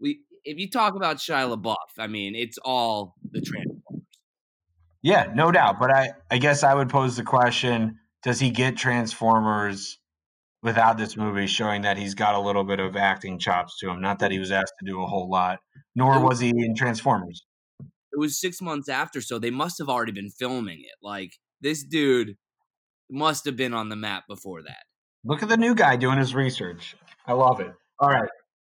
we 0.00 0.20
if 0.44 0.58
you 0.58 0.68
talk 0.68 0.94
about 0.94 1.16
Shia 1.16 1.48
mm. 1.48 1.62
LaBeouf, 1.62 1.76
I 1.98 2.06
mean, 2.06 2.34
it's 2.34 2.58
all 2.58 3.14
the 3.30 3.40
Transformers. 3.40 4.04
Yeah, 5.02 5.30
no 5.34 5.52
doubt. 5.52 5.78
But 5.78 5.94
I, 5.94 6.10
I 6.30 6.38
guess 6.38 6.64
I 6.64 6.74
would 6.74 6.88
pose 6.88 7.16
the 7.16 7.24
question 7.24 7.98
does 8.22 8.40
he 8.40 8.50
get 8.50 8.76
Transformers 8.76 9.98
without 10.62 10.96
this 10.96 11.14
movie 11.14 11.46
showing 11.46 11.82
that 11.82 11.98
he's 11.98 12.14
got 12.14 12.34
a 12.34 12.40
little 12.40 12.64
bit 12.64 12.80
of 12.80 12.96
acting 12.96 13.38
chops 13.38 13.78
to 13.78 13.90
him? 13.90 14.00
Not 14.00 14.20
that 14.20 14.30
he 14.30 14.38
was 14.38 14.50
asked 14.50 14.72
to 14.80 14.86
do 14.86 15.02
a 15.02 15.06
whole 15.06 15.28
lot, 15.28 15.58
nor 15.94 16.18
was 16.20 16.40
he 16.40 16.48
in 16.48 16.74
Transformers. 16.74 17.44
It 18.14 18.18
was 18.18 18.40
six 18.40 18.60
months 18.60 18.88
after, 18.88 19.20
so 19.20 19.38
they 19.38 19.50
must 19.50 19.78
have 19.78 19.88
already 19.88 20.12
been 20.12 20.30
filming 20.30 20.80
it. 20.80 20.94
Like 21.02 21.32
this 21.60 21.82
dude 21.82 22.36
must 23.10 23.44
have 23.46 23.56
been 23.56 23.74
on 23.74 23.88
the 23.88 23.96
map 23.96 24.24
before 24.28 24.62
that. 24.62 24.84
Look 25.24 25.42
at 25.42 25.48
the 25.48 25.56
new 25.56 25.74
guy 25.74 25.96
doing 25.96 26.18
his 26.18 26.34
research. 26.34 26.96
I 27.26 27.32
love 27.32 27.60
it. 27.60 27.72
All 27.98 28.08
right, 28.08 28.28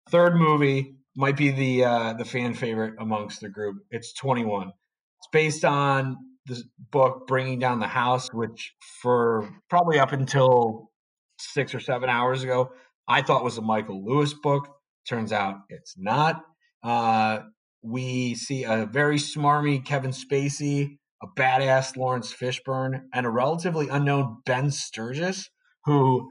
third 0.09 0.35
movie 0.35 0.95
might 1.15 1.38
be 1.38 1.51
the 1.51 1.85
uh, 1.85 2.13
the 2.13 2.26
fan 2.26 2.53
favorite 2.53 2.95
amongst 2.99 3.41
the 3.41 3.49
group. 3.49 3.77
It's 3.91 4.13
21. 4.13 4.67
It's 4.67 5.27
based 5.31 5.65
on 5.65 6.17
the 6.45 6.63
book 6.91 7.27
Bringing 7.27 7.59
Down 7.59 7.80
the 7.80 7.88
House, 7.88 8.31
which 8.34 8.73
for 9.01 9.49
probably 9.69 9.99
up 9.99 10.11
until 10.11 10.91
six 11.39 11.73
or 11.73 11.80
seven 11.80 12.09
hours 12.09 12.43
ago, 12.43 12.72
I 13.07 13.22
thought 13.22 13.43
was 13.43 13.57
a 13.57 13.61
Michael 13.61 14.05
Lewis 14.05 14.34
book. 14.34 14.67
Turns 15.07 15.31
out 15.31 15.57
it's 15.69 15.95
not. 15.97 16.41
Uh, 16.84 17.39
we 17.86 18.36
see 18.36 18.64
a 18.64 18.86
very 18.86 19.18
smarmy 19.18 19.84
Kevin 19.84 20.12
Spacey, 20.12 20.98
a 21.22 21.28
badass 21.28 21.95
Lawrence 21.95 22.34
Fishburne, 22.34 23.03
and 23.14 23.26
a 23.26 23.30
relatively 23.30 23.88
unknown 23.90 24.38
Ben 24.45 24.72
Sturgess, 24.72 25.49
who 25.86 26.30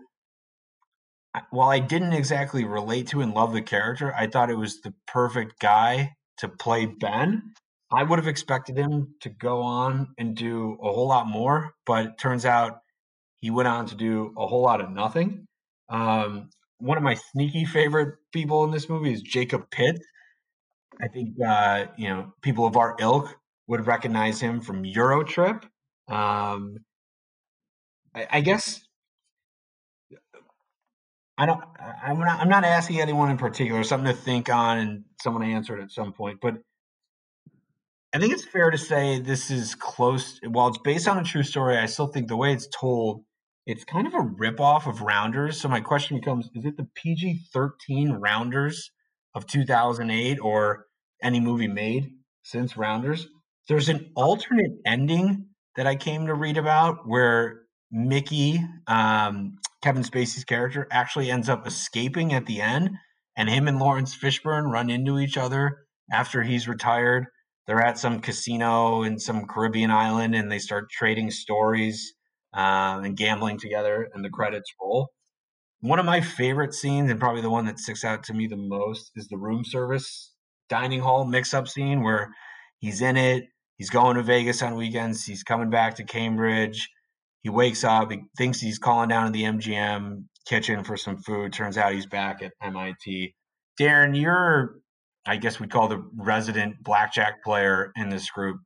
while 1.50 1.68
I 1.68 1.80
didn't 1.80 2.12
exactly 2.12 2.64
relate 2.64 3.08
to 3.08 3.20
and 3.20 3.34
love 3.34 3.52
the 3.52 3.62
character, 3.62 4.14
I 4.14 4.26
thought 4.26 4.50
it 4.50 4.58
was 4.58 4.80
the 4.80 4.94
perfect 5.06 5.58
guy 5.58 6.12
to 6.38 6.48
play 6.48 6.86
Ben. 6.86 7.54
I 7.92 8.02
would 8.02 8.18
have 8.18 8.28
expected 8.28 8.76
him 8.76 9.14
to 9.20 9.30
go 9.30 9.62
on 9.62 10.08
and 10.18 10.36
do 10.36 10.76
a 10.82 10.92
whole 10.92 11.08
lot 11.08 11.26
more, 11.26 11.72
but 11.86 12.06
it 12.06 12.18
turns 12.18 12.44
out 12.44 12.78
he 13.40 13.50
went 13.50 13.68
on 13.68 13.86
to 13.86 13.94
do 13.94 14.32
a 14.36 14.46
whole 14.46 14.62
lot 14.62 14.80
of 14.80 14.90
nothing. 14.90 15.46
Um, 15.88 16.50
one 16.78 16.96
of 16.96 17.04
my 17.04 17.16
sneaky 17.32 17.64
favorite 17.64 18.16
people 18.32 18.64
in 18.64 18.70
this 18.70 18.88
movie 18.88 19.12
is 19.12 19.22
Jacob 19.22 19.70
Pitt. 19.70 20.00
I 21.00 21.08
think 21.08 21.36
uh, 21.40 21.86
you 21.96 22.08
know 22.08 22.32
people 22.42 22.66
of 22.66 22.76
our 22.76 22.96
ilk 23.00 23.34
would 23.66 23.86
recognize 23.86 24.40
him 24.40 24.60
from 24.60 24.84
Eurotrip. 24.84 25.64
Um, 26.08 26.78
I, 28.14 28.26
I 28.30 28.40
guess 28.40 28.84
I 31.36 31.46
don't. 31.46 31.62
I'm 32.02 32.18
not. 32.20 32.40
I'm 32.40 32.48
not 32.48 32.64
asking 32.64 33.00
anyone 33.00 33.30
in 33.30 33.38
particular. 33.38 33.82
Something 33.82 34.14
to 34.14 34.18
think 34.18 34.48
on, 34.48 34.78
and 34.78 35.04
someone 35.20 35.42
answered 35.42 35.80
at 35.80 35.90
some 35.90 36.12
point. 36.12 36.38
But 36.40 36.54
I 38.12 38.18
think 38.18 38.32
it's 38.32 38.44
fair 38.44 38.70
to 38.70 38.78
say 38.78 39.18
this 39.18 39.50
is 39.50 39.74
close. 39.74 40.38
While 40.46 40.68
it's 40.68 40.78
based 40.78 41.08
on 41.08 41.18
a 41.18 41.24
true 41.24 41.42
story, 41.42 41.76
I 41.76 41.86
still 41.86 42.06
think 42.06 42.28
the 42.28 42.36
way 42.36 42.52
it's 42.52 42.68
told, 42.68 43.24
it's 43.66 43.84
kind 43.84 44.06
of 44.06 44.14
a 44.14 44.18
ripoff 44.18 44.86
of 44.86 45.00
Rounders. 45.00 45.60
So 45.60 45.68
my 45.68 45.80
question 45.80 46.16
becomes: 46.18 46.48
Is 46.54 46.64
it 46.64 46.76
the 46.76 46.86
PG-13 46.94 48.20
Rounders 48.20 48.92
of 49.34 49.46
2008, 49.46 50.38
or 50.40 50.86
any 51.22 51.40
movie 51.40 51.68
made 51.68 52.12
since 52.42 52.76
Rounders? 52.76 53.26
There's 53.68 53.88
an 53.88 54.10
alternate 54.14 54.72
ending 54.86 55.46
that 55.76 55.86
I 55.86 55.96
came 55.96 56.26
to 56.26 56.34
read 56.34 56.56
about 56.56 57.06
where 57.06 57.62
Mickey, 57.90 58.60
um, 58.86 59.56
Kevin 59.82 60.02
Spacey's 60.02 60.44
character, 60.44 60.86
actually 60.90 61.30
ends 61.30 61.48
up 61.48 61.66
escaping 61.66 62.32
at 62.32 62.46
the 62.46 62.60
end, 62.60 62.90
and 63.36 63.48
him 63.48 63.68
and 63.68 63.78
Lawrence 63.78 64.16
Fishburne 64.16 64.70
run 64.70 64.90
into 64.90 65.18
each 65.18 65.36
other 65.36 65.78
after 66.12 66.42
he's 66.42 66.68
retired. 66.68 67.26
They're 67.66 67.84
at 67.84 67.98
some 67.98 68.20
casino 68.20 69.02
in 69.02 69.18
some 69.18 69.46
Caribbean 69.46 69.90
island, 69.90 70.34
and 70.34 70.50
they 70.50 70.58
start 70.58 70.90
trading 70.90 71.30
stories 71.30 72.14
uh, 72.54 73.00
and 73.02 73.16
gambling 73.16 73.58
together, 73.58 74.08
and 74.12 74.24
the 74.24 74.30
credits 74.30 74.70
roll. 74.80 75.10
One 75.84 75.98
of 75.98 76.06
my 76.06 76.22
favorite 76.22 76.72
scenes, 76.72 77.10
and 77.10 77.20
probably 77.20 77.42
the 77.42 77.50
one 77.50 77.66
that 77.66 77.78
sticks 77.78 78.06
out 78.06 78.22
to 78.24 78.32
me 78.32 78.46
the 78.46 78.56
most, 78.56 79.10
is 79.16 79.28
the 79.28 79.36
room 79.36 79.66
service 79.66 80.32
dining 80.70 81.00
hall 81.00 81.26
mix-up 81.26 81.68
scene 81.68 82.02
where 82.02 82.30
he's 82.78 83.02
in 83.02 83.18
it. 83.18 83.44
He's 83.76 83.90
going 83.90 84.16
to 84.16 84.22
Vegas 84.22 84.62
on 84.62 84.76
weekends. 84.76 85.26
He's 85.26 85.42
coming 85.42 85.68
back 85.68 85.96
to 85.96 86.04
Cambridge. 86.04 86.88
He 87.42 87.50
wakes 87.50 87.84
up. 87.84 88.10
He 88.10 88.22
thinks 88.38 88.62
he's 88.62 88.78
calling 88.78 89.10
down 89.10 89.26
to 89.26 89.32
the 89.32 89.42
MGM 89.42 90.24
kitchen 90.46 90.84
for 90.84 90.96
some 90.96 91.18
food. 91.18 91.52
Turns 91.52 91.76
out 91.76 91.92
he's 91.92 92.06
back 92.06 92.40
at 92.40 92.52
MIT. 92.62 93.34
Darren, 93.78 94.18
you're, 94.18 94.76
I 95.26 95.36
guess 95.36 95.60
we 95.60 95.66
call 95.66 95.88
the 95.88 96.02
resident 96.16 96.76
blackjack 96.82 97.44
player 97.44 97.92
in 97.94 98.08
this 98.08 98.30
group. 98.30 98.56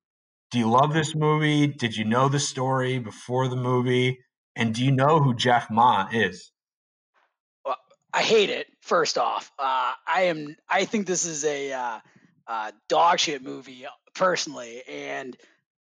Do 0.52 0.60
you 0.60 0.70
love 0.70 0.94
this 0.94 1.16
movie? 1.16 1.66
Did 1.66 1.96
you 1.96 2.04
know 2.04 2.28
the 2.28 2.38
story 2.38 3.00
before 3.00 3.48
the 3.48 3.56
movie? 3.56 4.20
And 4.54 4.72
do 4.72 4.84
you 4.84 4.92
know 4.92 5.18
who 5.18 5.34
Jeff 5.34 5.68
Ma 5.68 6.06
is? 6.12 6.52
I 8.18 8.22
hate 8.22 8.50
it. 8.50 8.66
First 8.80 9.16
off, 9.16 9.52
uh, 9.60 9.92
I 10.04 10.22
am. 10.22 10.56
I 10.68 10.86
think 10.86 11.06
this 11.06 11.24
is 11.24 11.44
a 11.44 11.72
uh, 11.72 12.00
uh, 12.48 12.72
dog 12.88 13.20
shit 13.20 13.44
movie 13.44 13.86
personally, 14.12 14.82
and 14.88 15.36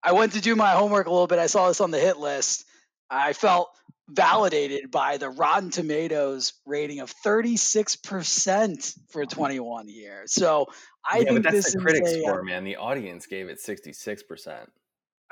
I 0.03 0.11
went 0.11 0.33
to 0.33 0.41
do 0.41 0.53
my 0.53 0.71
homework 0.71 1.07
a 1.07 1.11
little 1.11 1.27
bit. 1.27 1.39
I 1.39 1.45
saw 1.45 1.69
this 1.69 1.79
on 1.79 1.91
the 1.91 1.99
hit 1.99 2.17
list. 2.17 2.65
I 3.09 3.31
felt 3.31 3.69
validated 4.09 4.91
by 4.91 5.15
the 5.15 5.29
Rotten 5.29 5.69
Tomatoes 5.69 6.51
rating 6.65 6.99
of 6.99 7.13
36% 7.25 8.99
for 9.11 9.25
21 9.25 9.87
here. 9.87 10.23
So 10.25 10.65
I 11.09 11.19
yeah, 11.19 11.23
think 11.23 11.43
but 11.43 11.51
this 11.53 11.63
that's 11.63 11.73
the 11.73 11.79
is 11.79 11.83
critic 11.83 12.03
a, 12.03 12.17
uh, 12.17 12.19
score, 12.19 12.43
man. 12.43 12.65
The 12.65 12.75
audience 12.75 13.27
gave 13.27 13.47
it 13.47 13.59
66%. 13.59 14.67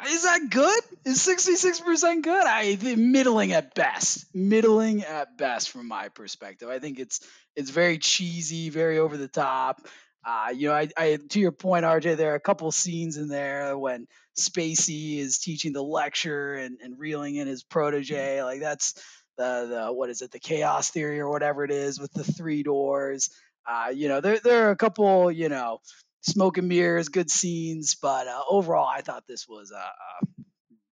Is 0.07 0.23
that 0.23 0.49
good? 0.49 0.83
Is 1.05 1.19
66% 1.19 2.23
good? 2.23 2.45
I 2.45 2.77
middling 2.97 3.53
at 3.53 3.75
best. 3.75 4.25
Middling 4.33 5.03
at 5.03 5.37
best 5.37 5.69
from 5.69 5.87
my 5.87 6.09
perspective. 6.09 6.67
I 6.67 6.79
think 6.79 6.99
it's 6.99 7.21
it's 7.55 7.69
very 7.69 7.99
cheesy, 7.99 8.69
very 8.69 8.97
over 8.97 9.17
the 9.17 9.27
top. 9.27 9.85
Uh, 10.25 10.49
you 10.55 10.69
know, 10.69 10.73
I, 10.73 10.89
I 10.97 11.19
to 11.29 11.39
your 11.39 11.51
point, 11.51 11.85
RJ, 11.85 12.17
there 12.17 12.31
are 12.31 12.35
a 12.35 12.39
couple 12.39 12.71
scenes 12.71 13.17
in 13.17 13.27
there 13.27 13.77
when 13.77 14.07
Spacey 14.37 15.19
is 15.19 15.39
teaching 15.39 15.73
the 15.73 15.83
lecture 15.83 16.55
and, 16.55 16.79
and 16.81 16.97
reeling 16.97 17.35
in 17.35 17.47
his 17.47 17.63
protege. 17.63 18.41
Like 18.41 18.61
that's 18.61 18.93
the 19.37 19.67
the 19.69 19.93
what 19.93 20.09
is 20.09 20.21
it, 20.21 20.31
the 20.31 20.39
chaos 20.39 20.89
theory 20.89 21.19
or 21.19 21.29
whatever 21.29 21.63
it 21.63 21.71
is 21.71 21.99
with 21.99 22.13
the 22.13 22.23
three 22.23 22.63
doors. 22.63 23.29
Uh, 23.67 23.89
you 23.93 24.07
know, 24.09 24.21
there 24.21 24.39
there 24.39 24.67
are 24.67 24.71
a 24.71 24.77
couple, 24.77 25.31
you 25.31 25.49
know, 25.49 25.79
smoke 26.23 26.57
and 26.57 26.67
mirrors, 26.67 27.09
good 27.09 27.29
scenes, 27.29 27.95
but 27.95 28.27
uh, 28.27 28.43
overall, 28.49 28.87
I 28.87 29.01
thought 29.01 29.25
this 29.27 29.47
was 29.47 29.71
uh, 29.71 29.77
uh, 29.77 30.25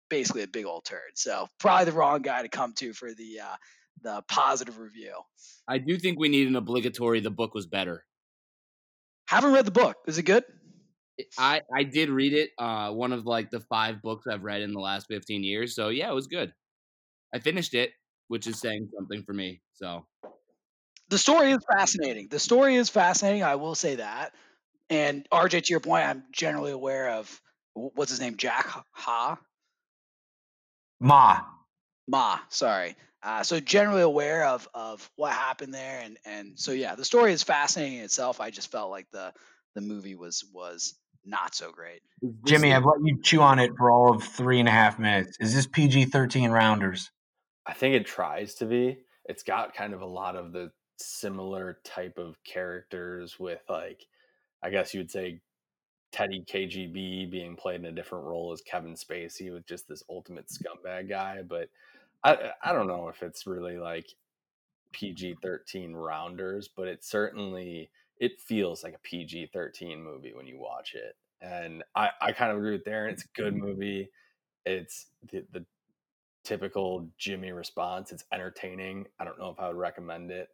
basically 0.08 0.42
a 0.42 0.48
big 0.48 0.66
old 0.66 0.84
turd. 0.84 1.12
So 1.14 1.48
probably 1.58 1.86
the 1.86 1.92
wrong 1.92 2.22
guy 2.22 2.42
to 2.42 2.48
come 2.48 2.74
to 2.74 2.92
for 2.92 3.12
the 3.12 3.40
uh, 3.40 3.56
the 4.02 4.22
positive 4.28 4.78
review. 4.78 5.14
I 5.66 5.78
do 5.78 5.96
think 5.98 6.18
we 6.18 6.28
need 6.28 6.48
an 6.48 6.56
obligatory. 6.56 7.20
The 7.20 7.30
book 7.30 7.54
was 7.54 7.66
better. 7.66 8.04
Haven't 9.26 9.52
read 9.52 9.64
the 9.64 9.70
book. 9.72 9.96
Is 10.06 10.18
it 10.18 10.24
good? 10.24 10.44
I 11.38 11.60
I 11.74 11.84
did 11.84 12.08
read 12.10 12.32
it. 12.32 12.50
Uh, 12.58 12.92
one 12.92 13.12
of 13.12 13.26
like 13.26 13.50
the 13.50 13.60
five 13.60 14.02
books 14.02 14.26
I've 14.26 14.42
read 14.42 14.62
in 14.62 14.72
the 14.72 14.80
last 14.80 15.06
fifteen 15.08 15.44
years. 15.44 15.74
So 15.74 15.88
yeah, 15.88 16.10
it 16.10 16.14
was 16.14 16.26
good. 16.26 16.52
I 17.34 17.38
finished 17.40 17.74
it, 17.74 17.92
which 18.28 18.46
is 18.46 18.60
saying 18.60 18.90
something 18.96 19.22
for 19.24 19.32
me. 19.32 19.62
So 19.74 20.06
The 21.08 21.18
story 21.18 21.52
is 21.52 21.62
fascinating. 21.70 22.28
The 22.28 22.38
story 22.38 22.76
is 22.76 22.88
fascinating. 22.88 23.42
I 23.42 23.56
will 23.56 23.74
say 23.74 23.96
that. 23.96 24.34
And 24.92 25.26
RJ, 25.32 25.64
to 25.64 25.70
your 25.70 25.80
point, 25.80 26.04
I'm 26.04 26.22
generally 26.32 26.70
aware 26.70 27.12
of 27.12 27.40
what's 27.72 28.10
his 28.10 28.20
name, 28.20 28.36
Jack 28.36 28.66
Ha 28.90 29.38
Ma. 31.00 31.40
Ma. 32.06 32.38
Sorry. 32.50 32.94
Uh, 33.22 33.42
so 33.42 33.58
generally 33.58 34.02
aware 34.02 34.44
of 34.44 34.68
of 34.74 35.10
what 35.16 35.32
happened 35.32 35.72
there, 35.72 36.02
and 36.04 36.18
and 36.26 36.60
so 36.60 36.72
yeah, 36.72 36.94
the 36.94 37.06
story 37.06 37.32
is 37.32 37.42
fascinating 37.42 37.98
in 37.98 38.04
itself. 38.04 38.38
I 38.38 38.50
just 38.50 38.70
felt 38.70 38.90
like 38.90 39.06
the 39.12 39.32
the 39.74 39.80
movie 39.80 40.14
was 40.14 40.44
was 40.52 40.94
not 41.24 41.54
so 41.54 41.72
great. 41.72 42.02
Jimmy, 42.44 42.74
I've 42.74 42.84
let 42.84 42.98
you 43.02 43.18
chew 43.22 43.40
on 43.40 43.60
it 43.60 43.70
for 43.78 43.90
all 43.90 44.14
of 44.14 44.22
three 44.22 44.60
and 44.60 44.68
a 44.68 44.72
half 44.72 44.98
minutes. 44.98 45.38
Is 45.40 45.54
this 45.54 45.66
PG 45.66 46.06
13 46.06 46.50
Rounders? 46.50 47.10
I 47.64 47.72
think 47.72 47.94
it 47.94 48.04
tries 48.04 48.56
to 48.56 48.66
be. 48.66 48.98
It's 49.24 49.42
got 49.42 49.74
kind 49.74 49.94
of 49.94 50.02
a 50.02 50.06
lot 50.06 50.36
of 50.36 50.52
the 50.52 50.70
similar 50.98 51.78
type 51.82 52.18
of 52.18 52.36
characters 52.44 53.38
with 53.38 53.62
like 53.70 54.04
I 54.62 54.70
guess 54.70 54.94
you 54.94 55.00
would 55.00 55.10
say 55.10 55.40
Teddy 56.12 56.44
KGB 56.46 57.30
being 57.30 57.56
played 57.56 57.80
in 57.80 57.86
a 57.86 57.92
different 57.92 58.26
role 58.26 58.52
as 58.52 58.60
Kevin 58.60 58.94
Spacey 58.94 59.52
with 59.52 59.66
just 59.66 59.88
this 59.88 60.02
ultimate 60.08 60.46
mm-hmm. 60.46 60.86
scumbag 60.86 61.08
guy, 61.08 61.42
but 61.42 61.68
I 62.22 62.52
I 62.62 62.72
don't 62.72 62.86
know 62.86 63.08
if 63.08 63.22
it's 63.22 63.46
really 63.46 63.78
like 63.78 64.06
PG-13 64.92 65.94
rounders, 65.94 66.68
but 66.68 66.86
it 66.86 67.04
certainly 67.04 67.90
it 68.18 68.40
feels 68.40 68.84
like 68.84 68.94
a 68.94 68.98
PG-13 68.98 70.02
movie 70.02 70.34
when 70.34 70.46
you 70.46 70.58
watch 70.58 70.94
it. 70.94 71.16
And 71.40 71.82
I 71.96 72.10
I 72.20 72.32
kind 72.32 72.52
of 72.52 72.58
agree 72.58 72.72
with 72.72 72.84
Darren. 72.84 73.12
It's 73.12 73.24
a 73.24 73.28
good 73.34 73.54
mm-hmm. 73.54 73.64
movie. 73.64 74.10
It's 74.64 75.06
the, 75.30 75.44
the 75.50 75.64
typical 76.44 77.08
Jimmy 77.18 77.52
response. 77.52 78.12
It's 78.12 78.24
entertaining. 78.32 79.06
I 79.18 79.24
don't 79.24 79.38
know 79.38 79.50
if 79.50 79.58
I 79.58 79.68
would 79.68 79.76
recommend 79.76 80.30
it, 80.30 80.50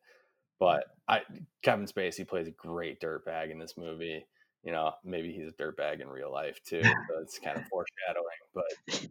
but 0.58 0.84
I 1.08 1.22
Kevin 1.62 1.86
Spacey 1.86 2.26
plays 2.26 2.46
a 2.46 2.52
great 2.52 3.00
dirtbag 3.00 3.50
in 3.50 3.58
this 3.58 3.74
movie. 3.76 4.26
You 4.62 4.72
know, 4.72 4.92
maybe 5.04 5.32
he's 5.32 5.48
a 5.48 5.62
dirtbag 5.62 6.00
in 6.00 6.08
real 6.08 6.32
life 6.32 6.58
too. 6.64 6.82
So 6.82 7.22
it's 7.22 7.38
kind 7.38 7.56
of 7.56 7.64
foreshadowing. 7.68 8.26
But 8.54 9.08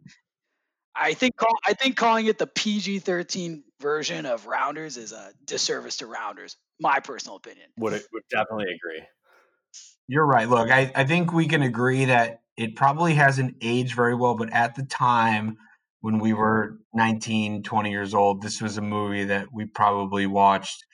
I 0.94 1.14
think 1.14 1.36
call, 1.36 1.54
I 1.66 1.74
think 1.74 1.96
calling 1.96 2.26
it 2.26 2.38
the 2.38 2.46
PG-13 2.46 3.62
version 3.80 4.26
of 4.26 4.46
Rounders 4.46 4.96
is 4.96 5.12
a 5.12 5.32
disservice 5.44 5.98
to 5.98 6.06
Rounders. 6.06 6.56
My 6.80 7.00
personal 7.00 7.36
opinion. 7.36 7.68
would 7.78 7.92
would 7.92 8.22
definitely 8.30 8.66
agree. 8.74 9.02
You're 10.06 10.26
right. 10.26 10.48
Look, 10.48 10.70
I, 10.70 10.90
I 10.94 11.04
think 11.04 11.32
we 11.32 11.46
can 11.46 11.62
agree 11.62 12.06
that 12.06 12.40
it 12.56 12.74
probably 12.76 13.14
hasn't 13.14 13.56
aged 13.60 13.94
very 13.94 14.14
well, 14.14 14.34
but 14.34 14.52
at 14.52 14.74
the 14.74 14.82
time 14.84 15.58
when 16.00 16.18
we 16.18 16.32
were 16.32 16.78
19, 16.94 17.62
20 17.62 17.90
years 17.90 18.14
old, 18.14 18.40
this 18.40 18.62
was 18.62 18.78
a 18.78 18.82
movie 18.82 19.24
that 19.24 19.48
we 19.52 19.66
probably 19.66 20.26
watched 20.26 20.84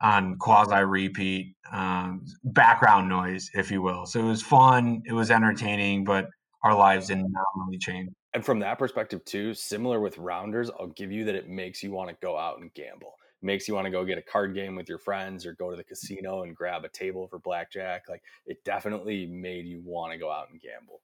on 0.00 0.36
quasi 0.38 0.82
repeat, 0.84 1.54
um, 1.72 2.24
background 2.44 3.08
noise, 3.08 3.50
if 3.54 3.70
you 3.70 3.82
will. 3.82 4.06
So 4.06 4.20
it 4.20 4.24
was 4.24 4.42
fun, 4.42 5.02
it 5.06 5.12
was 5.12 5.30
entertaining, 5.30 6.04
but 6.04 6.26
our 6.62 6.74
lives 6.74 7.08
did 7.08 7.18
not 7.18 7.46
really 7.56 7.78
change. 7.78 8.10
And 8.34 8.44
from 8.44 8.58
that 8.60 8.78
perspective 8.78 9.24
too, 9.24 9.54
similar 9.54 10.00
with 10.00 10.18
rounders, 10.18 10.70
I'll 10.70 10.88
give 10.88 11.10
you 11.10 11.24
that 11.24 11.34
it 11.34 11.48
makes 11.48 11.82
you 11.82 11.92
want 11.92 12.10
to 12.10 12.16
go 12.20 12.36
out 12.36 12.60
and 12.60 12.72
gamble. 12.74 13.14
It 13.42 13.46
makes 13.46 13.66
you 13.66 13.74
want 13.74 13.86
to 13.86 13.90
go 13.90 14.04
get 14.04 14.18
a 14.18 14.22
card 14.22 14.54
game 14.54 14.76
with 14.76 14.88
your 14.88 14.98
friends 14.98 15.46
or 15.46 15.54
go 15.54 15.70
to 15.70 15.76
the 15.76 15.84
casino 15.84 16.42
and 16.42 16.54
grab 16.54 16.84
a 16.84 16.88
table 16.88 17.28
for 17.28 17.38
blackjack. 17.38 18.02
Like 18.08 18.22
it 18.44 18.62
definitely 18.64 19.26
made 19.26 19.66
you 19.66 19.80
want 19.84 20.12
to 20.12 20.18
go 20.18 20.30
out 20.30 20.50
and 20.50 20.60
gamble. 20.60 21.00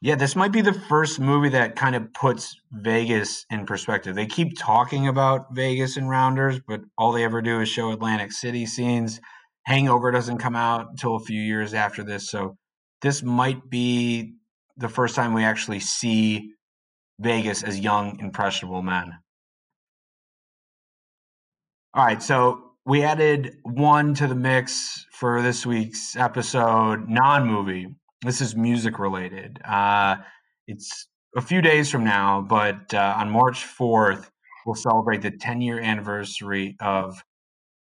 Yeah, 0.00 0.16
this 0.16 0.34
might 0.34 0.50
be 0.50 0.62
the 0.62 0.72
first 0.72 1.20
movie 1.20 1.50
that 1.50 1.76
kind 1.76 1.94
of 1.94 2.12
puts 2.12 2.56
Vegas 2.72 3.46
in 3.50 3.66
perspective. 3.66 4.16
They 4.16 4.26
keep 4.26 4.58
talking 4.58 5.06
about 5.06 5.54
Vegas 5.54 5.96
and 5.96 6.10
Rounders, 6.10 6.58
but 6.66 6.80
all 6.98 7.12
they 7.12 7.22
ever 7.22 7.40
do 7.40 7.60
is 7.60 7.68
show 7.68 7.92
Atlantic 7.92 8.32
City 8.32 8.66
scenes. 8.66 9.20
Hangover 9.64 10.10
doesn't 10.10 10.38
come 10.38 10.56
out 10.56 10.88
until 10.90 11.14
a 11.14 11.20
few 11.20 11.40
years 11.40 11.72
after 11.72 12.02
this. 12.02 12.28
So 12.28 12.56
this 13.00 13.22
might 13.22 13.70
be 13.70 14.34
the 14.76 14.88
first 14.88 15.14
time 15.14 15.34
we 15.34 15.44
actually 15.44 15.80
see 15.80 16.50
Vegas 17.20 17.62
as 17.62 17.78
young, 17.78 18.18
impressionable 18.18 18.82
men. 18.82 19.12
All 21.94 22.04
right, 22.04 22.22
so 22.22 22.72
we 22.84 23.04
added 23.04 23.56
one 23.62 24.14
to 24.14 24.26
the 24.26 24.34
mix 24.34 25.06
for 25.12 25.42
this 25.42 25.64
week's 25.64 26.16
episode, 26.16 27.08
non 27.08 27.46
movie. 27.46 27.86
This 28.24 28.40
is 28.40 28.54
music 28.54 29.00
related. 29.00 29.58
Uh, 29.64 30.16
it's 30.68 31.08
a 31.36 31.40
few 31.40 31.60
days 31.60 31.90
from 31.90 32.04
now, 32.04 32.40
but 32.40 32.94
uh, 32.94 33.16
on 33.18 33.28
March 33.30 33.66
4th, 33.66 34.30
we'll 34.64 34.76
celebrate 34.76 35.22
the 35.22 35.32
10 35.32 35.60
year 35.60 35.80
anniversary 35.80 36.76
of 36.80 37.24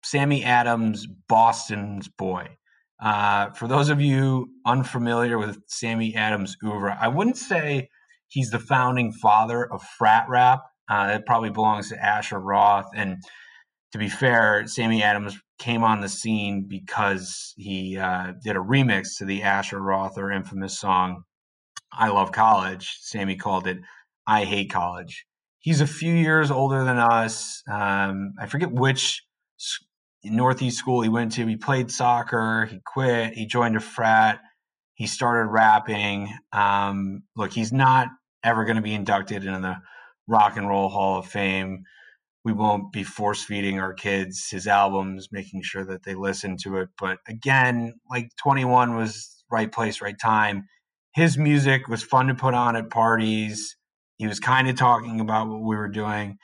Sammy 0.03 0.43
Adams' 0.43 1.05
Boston's 1.29 2.07
Boy. 2.07 2.57
Uh, 2.99 3.51
for 3.51 3.67
those 3.67 3.89
of 3.89 4.01
you 4.01 4.49
unfamiliar 4.65 5.37
with 5.37 5.59
Sammy 5.67 6.15
Adams' 6.15 6.57
oeuvre, 6.63 6.97
I 6.99 7.07
wouldn't 7.07 7.37
say 7.37 7.89
he's 8.27 8.49
the 8.49 8.59
founding 8.59 9.11
father 9.13 9.71
of 9.71 9.83
frat 9.83 10.25
rap. 10.27 10.61
Uh, 10.89 11.17
it 11.19 11.27
probably 11.27 11.51
belongs 11.51 11.89
to 11.89 12.03
Asher 12.03 12.39
Roth. 12.39 12.89
And 12.95 13.17
to 13.91 13.99
be 13.99 14.09
fair, 14.09 14.65
Sammy 14.65 15.03
Adams 15.03 15.37
came 15.57 15.83
on 15.83 16.01
the 16.01 16.09
scene 16.09 16.65
because 16.67 17.53
he 17.57 17.97
uh, 17.97 18.33
did 18.43 18.55
a 18.55 18.59
remix 18.59 19.17
to 19.17 19.25
the 19.25 19.41
Asher 19.43 19.79
Roth 19.79 20.17
or 20.17 20.31
infamous 20.31 20.79
song 20.79 21.23
I 21.91 22.09
Love 22.09 22.31
College. 22.31 22.97
Sammy 23.01 23.35
called 23.35 23.67
it 23.67 23.77
I 24.27 24.43
Hate 24.43 24.69
College. 24.69 25.25
He's 25.59 25.81
a 25.81 25.87
few 25.87 26.13
years 26.13 26.51
older 26.51 26.83
than 26.83 26.97
us. 26.97 27.63
Um, 27.71 28.33
I 28.39 28.45
forget 28.47 28.71
which 28.71 29.23
Northeast 30.23 30.77
school 30.77 31.01
he 31.01 31.09
went 31.09 31.31
to. 31.33 31.47
He 31.47 31.55
played 31.55 31.91
soccer. 31.91 32.65
He 32.65 32.79
quit. 32.85 33.33
He 33.33 33.45
joined 33.45 33.75
a 33.75 33.79
frat. 33.79 34.39
He 34.95 35.07
started 35.07 35.49
rapping. 35.49 36.29
Um, 36.51 37.23
look, 37.35 37.51
he's 37.51 37.73
not 37.73 38.09
ever 38.43 38.65
going 38.65 38.77
to 38.77 38.81
be 38.81 38.93
inducted 38.93 39.45
into 39.45 39.59
the 39.59 39.77
Rock 40.27 40.57
and 40.57 40.67
Roll 40.67 40.89
Hall 40.89 41.19
of 41.19 41.27
Fame. 41.27 41.83
We 42.45 42.53
won't 42.53 42.91
be 42.91 43.03
force 43.03 43.43
feeding 43.43 43.79
our 43.79 43.93
kids 43.93 44.49
his 44.51 44.67
albums, 44.67 45.29
making 45.31 45.63
sure 45.63 45.83
that 45.85 46.03
they 46.03 46.13
listen 46.13 46.57
to 46.57 46.77
it. 46.77 46.89
But 46.97 47.17
again, 47.27 47.95
like 48.09 48.29
21 48.37 48.95
was 48.95 49.43
right 49.51 49.71
place, 49.71 49.99
right 49.99 50.17
time. 50.17 50.67
His 51.13 51.37
music 51.37 51.87
was 51.87 52.03
fun 52.03 52.27
to 52.27 52.35
put 52.35 52.53
on 52.53 52.75
at 52.75 52.91
parties. 52.91 53.75
He 54.17 54.27
was 54.27 54.39
kind 54.39 54.69
of 54.69 54.75
talking 54.75 55.19
about 55.19 55.47
what 55.47 55.61
we 55.61 55.75
were 55.75 55.89
doing. 55.89 56.37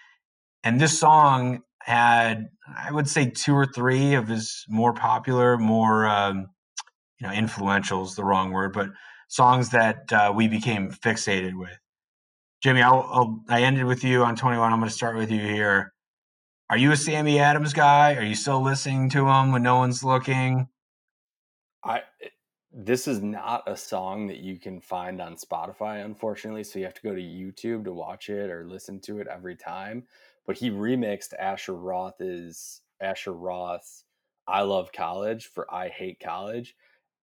And 0.63 0.81
this 0.81 0.99
song 0.99 1.61
had, 1.83 2.49
I 2.75 2.91
would 2.91 3.07
say, 3.07 3.29
two 3.29 3.53
or 3.53 3.65
three 3.65 4.15
of 4.15 4.27
his 4.27 4.65
more 4.67 4.93
popular, 4.93 5.57
more, 5.57 6.07
um, 6.07 6.47
you 7.19 7.27
know, 7.27 7.33
influential 7.33 8.03
is 8.03 8.15
the 8.15 8.23
wrong 8.23 8.51
word, 8.51 8.73
but 8.73 8.89
songs 9.27 9.69
that 9.69 10.11
uh, 10.11 10.33
we 10.35 10.47
became 10.47 10.91
fixated 10.91 11.53
with. 11.57 11.77
Jimmy, 12.61 12.83
I'll, 12.83 13.07
I'll, 13.11 13.43
i 13.49 13.63
ended 13.63 13.85
with 13.85 14.03
you 14.03 14.23
on 14.23 14.35
21. 14.35 14.71
I'm 14.71 14.79
going 14.79 14.87
to 14.87 14.95
start 14.95 15.17
with 15.17 15.31
you 15.31 15.39
here. 15.39 15.93
Are 16.69 16.77
you 16.77 16.91
a 16.91 16.95
Sammy 16.95 17.39
Adams 17.39 17.73
guy? 17.73 18.13
Are 18.13 18.23
you 18.23 18.35
still 18.35 18.61
listening 18.61 19.09
to 19.09 19.27
him 19.27 19.51
when 19.51 19.63
no 19.63 19.77
one's 19.77 20.03
looking? 20.03 20.69
I 21.83 22.03
this 22.73 23.07
is 23.07 23.21
not 23.21 23.63
a 23.67 23.75
song 23.75 24.27
that 24.27 24.37
you 24.37 24.57
can 24.57 24.79
find 24.79 25.19
on 25.19 25.35
Spotify, 25.35 26.05
unfortunately. 26.05 26.63
So 26.63 26.79
you 26.79 26.85
have 26.85 26.93
to 26.93 27.01
go 27.01 27.13
to 27.13 27.21
YouTube 27.21 27.83
to 27.83 27.91
watch 27.91 28.29
it 28.29 28.49
or 28.49 28.65
listen 28.65 29.01
to 29.01 29.19
it 29.19 29.27
every 29.27 29.57
time. 29.57 30.03
But 30.45 30.57
he 30.57 30.69
remixed 30.69 31.33
Asher 31.37 31.73
Roth's 31.73 32.81
Asher 33.01 33.33
Roth's 33.33 34.05
"I 34.47 34.61
Love 34.61 34.91
College" 34.93 35.47
for 35.47 35.65
"I 35.73 35.89
Hate 35.89 36.21
College," 36.23 36.75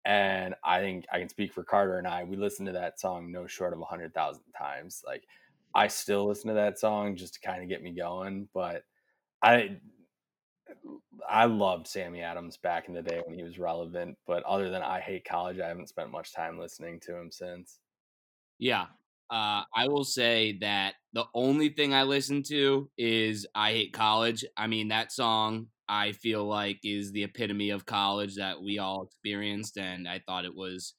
and 0.04 0.54
I 0.64 0.80
think 0.80 1.06
I 1.12 1.18
can 1.18 1.28
speak 1.28 1.52
for 1.52 1.64
Carter 1.64 1.98
and 1.98 2.06
I. 2.06 2.24
We 2.24 2.36
listened 2.36 2.66
to 2.66 2.72
that 2.72 3.00
song 3.00 3.30
no 3.30 3.46
short 3.46 3.72
of 3.72 3.80
a 3.80 3.84
hundred 3.84 4.14
thousand 4.14 4.44
times. 4.56 5.02
Like 5.06 5.24
I 5.74 5.88
still 5.88 6.26
listen 6.26 6.48
to 6.48 6.54
that 6.54 6.78
song 6.78 7.16
just 7.16 7.34
to 7.34 7.40
kind 7.40 7.62
of 7.62 7.68
get 7.68 7.82
me 7.82 7.92
going. 7.92 8.48
But 8.54 8.84
I 9.42 9.78
I 11.28 11.44
loved 11.44 11.86
Sammy 11.86 12.20
Adams 12.20 12.56
back 12.56 12.88
in 12.88 12.94
the 12.94 13.02
day 13.02 13.20
when 13.24 13.36
he 13.36 13.42
was 13.42 13.58
relevant, 13.58 14.16
but 14.26 14.42
other 14.44 14.70
than 14.70 14.82
I 14.82 15.00
Hate 15.00 15.24
College, 15.24 15.58
I 15.60 15.68
haven't 15.68 15.88
spent 15.88 16.10
much 16.10 16.32
time 16.34 16.58
listening 16.58 17.00
to 17.00 17.16
him 17.16 17.30
since. 17.30 17.78
Yeah. 18.58 18.86
Uh, 19.30 19.62
I 19.74 19.88
will 19.88 20.04
say 20.04 20.56
that 20.60 20.94
the 21.12 21.24
only 21.34 21.68
thing 21.68 21.92
I 21.92 22.04
listen 22.04 22.42
to 22.44 22.88
is 22.96 23.46
I 23.54 23.72
Hate 23.72 23.92
College. 23.92 24.44
I 24.56 24.66
mean, 24.66 24.88
that 24.88 25.12
song 25.12 25.66
I 25.88 26.12
feel 26.12 26.44
like 26.44 26.80
is 26.84 27.12
the 27.12 27.24
epitome 27.24 27.70
of 27.70 27.86
college 27.86 28.36
that 28.36 28.62
we 28.62 28.78
all 28.78 29.04
experienced, 29.04 29.78
and 29.78 30.08
I 30.08 30.20
thought 30.26 30.44
it 30.44 30.54
was 30.54 30.94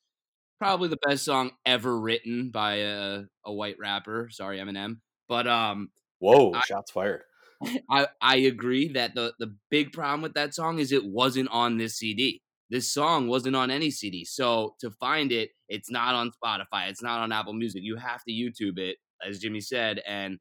probably 0.59 0.89
the 0.89 0.97
best 1.07 1.23
song 1.23 1.51
ever 1.65 1.99
written 1.99 2.51
by 2.51 2.75
a, 2.75 3.23
a 3.45 3.53
white 3.53 3.77
rapper. 3.79 4.29
Sorry, 4.31 4.59
Eminem. 4.59 4.97
But 5.27 5.47
um, 5.47 5.89
whoa, 6.19 6.51
I, 6.53 6.61
shots 6.61 6.91
fired. 6.91 7.21
I 7.89 8.07
I 8.21 8.37
agree 8.37 8.89
that 8.93 9.15
the 9.15 9.33
the 9.39 9.55
big 9.69 9.93
problem 9.93 10.21
with 10.21 10.33
that 10.33 10.53
song 10.53 10.79
is 10.79 10.91
it 10.91 11.05
wasn't 11.05 11.49
on 11.51 11.77
this 11.77 11.97
CD. 11.97 12.41
This 12.69 12.91
song 12.93 13.27
wasn't 13.27 13.55
on 13.55 13.71
any 13.71 13.89
CD. 13.89 14.25
So 14.25 14.75
to 14.81 14.91
find 14.91 15.31
it, 15.31 15.49
it's 15.69 15.89
not 15.89 16.13
on 16.13 16.31
Spotify. 16.43 16.89
It's 16.89 17.01
not 17.01 17.19
on 17.19 17.31
Apple 17.31 17.53
Music. 17.53 17.81
You 17.83 17.95
have 17.95 18.23
to 18.25 18.31
YouTube 18.31 18.77
it, 18.77 18.97
as 19.27 19.39
Jimmy 19.39 19.59
said, 19.59 20.01
and 20.05 20.37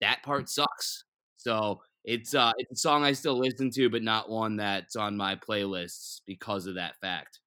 that 0.00 0.22
part 0.22 0.48
sucks. 0.48 1.04
So 1.36 1.80
it's 2.04 2.34
uh 2.34 2.52
it's 2.58 2.72
a 2.72 2.76
song 2.76 3.04
I 3.04 3.12
still 3.12 3.38
listen 3.38 3.70
to, 3.72 3.90
but 3.90 4.02
not 4.02 4.30
one 4.30 4.56
that's 4.56 4.96
on 4.96 5.16
my 5.16 5.36
playlists 5.36 6.20
because 6.26 6.66
of 6.66 6.76
that 6.76 6.96
fact. 7.00 7.40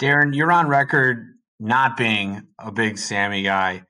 Darren, 0.00 0.34
you're 0.34 0.52
on 0.52 0.68
record 0.68 1.34
not 1.60 1.96
being 1.96 2.48
a 2.58 2.72
big 2.72 2.98
Sammy 2.98 3.42
guy 3.42 3.84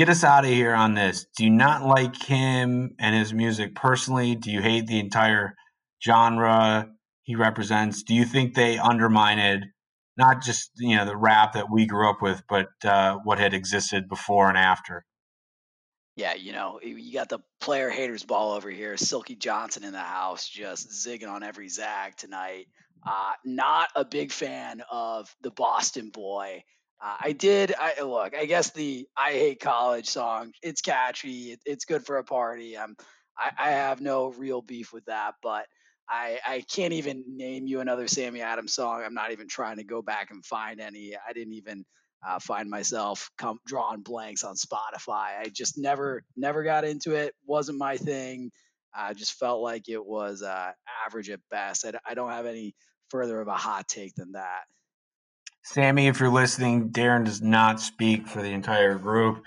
get 0.00 0.08
us 0.08 0.24
out 0.24 0.44
of 0.46 0.50
here 0.50 0.74
on 0.74 0.94
this. 0.94 1.26
Do 1.36 1.44
you 1.44 1.50
not 1.50 1.84
like 1.84 2.16
him 2.22 2.94
and 2.98 3.14
his 3.14 3.34
music 3.34 3.74
personally? 3.74 4.34
Do 4.34 4.50
you 4.50 4.62
hate 4.62 4.86
the 4.86 4.98
entire 4.98 5.54
genre 6.02 6.88
he 7.24 7.36
represents? 7.36 8.02
Do 8.02 8.14
you 8.14 8.24
think 8.24 8.54
they 8.54 8.78
undermined 8.78 9.66
not 10.16 10.42
just 10.42 10.70
you 10.78 10.96
know 10.96 11.04
the 11.04 11.18
rap 11.18 11.52
that 11.52 11.70
we 11.70 11.86
grew 11.86 12.08
up 12.08 12.22
with, 12.22 12.42
but 12.48 12.68
uh, 12.82 13.18
what 13.24 13.38
had 13.38 13.52
existed 13.52 14.08
before 14.08 14.48
and 14.48 14.56
after? 14.56 15.04
Yeah, 16.20 16.34
you 16.34 16.52
know, 16.52 16.78
you 16.82 17.14
got 17.14 17.30
the 17.30 17.38
player 17.62 17.88
haters 17.88 18.24
ball 18.24 18.52
over 18.52 18.68
here. 18.68 18.98
Silky 18.98 19.36
Johnson 19.36 19.84
in 19.84 19.92
the 19.92 19.98
house, 20.00 20.46
just 20.46 20.90
zigging 20.90 21.30
on 21.30 21.42
every 21.42 21.70
zag 21.70 22.14
tonight. 22.16 22.66
Uh, 23.06 23.32
not 23.42 23.88
a 23.96 24.04
big 24.04 24.30
fan 24.30 24.82
of 24.90 25.34
the 25.40 25.50
Boston 25.50 26.10
boy. 26.10 26.62
Uh, 27.02 27.16
I 27.20 27.32
did. 27.32 27.72
I 27.72 28.02
look. 28.02 28.36
I 28.36 28.44
guess 28.44 28.70
the 28.72 29.08
"I 29.16 29.30
Hate 29.30 29.60
College" 29.60 30.10
song. 30.10 30.52
It's 30.62 30.82
catchy. 30.82 31.52
It, 31.52 31.60
it's 31.64 31.86
good 31.86 32.04
for 32.04 32.18
a 32.18 32.24
party. 32.24 32.76
Um, 32.76 32.96
I, 33.38 33.52
I 33.56 33.70
have 33.70 34.02
no 34.02 34.26
real 34.26 34.60
beef 34.60 34.92
with 34.92 35.06
that, 35.06 35.36
but 35.42 35.64
I 36.10 36.38
I 36.44 36.64
can't 36.70 36.92
even 36.92 37.22
name 37.28 37.66
you 37.66 37.80
another 37.80 38.08
Sammy 38.08 38.42
Adams 38.42 38.74
song. 38.74 39.02
I'm 39.04 39.14
not 39.14 39.30
even 39.30 39.46
trying 39.46 39.76
to 39.76 39.84
go 39.84 40.02
back 40.02 40.30
and 40.30 40.44
find 40.44 40.80
any. 40.80 41.14
I 41.16 41.32
didn't 41.32 41.54
even 41.54 41.84
uh, 42.26 42.40
find 42.40 42.68
myself 42.68 43.30
come 43.38 43.58
drawing 43.64 44.02
blanks 44.02 44.42
on 44.42 44.56
Spotify. 44.56 45.38
I 45.38 45.50
just 45.52 45.78
never 45.78 46.24
never 46.36 46.64
got 46.64 46.84
into 46.84 47.14
it. 47.14 47.34
wasn't 47.46 47.78
my 47.78 47.96
thing. 47.96 48.50
I 48.92 49.14
just 49.14 49.34
felt 49.34 49.62
like 49.62 49.88
it 49.88 50.04
was 50.04 50.42
uh, 50.42 50.72
average 51.06 51.30
at 51.30 51.40
best. 51.48 51.84
I, 51.84 51.92
I 52.04 52.14
don't 52.14 52.30
have 52.30 52.46
any 52.46 52.74
further 53.08 53.40
of 53.40 53.46
a 53.46 53.54
hot 53.54 53.86
take 53.86 54.14
than 54.16 54.32
that. 54.32 54.62
Sammy, 55.62 56.08
if 56.08 56.18
you're 56.18 56.28
listening, 56.28 56.90
Darren 56.90 57.24
does 57.24 57.40
not 57.40 57.80
speak 57.80 58.26
for 58.26 58.42
the 58.42 58.50
entire 58.50 58.98
group. 58.98 59.44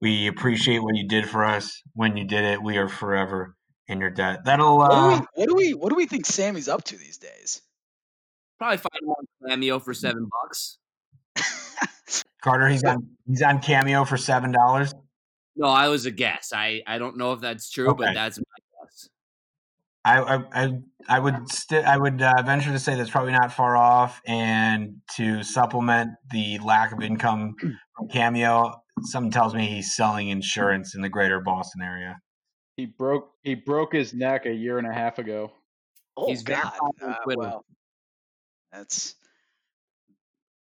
We 0.00 0.28
appreciate 0.28 0.80
what 0.80 0.94
you 0.94 1.08
did 1.08 1.28
for 1.28 1.44
us. 1.44 1.82
When 1.94 2.16
you 2.16 2.24
did 2.24 2.44
it, 2.44 2.62
we 2.62 2.76
are 2.76 2.88
forever 2.88 3.55
in 3.88 4.00
your 4.00 4.10
debt. 4.10 4.44
That'll. 4.44 4.80
Uh, 4.80 5.20
what, 5.20 5.20
do 5.20 5.26
we, 5.26 5.26
what 5.34 5.48
do 5.48 5.54
we 5.54 5.74
What 5.74 5.88
do 5.90 5.96
we 5.96 6.06
think 6.06 6.26
Sammy's 6.26 6.68
up 6.68 6.84
to 6.84 6.96
these 6.96 7.18
days? 7.18 7.62
Probably 8.58 8.78
find 8.78 9.00
one 9.02 9.16
on 9.18 9.48
cameo 9.50 9.78
for 9.78 9.92
seven 9.92 10.28
bucks. 10.42 10.78
Carter, 12.42 12.68
he's 12.68 12.84
on 12.84 13.06
he's 13.26 13.42
on 13.42 13.60
cameo 13.60 14.04
for 14.04 14.16
seven 14.16 14.52
dollars. 14.52 14.94
No, 15.56 15.68
I 15.68 15.88
was 15.88 16.06
a 16.06 16.10
guess. 16.10 16.52
I 16.54 16.82
I 16.86 16.98
don't 16.98 17.16
know 17.16 17.32
if 17.32 17.40
that's 17.40 17.70
true, 17.70 17.88
okay. 17.90 18.04
but 18.06 18.14
that's 18.14 18.38
my 18.38 18.84
guess. 18.84 19.08
I 20.04 20.44
I 20.52 20.78
I 21.08 21.18
would 21.18 21.50
st- 21.50 21.84
I 21.84 21.96
would 21.96 22.22
uh, 22.22 22.42
venture 22.44 22.72
to 22.72 22.78
say 22.78 22.94
that's 22.94 23.10
probably 23.10 23.32
not 23.32 23.52
far 23.52 23.76
off. 23.76 24.20
And 24.26 24.96
to 25.16 25.42
supplement 25.42 26.10
the 26.30 26.58
lack 26.64 26.92
of 26.92 27.02
income 27.02 27.56
from 27.58 28.08
Cameo, 28.08 28.72
something 29.02 29.32
tells 29.32 29.54
me 29.54 29.66
he's 29.66 29.94
selling 29.94 30.28
insurance 30.28 30.94
in 30.94 31.02
the 31.02 31.08
greater 31.08 31.40
Boston 31.40 31.82
area. 31.82 32.16
He 32.76 32.86
broke 32.86 33.30
he 33.42 33.54
broke 33.54 33.94
his 33.94 34.12
neck 34.12 34.46
a 34.46 34.52
year 34.52 34.78
and 34.78 34.86
a 34.86 34.92
half 34.92 35.18
ago. 35.18 35.52
Oh 36.16 36.26
he's 36.28 36.42
God! 36.42 36.72
Uh, 37.02 37.14
well, 37.24 37.64
that's 38.70 39.14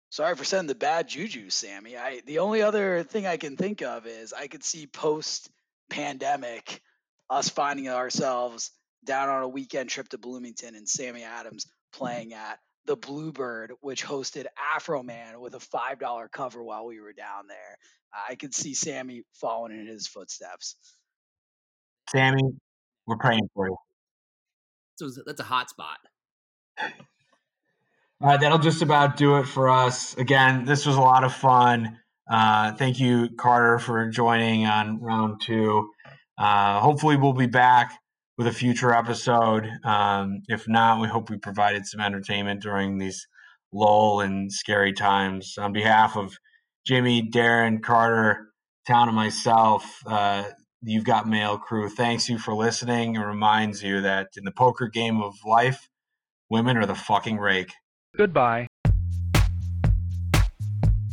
sorry 0.10 0.36
for 0.36 0.46
sending 0.46 0.68
the 0.68 0.76
bad 0.76 1.10
juju, 1.10 1.50
Sammy. 1.50 1.98
I 1.98 2.22
the 2.26 2.40
only 2.40 2.62
other 2.62 3.04
thing 3.04 3.26
I 3.26 3.38
can 3.38 3.58
think 3.58 3.82
of 3.82 4.08
is 4.08 4.32
I 4.32 4.48
could 4.48 4.64
see 4.64 4.88
post 4.88 5.50
pandemic 5.90 6.82
us 7.30 7.50
finding 7.50 7.90
ourselves 7.90 8.72
down 9.04 9.30
on 9.30 9.44
a 9.44 9.48
weekend 9.48 9.90
trip 9.90 10.08
to 10.10 10.18
Bloomington 10.18 10.76
and 10.76 10.88
Sammy 10.88 11.24
Adams 11.24 11.68
playing 11.92 12.34
at 12.34 12.60
the 12.86 12.96
Bluebird, 12.96 13.74
which 13.82 14.06
hosted 14.06 14.46
Afroman 14.76 15.40
with 15.40 15.56
a 15.56 15.60
five 15.60 16.00
dollar 16.00 16.28
cover 16.28 16.64
while 16.64 16.86
we 16.86 17.02
were 17.02 17.14
down 17.14 17.48
there. 17.48 17.78
I 18.30 18.36
could 18.36 18.56
see 18.56 18.74
Sammy 18.74 19.24
following 19.34 19.78
in 19.78 19.88
his 19.88 20.08
footsteps. 20.08 20.78
Sammy, 22.10 22.44
we're 23.08 23.18
praying 23.18 23.50
for 23.54 23.68
you. 23.68 23.78
that's 25.00 25.18
a, 25.18 25.24
that's 25.24 25.42
a 25.42 25.44
hot 25.44 25.70
spot. 25.70 25.98
All 28.22 28.30
right, 28.30 28.40
that'll 28.40 28.60
just 28.60 28.82
about 28.82 29.18
do 29.18 29.38
it 29.38 29.46
for 29.46 29.70
us. 29.70 30.16
Again, 30.18 30.66
this 30.66 30.86
was 30.86 30.96
a 30.96 31.02
lot 31.02 31.24
of 31.24 31.34
fun. 31.34 32.00
Uh, 32.30 32.74
thank 32.74 33.00
you, 33.00 33.30
Carter, 33.38 33.78
for 33.78 34.10
joining 34.10 34.66
on 34.66 35.02
round 35.02 35.42
two. 35.42 35.90
Uh, 36.38 36.80
hopefully, 36.80 37.18
we'll 37.18 37.34
be 37.34 37.46
back 37.48 37.94
with 38.38 38.48
a 38.48 38.52
future 38.52 38.94
episode. 38.94 39.70
Um, 39.84 40.42
if 40.48 40.68
not, 40.68 41.02
we 41.02 41.08
hope 41.08 41.30
we 41.30 41.38
provided 41.38 41.86
some 41.86 42.02
entertainment 42.02 42.62
during 42.62 42.98
these 42.98 43.28
lull 43.74 44.22
and 44.22 44.52
scary 44.52 44.94
times. 44.94 45.58
On 45.58 45.74
behalf 45.74 46.18
of 46.18 46.38
Jimmy, 46.86 47.30
Darren, 47.30 47.82
Carter, 47.82 48.48
Town, 48.88 49.08
and 49.08 49.16
myself, 49.16 50.00
uh, 50.06 50.44
You've 50.88 51.04
Got 51.04 51.28
Mail 51.28 51.58
crew, 51.58 51.90
thanks 51.90 52.30
you 52.30 52.38
for 52.38 52.54
listening 52.54 53.16
and 53.16 53.26
reminds 53.26 53.82
you 53.82 54.02
that 54.02 54.28
in 54.38 54.44
the 54.44 54.52
poker 54.52 54.88
game 54.88 55.20
of 55.20 55.34
life, 55.44 55.90
women 56.52 56.78
are 56.78 56.86
the 56.86 56.94
fucking 56.94 57.40
rake. 57.40 57.72
Goodbye. 58.16 58.68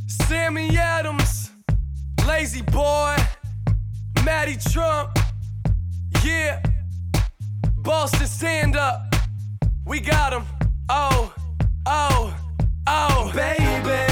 Sammy 0.08 0.76
Adams, 0.76 1.52
Lazy 2.26 2.60
Boy, 2.60 3.16
Matty 4.22 4.58
Trump, 4.70 5.18
yeah. 6.22 6.62
Boston, 7.78 8.26
stand 8.26 8.76
up. 8.76 9.14
We 9.86 10.00
got 10.00 10.34
him. 10.34 10.44
Oh, 10.90 11.32
oh, 11.86 12.36
oh, 12.86 13.32
baby. 13.34 14.11